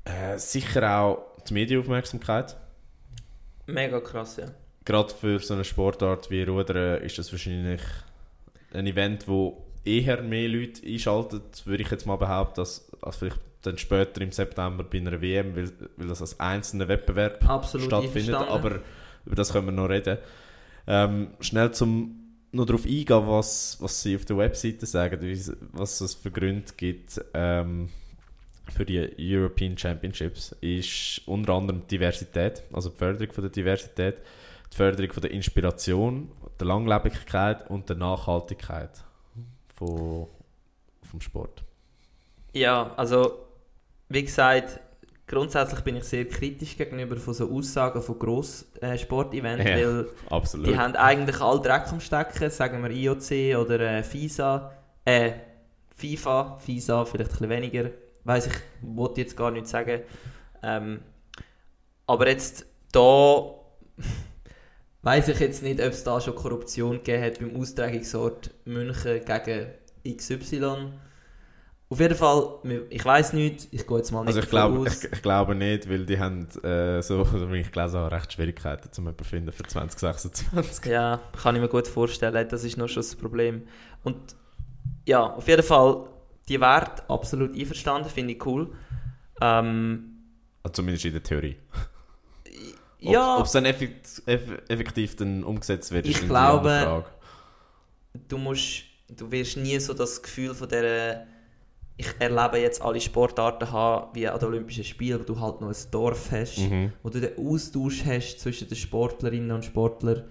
Äh, 0.04 0.38
sicher 0.38 0.98
auch 1.00 1.35
die 1.48 1.54
Medienaufmerksamkeit. 1.54 2.56
Mega 3.66 4.00
krass, 4.00 4.36
ja. 4.36 4.46
Gerade 4.84 5.12
für 5.12 5.38
so 5.40 5.54
eine 5.54 5.64
Sportart 5.64 6.30
wie 6.30 6.42
Rudern 6.42 7.02
ist 7.02 7.18
das 7.18 7.32
wahrscheinlich 7.32 7.80
ein 8.72 8.86
Event, 8.86 9.26
wo 9.26 9.66
eher 9.84 10.22
mehr 10.22 10.48
Leute 10.48 10.86
einschaltet, 10.86 11.66
würde 11.66 11.82
ich 11.82 11.90
jetzt 11.90 12.06
mal 12.06 12.16
behaupten, 12.16 12.60
als, 12.60 12.90
als 13.02 13.16
vielleicht 13.16 13.40
dann 13.62 13.78
später 13.78 14.20
im 14.20 14.32
September 14.32 14.84
bei 14.84 14.98
einer 14.98 15.20
WM, 15.20 15.56
weil, 15.56 15.72
weil 15.96 16.06
das 16.06 16.20
als 16.20 16.38
einzelner 16.38 16.88
Wettbewerb 16.88 17.48
Absolut 17.48 17.86
stattfindet. 17.86 18.36
Aber 18.36 18.80
über 19.24 19.34
das 19.34 19.52
können 19.52 19.66
wir 19.66 19.72
noch 19.72 19.88
reden. 19.88 20.18
Ähm, 20.86 21.30
schnell 21.40 21.72
zum 21.72 22.22
noch 22.52 22.64
darauf 22.64 22.84
eingehen, 22.86 23.26
was, 23.26 23.76
was 23.80 24.02
sie 24.02 24.16
auf 24.16 24.24
der 24.24 24.38
Webseite 24.38 24.86
sagen, 24.86 25.20
was 25.72 26.00
es 26.00 26.14
für 26.14 26.30
Gründe 26.30 26.72
gibt 26.76 27.20
ähm, 27.34 27.88
für 28.70 28.84
die 28.84 29.08
European 29.18 29.76
Championships, 29.76 30.52
ist 30.60 31.22
unter 31.26 31.54
anderem 31.54 31.82
die 31.82 31.96
Diversität, 31.96 32.62
also 32.72 32.88
die 32.90 32.96
Förderung 32.96 33.32
von 33.32 33.42
der 33.42 33.50
Diversität, 33.50 34.20
die 34.72 34.76
Förderung 34.76 35.12
von 35.12 35.20
der 35.22 35.30
Inspiration, 35.30 36.30
der 36.58 36.66
Langlebigkeit 36.66 37.68
und 37.70 37.88
der 37.88 37.96
Nachhaltigkeit 37.96 39.04
von, 39.74 40.26
vom 41.02 41.20
Sport. 41.20 41.62
Ja, 42.52 42.92
also 42.96 43.46
wie 44.08 44.24
gesagt, 44.24 44.80
grundsätzlich 45.26 45.80
bin 45.80 45.96
ich 45.96 46.04
sehr 46.04 46.26
kritisch 46.26 46.76
gegenüber 46.76 47.16
von 47.16 47.34
so 47.34 47.50
Aussagen 47.50 48.00
von 48.02 48.18
Gross-Sportevents, 48.18 49.64
Ja. 49.64 49.76
weil 49.76 50.08
Absolut. 50.30 50.66
die 50.66 50.78
haben 50.78 50.96
eigentlich 50.96 51.40
all 51.40 51.60
Dreck 51.60 51.88
am 51.92 52.00
Stecken, 52.00 52.50
sagen 52.50 52.82
wir 52.82 52.90
IOC 52.90 53.58
oder 53.60 53.80
äh, 53.80 54.02
FISA, 54.02 54.72
äh, 55.04 55.32
FIFA, 55.94 56.58
FISA 56.58 57.04
vielleicht 57.04 57.30
ein 57.30 57.32
bisschen 57.32 57.50
weniger, 57.50 57.90
weiß 58.26 58.48
ich, 58.48 58.52
wollte 58.82 59.20
jetzt 59.20 59.36
gar 59.36 59.50
nicht 59.50 59.68
sagen. 59.68 60.02
Ähm, 60.62 61.00
aber 62.06 62.28
jetzt 62.28 62.66
da 62.92 63.00
weiß 65.02 65.28
ich 65.28 65.40
jetzt 65.40 65.62
nicht, 65.62 65.80
ob 65.80 65.88
es 65.88 66.04
da 66.04 66.20
schon 66.20 66.34
Korruption 66.34 66.96
gegeben 66.96 67.24
hat 67.24 67.38
beim 67.38 67.56
Austragungsort 67.56 68.50
München 68.64 69.20
gegen 69.24 70.16
XY. 70.16 70.92
Auf 71.88 72.00
jeden 72.00 72.16
Fall, 72.16 72.58
ich 72.90 73.04
weiß 73.04 73.34
nicht, 73.34 73.68
ich 73.70 73.86
gehe 73.86 73.96
jetzt 73.96 74.10
mal 74.10 74.22
nicht 74.22 74.28
Also 74.28 74.40
ich 74.40 74.50
glaube, 74.50 74.80
aus. 74.80 75.04
ich, 75.04 75.12
ich 75.12 75.22
glaube 75.22 75.54
nicht, 75.54 75.88
weil 75.88 76.04
die 76.04 76.18
haben, 76.18 76.48
äh, 76.64 77.00
so 77.00 77.24
wie 77.52 77.56
ich 77.60 77.70
gelesen 77.70 78.00
habe, 78.00 78.10
recht 78.10 78.32
Schwierigkeiten 78.32 78.90
zum 78.90 79.04
jemanden 79.04 79.22
finden 79.22 79.52
für 79.52 79.62
2026. 79.62 80.86
Ja, 80.86 81.20
kann 81.40 81.54
ich 81.54 81.62
mir 81.62 81.68
gut 81.68 81.86
vorstellen, 81.86 82.48
das 82.48 82.64
ist 82.64 82.76
noch 82.76 82.88
schon 82.88 83.02
das 83.02 83.14
Problem. 83.14 83.68
Und 84.02 84.16
ja, 85.06 85.32
auf 85.32 85.46
jeden 85.46 85.62
Fall, 85.62 86.08
die 86.48 86.60
Werte 86.60 87.08
absolut 87.10 87.54
einverstanden, 87.56 88.08
finde 88.10 88.34
ich 88.34 88.46
cool. 88.46 88.72
Ähm, 89.40 90.12
Also 90.62 90.74
zumindest 90.74 91.04
in 91.04 91.12
der 91.12 91.22
Theorie. 91.22 91.56
Ob 93.02 93.12
ja, 93.12 93.40
es 93.42 93.52
dann 93.52 93.64
effekt, 93.66 94.22
eff, 94.26 94.42
effektiv 94.68 95.16
dann 95.16 95.44
umgesetzt 95.44 95.90
wird, 95.92 96.06
Ich 96.06 96.16
ist 96.20 96.26
glaube- 96.26 96.70
andere 96.70 96.84
Frage. 96.84 97.06
du 98.28 98.38
musst, 98.38 98.82
du 99.08 99.30
wirst 99.30 99.56
nie 99.58 99.78
so 99.78 99.92
das 99.94 100.22
Gefühl 100.22 100.54
von 100.54 100.68
der 100.68 101.26
ich 101.98 102.08
erlebe 102.18 102.58
jetzt 102.58 102.82
alle 102.82 103.00
Sportarten 103.00 103.72
haben, 103.72 104.14
wie 104.14 104.28
an 104.28 104.38
den 104.38 104.48
Olympischen 104.48 104.84
Spielen, 104.84 105.18
wo 105.20 105.24
du 105.24 105.40
halt 105.40 105.62
noch 105.62 105.68
ein 105.68 105.76
Dorf 105.90 106.30
hast, 106.30 106.58
Mhm. 106.58 106.92
wo 107.02 107.08
du 107.08 107.20
den 107.22 107.38
Austausch 107.38 108.04
hast 108.04 108.38
zwischen 108.40 108.68
den 108.68 108.76
Sportlerinnen 108.76 109.50
und 109.50 109.64
Sportlern. 109.64 110.24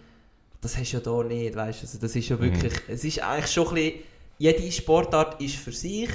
Das 0.61 0.77
hast 0.77 0.91
du 0.93 0.97
ja 0.97 1.01
da 1.03 1.23
nicht, 1.23 1.55
weißt 1.55 1.81
du? 1.81 1.85
Also 1.87 1.97
das 1.99 2.15
ist 2.15 2.29
ja 2.29 2.39
wirklich, 2.39 2.71
es 2.87 3.03
ist 3.03 3.19
eigentlich 3.19 3.51
schon 3.51 3.67
ein 3.69 3.73
bisschen, 3.73 3.99
jede 4.37 4.71
Sportart 4.71 5.41
ist 5.41 5.55
für 5.55 5.71
sich, 5.71 6.09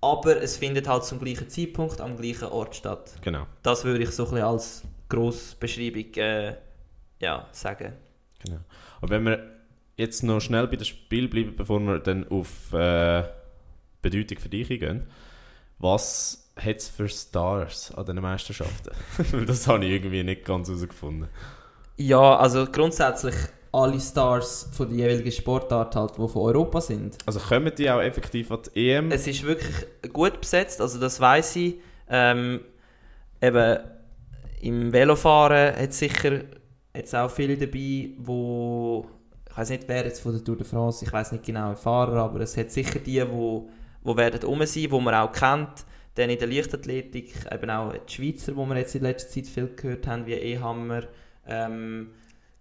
aber 0.00 0.42
es 0.42 0.56
findet 0.56 0.88
halt 0.88 1.04
zum 1.04 1.18
gleichen 1.18 1.48
Zeitpunkt 1.48 2.00
am 2.00 2.16
gleichen 2.16 2.48
Ort 2.48 2.76
statt. 2.76 3.14
Genau. 3.22 3.46
Das 3.62 3.84
würde 3.84 4.02
ich 4.02 4.10
so 4.10 4.24
ein 4.24 4.30
bisschen 4.30 4.46
als 4.46 4.82
grosse 5.08 5.56
Beschreibung 5.56 6.12
äh, 6.16 6.56
ja, 7.20 7.48
sagen. 7.52 7.94
genau. 8.42 8.58
Aber 9.00 9.10
wenn 9.10 9.24
wir 9.24 9.54
jetzt 9.96 10.22
noch 10.22 10.40
schnell 10.40 10.66
bei 10.66 10.76
dem 10.76 10.84
Spiel 10.84 11.28
bleiben, 11.28 11.56
bevor 11.56 11.80
wir 11.80 11.98
dann 11.98 12.28
auf 12.28 12.72
äh, 12.72 13.24
Bedeutung 14.02 14.38
für 14.38 14.48
dich 14.48 14.70
eingehen, 14.70 15.06
was 15.78 16.52
hat 16.56 16.76
es 16.76 16.88
für 16.88 17.08
Stars 17.08 17.92
an 17.94 18.06
diesen 18.06 18.20
Meisterschaften? 18.20 18.90
Das 19.46 19.66
habe 19.66 19.84
ich 19.84 19.92
irgendwie 19.92 20.22
nicht 20.22 20.44
ganz 20.44 20.68
herausgefunden. 20.68 21.28
Ja, 21.96 22.36
also 22.36 22.66
grundsätzlich 22.66 23.34
alle 23.74 24.00
Stars 24.00 24.68
von 24.72 24.88
der 24.88 24.96
jeweiligen 24.96 25.32
Sportart 25.32 25.96
halt, 25.96 26.12
die 26.16 26.28
von 26.28 26.42
Europa 26.42 26.80
sind. 26.80 27.18
Also 27.26 27.40
kommen 27.40 27.72
die 27.76 27.90
auch 27.90 28.00
effektiv 28.00 28.50
an 28.50 28.60
die 28.74 28.90
EM? 28.90 29.10
Es 29.10 29.26
ist 29.26 29.42
wirklich 29.42 29.74
gut 30.12 30.40
besetzt, 30.40 30.80
also 30.80 31.00
das 31.00 31.20
weiß 31.20 31.56
ich. 31.56 31.76
Ähm, 32.08 32.60
eben 33.42 33.78
im 34.60 34.92
Velofahren 34.92 35.76
hat 35.76 35.90
es 35.90 35.98
sicher 35.98 36.40
jetzt 36.94 37.14
auch 37.14 37.30
viele 37.30 37.56
dabei, 37.56 38.10
wo 38.18 39.06
ich 39.54 39.58
weiß 39.58 39.70
nicht, 39.70 39.84
wer 39.86 40.04
jetzt 40.04 40.20
von 40.20 40.32
der 40.32 40.42
Tour 40.42 40.56
de 40.56 40.66
France, 40.66 41.04
ich 41.04 41.12
weiß 41.12 41.30
nicht 41.30 41.44
genau, 41.44 41.70
ein 41.70 41.76
Fahrer, 41.76 42.16
aber 42.16 42.40
es 42.40 42.56
hat 42.56 42.72
sicher 42.72 42.98
die, 42.98 43.22
wo, 43.30 43.68
wo 44.02 44.16
werden 44.16 44.42
rum 44.42 44.66
sein, 44.66 44.90
wo 44.90 44.98
man 44.98 45.14
auch 45.14 45.30
kennt. 45.30 45.84
Dann 46.16 46.30
in 46.30 46.38
der 46.38 46.48
Leichtathletik 46.48 47.34
eben 47.52 47.70
auch 47.70 47.92
die 47.92 48.12
Schweizer, 48.12 48.56
wo 48.56 48.66
wir 48.66 48.76
jetzt 48.76 48.96
in 48.96 49.02
letzter 49.02 49.30
Zeit 49.30 49.46
viel 49.46 49.68
gehört 49.76 50.08
haben, 50.08 50.26
wie 50.26 50.32
Ehammer, 50.32 51.02
ähm, 51.46 52.10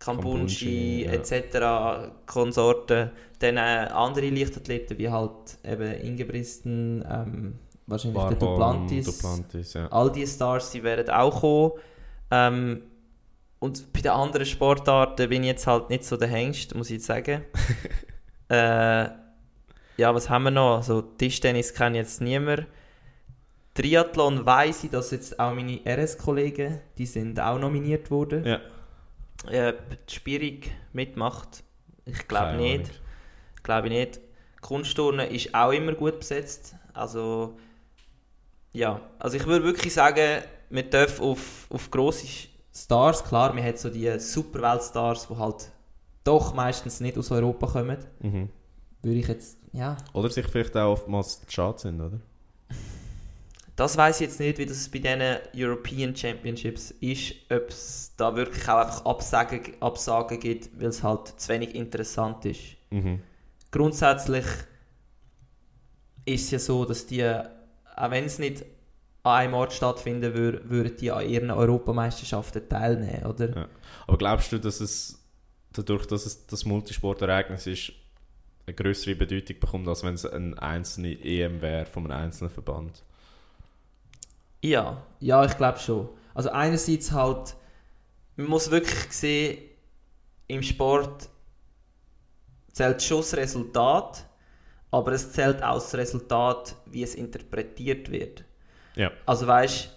Kambunchi, 0.03 1.05
ja. 1.05 1.11
etc., 1.11 2.11
Konsorten. 2.25 3.11
Dann 3.39 3.57
äh, 3.57 3.89
andere 3.93 4.29
Leichtathleten 4.29 4.97
wie 4.97 5.09
halt 5.09 5.57
eben 5.63 5.93
Ingebristen, 6.01 7.05
ähm, 7.09 7.59
wahrscheinlich 7.87 8.21
der 8.21 8.23
Warholm, 8.23 8.39
Duplantis. 8.39 9.05
Duplantis, 9.05 9.73
ja. 9.73 9.87
All 9.87 10.11
diese 10.11 10.35
Stars, 10.35 10.71
die 10.71 10.83
werden 10.83 11.09
auch 11.09 11.41
kommen. 11.41 11.71
Ähm, 12.31 12.81
und 13.59 13.93
bei 13.93 14.01
den 14.01 14.11
anderen 14.11 14.45
Sportarten 14.45 15.29
bin 15.29 15.43
ich 15.43 15.49
jetzt 15.49 15.67
halt 15.67 15.89
nicht 15.89 16.03
so 16.03 16.17
der 16.17 16.27
Hengst, 16.27 16.75
muss 16.75 16.87
ich 16.87 16.95
jetzt 16.95 17.05
sagen. 17.05 17.43
äh, 18.49 19.07
ja, 19.95 20.13
was 20.13 20.29
haben 20.29 20.43
wir 20.43 20.51
noch? 20.51 20.77
Also 20.77 21.01
Tischtennis 21.01 21.71
ich 21.71 21.95
jetzt 21.95 22.21
niemand. 22.21 22.65
Triathlon 23.73 24.45
weiss 24.45 24.83
ich, 24.83 24.91
dass 24.91 25.11
jetzt 25.11 25.39
auch 25.39 25.53
meine 25.53 25.79
RS-Kollegen, 25.85 26.79
die 26.97 27.05
sind 27.05 27.39
auch 27.39 27.57
nominiert 27.57 28.11
worden. 28.11 28.45
Ja. 28.45 28.59
Äh, 29.49 29.73
die 30.09 30.13
Spierig 30.13 30.71
mitmacht, 30.93 31.63
ich 32.05 32.27
glaube 32.27 32.55
nicht. 32.57 32.91
Glaube 33.63 33.87
ich 33.87 33.93
nicht. 33.93 34.19
Kunstturnen 34.61 35.29
ist 35.29 35.53
auch 35.53 35.71
immer 35.71 35.93
gut 35.93 36.19
besetzt. 36.19 36.75
Also, 36.93 37.57
ja. 38.71 39.01
Also 39.19 39.37
ich 39.37 39.45
würde 39.45 39.65
wirklich 39.65 39.93
sagen, 39.93 40.43
wir 40.69 40.89
dürfen 40.89 41.23
auf, 41.23 41.67
auf 41.69 41.91
grosse 41.91 42.27
Stars, 42.73 43.23
klar, 43.23 43.55
wir 43.55 43.63
haben 43.63 43.77
so 43.77 43.89
die 43.89 44.19
Superweltstars, 44.19 45.27
die 45.27 45.37
halt 45.37 45.71
doch 46.23 46.53
meistens 46.53 46.99
nicht 46.99 47.17
aus 47.17 47.31
Europa 47.31 47.67
kommen. 47.67 47.97
Mhm. 48.21 48.49
würde 49.01 49.19
ich 49.19 49.27
jetzt, 49.27 49.57
ja. 49.73 49.97
Oder 50.13 50.29
sich 50.29 50.47
vielleicht 50.47 50.75
auch 50.77 50.93
oftmals 50.93 51.41
schade 51.49 51.79
sind, 51.79 52.01
oder? 52.01 52.19
Das 53.75 53.97
weiß 53.97 54.21
ich 54.21 54.27
jetzt 54.27 54.39
nicht, 54.39 54.59
wie 54.59 54.65
das 54.67 54.87
bei 54.89 54.99
diesen 54.99 55.21
European 55.55 56.15
Championships 56.15 56.91
ist, 56.99 57.33
ob 57.49 57.69
es 57.69 58.13
da 58.17 58.35
wirklich 58.35 58.67
auch 58.69 58.77
einfach 58.77 59.05
Absagen, 59.05 59.61
Absagen 59.79 60.39
gibt, 60.39 60.79
weil 60.79 60.89
es 60.89 61.01
halt 61.01 61.27
zu 61.39 61.49
wenig 61.49 61.73
interessant 61.73 62.45
ist. 62.45 62.61
Mhm. 62.91 63.21
Grundsätzlich 63.71 64.45
ist 66.25 66.45
es 66.45 66.51
ja 66.51 66.59
so, 66.59 66.85
dass 66.85 67.07
die, 67.07 67.23
auch 67.23 68.11
wenn 68.11 68.25
es 68.25 68.37
nicht 68.37 68.63
an 69.23 69.31
einem 69.33 69.53
Ort 69.55 69.73
stattfinden 69.73 70.33
würde, 70.35 70.69
würden 70.69 70.95
die 70.97 71.11
an 71.11 71.27
ihren 71.27 71.49
Europameisterschaften 71.49 72.69
teilnehmen, 72.69 73.25
oder? 73.25 73.55
Ja. 73.55 73.67
Aber 74.05 74.17
glaubst 74.17 74.51
du, 74.51 74.59
dass 74.59 74.81
es 74.81 75.19
dadurch, 75.71 76.05
dass 76.05 76.25
es 76.25 76.45
das 76.45 76.65
Multisportereignis 76.65 77.65
ist, 77.65 77.93
eine 78.65 78.75
größere 78.75 79.15
Bedeutung 79.15 79.59
bekommt, 79.59 79.87
als 79.87 80.03
wenn 80.03 80.13
es 80.13 80.25
eine 80.25 80.61
einzelne 80.61 81.19
EM 81.23 81.61
wäre 81.61 81.85
von 81.85 82.05
einem 82.05 82.25
einzelnen 82.25 82.51
Verband? 82.51 83.03
Ja, 84.63 85.03
ja, 85.19 85.43
ich 85.43 85.57
glaube 85.57 85.77
schon. 85.77 86.09
Also 86.33 86.49
einerseits 86.49 87.11
halt, 87.11 87.55
man 88.37 88.47
muss 88.47 88.71
wirklich 88.71 89.11
sehen, 89.11 89.57
im 90.47 90.63
Sport 90.63 91.29
zählt 92.71 93.03
schon 93.03 93.17
das 93.17 93.35
Resultat, 93.35 94.25
aber 94.89 95.11
es 95.11 95.33
zählt 95.33 95.61
auch 95.61 95.75
das 95.75 95.93
Resultat, 95.95 96.75
wie 96.85 97.03
es 97.03 97.13
interpretiert 97.15 98.09
wird. 98.09 98.45
Ja. 98.95 99.11
Also 99.25 99.47
weißt, 99.47 99.89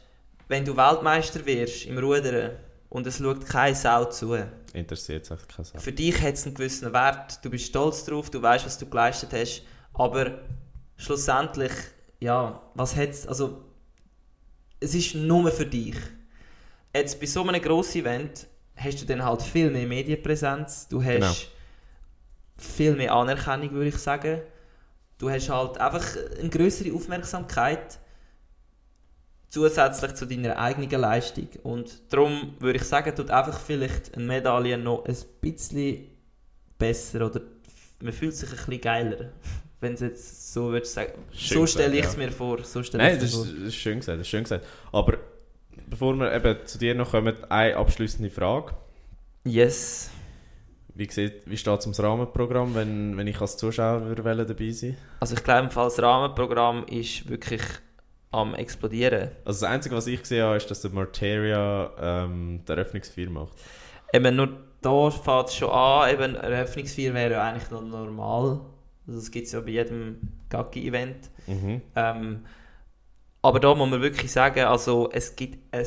wenn 0.49 0.65
du 0.65 0.77
Weltmeister 0.77 1.47
wirst 1.47 1.87
im 1.87 1.99
Rudern 1.99 2.57
und 2.89 3.07
es 3.07 3.19
schaut 3.19 3.47
keine 3.47 3.75
Sau 3.75 4.07
zu, 4.07 4.37
Interessiert 4.73 5.25
es 5.25 5.31
echt 5.31 5.49
keine 5.49 5.65
Sau. 5.65 5.79
für 5.79 5.93
dich 5.93 6.21
hat 6.21 6.35
es 6.35 6.45
einen 6.45 6.55
gewissen 6.55 6.93
Wert, 6.93 7.45
du 7.45 7.51
bist 7.51 7.67
stolz 7.67 8.05
drauf, 8.05 8.31
du 8.31 8.43
weißt, 8.43 8.67
was 8.67 8.79
du 8.79 8.87
geleistet 8.87 9.33
hast, 9.33 9.63
aber 9.95 10.41
schlussendlich, 10.97 11.73
ja, 12.19 12.61
was 12.75 12.97
hat's, 12.97 13.29
also 13.29 13.66
es 14.81 14.95
ist 14.95 15.15
nur 15.15 15.51
für 15.51 15.67
dich. 15.67 15.97
Jetzt 16.95 17.21
bei 17.21 17.27
so 17.27 17.43
einem 17.47 17.61
grossen 17.61 18.01
Event 18.03 18.47
hast 18.77 19.01
du 19.03 19.07
dann 19.07 19.25
halt 19.25 19.43
viel 19.43 19.71
mehr 19.71 19.87
Medienpräsenz, 19.87 20.89
du 20.89 21.03
hast 21.03 21.15
Genau. 21.15 21.33
viel 22.57 22.95
mehr 22.95 23.13
Anerkennung, 23.13 23.73
würde 23.73 23.89
ich 23.89 23.99
sagen. 23.99 24.41
Du 25.19 25.31
hast 25.31 25.49
halt 25.49 25.79
einfach 25.79 26.05
eine 26.39 26.49
größere 26.51 26.93
Aufmerksamkeit 26.95 27.99
zusätzlich 29.49 30.15
zu 30.15 30.27
deiner 30.27 30.59
eigenen 30.59 31.01
Leistung. 31.01 31.49
Und 31.63 32.13
darum 32.13 32.55
würde 32.59 32.79
ich 32.79 32.85
sagen, 32.85 33.15
tut 33.15 33.31
einfach 33.31 33.59
vielleicht 33.61 34.15
eine 34.15 34.25
Medaille 34.27 34.77
noch 34.77 35.05
ein 35.07 35.17
bisschen 35.41 36.09
besser 36.79 37.27
oder 37.27 37.41
man 38.01 38.13
fühlt 38.13 38.35
sich 38.35 38.51
ein 38.51 38.57
bisschen 38.57 38.81
geiler. 38.81 39.31
Wenn 39.81 39.93
es 39.93 40.01
jetzt 40.01 40.53
so 40.53 40.71
würdest 40.71 40.95
sagen. 40.95 41.13
Schön 41.33 41.59
so 41.59 41.67
stelle 41.67 41.97
ich 41.97 42.05
es 42.05 42.13
ja. 42.15 42.19
mir 42.19 42.33
vor. 42.33 42.63
So 42.65 42.83
stelle 42.83 43.05
Nein, 43.05 43.15
das 43.17 43.25
ist, 43.25 43.35
vor. 43.35 43.45
das 43.45 43.69
ist 43.69 43.75
schön 43.75 43.99
gesagt, 43.99 44.19
das 44.19 44.27
ist 44.27 44.31
schön 44.31 44.43
gesagt. 44.43 44.67
Aber 44.93 45.19
bevor 45.87 46.15
wir 46.15 46.33
eben 46.33 46.59
zu 46.65 46.79
dir 46.79 46.95
noch 46.95 47.11
kommen, 47.11 47.37
eine 47.51 47.77
abschließende 47.77 48.31
Frage. 48.31 48.73
Yes. 49.45 50.11
Wie, 50.95 51.11
sieht, 51.11 51.43
wie 51.45 51.59
steht 51.59 51.79
es 51.79 51.85
ums 51.85 52.03
Rahmenprogramm, 52.03 52.75
wenn, 52.75 53.17
wenn 53.19 53.27
ich 53.27 53.39
als 53.41 53.59
Zuschauer 53.59 54.07
würde 54.07 54.47
dabei 54.47 54.71
sein 54.71 54.97
Also 55.21 55.35
ich 55.35 55.45
glaube, 55.45 55.65
im 55.65 55.71
Fall 55.71 55.85
das 55.85 56.01
Rahmenprogramm 56.01 56.87
ist 56.87 57.29
wirklich 57.29 57.61
am 58.31 58.55
explodieren. 58.55 59.31
Also 59.45 59.61
das 59.61 59.71
Einzige, 59.71 59.95
was 59.95 60.07
ich 60.07 60.21
gesehen 60.21 60.45
habe, 60.45 60.57
ist, 60.57 60.71
dass 60.71 60.81
der 60.81 60.91
Marteria 60.91 61.91
ähm, 62.01 62.63
die 62.67 62.73
Eröffnungsfeier 62.73 63.31
macht. 63.31 63.53
Eben 64.13 64.37
nur 64.37 64.49
da 64.81 65.11
fängt 65.11 65.49
es 65.49 65.55
schon 65.55 65.71
an, 65.71 66.11
eben 66.11 66.35
Eröffnungsfeier 66.35 67.13
wäre 67.13 67.33
ja 67.33 67.43
eigentlich 67.43 67.71
noch 67.71 67.83
normal. 67.83 68.61
Also 69.07 69.21
das 69.21 69.31
gibt 69.31 69.47
es 69.47 69.53
ja 69.53 69.61
bei 69.61 69.71
jedem 69.71 70.19
Gaggi-Event. 70.49 71.31
Mhm. 71.47 71.83
Ähm, 71.95 72.45
aber 73.43 73.61
da 73.61 73.75
muss 73.75 73.89
man 73.89 74.03
wirklich 74.03 74.33
sagen, 74.33 74.65
also 74.65 75.09
es 75.13 75.37
gibt 75.37 75.73
ein 75.73 75.87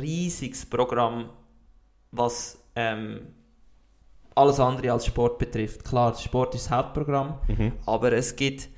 riesiges 0.00 0.64
Programm, 0.66 1.30
was 2.12 2.62
ähm, 2.76 3.22
alles 4.34 4.60
andere 4.60 4.92
als 4.92 5.06
Sport 5.06 5.38
betrifft. 5.38 5.84
Klar, 5.84 6.14
Sport 6.16 6.54
ist 6.54 6.66
das 6.66 6.70
Hauptprogramm, 6.70 7.38
Mhm. 7.48 7.72
aber 7.86 8.12
es 8.12 8.36
gibt, 8.36 8.68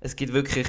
es 0.00 0.16
gibt 0.16 0.32
wirklich 0.32 0.66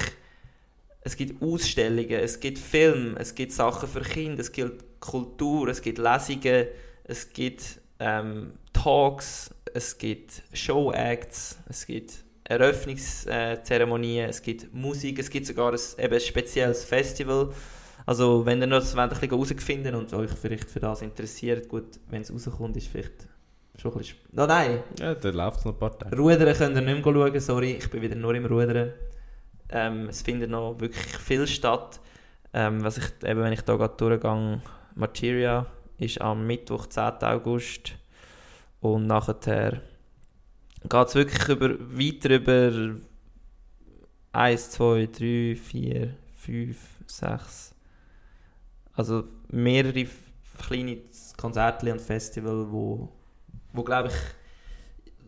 es 1.04 1.16
gibt 1.16 1.42
Ausstellungen, 1.42 2.10
es 2.12 2.40
gibt 2.40 2.58
Filme, 2.58 3.18
es 3.18 3.34
gibt 3.34 3.52
Sachen 3.52 3.88
für 3.88 4.00
Kinder, 4.00 4.40
es 4.40 4.50
gibt 4.50 5.00
Kultur, 5.00 5.68
es 5.68 5.82
gibt 5.82 5.98
Lesungen, 5.98 6.66
es 7.04 7.30
gibt 7.30 7.78
ähm, 7.98 8.54
Talks, 8.72 9.54
es 9.74 9.98
gibt 9.98 10.42
Show-Acts, 10.54 11.58
es 11.68 11.86
gibt 11.86 12.24
Eröffnungszeremonien, 12.44 14.28
es 14.28 14.42
gibt 14.42 14.72
Musik, 14.74 15.18
es 15.18 15.30
gibt 15.30 15.46
sogar 15.46 15.72
ein, 15.72 15.78
eben 15.98 16.14
ein 16.14 16.20
spezielles 16.20 16.84
Festival. 16.84 17.50
Also 18.06 18.44
wenn 18.44 18.60
ihr 18.60 18.66
noch 18.66 18.80
das 18.80 18.94
wollt, 18.96 19.12
ein 19.12 19.18
bisschen 19.18 19.30
herausfinden 19.30 19.94
und 19.94 20.12
euch 20.12 20.30
vielleicht 20.30 20.70
für 20.70 20.80
das 20.80 21.00
interessiert, 21.00 21.68
gut, 21.68 21.98
wenn 22.10 22.20
es 22.20 22.32
rauskommt, 22.32 22.76
ist 22.76 22.88
vielleicht 22.88 23.28
schon 23.76 23.92
ein 23.92 23.98
bisschen... 23.98 24.18
No, 24.32 24.46
nein, 24.46 24.82
Ja, 24.98 25.14
da 25.14 25.30
läuft 25.30 25.60
es 25.60 25.64
noch 25.64 25.72
ein 25.72 25.78
paar 25.78 25.98
Tage. 25.98 26.16
Rudern 26.16 26.54
könnt 26.54 26.76
ihr 26.76 26.82
nicht 26.82 27.04
mehr 27.04 27.14
schauen, 27.14 27.40
sorry, 27.40 27.72
ich 27.72 27.90
bin 27.90 28.02
wieder 28.02 28.14
nur 28.14 28.34
im 28.34 28.44
Rudern. 28.44 28.92
Ähm, 29.70 30.08
es 30.08 30.20
findet 30.20 30.50
noch 30.50 30.78
wirklich 30.78 31.16
viel 31.16 31.46
statt. 31.46 31.98
Ähm, 32.52 32.84
was 32.84 32.98
ich, 32.98 33.04
eben, 33.24 33.40
wenn 33.40 33.54
ich 33.54 33.62
da 33.62 33.76
gerade 33.76 33.96
durchgehe, 33.96 34.60
Materia 34.94 35.66
ist 35.98 36.20
am 36.20 36.46
Mittwoch, 36.46 36.86
10. 36.86 37.02
August. 37.22 37.94
Und 38.80 39.06
nachher 39.06 39.80
geht 40.88 41.08
es 41.08 41.14
wirklich 41.14 41.48
über, 41.48 41.70
weiter 41.80 42.30
über 42.36 42.96
1, 44.32 44.70
2, 44.70 45.06
3, 45.06 45.56
4, 45.56 46.14
5, 46.36 46.76
6. 47.06 47.74
Also 48.94 49.24
mehrere 49.48 50.06
kleine 50.66 50.98
Konzerte 51.36 51.90
und 51.92 52.00
Festivals, 52.00 52.66
wo, 52.70 53.08
wo 53.72 53.82
glaube 53.82 54.08
ich 54.08 54.14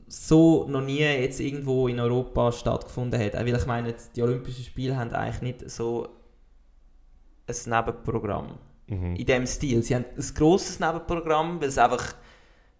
so 0.08 0.68
noch 0.68 0.82
nie 0.82 1.00
jetzt 1.00 1.40
irgendwo 1.40 1.88
in 1.88 1.98
Europa 1.98 2.52
stattgefunden 2.52 3.20
hat. 3.20 3.34
Auch 3.34 3.40
weil 3.40 3.56
ich 3.56 3.66
meine, 3.66 3.94
die 4.14 4.22
Olympischen 4.22 4.64
Spiele 4.64 4.96
haben 4.96 5.10
eigentlich 5.12 5.42
nicht 5.42 5.70
so 5.70 6.08
ein 7.48 7.56
Nebenprogramm 7.70 8.58
Mhm. 8.88 9.16
in 9.16 9.26
dem 9.26 9.46
Stil. 9.48 9.82
Sie 9.82 9.96
haben 9.96 10.04
ein 10.16 10.34
grosses 10.36 10.78
Nebenprogramm, 10.78 11.60
weil 11.60 11.68
es 11.70 11.76
einfach 11.78 12.14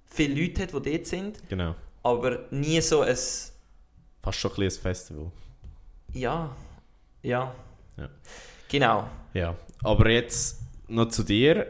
viele 0.05 0.41
Leute 0.41 0.63
hat, 0.63 0.73
die 0.73 0.93
dort 0.93 1.07
sind, 1.07 1.49
Genau. 1.49 1.75
Aber 2.07 2.41
nie 2.51 2.81
so 2.81 3.01
ein 3.03 3.17
Fast 4.23 4.39
schon 4.39 4.51
ein 4.53 4.63
ein 4.63 4.71
Festival. 4.71 5.31
ja, 6.13 6.55
ja, 7.23 7.55
Ja. 7.97 8.09
genau. 8.69 9.09
Ja, 9.35 9.55
aber 9.83 10.11
jetzt 10.11 10.61
noch 10.89 11.09
zu 11.09 11.23
dir. 11.23 11.67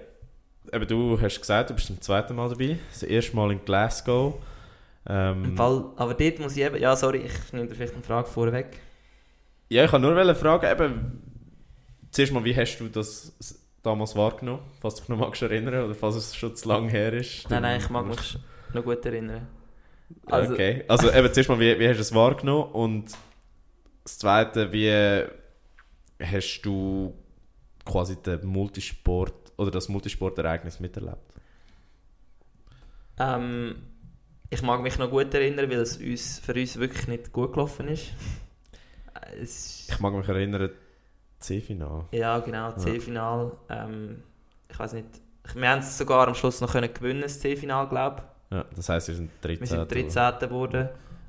Eben, 0.73 0.87
du 0.87 1.21
hast 1.21 1.41
gesagt, 1.41 1.71
du 1.71 1.75
bist 1.75 1.87
zum 1.87 2.01
zweiten 2.01 2.35
Mal 2.35 2.49
dabei. 2.49 2.79
Das 2.93 3.03
erste 3.03 3.37
Mal 3.37 3.53
in 3.53 3.65
Glasgow. 3.65 4.35
Ähm, 5.09 5.57
Fall, 5.57 5.85
aber 5.97 6.15
dort 6.15 6.39
muss 6.41 6.57
ich 6.57 6.63
eben, 6.65 6.81
ja 6.81 6.97
sorry, 6.97 7.19
ich 7.19 7.53
nehme 7.53 7.69
dir 7.69 7.75
vielleicht 7.75 7.95
eine 7.95 8.03
Frage 8.03 8.29
vorweg. 8.29 8.81
Ja, 9.69 9.85
ich 9.85 9.91
kann 9.91 10.03
nur 10.03 10.35
fragen, 10.35 10.71
eben, 10.71 11.23
zuerst 12.11 12.33
mal, 12.33 12.45
wie 12.45 12.57
hast 12.57 12.79
du 12.79 12.89
das 12.89 13.33
damals 13.83 14.17
wahrgenommen? 14.17 14.63
Falls 14.81 14.97
du 14.97 15.01
dich 15.03 15.09
noch 15.09 15.19
magst 15.19 15.43
erinnern 15.43 15.85
oder 15.85 15.95
falls 15.95 16.17
es 16.17 16.35
schon 16.35 16.57
zu 16.57 16.69
lange 16.69 16.91
her 16.91 17.13
ist. 17.13 17.49
Nein, 17.51 17.63
nein, 17.63 17.81
ich 17.81 17.89
mag 17.89 18.07
mich 18.07 18.39
noch 18.75 18.83
gut 18.85 19.05
erinnern. 19.07 19.47
Also- 20.27 20.53
okay, 20.55 20.85
also 20.89 21.11
eben 21.13 21.33
zuerst 21.33 21.49
mal, 21.49 21.59
wie, 21.61 21.79
wie 21.79 21.89
hast 21.89 21.97
du 21.97 22.03
es 22.03 22.15
wahrgenommen? 22.15 22.73
Und 22.73 23.17
das 24.05 24.19
Zweite, 24.19 24.73
wie 24.73 25.25
hast 26.25 26.63
du 26.63 27.15
quasi 27.85 28.17
den 28.23 28.45
Multisport 28.47 29.53
oder 29.57 29.71
das 29.71 29.89
Multisportereignis 29.89 30.81
miterlebt? 30.81 31.19
Ähm, 33.19 33.77
ich 34.51 34.63
mag 34.63 34.83
mich 34.83 34.99
noch 34.99 35.11
gut 35.11 35.33
erinnern, 35.35 35.71
weil 35.71 35.79
es 35.79 35.97
uns, 35.97 36.39
für 36.39 36.55
uns 36.55 36.77
wirklich 36.79 37.09
nicht 37.09 37.33
gut 37.33 37.53
gelaufen 37.53 37.89
ist. 37.89 38.13
Äh, 39.15 39.43
Es, 39.43 39.89
Ich 39.89 39.99
mag 40.01 40.13
mich 40.15 40.29
erinnern, 40.29 40.71
C-Final. 41.39 42.05
ja, 42.13 42.39
genau, 42.41 42.73
C-Final. 42.73 43.53
Ähm, 43.69 44.23
ich 44.71 44.79
weiß 44.79 44.93
nicht, 44.95 45.07
wir 45.55 45.69
haben 45.69 45.81
es 45.81 45.97
sogar 45.99 46.27
am 46.29 46.35
Schluss 46.35 46.61
noch 46.61 46.73
können 46.73 46.93
gewinnen, 46.93 47.23
das 47.23 47.41
C-Final, 47.41 47.89
glaube 47.89 48.23
ich. 48.23 48.36
Ja, 48.51 48.65
das 48.75 48.89
heisst, 48.89 49.09
wir 49.09 49.15
sind 49.17 49.31
13. 49.41 49.61
Wir 49.61 49.67
sind 49.67 49.93
13. 49.93 50.49
geworden. 50.49 50.89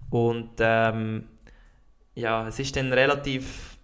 Und 0.10 0.52
ähm, 0.60 1.27
ja, 2.15 2.48
es 2.48 2.60
ist 2.60 2.76
dann 2.76 2.94
relativ. 2.94 3.77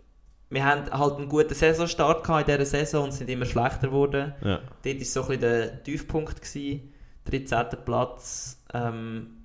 Wir 0.49 0.65
haben 0.65 0.91
halt 0.91 1.15
einen 1.15 1.29
guten 1.29 1.53
Saisonstart 1.53 2.23
gehabt 2.23 2.47
in 2.47 2.55
dieser 2.55 2.69
Saison 2.69 3.05
und 3.05 3.11
sind 3.11 3.29
immer 3.29 3.45
schlechter 3.45 3.87
geworden. 3.87 4.33
Ja, 4.41 4.59
Dort 4.83 4.99
war 4.99 5.05
so 5.05 5.21
ein 5.21 5.27
bisschen 5.27 5.41
der 5.41 5.83
Tiefpunkt. 5.83 6.41
Gewesen. 6.41 6.93
13. 7.25 7.65
Platz. 7.85 8.63
Ähm, 8.73 9.37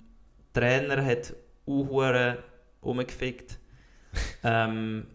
der 0.53 0.61
Trainer 0.61 1.03
hat 1.05 1.33
Uhuren 1.65 2.37
umgefickt. 2.81 3.57
ähm, 4.43 5.07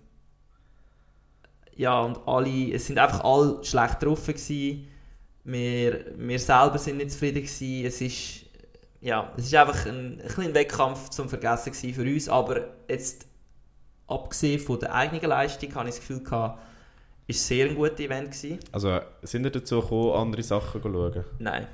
ja, 1.77 2.01
und 2.01 2.21
alle, 2.27 2.73
es 2.73 2.87
sind 2.87 2.99
einfach 2.99 3.23
alle 3.25 3.63
schlecht 3.65 4.03
drauf 4.03 4.27
gewesen. 4.27 4.89
Wir, 5.45 6.07
wir 6.17 6.39
selber 6.39 6.79
sind 6.79 6.99
nicht 6.99 7.13
zufrieden 7.13 7.43
gewesen. 7.43 7.87
Es 7.87 8.01
ist, 8.01 8.44
ja, 9.05 9.31
es 9.37 9.53
war 9.53 9.67
einfach 9.69 9.85
ein, 9.85 10.19
ein 10.39 10.55
Wettkampf 10.55 11.11
zum 11.11 11.29
Vergessen 11.29 11.75
für 11.75 12.03
uns, 12.03 12.27
aber 12.27 12.69
jetzt, 12.89 13.27
abgesehen 14.07 14.59
von 14.59 14.79
der 14.81 14.95
eigenen 14.95 15.29
Leistung, 15.29 15.75
habe 15.75 15.91
ich 15.91 15.97
das 15.97 16.01
Gefühl 16.01 16.25
gehabt, 16.25 16.59
ist 17.27 17.41
es 17.41 17.47
sehr 17.47 17.69
ein 17.69 17.75
gutes 17.75 18.01
Event 18.01 18.31
gewesen. 18.31 18.59
Also 18.73 19.01
sind 19.21 19.45
ihr 19.45 19.51
dazu 19.51 19.83
gekommen, 19.83 20.15
andere 20.15 20.43
Sachen 20.43 20.81
zu 20.83 20.91
schauen? 20.91 21.25
Nein. 21.39 21.67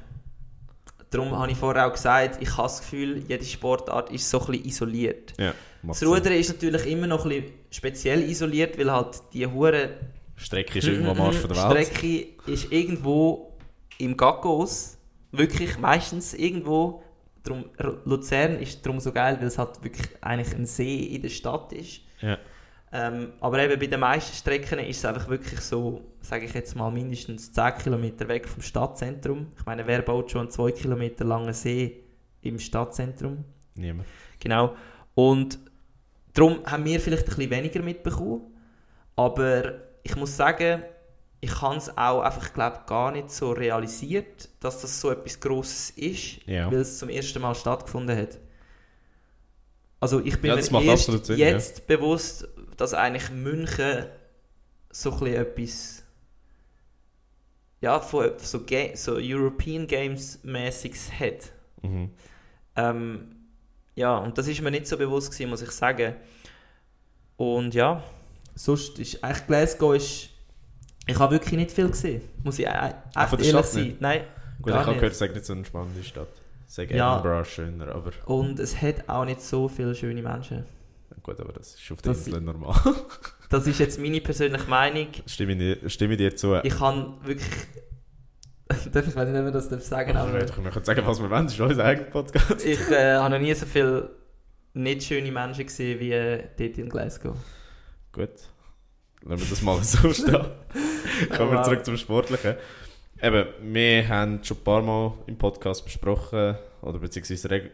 Darum 1.10 1.36
habe 1.38 1.52
ich 1.52 1.56
vorher 1.56 1.86
auch 1.86 1.92
gesagt, 1.92 2.42
ich 2.42 2.50
habe 2.56 2.64
das 2.64 2.80
Gefühl, 2.80 3.18
jede 3.28 3.44
Sportart 3.44 4.10
ist 4.10 4.28
so 4.28 4.40
ein 4.40 4.46
bisschen 4.46 4.64
isoliert. 4.64 5.32
Ja, 5.38 5.54
Das 5.84 6.04
Rudern 6.04 6.32
ist 6.32 6.48
natürlich 6.48 6.86
immer 6.86 7.06
noch 7.06 7.24
ein 7.24 7.30
bisschen 7.30 7.52
speziell 7.70 8.28
isoliert, 8.28 8.76
weil 8.76 8.90
halt 8.90 9.22
die 9.32 9.46
hure. 9.46 9.90
Strecke 10.34 10.80
ist 10.80 10.88
irgendwo 10.88 11.10
am 11.12 11.20
Arsch 11.20 11.36
von 11.36 11.52
der 11.52 11.70
Welt. 11.70 11.86
Strecke 11.86 12.26
ist 12.46 12.72
irgendwo 12.72 13.56
im 13.98 14.16
Gaggos, 14.16 14.98
wirklich 15.30 15.78
meistens 15.78 16.34
irgendwo. 16.34 17.04
Drum, 17.42 17.64
Luzern 18.04 18.58
ist 18.58 18.84
darum 18.84 19.00
so 19.00 19.12
geil, 19.12 19.36
weil 19.40 19.46
es 19.46 19.58
halt 19.58 19.82
wirklich 19.82 20.08
eigentlich 20.20 20.54
ein 20.54 20.66
See 20.66 21.04
in 21.04 21.22
der 21.22 21.30
Stadt 21.30 21.72
ist. 21.72 22.02
Ja. 22.20 22.38
Ähm, 22.92 23.32
aber 23.40 23.60
eben 23.60 23.78
bei 23.78 23.86
den 23.86 24.00
meisten 24.00 24.34
Strecken 24.34 24.80
ist 24.80 24.98
es 24.98 25.04
einfach 25.04 25.28
wirklich 25.28 25.60
so, 25.60 26.02
sage 26.20 26.46
ich 26.46 26.54
jetzt 26.54 26.74
mal, 26.74 26.90
mindestens 26.90 27.52
10 27.52 27.78
Kilometer 27.78 28.26
weg 28.26 28.48
vom 28.48 28.62
Stadtzentrum. 28.62 29.52
Ich 29.56 29.64
meine, 29.64 29.86
wer 29.86 30.02
baut 30.02 30.30
schon 30.30 30.42
einen 30.42 30.50
2 30.50 30.72
Kilometer 30.72 31.24
langen 31.24 31.52
See 31.52 32.02
im 32.42 32.58
Stadtzentrum? 32.58 33.44
Niemand. 33.76 34.08
Genau. 34.40 34.74
Und 35.14 35.58
darum 36.34 36.64
haben 36.66 36.84
wir 36.84 36.98
vielleicht 36.98 37.28
ein 37.28 37.36
bisschen 37.36 37.50
weniger 37.50 37.82
mitbekommen. 37.82 38.42
Aber 39.14 39.74
ich 40.02 40.16
muss 40.16 40.36
sagen, 40.36 40.82
ich 41.40 41.60
habe 41.62 41.76
es 41.76 41.96
auch 41.96 42.20
einfach, 42.20 42.52
glaub, 42.52 42.86
gar 42.86 43.12
nicht 43.12 43.30
so 43.30 43.52
realisiert, 43.52 44.48
dass 44.60 44.80
das 44.82 45.00
so 45.00 45.10
etwas 45.10 45.40
Grosses 45.40 45.90
ist, 45.90 46.46
Ja. 46.46 46.70
weil 46.70 46.80
es 46.80 46.98
zum 46.98 47.08
ersten 47.08 47.40
Mal 47.40 47.54
stattgefunden 47.54 48.16
hat. 48.16 48.38
Also 50.00 50.20
ich 50.20 50.40
bin 50.40 50.50
Ja, 50.50 50.56
mir 50.56 50.82
erst 50.82 51.26
Sinn, 51.26 51.38
jetzt 51.38 51.86
bewusst, 51.86 52.48
dass 52.76 52.94
eigentlich 52.94 53.30
München 53.30 54.06
so 54.90 55.12
ein 55.12 55.26
etwas 55.26 56.02
ja, 57.82 58.00
von, 58.00 58.32
so, 58.38 58.64
Ga 58.64 58.94
so 58.94 59.16
European 59.18 59.86
Games 59.86 60.40
mäßiges 60.42 61.10
hat. 61.18 61.52
Mhm. 61.82 62.10
Ähm, 62.76 63.36
ja, 63.94 64.18
und 64.18 64.36
das 64.36 64.48
ist 64.48 64.60
mir 64.60 64.70
nicht 64.70 64.86
so 64.86 64.96
bewusst 64.96 65.30
gewesen, 65.32 65.50
muss 65.50 65.62
ich 65.62 65.70
sagen. 65.70 66.14
Und 67.36 67.74
ja, 67.74 68.02
sonst 68.54 68.98
ist 68.98 69.22
eigentlich 69.24 69.46
Glasgow 69.46 69.94
ist, 69.94 70.29
ich 71.06 71.18
habe 71.18 71.32
wirklich 71.34 71.52
nicht 71.58 71.72
viel 71.72 71.88
gesehen, 71.88 72.22
muss 72.44 72.58
ich 72.58 72.66
echt 72.66 72.76
von 72.76 72.92
der 73.14 73.30
ehrlich 73.32 73.48
Stadt 73.48 73.66
sein. 73.66 73.84
nicht? 73.84 74.00
Nein, 74.00 74.20
Gut, 74.62 74.72
Gar 74.72 74.74
ich 74.74 74.80
habe 74.80 74.90
nicht. 74.90 74.98
gehört, 75.00 75.12
es 75.12 75.18
sei 75.18 75.28
nicht 75.28 75.44
so 75.46 75.52
eine 75.54 75.64
spannende 75.64 76.02
Stadt. 76.04 76.28
Es 76.68 76.74
sei 76.74 76.84
Ja. 76.84 77.14
Edinburgh 77.18 77.44
schöner, 77.46 77.88
aber 77.94 78.12
und 78.26 78.58
es 78.60 78.80
hat 78.80 79.08
auch 79.08 79.24
nicht 79.24 79.40
so 79.40 79.68
viele 79.68 79.94
schöne 79.94 80.22
Menschen. 80.22 80.64
gut, 81.22 81.40
aber 81.40 81.52
das 81.52 81.74
ist 81.74 81.92
auf 81.92 82.00
der 82.02 82.12
Das- 82.12 82.26
Insel 82.26 82.40
normal. 82.42 82.74
Das 83.50 83.66
ist 83.66 83.80
jetzt 83.80 83.98
meine 83.98 84.20
persönliche 84.20 84.68
Meinung. 84.70 85.08
stimme, 85.26 85.52
ich 85.54 85.58
dir, 85.80 85.90
stimme 85.90 86.12
ich 86.12 86.18
dir 86.18 86.36
zu. 86.36 86.54
Ich 86.62 86.78
kann 86.78 87.14
wirklich... 87.24 87.48
Darf 88.92 89.08
ich 89.08 89.16
weiß 89.16 89.28
nicht, 89.28 89.36
ob 89.38 89.42
man 89.44 89.52
das 89.52 89.68
darf 89.68 89.82
sagen 89.82 90.16
aber 90.16 90.28
aber 90.28 90.38
wir 90.40 90.70
können 90.70 90.84
sagen, 90.84 91.04
was 91.04 91.20
wir 91.20 91.28
wollen, 91.28 91.44
das 91.46 91.54
ist 91.54 91.60
unser 91.60 91.84
eigener 91.84 92.06
Podcast. 92.10 92.64
ich 92.64 92.78
äh, 92.90 93.14
habe 93.16 93.34
noch 93.34 93.40
nie 93.40 93.52
so 93.54 93.66
viele 93.66 94.10
nicht 94.74 95.02
schöne 95.02 95.32
Menschen 95.32 95.66
gesehen 95.66 95.98
wie 95.98 96.12
äh, 96.12 96.44
dort 96.56 96.78
in 96.78 96.88
Glasgow. 96.88 97.34
Gut, 98.12 98.28
lassen 99.22 99.42
wir 99.42 99.50
das 99.50 99.62
mal 99.62 99.82
so 99.82 100.12
stehen. 100.12 100.46
Kommen 101.36 101.52
wir 101.52 101.62
zurück 101.62 101.84
zum 101.84 101.96
Sportlichen. 101.96 102.56
Eben, 103.22 103.46
wir 103.62 104.08
haben 104.08 104.42
schon 104.42 104.56
ein 104.56 104.64
paar 104.64 104.82
Mal 104.82 105.12
im 105.26 105.36
Podcast 105.36 105.84
besprochen, 105.84 106.56
oder 106.82 106.98
beziehungsweise 106.98 107.50
reg 107.50 107.70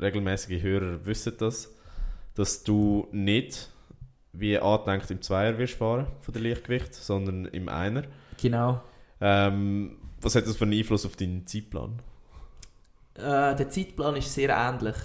regelmäßige 0.00 0.62
Hörer 0.62 1.04
wissen 1.06 1.34
das, 1.38 1.74
dass 2.34 2.62
du 2.62 3.08
nicht 3.10 3.70
wie 4.32 4.58
angedenkt 4.58 5.10
im 5.10 5.20
Zweier 5.20 5.58
wirst 5.58 5.74
fahren 5.74 6.06
von 6.20 6.34
der 6.34 6.42
Leichtgewicht, 6.42 6.94
sondern 6.94 7.46
im 7.46 7.68
Einer. 7.68 8.04
Genau. 8.40 8.82
Ähm, 9.20 9.98
was 10.20 10.34
hat 10.34 10.46
das 10.46 10.56
für 10.56 10.64
einen 10.64 10.78
Einfluss 10.78 11.04
auf 11.04 11.16
deinen 11.16 11.46
Zeitplan? 11.46 12.00
Äh, 13.14 13.56
der 13.56 13.68
Zeitplan 13.70 14.16
ist 14.16 14.32
sehr 14.32 14.50
ähnlich. 14.50 14.96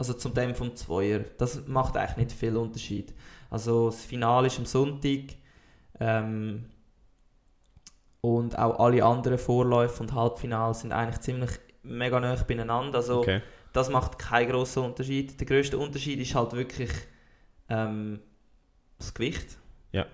Also 0.00 0.14
zum 0.14 0.32
dem 0.32 0.54
vom 0.54 0.74
Zweier. 0.74 1.20
Das 1.36 1.66
macht 1.66 1.94
eigentlich 1.94 2.16
nicht 2.16 2.32
viel 2.32 2.56
Unterschied. 2.56 3.12
Also 3.50 3.90
das 3.90 4.02
Finale 4.02 4.46
ist 4.46 4.58
am 4.58 4.64
Sonntag. 4.64 5.34
Ähm, 6.00 6.64
und 8.22 8.58
auch 8.58 8.80
alle 8.80 9.04
anderen 9.04 9.36
Vorläufe 9.36 10.02
und 10.02 10.14
Halbfinale 10.14 10.72
sind 10.72 10.92
eigentlich 10.92 11.20
ziemlich 11.20 11.50
mega 11.82 12.18
nah 12.18 12.34
beieinander. 12.34 12.96
Also 12.98 13.20
Okay. 13.20 13.42
das 13.74 13.90
macht 13.90 14.18
keinen 14.18 14.50
grossen 14.50 14.84
Unterschied. 14.84 15.38
Der 15.38 15.46
grösste 15.46 15.76
Unterschied 15.76 16.18
ist 16.18 16.34
halt 16.34 16.54
wirklich 16.54 16.90
ähm, 17.68 18.20
das 18.98 19.12
Gewicht. 19.12 19.58
Ja. 19.92 20.06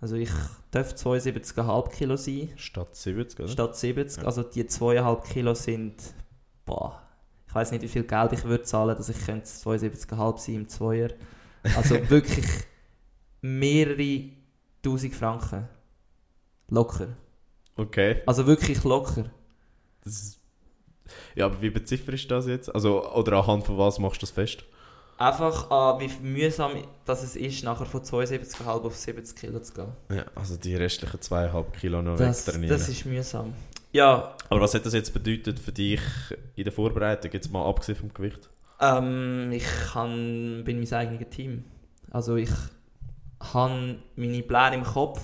Also 0.00 0.14
ich 0.14 0.30
darf 0.70 0.92
72,5 0.92 1.88
Kilo 1.90 2.16
sein 2.16 2.50
Statt 2.54 2.94
70, 2.94 3.40
oder? 3.40 3.48
statt 3.48 3.76
70. 3.76 4.18
Ja. 4.22 4.26
Also 4.26 4.44
die 4.44 4.62
2,5 4.62 5.22
Kilo 5.32 5.54
sind, 5.54 5.96
boah, 6.64 7.02
ich 7.54 7.56
weiß 7.56 7.70
nicht, 7.70 7.82
wie 7.82 7.88
viel 7.88 8.02
Geld 8.02 8.32
ich 8.32 8.42
würde 8.42 8.64
zahlen, 8.64 8.96
dass 8.96 9.08
ich 9.08 9.24
könnte 9.24 9.46
72,5 9.46 10.38
sein 10.38 10.54
im 10.56 10.68
Zweier. 10.68 11.10
Also 11.76 11.94
wirklich 12.10 12.44
mehrere 13.42 14.30
tausend 14.82 15.14
Franken. 15.14 15.68
Locker. 16.68 17.08
Okay. 17.76 18.22
Also 18.26 18.44
wirklich 18.48 18.82
locker. 18.82 19.26
Das 20.02 20.14
ist 20.14 20.40
ja, 21.36 21.46
aber 21.46 21.62
wie 21.62 21.70
bezifferst 21.70 22.24
du 22.24 22.28
das 22.34 22.46
jetzt? 22.46 22.74
Also, 22.74 23.08
oder 23.12 23.34
anhand 23.34 23.64
von 23.64 23.78
was 23.78 24.00
machst 24.00 24.20
du 24.20 24.26
das 24.26 24.32
fest? 24.32 24.64
Einfach 25.18 25.70
an, 25.70 26.00
wie 26.00 26.10
mühsam 26.26 26.72
das 27.04 27.22
es 27.22 27.36
ist, 27.36 27.62
nachher 27.62 27.86
von 27.86 28.02
72,5 28.02 28.66
auf 28.66 28.96
70 28.96 29.36
Kilo 29.36 29.60
zu 29.60 29.74
gehen. 29.74 29.92
Ja, 30.10 30.24
also 30.34 30.56
die 30.56 30.74
restlichen 30.74 31.20
zweieinhalb 31.20 31.72
Kilo 31.78 32.02
noch 32.02 32.16
Das, 32.16 32.46
wegtrainieren. 32.48 32.76
das 32.76 32.88
ist 32.88 33.04
mühsam. 33.04 33.52
Ja, 33.94 34.34
Aber 34.50 34.60
was 34.60 34.74
hat 34.74 34.84
das 34.84 34.92
jetzt 34.92 35.12
bedeutet 35.14 35.58
für 35.58 35.70
dich 35.72 36.00
in 36.56 36.64
der 36.64 36.72
Vorbereitung, 36.72 37.30
jetzt 37.32 37.50
mal 37.52 37.64
abgesehen 37.66 37.96
vom 37.96 38.12
Gewicht? 38.12 38.50
Ähm, 38.80 39.50
ich 39.52 39.64
kann, 39.92 40.62
bin 40.64 40.78
mein 40.80 40.92
eigenes 40.92 41.30
Team. 41.30 41.64
Also 42.10 42.34
ich 42.36 42.50
habe 43.40 43.96
meine 44.16 44.42
Pläne 44.42 44.76
im 44.76 44.84
Kopf 44.84 45.22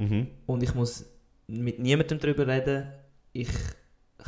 Mhm. 0.00 0.28
und 0.46 0.62
ich 0.62 0.74
muss 0.74 1.06
mit 1.48 1.78
niemandem 1.78 2.18
darüber 2.20 2.46
reden. 2.46 2.92
Ich 3.32 3.48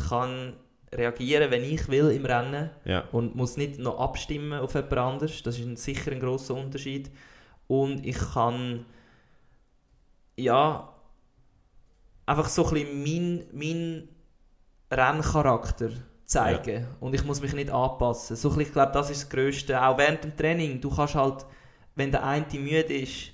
kann 0.08 0.54
reagieren, 0.92 1.50
wenn 1.50 1.62
ich 1.64 1.88
will 1.88 2.10
im 2.10 2.24
Rennen 2.26 2.70
Ja. 2.84 3.04
und 3.12 3.34
muss 3.36 3.56
nicht 3.56 3.78
noch 3.78 3.98
abstimmen 4.00 4.58
auf 4.60 4.74
jemand 4.74 4.92
anderes. 4.98 5.42
Das 5.42 5.58
ist 5.58 5.64
ein, 5.66 5.76
sicher 5.76 6.12
ein 6.12 6.20
grosser 6.20 6.54
Unterschied. 6.54 7.10
Und 7.68 8.04
ich 8.06 8.18
kann 8.18 8.84
ja 10.36 10.89
einfach 12.30 12.48
so 12.48 12.66
ein 12.68 12.74
bisschen 12.74 13.02
mein, 13.02 13.46
mein 13.52 14.08
Renncharakter 14.90 15.90
zeigen 16.26 16.86
und 17.00 17.14
ich 17.14 17.24
muss 17.24 17.40
mich 17.40 17.52
nicht 17.54 17.70
anpassen. 17.70 18.36
So 18.36 18.48
ein 18.50 18.56
bisschen, 18.56 18.68
ich 18.68 18.72
glaube, 18.72 18.92
das 18.92 19.10
ist 19.10 19.22
das 19.24 19.30
Größte. 19.30 19.82
Auch 19.82 19.98
während 19.98 20.24
dem 20.24 20.36
Training, 20.36 20.80
du 20.80 20.90
kannst 20.94 21.14
halt, 21.14 21.46
wenn 21.96 22.10
der 22.12 22.24
eine 22.24 22.46
müde 22.54 22.94
ist, 22.94 23.32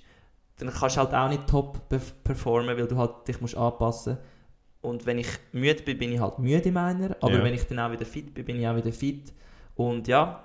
dann 0.58 0.70
kannst 0.72 0.96
du 0.96 1.00
halt 1.00 1.14
auch 1.14 1.28
nicht 1.28 1.46
top 1.48 1.80
perf- 1.90 2.14
performen, 2.24 2.76
weil 2.78 2.86
du 2.88 2.96
halt 2.98 3.28
dich 3.28 3.40
musst 3.40 3.56
anpassen 3.56 4.18
Und 4.82 5.06
wenn 5.06 5.18
ich 5.18 5.28
müde 5.52 5.82
bin, 5.82 5.98
bin 5.98 6.12
ich 6.12 6.20
halt 6.20 6.38
müde 6.38 6.68
in 6.68 6.74
meiner, 6.74 7.16
aber 7.20 7.42
Ja. 7.42 7.42
wenn 7.42 7.54
ich 7.54 7.66
dann 7.66 7.80
auch 7.80 7.92
wieder 7.92 8.06
fit 8.06 8.34
bin, 8.34 8.44
bin 8.46 8.60
ich 8.60 8.68
auch 8.68 8.76
wieder 8.76 8.92
fit. 8.92 9.32
Und 9.76 10.08
ja, 10.08 10.44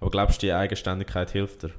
Aber 0.00 0.10
glaubst 0.12 0.40
du, 0.40 0.46
die 0.46 0.52
Eigenständigkeit 0.52 1.32
hilft 1.32 1.64
dir? 1.64 1.72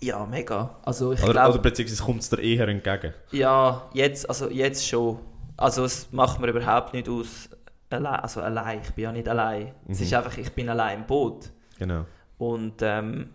ja, 0.00 0.26
mega. 0.26 0.78
Also 0.82 1.12
ich 1.12 1.28
Oder, 1.28 1.30
glaube, 1.30 1.54
oder 1.54 1.58
beziehungsweise 1.58 2.02
kommt 2.02 2.20
es 2.22 2.28
dir 2.28 2.38
eher 2.40 2.68
entgegen? 2.68 3.14
ja, 3.30 3.90
jetzt, 3.94 4.28
also 4.28 4.48
jetzt 4.50 4.86
schon. 4.86 5.18
Also 5.56 5.84
es 5.84 6.10
macht 6.12 6.40
mir 6.40 6.48
überhaupt 6.48 6.92
nicht 6.94 7.08
aus, 7.08 7.48
allein, 7.90 8.20
also 8.20 8.40
allein, 8.40 8.80
ich 8.82 8.90
bin 8.92 9.04
ja 9.04 9.12
nicht 9.12 9.28
allein. 9.28 9.74
Es 9.88 9.98
Mhm. 9.98 10.04
ist 10.04 10.14
einfach, 10.14 10.38
ich 10.38 10.50
bin 10.52 10.68
allein 10.68 11.00
im 11.00 11.06
Boot. 11.06 11.50
Genau. 11.78 12.06
Und 12.38 12.80
ähm, 12.82 13.30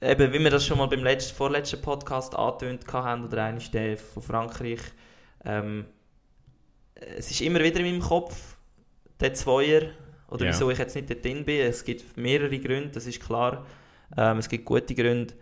eben, 0.00 0.32
wie 0.32 0.38
wir 0.38 0.50
das 0.50 0.64
schon 0.66 0.78
mal 0.78 0.86
beim 0.88 1.02
letzten, 1.04 1.34
vorletzten 1.36 1.80
Podcast 1.80 2.34
angetönt 2.36 2.84
haben, 2.92 3.24
oder 3.24 3.44
einer 3.44 3.58
ist 3.58 3.72
der 3.74 3.96
von 3.96 4.22
Frankreich, 4.22 4.80
ähm, 5.44 5.86
es 6.94 7.30
ist 7.30 7.40
immer 7.42 7.60
wieder 7.60 7.80
in 7.80 7.86
meinem 7.86 8.00
Kopf, 8.00 8.56
der 9.20 9.34
Zweier, 9.34 9.82
oder 10.30 10.44
Ja. 10.46 10.50
wieso 10.52 10.70
ich 10.70 10.78
jetzt 10.78 10.94
nicht 10.94 11.08
dort 11.10 11.24
drin 11.24 11.44
bin. 11.44 11.60
Es 11.66 11.84
gibt 11.84 12.16
mehrere 12.16 12.58
Gründe, 12.58 12.90
das 12.90 13.06
ist 13.06 13.20
klar. 13.22 13.64
Ähm, 14.16 14.38
es 14.38 14.48
gibt 14.48 14.64
gute 14.64 14.94
Gründe. 14.94 15.34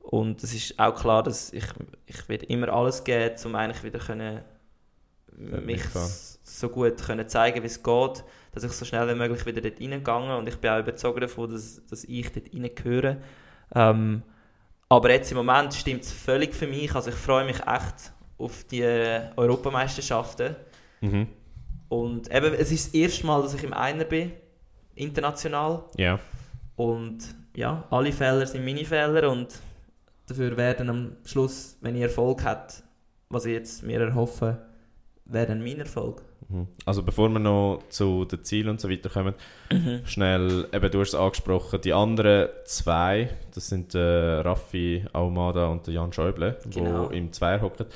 Und 0.00 0.42
es 0.42 0.54
ist 0.54 0.78
auch 0.78 0.94
klar, 0.94 1.22
dass 1.22 1.52
ich, 1.52 1.64
ich 2.06 2.28
werde 2.28 2.46
immer 2.46 2.68
alles 2.70 3.04
geben, 3.04 3.34
um 3.44 3.54
eigentlich 3.54 3.82
wieder 3.84 3.98
können, 3.98 4.40
mich 5.36 5.82
so 6.42 6.68
gut 6.68 7.02
können 7.02 7.28
zeigen, 7.28 7.62
wie 7.62 7.66
es 7.66 7.82
geht, 7.82 8.24
dass 8.52 8.64
ich 8.64 8.72
so 8.72 8.84
schnell 8.84 9.08
wie 9.08 9.14
möglich 9.14 9.46
wieder 9.46 9.60
dort 9.60 9.80
reingegangen 9.80 10.36
und 10.36 10.48
ich 10.48 10.56
bin 10.56 10.70
auch 10.70 10.80
überzeugt 10.80 11.22
davon, 11.22 11.50
dass, 11.50 11.84
dass 11.86 12.04
ich 12.04 12.32
dort 12.32 12.52
reingehöre. 12.52 13.16
Ähm, 13.74 14.22
aber 14.88 15.10
jetzt 15.12 15.30
im 15.30 15.36
Moment 15.36 15.72
stimmt 15.74 16.02
es 16.02 16.12
völlig 16.12 16.54
für 16.54 16.66
mich, 16.66 16.94
also 16.94 17.10
ich 17.10 17.16
freue 17.16 17.44
mich 17.44 17.60
echt 17.60 18.12
auf 18.38 18.64
die 18.64 18.82
Europameisterschaften 19.36 20.56
Mhm. 21.02 21.28
und 21.88 22.30
eben, 22.30 22.52
es 22.54 22.70
ist 22.70 22.88
das 22.88 22.94
erste 22.94 23.26
Mal, 23.26 23.40
dass 23.42 23.54
ich 23.54 23.64
im 23.64 23.72
Einer 23.72 24.04
bin, 24.04 24.32
international. 24.94 25.84
Ja. 25.96 26.18
Und 26.76 27.18
ja, 27.56 27.84
alle 27.90 28.12
Fehler 28.12 28.46
sind 28.46 28.64
meine 28.64 28.84
Fehler 28.84 29.30
und 29.30 29.48
dafür 30.26 30.56
werden 30.56 30.90
am 30.90 31.16
Schluss, 31.24 31.78
wenn 31.80 31.96
ich 31.96 32.02
Erfolg 32.02 32.44
hat, 32.44 32.82
was 33.30 33.46
ich 33.46 33.52
jetzt 33.52 33.82
mir 33.82 34.00
erhoffe, 34.00 34.58
werden 35.32 35.62
mein 35.62 35.78
Erfolg. 35.80 36.22
Mhm. 36.48 36.66
Also 36.84 37.02
bevor 37.02 37.28
wir 37.28 37.38
noch 37.38 37.82
zu 37.88 38.24
den 38.24 38.42
Zielen 38.44 38.70
und 38.70 38.80
so 38.80 38.90
weiter 38.90 39.08
kommen, 39.08 39.34
schnell, 40.04 40.66
eben 40.72 40.90
du 40.90 41.00
hast 41.00 41.08
es 41.10 41.14
angesprochen, 41.14 41.80
die 41.80 41.92
anderen 41.92 42.48
zwei, 42.64 43.30
das 43.54 43.68
sind 43.68 43.94
äh, 43.94 43.98
Raffi 43.98 45.04
Aumada 45.12 45.68
und 45.68 45.86
der 45.86 45.94
Jan 45.94 46.12
Schäuble, 46.12 46.58
Genau. 46.70 47.08
die 47.08 47.18
im 47.18 47.32
Zweier 47.32 47.60
hocken. 47.60 47.86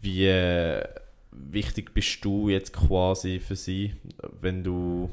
Wie 0.00 0.26
äh, 0.26 0.84
wichtig 1.32 1.92
bist 1.94 2.24
du 2.24 2.48
jetzt 2.48 2.72
quasi 2.72 3.40
für 3.40 3.56
sie, 3.56 3.94
wenn 4.40 4.62
du 4.62 5.10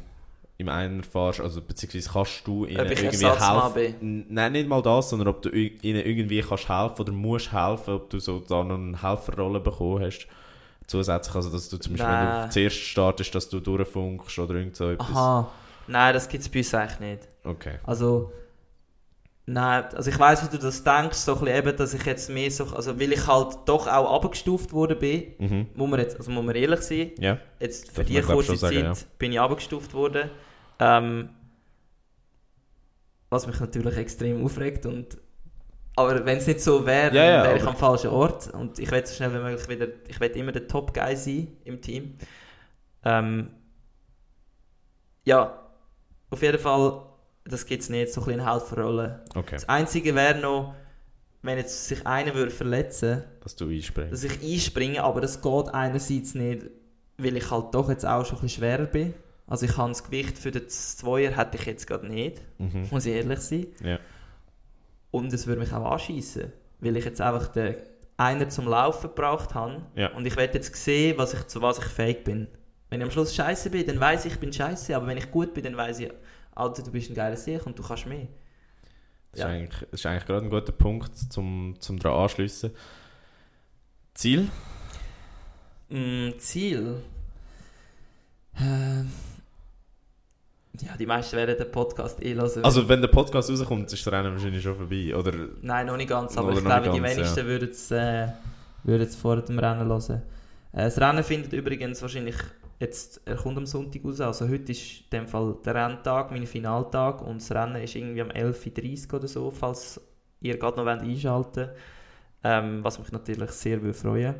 im 0.57 0.67
Einer 0.67 1.03
fährst, 1.03 1.39
also 1.39 1.61
beziehungsweise 1.61 2.09
kannst 2.11 2.45
du 2.45 2.65
ihnen 2.65 2.85
irgendwie 2.85 3.25
helfen? 3.25 4.25
Nein, 4.29 4.51
nicht 4.51 4.67
mal 4.67 4.81
das, 4.81 5.09
sondern 5.09 5.29
ob 5.29 5.41
du 5.41 5.49
ihnen 5.49 6.05
irgendwie 6.05 6.41
kannst 6.41 6.67
helfen 6.67 7.01
oder 7.01 7.11
musst 7.13 7.53
helfen, 7.53 7.93
ob 7.93 8.09
du 8.09 8.19
so 8.19 8.41
da 8.41 8.63
noch 8.65 8.75
eine 8.75 9.01
Helferrolle 9.01 9.61
bekommen 9.61 10.03
hast. 10.03 10.27
Zusätzlich, 10.89 11.35
also 11.35 11.49
dass 11.51 11.69
du 11.69 11.77
zum 11.77 11.93
Beispiel, 11.93 12.09
wenn 12.11 12.25
Nein. 12.25 12.47
du 12.47 12.53
zuerst 12.53 12.75
startest, 12.77 13.35
dass 13.35 13.47
du 13.47 13.59
durchfunkst 13.59 14.39
oder 14.39 14.55
irgend 14.55 14.75
so 14.75 14.89
etwas. 14.89 15.07
Aha, 15.11 15.51
nein, 15.87 16.13
das 16.15 16.27
gibt 16.27 16.41
es 16.43 16.49
bei 16.49 16.59
uns 16.59 16.73
eigentlich 16.73 16.99
nicht. 16.99 17.27
Okay. 17.43 17.77
Also, 17.83 18.31
nein, 19.45 19.83
also 19.95 20.09
ich 20.09 20.17
weiß, 20.17 20.45
wie 20.45 20.57
du 20.57 20.61
das 20.61 20.83
denkst, 20.83 21.15
so 21.17 21.33
ein 21.35 21.39
bisschen 21.41 21.55
eben, 21.57 21.77
dass 21.77 21.93
ich 21.93 22.03
jetzt 22.05 22.31
mehr 22.31 22.49
so, 22.49 22.65
also 22.75 22.99
weil 22.99 23.13
ich 23.13 23.27
halt 23.27 23.57
doch 23.65 23.85
auch 23.85 24.15
abgestuft 24.15 24.73
worden 24.73 24.97
bin, 24.97 25.33
Mhm. 25.37 25.67
muss 25.75 25.89
man 25.91 25.99
jetzt, 25.99 26.17
also 26.17 26.31
muss 26.31 26.43
man 26.43 26.55
ehrlich 26.55 26.81
sein, 26.81 27.11
Ja. 27.19 27.37
jetzt 27.59 27.91
für 27.91 28.03
die 28.03 28.19
kurze 28.21 28.47
schon 28.47 28.57
sagen, 28.57 28.95
Zeit 28.95 29.19
bin 29.19 29.31
ich 29.31 29.39
abgestuft 29.39 29.93
worden. 29.93 30.31
Ähm, 30.79 31.29
was 33.29 33.45
mich 33.45 33.59
natürlich 33.59 33.95
extrem 33.95 34.43
aufregt 34.43 34.87
und 34.87 35.19
aber 35.99 36.25
wenn 36.25 36.37
es 36.37 36.47
nicht 36.47 36.61
so 36.61 36.85
wäre, 36.85 37.15
Ja, 37.15 37.23
ja, 37.23 37.43
wäre 37.43 37.57
ich 37.57 37.63
am 37.65 37.75
falschen 37.75 38.09
Ort 38.09 38.47
und 38.53 38.79
ich 38.79 38.89
will 38.91 39.05
so 39.05 39.13
schnell 39.13 39.33
wie 39.33 39.39
möglich 39.39 39.67
wieder, 39.69 39.87
ich 40.07 40.19
will 40.19 40.29
immer 40.31 40.51
der 40.51 40.67
Top 40.67 40.93
Guy 40.93 41.15
sein 41.15 41.47
im 41.63 41.81
Team. 41.81 42.15
Ähm, 43.03 43.49
ja, 45.25 45.61
auf 46.29 46.41
jeden 46.41 46.59
Fall, 46.59 47.01
das 47.45 47.65
gibt 47.65 47.83
es 47.83 47.89
nicht, 47.89 48.13
so 48.13 48.23
ein 48.25 48.45
Helferrolle. 48.47 49.23
Okay. 49.35 49.55
Das 49.55 49.67
Einzige 49.69 50.15
wäre 50.15 50.39
noch, 50.39 50.75
wenn 51.41 51.57
jetzt 51.57 51.87
sich 51.87 52.05
einer 52.05 52.33
würde 52.33 52.51
verletzen 52.51 53.23
Dass 53.41 53.55
du 53.55 53.69
einspringst. 53.69 54.11
dass 54.13 54.23
ich 54.23 54.41
einspringe, 54.43 55.03
aber 55.03 55.21
das 55.21 55.41
geht 55.41 55.69
einerseits 55.69 56.35
nicht, 56.35 56.65
weil 57.17 57.37
ich 57.37 57.49
halt 57.49 57.73
doch 57.73 57.89
jetzt 57.89 58.05
auch 58.05 58.25
schon 58.25 58.37
ein 58.37 58.41
bisschen 58.41 58.61
schwerer 58.61 58.85
bin. 58.85 59.13
Also 59.47 59.65
ich 59.65 59.77
habe 59.77 59.89
das 59.89 60.03
Gewicht 60.03 60.37
für 60.37 60.51
den 60.51 60.67
Zweier 60.69 61.35
hätte 61.35 61.57
ich 61.57 61.65
jetzt 61.65 61.87
gerade 61.87 62.07
nicht, 62.07 62.41
Mhm. 62.59 62.87
muss 62.91 63.05
ich 63.05 63.13
ehrlich 63.15 63.39
sein. 63.39 63.67
Ja. 63.83 63.99
Und 65.11 65.33
es 65.33 65.47
würde 65.47 65.59
mich 65.61 65.73
auch 65.73 65.91
anschießen, 65.91 66.51
weil 66.79 66.97
ich 66.97 67.05
jetzt 67.05 67.21
einfach 67.21 67.47
den 67.47 67.75
einen 68.17 68.49
zum 68.51 68.67
Laufen 68.67 69.07
gebraucht 69.09 69.53
habe 69.55 69.81
Ja. 69.95 70.11
und 70.13 70.25
ich 70.25 70.35
werde 70.35 70.55
jetzt 70.55 70.75
sehen, 70.75 71.17
was 71.17 71.33
ich, 71.33 71.47
zu 71.47 71.61
was 71.61 71.79
ich 71.79 71.85
fähig 71.85 72.23
bin. 72.23 72.47
Wenn 72.89 72.99
ich 73.01 73.05
am 73.05 73.11
Schluss 73.11 73.33
scheiße 73.33 73.69
bin, 73.69 73.85
dann 73.87 73.99
weiß 73.99 74.25
ich, 74.25 74.33
ich 74.33 74.39
bin 74.39 74.51
scheiße, 74.51 74.95
aber 74.95 75.07
wenn 75.07 75.17
ich 75.17 75.31
gut 75.31 75.53
bin, 75.53 75.63
dann 75.63 75.77
weiß 75.77 75.99
ich, 75.99 76.11
Alter, 76.55 76.83
du 76.83 76.91
bist 76.91 77.09
ein 77.09 77.15
geiler 77.15 77.37
Sieg 77.37 77.65
und 77.65 77.77
du 77.79 77.83
kannst 77.83 78.05
mehr. 78.07 78.27
Das, 79.31 79.41
Ja. 79.41 79.47
ist 79.47 79.51
eigentlich, 79.53 79.79
das 79.91 79.99
ist 80.01 80.05
eigentlich 80.05 80.25
gerade 80.25 80.45
ein 80.45 80.49
guter 80.49 80.71
Punkt, 80.71 81.15
zum, 81.31 81.75
zum 81.79 81.99
daran 81.99 82.23
anschliessen. 82.23 82.71
Ziel? 84.15 84.49
Mm, 85.89 86.31
Ziel. 86.39 87.01
Ähm, 88.59 89.11
ja, 90.81 90.95
die 90.97 91.05
meisten 91.05 91.35
werden 91.37 91.57
den 91.57 91.71
Podcast 91.71 92.21
eh 92.23 92.35
hören. 92.35 92.63
Also 92.63 92.87
wenn 92.87 93.01
der 93.01 93.07
Podcast 93.09 93.49
rauskommt, 93.49 93.91
ist 93.91 94.05
das 94.05 94.13
Rennen 94.13 94.33
wahrscheinlich 94.33 94.63
schon 94.63 94.75
vorbei, 94.75 95.15
oder? 95.15 95.33
Nein, 95.61 95.87
noch 95.87 95.97
nicht 95.97 96.09
ganz, 96.09 96.37
aber 96.37 96.53
ich 96.53 96.63
glaube, 96.63 96.81
nicht 96.89 96.95
die 96.95 97.01
ganz, 97.01 97.15
wenigsten 97.17 97.45
würden 97.45 97.69
es 97.69 97.91
äh, 97.91 99.17
vor 99.17 99.37
dem 99.41 99.59
Rennen 99.59 99.87
hören. 99.87 100.21
Äh, 100.71 100.83
das 100.85 100.99
Rennen 100.99 101.23
findet 101.23 101.53
übrigens 101.53 102.01
wahrscheinlich 102.01 102.35
jetzt, 102.79 103.21
er 103.25 103.35
kommt 103.35 103.57
am 103.57 103.65
Sonntag 103.65 104.05
raus, 104.05 104.21
also 104.21 104.47
heute 104.47 104.71
ist 104.71 105.01
in 105.01 105.09
dem 105.19 105.27
Fall 105.27 105.55
der 105.65 105.75
Renntag, 105.75 106.31
mein 106.31 106.47
Finaltag 106.47 107.21
und 107.21 107.41
das 107.41 107.51
Rennen 107.51 107.81
ist 107.83 107.95
irgendwie 107.95 108.21
am 108.21 108.29
11.30 108.29 109.07
Uhr 109.11 109.19
oder 109.19 109.27
so, 109.27 109.51
falls 109.51 109.99
ihr 110.41 110.57
gerade 110.57 110.77
noch 110.77 110.87
einschalten 110.87 111.67
wollt, 111.67 111.69
ähm, 112.43 112.83
was 112.83 112.97
mich 112.99 113.11
natürlich 113.11 113.49
sehr 113.51 113.81
würde 113.81 113.93
freuen. 113.93 114.35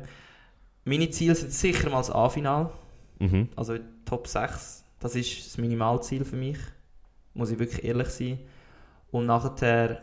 Meine 0.86 1.10
Ziele 1.10 1.34
sind 1.34 1.52
sicher 1.52 1.90
mal 1.90 1.98
das 1.98 2.10
A-Final, 2.10 2.70
Mhm. 3.18 3.50
also 3.54 3.76
Top 4.06 4.26
6, 4.26 4.82
das 5.00 5.14
ist 5.16 5.46
das 5.46 5.58
Minimalziel 5.58 6.24
für 6.24 6.36
mich, 6.36 6.58
muss 7.34 7.50
ich 7.50 7.58
wirklich 7.58 7.84
ehrlich 7.84 8.08
sein. 8.08 8.38
Und 9.10 9.26
nachher 9.26 10.02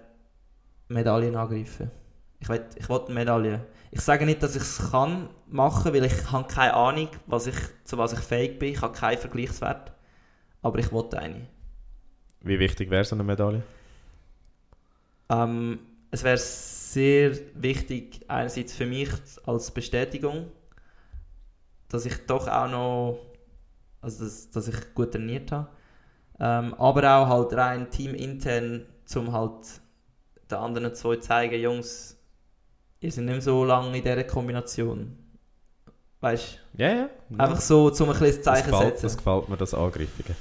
Medaillen 0.89 1.35
angreifen. 1.35 1.91
Ich 2.39 2.49
will, 2.49 2.65
ich 2.75 2.89
will 2.89 3.01
eine 3.05 3.13
Medaille. 3.13 3.65
Ich 3.91 4.01
sage 4.01 4.25
nicht, 4.25 4.43
dass 4.43 4.55
ich 4.55 4.61
es 4.61 4.91
kann 4.91 5.29
machen, 5.47 5.93
weil 5.93 6.05
ich 6.05 6.31
habe 6.31 6.47
keine 6.47 6.73
Ahnung, 6.73 7.09
was 7.25 7.47
ich, 7.47 7.55
zu 7.83 7.97
was 7.97 8.13
ich 8.13 8.19
fähig 8.19 8.59
bin. 8.59 8.73
Ich 8.73 8.81
habe 8.81 8.93
keinen 8.97 9.17
Vergleichswert. 9.17 9.93
Aber 10.61 10.79
ich 10.79 10.91
will 10.91 11.05
eine. 11.15 11.47
Wie 12.41 12.59
wichtig 12.59 12.89
wäre 12.89 13.05
so 13.05 13.15
eine 13.15 13.23
Medaille? 13.23 13.63
Ähm, 15.29 15.79
es 16.11 16.23
wäre 16.23 16.37
sehr 16.37 17.37
wichtig, 17.55 18.25
einerseits 18.27 18.73
für 18.73 18.85
mich 18.85 19.09
als 19.45 19.71
Bestätigung, 19.71 20.51
dass 21.89 22.05
ich 22.05 22.25
doch 22.25 22.47
auch 22.47 22.69
noch, 22.69 23.19
also 24.01 24.23
dass, 24.25 24.49
dass 24.51 24.67
ich 24.67 24.93
gut 24.93 25.11
trainiert 25.11 25.51
habe, 25.51 25.67
ähm, 26.39 26.73
aber 26.75 27.03
auch 27.17 27.27
halt 27.27 27.53
rein 27.53 27.89
teamintern, 27.89 28.85
um 29.15 29.31
halt 29.31 29.81
den 30.49 30.57
anderen 30.57 30.93
zwei 30.93 31.17
zeigen, 31.17 31.59
Jungs, 31.59 32.17
ihr 32.99 33.11
seid 33.11 33.25
nicht 33.25 33.33
mehr 33.33 33.41
so 33.41 33.63
lange 33.65 33.95
in 33.97 34.03
dieser 34.03 34.23
Kombination. 34.23 35.17
Weißt 36.19 36.59
Ja, 36.73 36.89
ja. 36.93 37.09
du, 37.29 37.37
einfach 37.37 37.61
so, 37.61 37.85
um 37.85 37.89
ein 37.89 38.07
bisschen 38.19 38.25
das 38.25 38.41
Zeichen 38.41 38.71
gefällt, 38.71 38.93
setzen. 38.93 39.03
das 39.03 39.17
gefällt 39.17 39.49
mir, 39.49 39.57
das 39.57 39.73
Angriffige. 39.73 40.35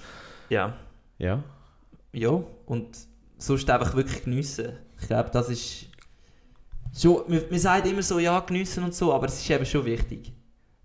Ja. 0.49 0.75
Ja. 1.19 1.43
Ja, 2.13 2.43
und 2.67 2.97
sonst 3.37 3.69
einfach 3.69 3.95
wirklich 3.95 4.25
geniessen. 4.25 4.73
Ich 5.01 5.07
glaube, 5.09 5.29
das 5.31 5.51
ist 5.51 5.87
schon, 6.99 7.25
man, 7.29 7.43
man 7.51 7.59
sagt 7.59 7.87
immer 7.87 8.03
so, 8.03 8.19
ja, 8.19 8.41
geniessen 8.41 8.85
und 8.85 8.95
so, 8.95 9.13
aber 9.13 9.27
es 9.27 9.39
ist 9.39 9.51
eben 9.51 9.67
schon 9.67 9.85
wichtig. 9.85 10.33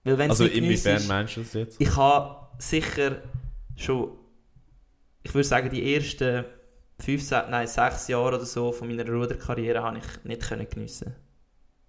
Weil 0.03 0.17
wenn 0.17 0.29
Also 0.29 0.45
inwiefern 0.45 1.07
meinst 1.07 1.37
du 1.37 1.41
das 1.41 1.53
jetzt? 1.53 1.79
ich 1.79 1.95
habe 1.95 2.40
sicher 2.61 3.17
schon, 3.75 4.11
ich 5.23 5.33
würde 5.33 5.47
sagen, 5.47 5.69
die 5.69 5.95
ersten 5.95 6.45
fünf, 6.99 7.29
nein, 7.31 7.67
sechs 7.67 8.07
Jahre 8.07 8.35
oder 8.37 8.45
so 8.45 8.71
von 8.71 8.87
meiner 8.87 9.07
Ruderkarriere 9.09 9.81
habe 9.81 9.97
ich 9.99 10.23
nicht 10.23 10.41
können 10.47 10.67
geniessen. 10.69 11.15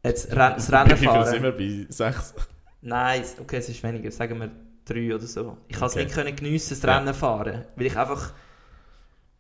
Jetzt 0.04 0.32
das 0.32 0.72
Rennen 0.72 0.90
Wie 0.90 0.96
viel 0.96 1.08
fahren. 1.08 1.26
sind 1.26 1.42
wir 1.42 1.52
bei 1.52 1.86
sechs? 1.88 2.34
Nein, 2.80 3.22
okay, 3.40 3.58
es 3.58 3.68
ist 3.68 3.82
weniger, 3.82 4.10
sagen 4.10 4.40
wir 4.40 4.50
drei 4.84 5.14
oder 5.14 5.26
so. 5.26 5.58
Ich 5.68 5.76
kann 5.76 5.86
es 5.86 5.92
Okay. 5.94 6.04
nicht 6.04 6.14
können 6.14 6.34
geniessen, 6.34 6.70
das 6.70 6.82
Ja. 6.82 6.98
Rennen 6.98 7.14
fahren, 7.14 7.64
weil 7.76 7.86
ich 7.86 7.96
einfach, 7.96 8.32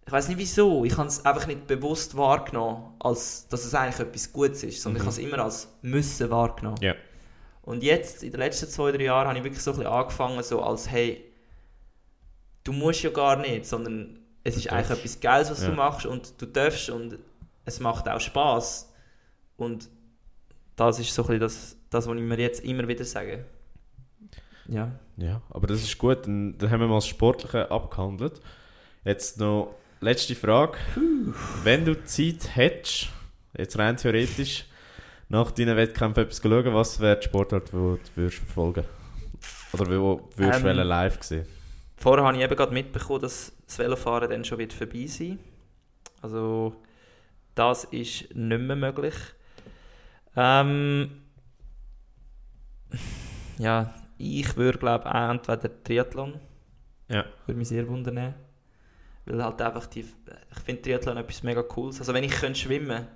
ich 0.06 0.12
weiß 0.12 0.28
nicht 0.28 0.38
wieso, 0.38 0.84
ich 0.84 0.96
habe 0.96 1.08
es 1.08 1.24
einfach 1.24 1.46
nicht 1.48 1.66
bewusst 1.66 2.16
wahrgenommen, 2.16 2.94
als 3.00 3.48
dass 3.48 3.64
es 3.64 3.74
eigentlich 3.74 3.98
etwas 4.06 4.32
Gutes 4.32 4.62
ist, 4.62 4.80
sondern 4.82 5.02
Mhm. 5.02 5.08
ich 5.08 5.14
habe 5.16 5.22
es 5.26 5.32
immer 5.32 5.42
als 5.44 5.68
Müssen 5.82 6.30
wahrgenommen. 6.30 6.78
Ja. 6.80 6.94
Und 7.62 7.82
jetzt, 7.82 8.22
in 8.22 8.32
den 8.32 8.40
letzten 8.40 8.68
zwei, 8.68 8.90
drei 8.92 9.04
Jahren, 9.04 9.28
habe 9.28 9.38
ich 9.38 9.44
wirklich 9.44 9.62
so 9.62 9.70
ein 9.72 9.76
bisschen 9.78 9.92
angefangen, 9.92 10.42
so 10.42 10.62
als, 10.62 10.90
hey, 10.90 11.24
du 12.64 12.72
musst 12.72 13.02
ja 13.02 13.10
gar 13.10 13.36
nicht, 13.36 13.66
sondern 13.66 14.18
es 14.44 14.56
ist 14.56 14.70
eigentlich 14.72 14.98
etwas 14.98 15.20
Geiles, 15.20 15.50
was 15.50 15.62
Ja. 15.62 15.68
du 15.68 15.74
machst 15.76 16.06
und 16.06 16.40
du 16.40 16.46
darfst 16.46 16.90
und 16.90 17.18
es 17.64 17.78
macht 17.80 18.08
auch 18.08 18.20
Spaß 18.20 18.88
Und 19.56 19.88
das 20.74 20.98
ist 20.98 21.14
so 21.14 21.22
ein 21.22 21.26
bisschen 21.26 21.40
das, 21.40 21.76
das, 21.90 22.06
was 22.08 22.16
ich 22.16 22.22
mir 22.22 22.38
jetzt 22.38 22.64
immer 22.64 22.88
wieder 22.88 23.04
sage. 23.04 23.44
Ja. 24.66 24.90
Ja, 25.18 25.42
aber 25.50 25.66
das 25.66 25.82
ist 25.82 25.98
gut. 25.98 26.26
Dann, 26.26 26.56
dann 26.58 26.70
haben 26.70 26.80
wir 26.80 26.88
mal 26.88 26.96
das 26.96 27.06
Sportliche 27.06 27.70
abgehandelt. 27.70 28.40
Jetzt 29.04 29.38
noch 29.38 29.74
letzte 30.00 30.34
Frage. 30.34 30.78
Wenn 31.62 31.84
du 31.84 32.02
Zeit 32.04 32.56
hättest, 32.56 33.08
jetzt 33.56 33.78
rein 33.78 33.96
theoretisch, 33.96 34.64
nach 35.32 35.50
deinen 35.50 35.78
Wettkämpfen 35.78 36.24
etwas 36.24 36.42
schauen, 36.42 36.74
was 36.74 37.00
wäre 37.00 37.18
die 37.18 37.24
Sportart, 37.24 37.68
die 37.68 37.72
du 37.72 37.98
würdest 38.14 38.36
verfolgen 38.36 38.84
Oder 39.72 39.86
wo 39.86 40.28
würdest 40.36 40.62
du 40.62 40.68
Ähm, 40.68 40.86
live 40.86 41.22
sehen? 41.22 41.46
Vorher 41.96 42.26
habe 42.26 42.36
ich 42.36 42.42
eben 42.42 42.54
gerade 42.54 42.74
mitbekommen, 42.74 43.22
dass 43.22 43.50
das 43.64 43.78
Velofahren 43.78 44.28
dann 44.28 44.44
schon 44.44 44.58
wird 44.58 44.74
vorbei 44.74 45.06
sein 45.06 45.38
Also, 46.20 46.76
das 47.54 47.84
ist 47.84 48.34
nicht 48.34 48.60
mehr 48.60 48.76
möglich. 48.76 49.14
Ähm, 50.36 51.22
ja, 53.58 53.94
ich 54.18 54.54
würde 54.56 54.78
glaube 54.78 55.06
auch 55.06 55.30
entweder 55.30 55.82
Triathlon. 55.82 56.40
Ja. 57.08 57.24
Würde 57.46 57.58
mich 57.58 57.68
sehr 57.68 57.88
wundern. 57.88 58.34
Weil 59.24 59.42
halt 59.42 59.62
einfach 59.62 59.86
die, 59.86 60.00
ich 60.00 60.60
finde 60.62 60.82
Triathlon 60.82 61.16
etwas 61.16 61.42
mega 61.42 61.62
cooles. 61.62 62.00
Also 62.00 62.12
wenn 62.12 62.24
ich 62.24 62.32
könnte 62.32 62.58
schwimmen, 62.58 63.06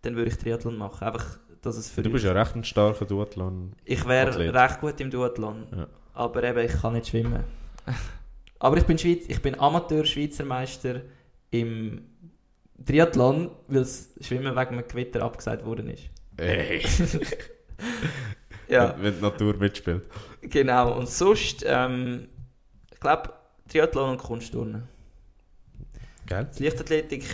dann 0.00 0.16
würde 0.16 0.30
ich 0.30 0.38
Triathlon 0.38 0.78
machen. 0.78 1.06
Einfach, 1.06 1.38
dass 1.66 1.76
es 1.76 1.90
für 1.90 2.02
Du 2.02 2.10
bist 2.10 2.24
ja 2.24 2.32
recht 2.32 2.54
ein 2.56 2.64
starker 2.64 3.04
Duathlon. 3.04 3.72
Ich 3.84 4.06
wäre 4.06 4.38
recht 4.54 4.80
gut 4.80 5.00
im 5.00 5.10
Duathlon. 5.10 5.66
Ja. 5.76 5.86
Aber 6.14 6.42
eben, 6.44 6.58
ich 6.64 6.80
kann 6.80 6.94
nicht 6.94 7.08
schwimmen. 7.08 7.44
Aber 8.58 8.76
ich 8.78 8.84
bin, 8.84 8.96
Schweiz, 8.96 9.24
ich 9.28 9.42
bin 9.42 9.58
Amateur-Schweizer 9.60 10.44
Meister 10.44 11.02
im 11.50 12.02
Triathlon, 12.84 13.50
weil 13.68 13.80
das 13.80 14.10
Schwimmen 14.20 14.56
wegen 14.56 14.68
einem 14.78 14.88
Gewitter 14.88 15.22
abgesagt 15.22 15.64
worden 15.64 15.90
ist. 15.90 16.04
Ey. 16.38 16.82
Ja, 18.68 18.94
Wenn, 18.96 19.04
wenn 19.04 19.14
die 19.14 19.20
Natur 19.22 19.56
mitspielt. 19.56 20.08
genau. 20.40 20.98
Und 20.98 21.08
sonst, 21.08 21.64
ähm, 21.66 22.26
ich 22.92 22.98
glaube, 22.98 23.32
Triathlon 23.68 24.10
und 24.10 24.18
Kunstturnen. 24.18 24.88
Geil. 26.26 26.46
Das 26.48 26.58
Leichtathletik, 26.58 27.24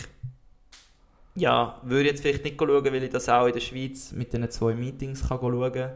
ja, 1.34 1.80
würde 1.82 2.02
ich 2.04 2.10
jetzt 2.10 2.22
vielleicht 2.22 2.44
nicht 2.44 2.59
schauen, 2.60 2.84
weil 2.84 3.02
ich 3.02 3.10
das 3.10 3.28
auch 3.28 3.46
in 3.46 3.52
der 3.52 3.60
Schweiz 3.60 4.12
mit 4.12 4.32
den 4.32 4.50
zwei 4.50 4.74
Meetings 4.74 5.26
kann 5.28 5.38
schauen 5.40 5.72
kann. 5.72 5.92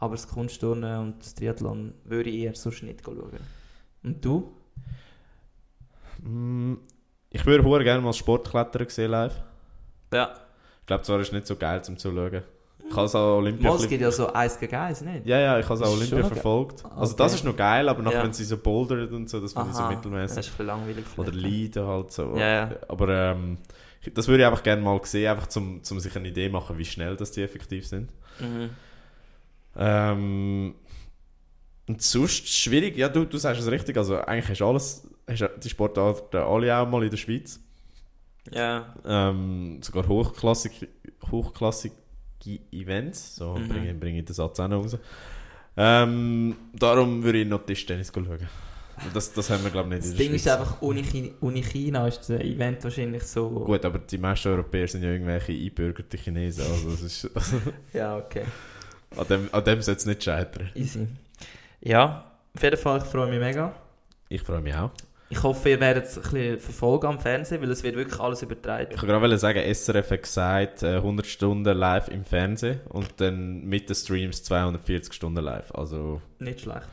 Aber 0.00 0.14
das 0.16 0.26
Kunstturnen 0.28 0.98
und 0.98 1.20
das 1.20 1.34
Triathlon 1.34 1.94
würde 2.04 2.30
ich 2.30 2.42
eher 2.42 2.54
sonst 2.54 2.82
nicht 2.82 3.04
schauen. 3.04 3.30
Und 4.02 4.24
du? 4.24 4.52
Mm, 6.22 6.74
Ich 7.30 7.46
würde 7.46 7.64
hure 7.64 7.84
gerne 7.84 8.02
mal 8.02 8.12
Sportklettern 8.12 8.88
sehen 8.88 9.10
live. 9.10 9.40
Ja. 10.12 10.34
Ich 10.80 10.86
glaube 10.86 11.04
zwar 11.04 11.20
ist 11.20 11.28
es 11.28 11.32
nicht 11.32 11.46
so 11.46 11.56
geil 11.56 11.82
zum 11.84 11.96
Zuschauen. 11.96 12.42
Ich 12.84 12.96
habe 12.96 13.06
es 13.06 13.14
auch 13.14 13.36
Olympia... 13.38 13.68
Mal, 13.70 13.76
ein 13.76 13.82
es 13.82 13.88
gibt 13.88 14.02
ja 14.02 14.10
so 14.10 14.30
1 14.32 14.58
gegen 14.58 14.74
1, 14.74 15.00
nicht? 15.02 15.26
Ja, 15.26 15.38
ja, 15.38 15.58
ich 15.58 15.64
habe 15.64 15.76
es 15.76 15.82
auch 15.82 15.92
Olympia 15.94 16.24
verfolgt. 16.24 16.84
Also 16.84 17.14
Okay. 17.14 17.22
das 17.22 17.34
ist 17.34 17.44
noch 17.44 17.56
geil, 17.56 17.88
aber 17.88 18.02
nachher, 18.02 18.18
Ja. 18.18 18.24
wenn 18.24 18.32
sie 18.32 18.44
so 18.44 18.58
bouldern 18.58 19.08
und 19.14 19.30
so, 19.30 19.40
das 19.40 19.52
finde 19.54 19.70
ich 19.70 19.76
so 19.76 19.86
mittelmäßig. 19.86 20.36
Das 20.36 20.46
ist 20.46 20.52
ein 20.52 20.56
bisschen 20.58 20.66
langweilig. 20.66 21.04
Oder 21.16 21.32
leiden 21.32 21.86
halt 21.86 22.12
so. 22.12 22.34
Ja, 22.36 22.48
ja. 22.48 22.70
Aber 22.88 23.08
ähm, 23.08 23.58
das 24.14 24.28
würde 24.28 24.42
ich 24.42 24.46
einfach 24.46 24.62
gerne 24.62 24.82
mal 24.82 25.00
sehen, 25.04 25.30
einfach 25.30 25.46
zum, 25.46 25.82
zum 25.84 26.00
sich 26.00 26.14
eine 26.16 26.28
Idee 26.28 26.48
machen, 26.48 26.78
wie 26.78 26.84
schnell 26.84 27.16
das 27.16 27.30
die 27.32 27.42
effektiv 27.42 27.86
sind. 27.86 28.10
Mhm. 28.40 28.70
Ähm, 29.76 30.74
und 31.88 32.02
sonst 32.02 32.48
schwierig, 32.48 32.96
ja, 32.96 33.08
du, 33.08 33.24
du 33.24 33.38
sagst 33.38 33.60
es 33.62 33.70
richtig, 33.70 33.96
also 33.96 34.18
eigentlich 34.18 34.50
hast 34.50 34.60
du 34.60 34.66
alles, 34.66 35.08
hast 35.28 35.50
die 35.62 35.68
Sportarten 35.70 36.36
alle 36.36 36.76
auch 36.76 36.88
mal 36.88 37.02
in 37.02 37.10
der 37.10 37.16
Schweiz. 37.16 37.60
Ja. 38.50 38.94
Ähm, 39.04 39.80
sogar 39.82 40.06
hochklassige, 40.08 40.88
hochklassige 41.30 41.94
Events, 42.72 43.36
so 43.36 43.54
Mhm. 43.54 43.68
bringe, 43.68 43.94
bringe 43.94 44.18
ich 44.20 44.24
den 44.24 44.34
Satz 44.34 44.58
auch 44.58 44.68
noch 44.68 44.82
raus. 44.82 44.98
Ähm, 45.76 46.56
darum 46.74 47.22
würde 47.22 47.42
ich 47.42 47.48
noch 47.48 47.64
Tischtennis 47.64 48.12
schauen. 48.14 48.48
Das, 49.12 49.32
das 49.32 49.50
haben 49.50 49.64
wir 49.64 49.70
glaube 49.70 49.88
ich 49.88 50.02
nicht 50.02 50.04
Das 50.04 50.10
in 50.12 50.16
der 50.16 50.26
Ding 50.26 50.34
ist 50.36 50.42
Schweiz. 50.44 50.58
einfach, 50.60 50.82
ohne 50.82 51.02
China, 51.02 51.28
ohne 51.40 51.60
China 51.62 52.06
ist 52.08 52.20
das 52.20 52.30
Event 52.40 52.82
wahrscheinlich 52.84 53.22
so... 53.24 53.48
Gut, 53.50 53.84
aber 53.84 53.98
die 53.98 54.18
meisten 54.18 54.48
Europäer 54.48 54.88
sind 54.88 55.02
ja 55.02 55.10
irgendwelche 55.10 55.52
einbürgerte 55.52 56.16
Chinesen, 56.16 56.64
also 56.64 56.90
das 56.90 57.02
ist, 57.02 57.30
also, 57.34 57.56
Ja, 57.92 58.16
okay. 58.16 58.44
an 59.16 59.26
dem, 59.28 59.48
an 59.52 59.64
dem 59.64 59.82
sollte 59.82 59.98
es 60.00 60.06
nicht 60.06 60.22
scheitern. 60.24 60.70
Easy. 60.74 61.06
Ja, 61.80 62.30
auf 62.54 62.62
jeden 62.62 62.76
Fall, 62.76 62.98
ich 62.98 63.04
freue 63.04 63.30
mich 63.30 63.40
mega. 63.40 63.74
Ich 64.28 64.42
freue 64.42 64.60
mich 64.60 64.74
auch. 64.74 64.90
Ich 65.30 65.42
hoffe, 65.42 65.70
ihr 65.70 65.80
werdet 65.80 66.04
es 66.04 66.16
ein 66.18 66.22
bisschen 66.22 66.58
verfolgen 66.58 67.06
am 67.06 67.18
Fernsehen, 67.18 67.62
weil 67.62 67.70
es 67.70 67.82
wird 67.82 67.96
wirklich 67.96 68.20
alles 68.20 68.42
übertragen. 68.42 68.88
Ich 68.90 69.00
wollte 69.02 69.06
gerade 69.18 69.38
sagen, 69.38 69.60
SRF 69.74 70.10
hat 70.10 70.22
gesagt, 70.22 70.82
äh, 70.82 70.96
100 70.96 71.26
Stunden 71.26 71.74
live 71.76 72.08
im 72.08 72.22
Fernsehen 72.22 72.80
und 72.90 73.08
dann 73.16 73.64
mit 73.64 73.88
den 73.88 73.96
Streams 73.96 74.42
240 74.44 75.12
Stunden 75.14 75.42
live. 75.42 75.74
Also 75.74 76.20
Nicht 76.38 76.60
schlecht. 76.60 76.86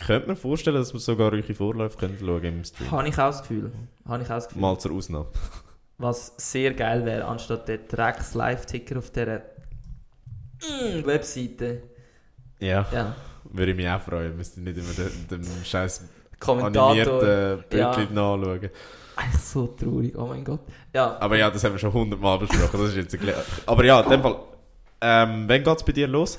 Ich 0.00 0.06
könnte 0.06 0.28
mir 0.28 0.36
vorstellen, 0.36 0.76
dass 0.76 0.92
wir 0.92 1.00
sogar 1.00 1.30
eure 1.32 1.42
Vorläufe 1.54 1.98
können 1.98 2.16
schauen 2.18 2.42
im 2.44 2.64
Stream. 2.64 2.90
Habe 2.90 3.08
ich 3.08 3.14
auch 3.14 3.30
das 3.30 3.42
Gefühl. 3.42 3.70
Habe 4.08 4.22
ich 4.22 4.30
auch 4.30 4.46
Gefühl. 4.46 4.60
Mal 4.62 4.78
zur 4.78 4.92
Ausnahme. 4.92 5.26
Was 5.98 6.32
sehr 6.38 6.72
geil 6.72 7.04
wäre, 7.04 7.26
anstatt 7.26 7.68
der 7.68 7.78
Drecks 7.78 8.32
Live-Ticker 8.34 8.98
auf 8.98 9.10
dieser 9.10 9.40
mm, 10.62 11.04
Webseite. 11.04 11.82
Ja, 12.58 12.86
Ja. 12.92 13.14
würde 13.44 13.72
ich 13.72 13.76
mich 13.76 13.88
auch 13.88 14.00
freuen. 14.00 14.36
Müsste 14.36 14.62
nicht 14.62 14.78
immer 14.78 14.92
den, 14.92 15.28
den 15.44 15.64
scheiß 15.64 16.08
animierten 16.46 17.28
ja. 17.28 17.56
Bildchen 17.56 18.14
nachschauen. 18.14 18.70
Eigentlich 19.16 19.42
so 19.42 19.66
traurig, 19.66 20.16
oh 20.16 20.26
mein 20.26 20.44
Gott. 20.44 20.60
Ja, 20.94 21.18
Aber 21.20 21.36
ja, 21.36 21.50
das 21.50 21.62
haben 21.62 21.72
wir 21.72 21.78
schon 21.78 21.92
hundertmal 21.92 22.38
besprochen. 22.38 22.80
Das 22.80 22.88
ist 22.90 22.96
jetzt 22.96 23.12
erklärt. 23.12 23.44
Aber 23.66 23.84
ja, 23.84 24.00
in 24.00 24.08
dem 24.10 24.22
Fall. 24.22 24.36
Ähm, 25.02 25.44
wann 25.46 25.62
geht 25.62 25.76
es 25.76 25.82
bei 25.84 25.92
dir 25.92 26.08
los? 26.08 26.38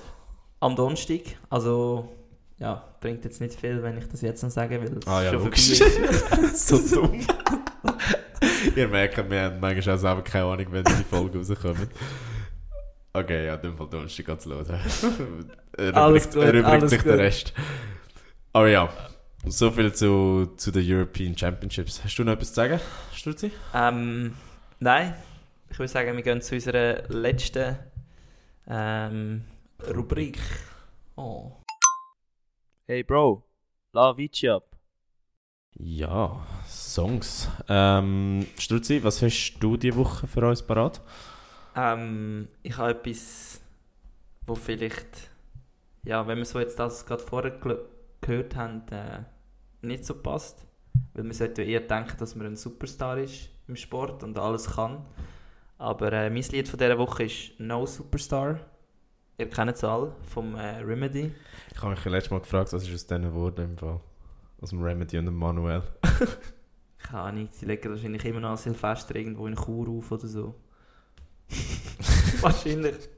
am 0.60 0.76
Donnerstag. 0.76 1.22
Also, 1.50 2.10
ja, 2.60 2.84
bringt 3.02 3.26
jetzt 3.26 3.42
nicht 3.42 3.60
viel, 3.60 3.84
wenn 3.84 3.98
ich 3.98 4.08
das 4.08 4.22
jetzt 4.22 4.42
noch 4.44 4.52
sage, 4.52 4.80
weil 4.80 4.98
es 4.98 5.08
Ah 5.08 5.24
ja, 5.24 5.32
schon 5.34 5.44
logisch. 5.44 5.80
vorbei 5.80 6.44
ist. 6.46 6.68
so 6.70 6.96
dumm. 7.02 7.20
Ihr 8.76 8.88
merkt, 8.88 9.30
wir 9.30 9.42
haben 9.42 9.60
manchmal 9.60 9.96
auch 9.96 10.00
selber 10.00 10.22
keine 10.24 10.46
Ahnung, 10.46 10.68
wenn 10.70 10.84
die 10.86 11.04
Folge 11.10 11.40
rauskommt. 11.40 11.90
Okay, 13.14 13.48
ja, 13.48 13.56
in 13.56 13.62
dem 13.62 13.78
Fall 13.78 13.90
Donnerstag 13.90 14.26
geht's 14.26 14.46
los. 14.46 14.68
er 14.70 15.98
Alles 15.98 16.26
übrigt, 16.28 16.34
gut, 16.34 16.44
er 16.44 16.54
übrigt 16.54 16.66
alles 16.68 16.90
sich 16.92 17.00
gut. 17.04 17.12
den 17.12 17.20
Rest. 17.20 17.54
Aber 18.54 18.70
ja, 18.70 18.90
so 19.46 19.72
viel 19.72 19.92
zu, 19.94 20.54
zu 20.56 20.72
den 20.72 20.84
European 20.90 21.38
Championships. 21.38 22.02
Hast 22.04 22.16
du 22.18 22.24
noch 22.24 22.34
etwas 22.34 22.50
zu 22.50 22.54
sagen, 22.56 22.80
Struzzi? 23.14 23.52
Ähm, 23.74 24.34
nein, 24.80 25.16
ich 25.70 25.80
würde 25.80 25.92
sagen, 25.92 26.16
wir 26.16 26.24
gehen 26.24 26.42
zu 26.42 26.56
unserer 26.56 27.04
letzten 27.10 27.78
ähm, 28.70 29.42
Rubrik. 29.94 30.40
Oh. 31.18 31.52
Hey 32.92 33.04
Bro, 33.04 33.42
la 33.94 34.18
Vici 34.18 34.50
ab. 34.50 34.76
Ja, 35.76 36.46
Songs. 36.68 37.48
Ähm, 37.70 38.46
Struzzi, 38.60 39.02
was 39.02 39.22
hast 39.22 39.60
du 39.62 39.78
diese 39.78 39.96
Woche 39.96 40.28
für 40.28 40.46
uns 40.46 40.62
parat? 40.62 41.00
Ähm, 41.74 42.50
ich 42.64 42.78
habe 42.78 42.92
etwas, 42.92 43.62
wo 44.46 44.56
vielleicht, 44.56 45.32
ja, 46.04 46.28
wenn 46.28 46.40
wir 46.40 46.44
so 46.44 46.60
jetzt 46.60 46.78
das 46.80 47.06
gerade 47.06 47.24
vorher 47.24 47.58
gehört 48.20 48.58
haben, 48.58 48.82
äh, 48.92 49.24
nicht 49.82 50.04
so 50.04 50.14
passt. 50.14 50.66
Weil 51.14 51.24
man 51.24 51.32
sollte 51.32 51.64
eher 51.64 51.80
denken, 51.80 52.18
dass 52.18 52.36
man 52.36 52.48
ein 52.48 52.58
Superstar 52.58 53.20
ist 53.20 53.52
im 53.70 53.78
Sport 53.78 54.22
und 54.22 54.38
alles 54.38 54.70
kann. 54.70 55.06
Aber 55.78 56.12
äh, 56.12 56.30
mein 56.30 56.44
Lied 56.44 56.68
von 56.68 56.78
dieser 56.78 56.98
Woche 56.98 57.24
ist 57.24 57.58
No 57.58 57.86
Superstar. 57.86 58.60
Ihr 59.42 59.50
kennt 59.50 59.72
es 59.72 59.84
alle, 59.84 60.14
vom 60.28 60.54
äh, 60.54 60.82
Remedy. 60.82 61.34
Ich 61.74 61.82
habe 61.82 61.96
mich 61.96 62.06
letztes 62.06 62.30
Mal 62.30 62.42
gefragt, 62.42 62.72
was 62.74 62.84
ist 62.84 62.94
aus 62.94 63.08
diesen 63.08 63.34
Worten 63.34 63.72
im 63.72 63.76
Fall? 63.76 64.00
Aus 64.62 64.70
dem 64.70 64.84
Remedy 64.84 65.18
und 65.18 65.26
dem 65.26 65.36
Manuel. 65.36 65.82
Keine 67.00 67.22
Ahnung, 67.24 67.50
sie 67.50 67.66
legen 67.66 67.90
wahrscheinlich 67.90 68.24
immer 68.24 68.40
noch 68.40 68.56
Silvester 68.56 69.16
irgendwo 69.16 69.48
in 69.48 69.56
Chur 69.56 69.90
auf 69.90 70.12
oder 70.12 70.28
so. 70.28 70.54
wahrscheinlich. 72.42 73.10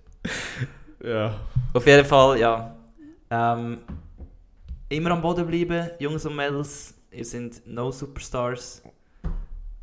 Ja. 1.03 1.41
Auf 1.73 1.85
jeden 1.85 2.05
Fall, 2.05 2.39
ja. 2.39 2.73
Ähm, 3.29 3.79
immer 4.87 5.11
am 5.11 5.21
Boden 5.21 5.45
bleiben, 5.45 5.89
Jungs 5.99 6.25
und 6.25 6.37
Mädels. 6.37 6.93
Ihr 7.11 7.25
seid 7.25 7.63
no 7.65 7.91
Superstars. 7.91 8.81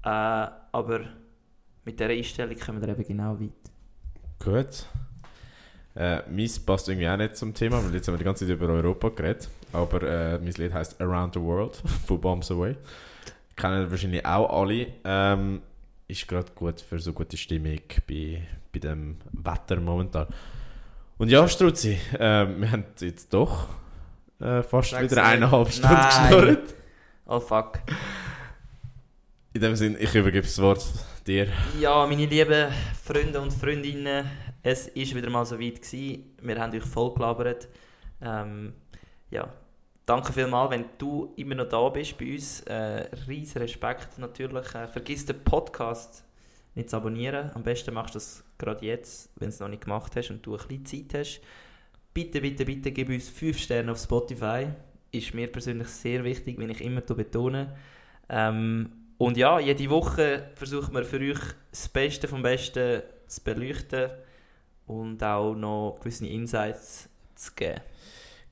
Äh, 0.03 0.09
aber 0.09 1.01
mit 1.85 2.01
dieser 2.01 2.09
Einstellung 2.09 2.59
kommen 2.59 2.81
wir 2.81 2.89
eben 2.89 3.05
genau 3.05 3.39
weit. 3.39 3.51
Gut. 4.43 4.87
Äh, 6.01 6.23
meins 6.31 6.59
passt 6.59 6.89
irgendwie 6.89 7.07
auch 7.07 7.17
nicht 7.19 7.37
zum 7.37 7.53
Thema, 7.53 7.85
weil 7.85 7.95
jetzt 7.95 8.09
haben 8.09 8.15
wir 8.15 8.19
die 8.19 8.25
ganze 8.25 8.47
Zeit 8.47 8.55
über 8.57 8.69
Europa 8.69 9.11
geredet. 9.11 9.51
Aber 9.71 10.03
äh, 10.03 10.39
mein 10.39 10.55
Lied 10.55 10.73
heißt 10.73 10.99
Around 10.99 11.35
the 11.35 11.41
World 11.41 11.77
von 12.07 12.19
Bombs 12.19 12.51
Away. 12.51 12.75
Kennen 13.55 13.91
wahrscheinlich 13.91 14.25
auch 14.25 14.63
alle. 14.63 14.87
Ähm, 15.05 15.61
ist 16.09 16.27
gerade 16.27 16.51
gut 16.55 16.81
für 16.81 16.99
so 16.99 17.13
gute 17.13 17.37
Stimmung 17.37 17.81
bei, 18.09 18.43
bei 18.73 18.79
dem 18.79 19.19
Wetter 19.33 19.79
momentan. 19.79 20.29
Und 21.19 21.29
ja, 21.29 21.47
Struzzi, 21.47 21.99
äh, 22.15 22.47
wir 22.47 22.73
haben 22.73 22.85
jetzt 22.99 23.35
doch 23.35 23.69
äh, 24.41 24.63
fast 24.63 24.93
Sag's 24.93 25.11
wieder 25.11 25.23
eineinhalb 25.23 25.71
Stunden 25.71 25.97
geschnurrt. 25.97 26.75
Oh 27.27 27.41
fuck. 27.41 27.79
In 29.53 29.61
dem 29.61 29.77
Sinne, 29.77 29.99
ich 29.99 30.15
übergebe 30.15 30.47
das 30.47 30.59
Wort 30.63 30.83
dir. 31.27 31.49
Ja, 31.79 32.07
meine 32.07 32.25
lieben 32.25 32.73
Freunde 33.05 33.39
und 33.41 33.53
Freundinnen, 33.53 34.25
es 34.63 34.89
ist 34.89 35.15
wieder 35.15 35.31
mal 35.31 35.47
so 35.47 35.59
weit 35.59 35.83
gewesen. 35.83 36.37
Wir 36.43 36.61
haben 36.61 36.75
euch 36.75 36.85
voll 36.85 37.15
gelabert. 37.15 37.69
Ähm, 38.21 38.75
ja, 39.31 39.53
danke 40.05 40.33
vielmals, 40.33 40.71
wenn 40.71 40.85
du 40.99 41.33
immer 41.37 41.55
noch 41.55 41.69
da 41.69 41.89
bist 41.89 42.19
bei 42.19 42.33
uns. 42.33 42.61
Äh, 42.63 43.09
riesen 43.29 43.63
Respekt 43.63 44.19
natürlich. 44.19 44.75
Äh, 44.75 44.89
vergiss 44.89 45.25
den 45.25 45.43
Podcast 45.43 46.25
nicht 46.75 46.91
zu 46.91 46.97
abonnieren. 46.97 47.51
Am 47.55 47.63
besten 47.63 47.95
machst 47.95 48.15
du 48.15 48.19
das 48.19 48.45
gerade 48.59 48.85
jetzt, 48.85 49.31
wenn 49.37 49.49
du 49.49 49.55
es 49.55 49.61
noch 49.61 49.69
nicht 49.69 49.85
gemacht 49.85 50.15
hast 50.15 50.31
und 50.31 50.45
du 50.45 50.57
ein 50.57 50.67
bisschen 50.67 51.09
Zeit 51.09 51.21
hast. 51.21 51.41
Bitte, 52.13 52.41
bitte, 52.41 52.65
bitte 52.65 52.93
gib 52.93 53.09
uns 53.09 53.29
5 53.29 53.59
Sterne 53.59 53.93
auf 53.93 53.99
Spotify. 53.99 54.69
Ist 55.11 55.33
mir 55.33 55.51
persönlich 55.51 55.89
sehr 55.89 56.23
wichtig, 56.23 56.59
wenn 56.59 56.71
ich 56.71 56.83
immer 56.83 57.01
betone. 57.01 57.77
Ähm, 58.29 58.93
und 59.17 59.37
ja, 59.37 59.59
jede 59.59 59.91
Woche 59.91 60.51
versuchen 60.55 60.95
wir 60.95 61.05
für 61.05 61.19
euch 61.19 61.41
das 61.71 61.89
Beste 61.89 62.29
vom 62.29 62.43
Besten 62.43 63.03
zu 63.27 63.43
beleuchten 63.43 64.11
und 64.91 65.23
auch 65.23 65.55
noch 65.55 65.99
gewisse 66.01 66.27
Insights 66.27 67.09
zu 67.37 67.53
geben. 67.55 67.81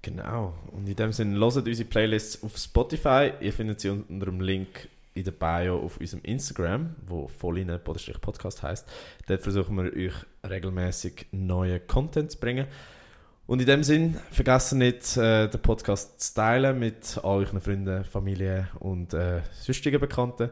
Genau. 0.03 0.55
Und 0.71 0.89
in 0.89 0.95
dem 0.95 1.13
Sinne, 1.13 1.39
hört 1.39 1.57
unsere 1.57 1.89
Playlists 1.89 2.43
auf 2.45 2.57
Spotify. 2.57 3.33
Ihr 3.41 3.53
findet 3.53 3.81
sie 3.81 3.91
unter 3.91 4.27
dem 4.27 4.41
Link 4.41 4.89
in 5.15 5.25
der 5.25 5.33
Bio 5.33 5.81
auf 5.81 5.99
unserem 5.99 6.23
Instagram, 6.23 6.95
wo 7.05 7.27
Volline-Podcast 7.27 8.63
heißt. 8.63 8.89
Dort 9.27 9.43
versuchen 9.43 9.77
wir 9.77 9.93
euch 9.93 10.15
regelmäßig 10.49 11.27
neue 11.33 11.81
Content 11.81 12.31
zu 12.31 12.39
bringen. 12.39 12.69
Und 13.49 13.61
in 13.61 13.67
dem 13.67 13.83
Sinn, 13.83 14.17
vergessen 14.31 14.79
nicht, 14.79 15.17
äh, 15.17 15.49
den 15.49 15.61
Podcast 15.61 16.21
zu 16.21 16.35
teilen 16.35 16.79
mit 16.79 17.19
all 17.25 17.39
euren 17.39 17.61
Freunden, 17.61 18.05
Familie 18.05 18.69
und 18.79 19.13
äh, 19.15 19.41
sonstigen 19.53 20.01
Bekannten. 20.01 20.51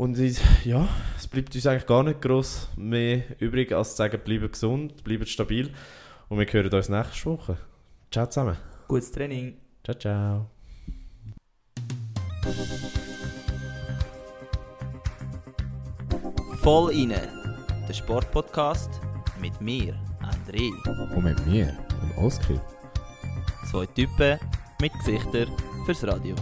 Und 0.00 0.18
ich, 0.18 0.40
ja, 0.64 0.88
es 1.18 1.28
bleibt 1.28 1.54
uns 1.54 1.66
eigentlich 1.66 1.84
gar 1.84 2.02
nicht 2.02 2.22
groß 2.22 2.70
mehr 2.76 3.38
übrig, 3.38 3.70
als 3.70 3.90
zu 3.90 3.96
sagen, 3.96 4.18
bleibt 4.24 4.52
gesund, 4.54 5.04
bleibt 5.04 5.28
stabil. 5.28 5.74
Und 6.30 6.38
wir 6.38 6.46
hören 6.46 6.72
uns 6.72 6.88
nächste 6.88 7.26
Woche. 7.26 7.58
Ciao 8.10 8.24
zusammen. 8.24 8.56
Gutes 8.88 9.12
Training. 9.12 9.58
Ciao, 9.84 9.98
ciao. 9.98 10.50
Voll 16.62 16.94
inne, 16.94 17.28
der 17.86 17.92
Sportpodcast 17.92 19.02
mit 19.38 19.60
mir, 19.60 19.94
André. 20.22 20.70
Und 21.14 21.24
mit 21.24 21.46
mir, 21.46 21.76
dem 22.00 22.24
Oskar. 22.24 22.58
Zwei 23.70 23.84
Typen 23.84 24.38
mit 24.80 24.92
Gesichtern 25.04 25.48
fürs 25.84 26.02
Radio. 26.06 26.34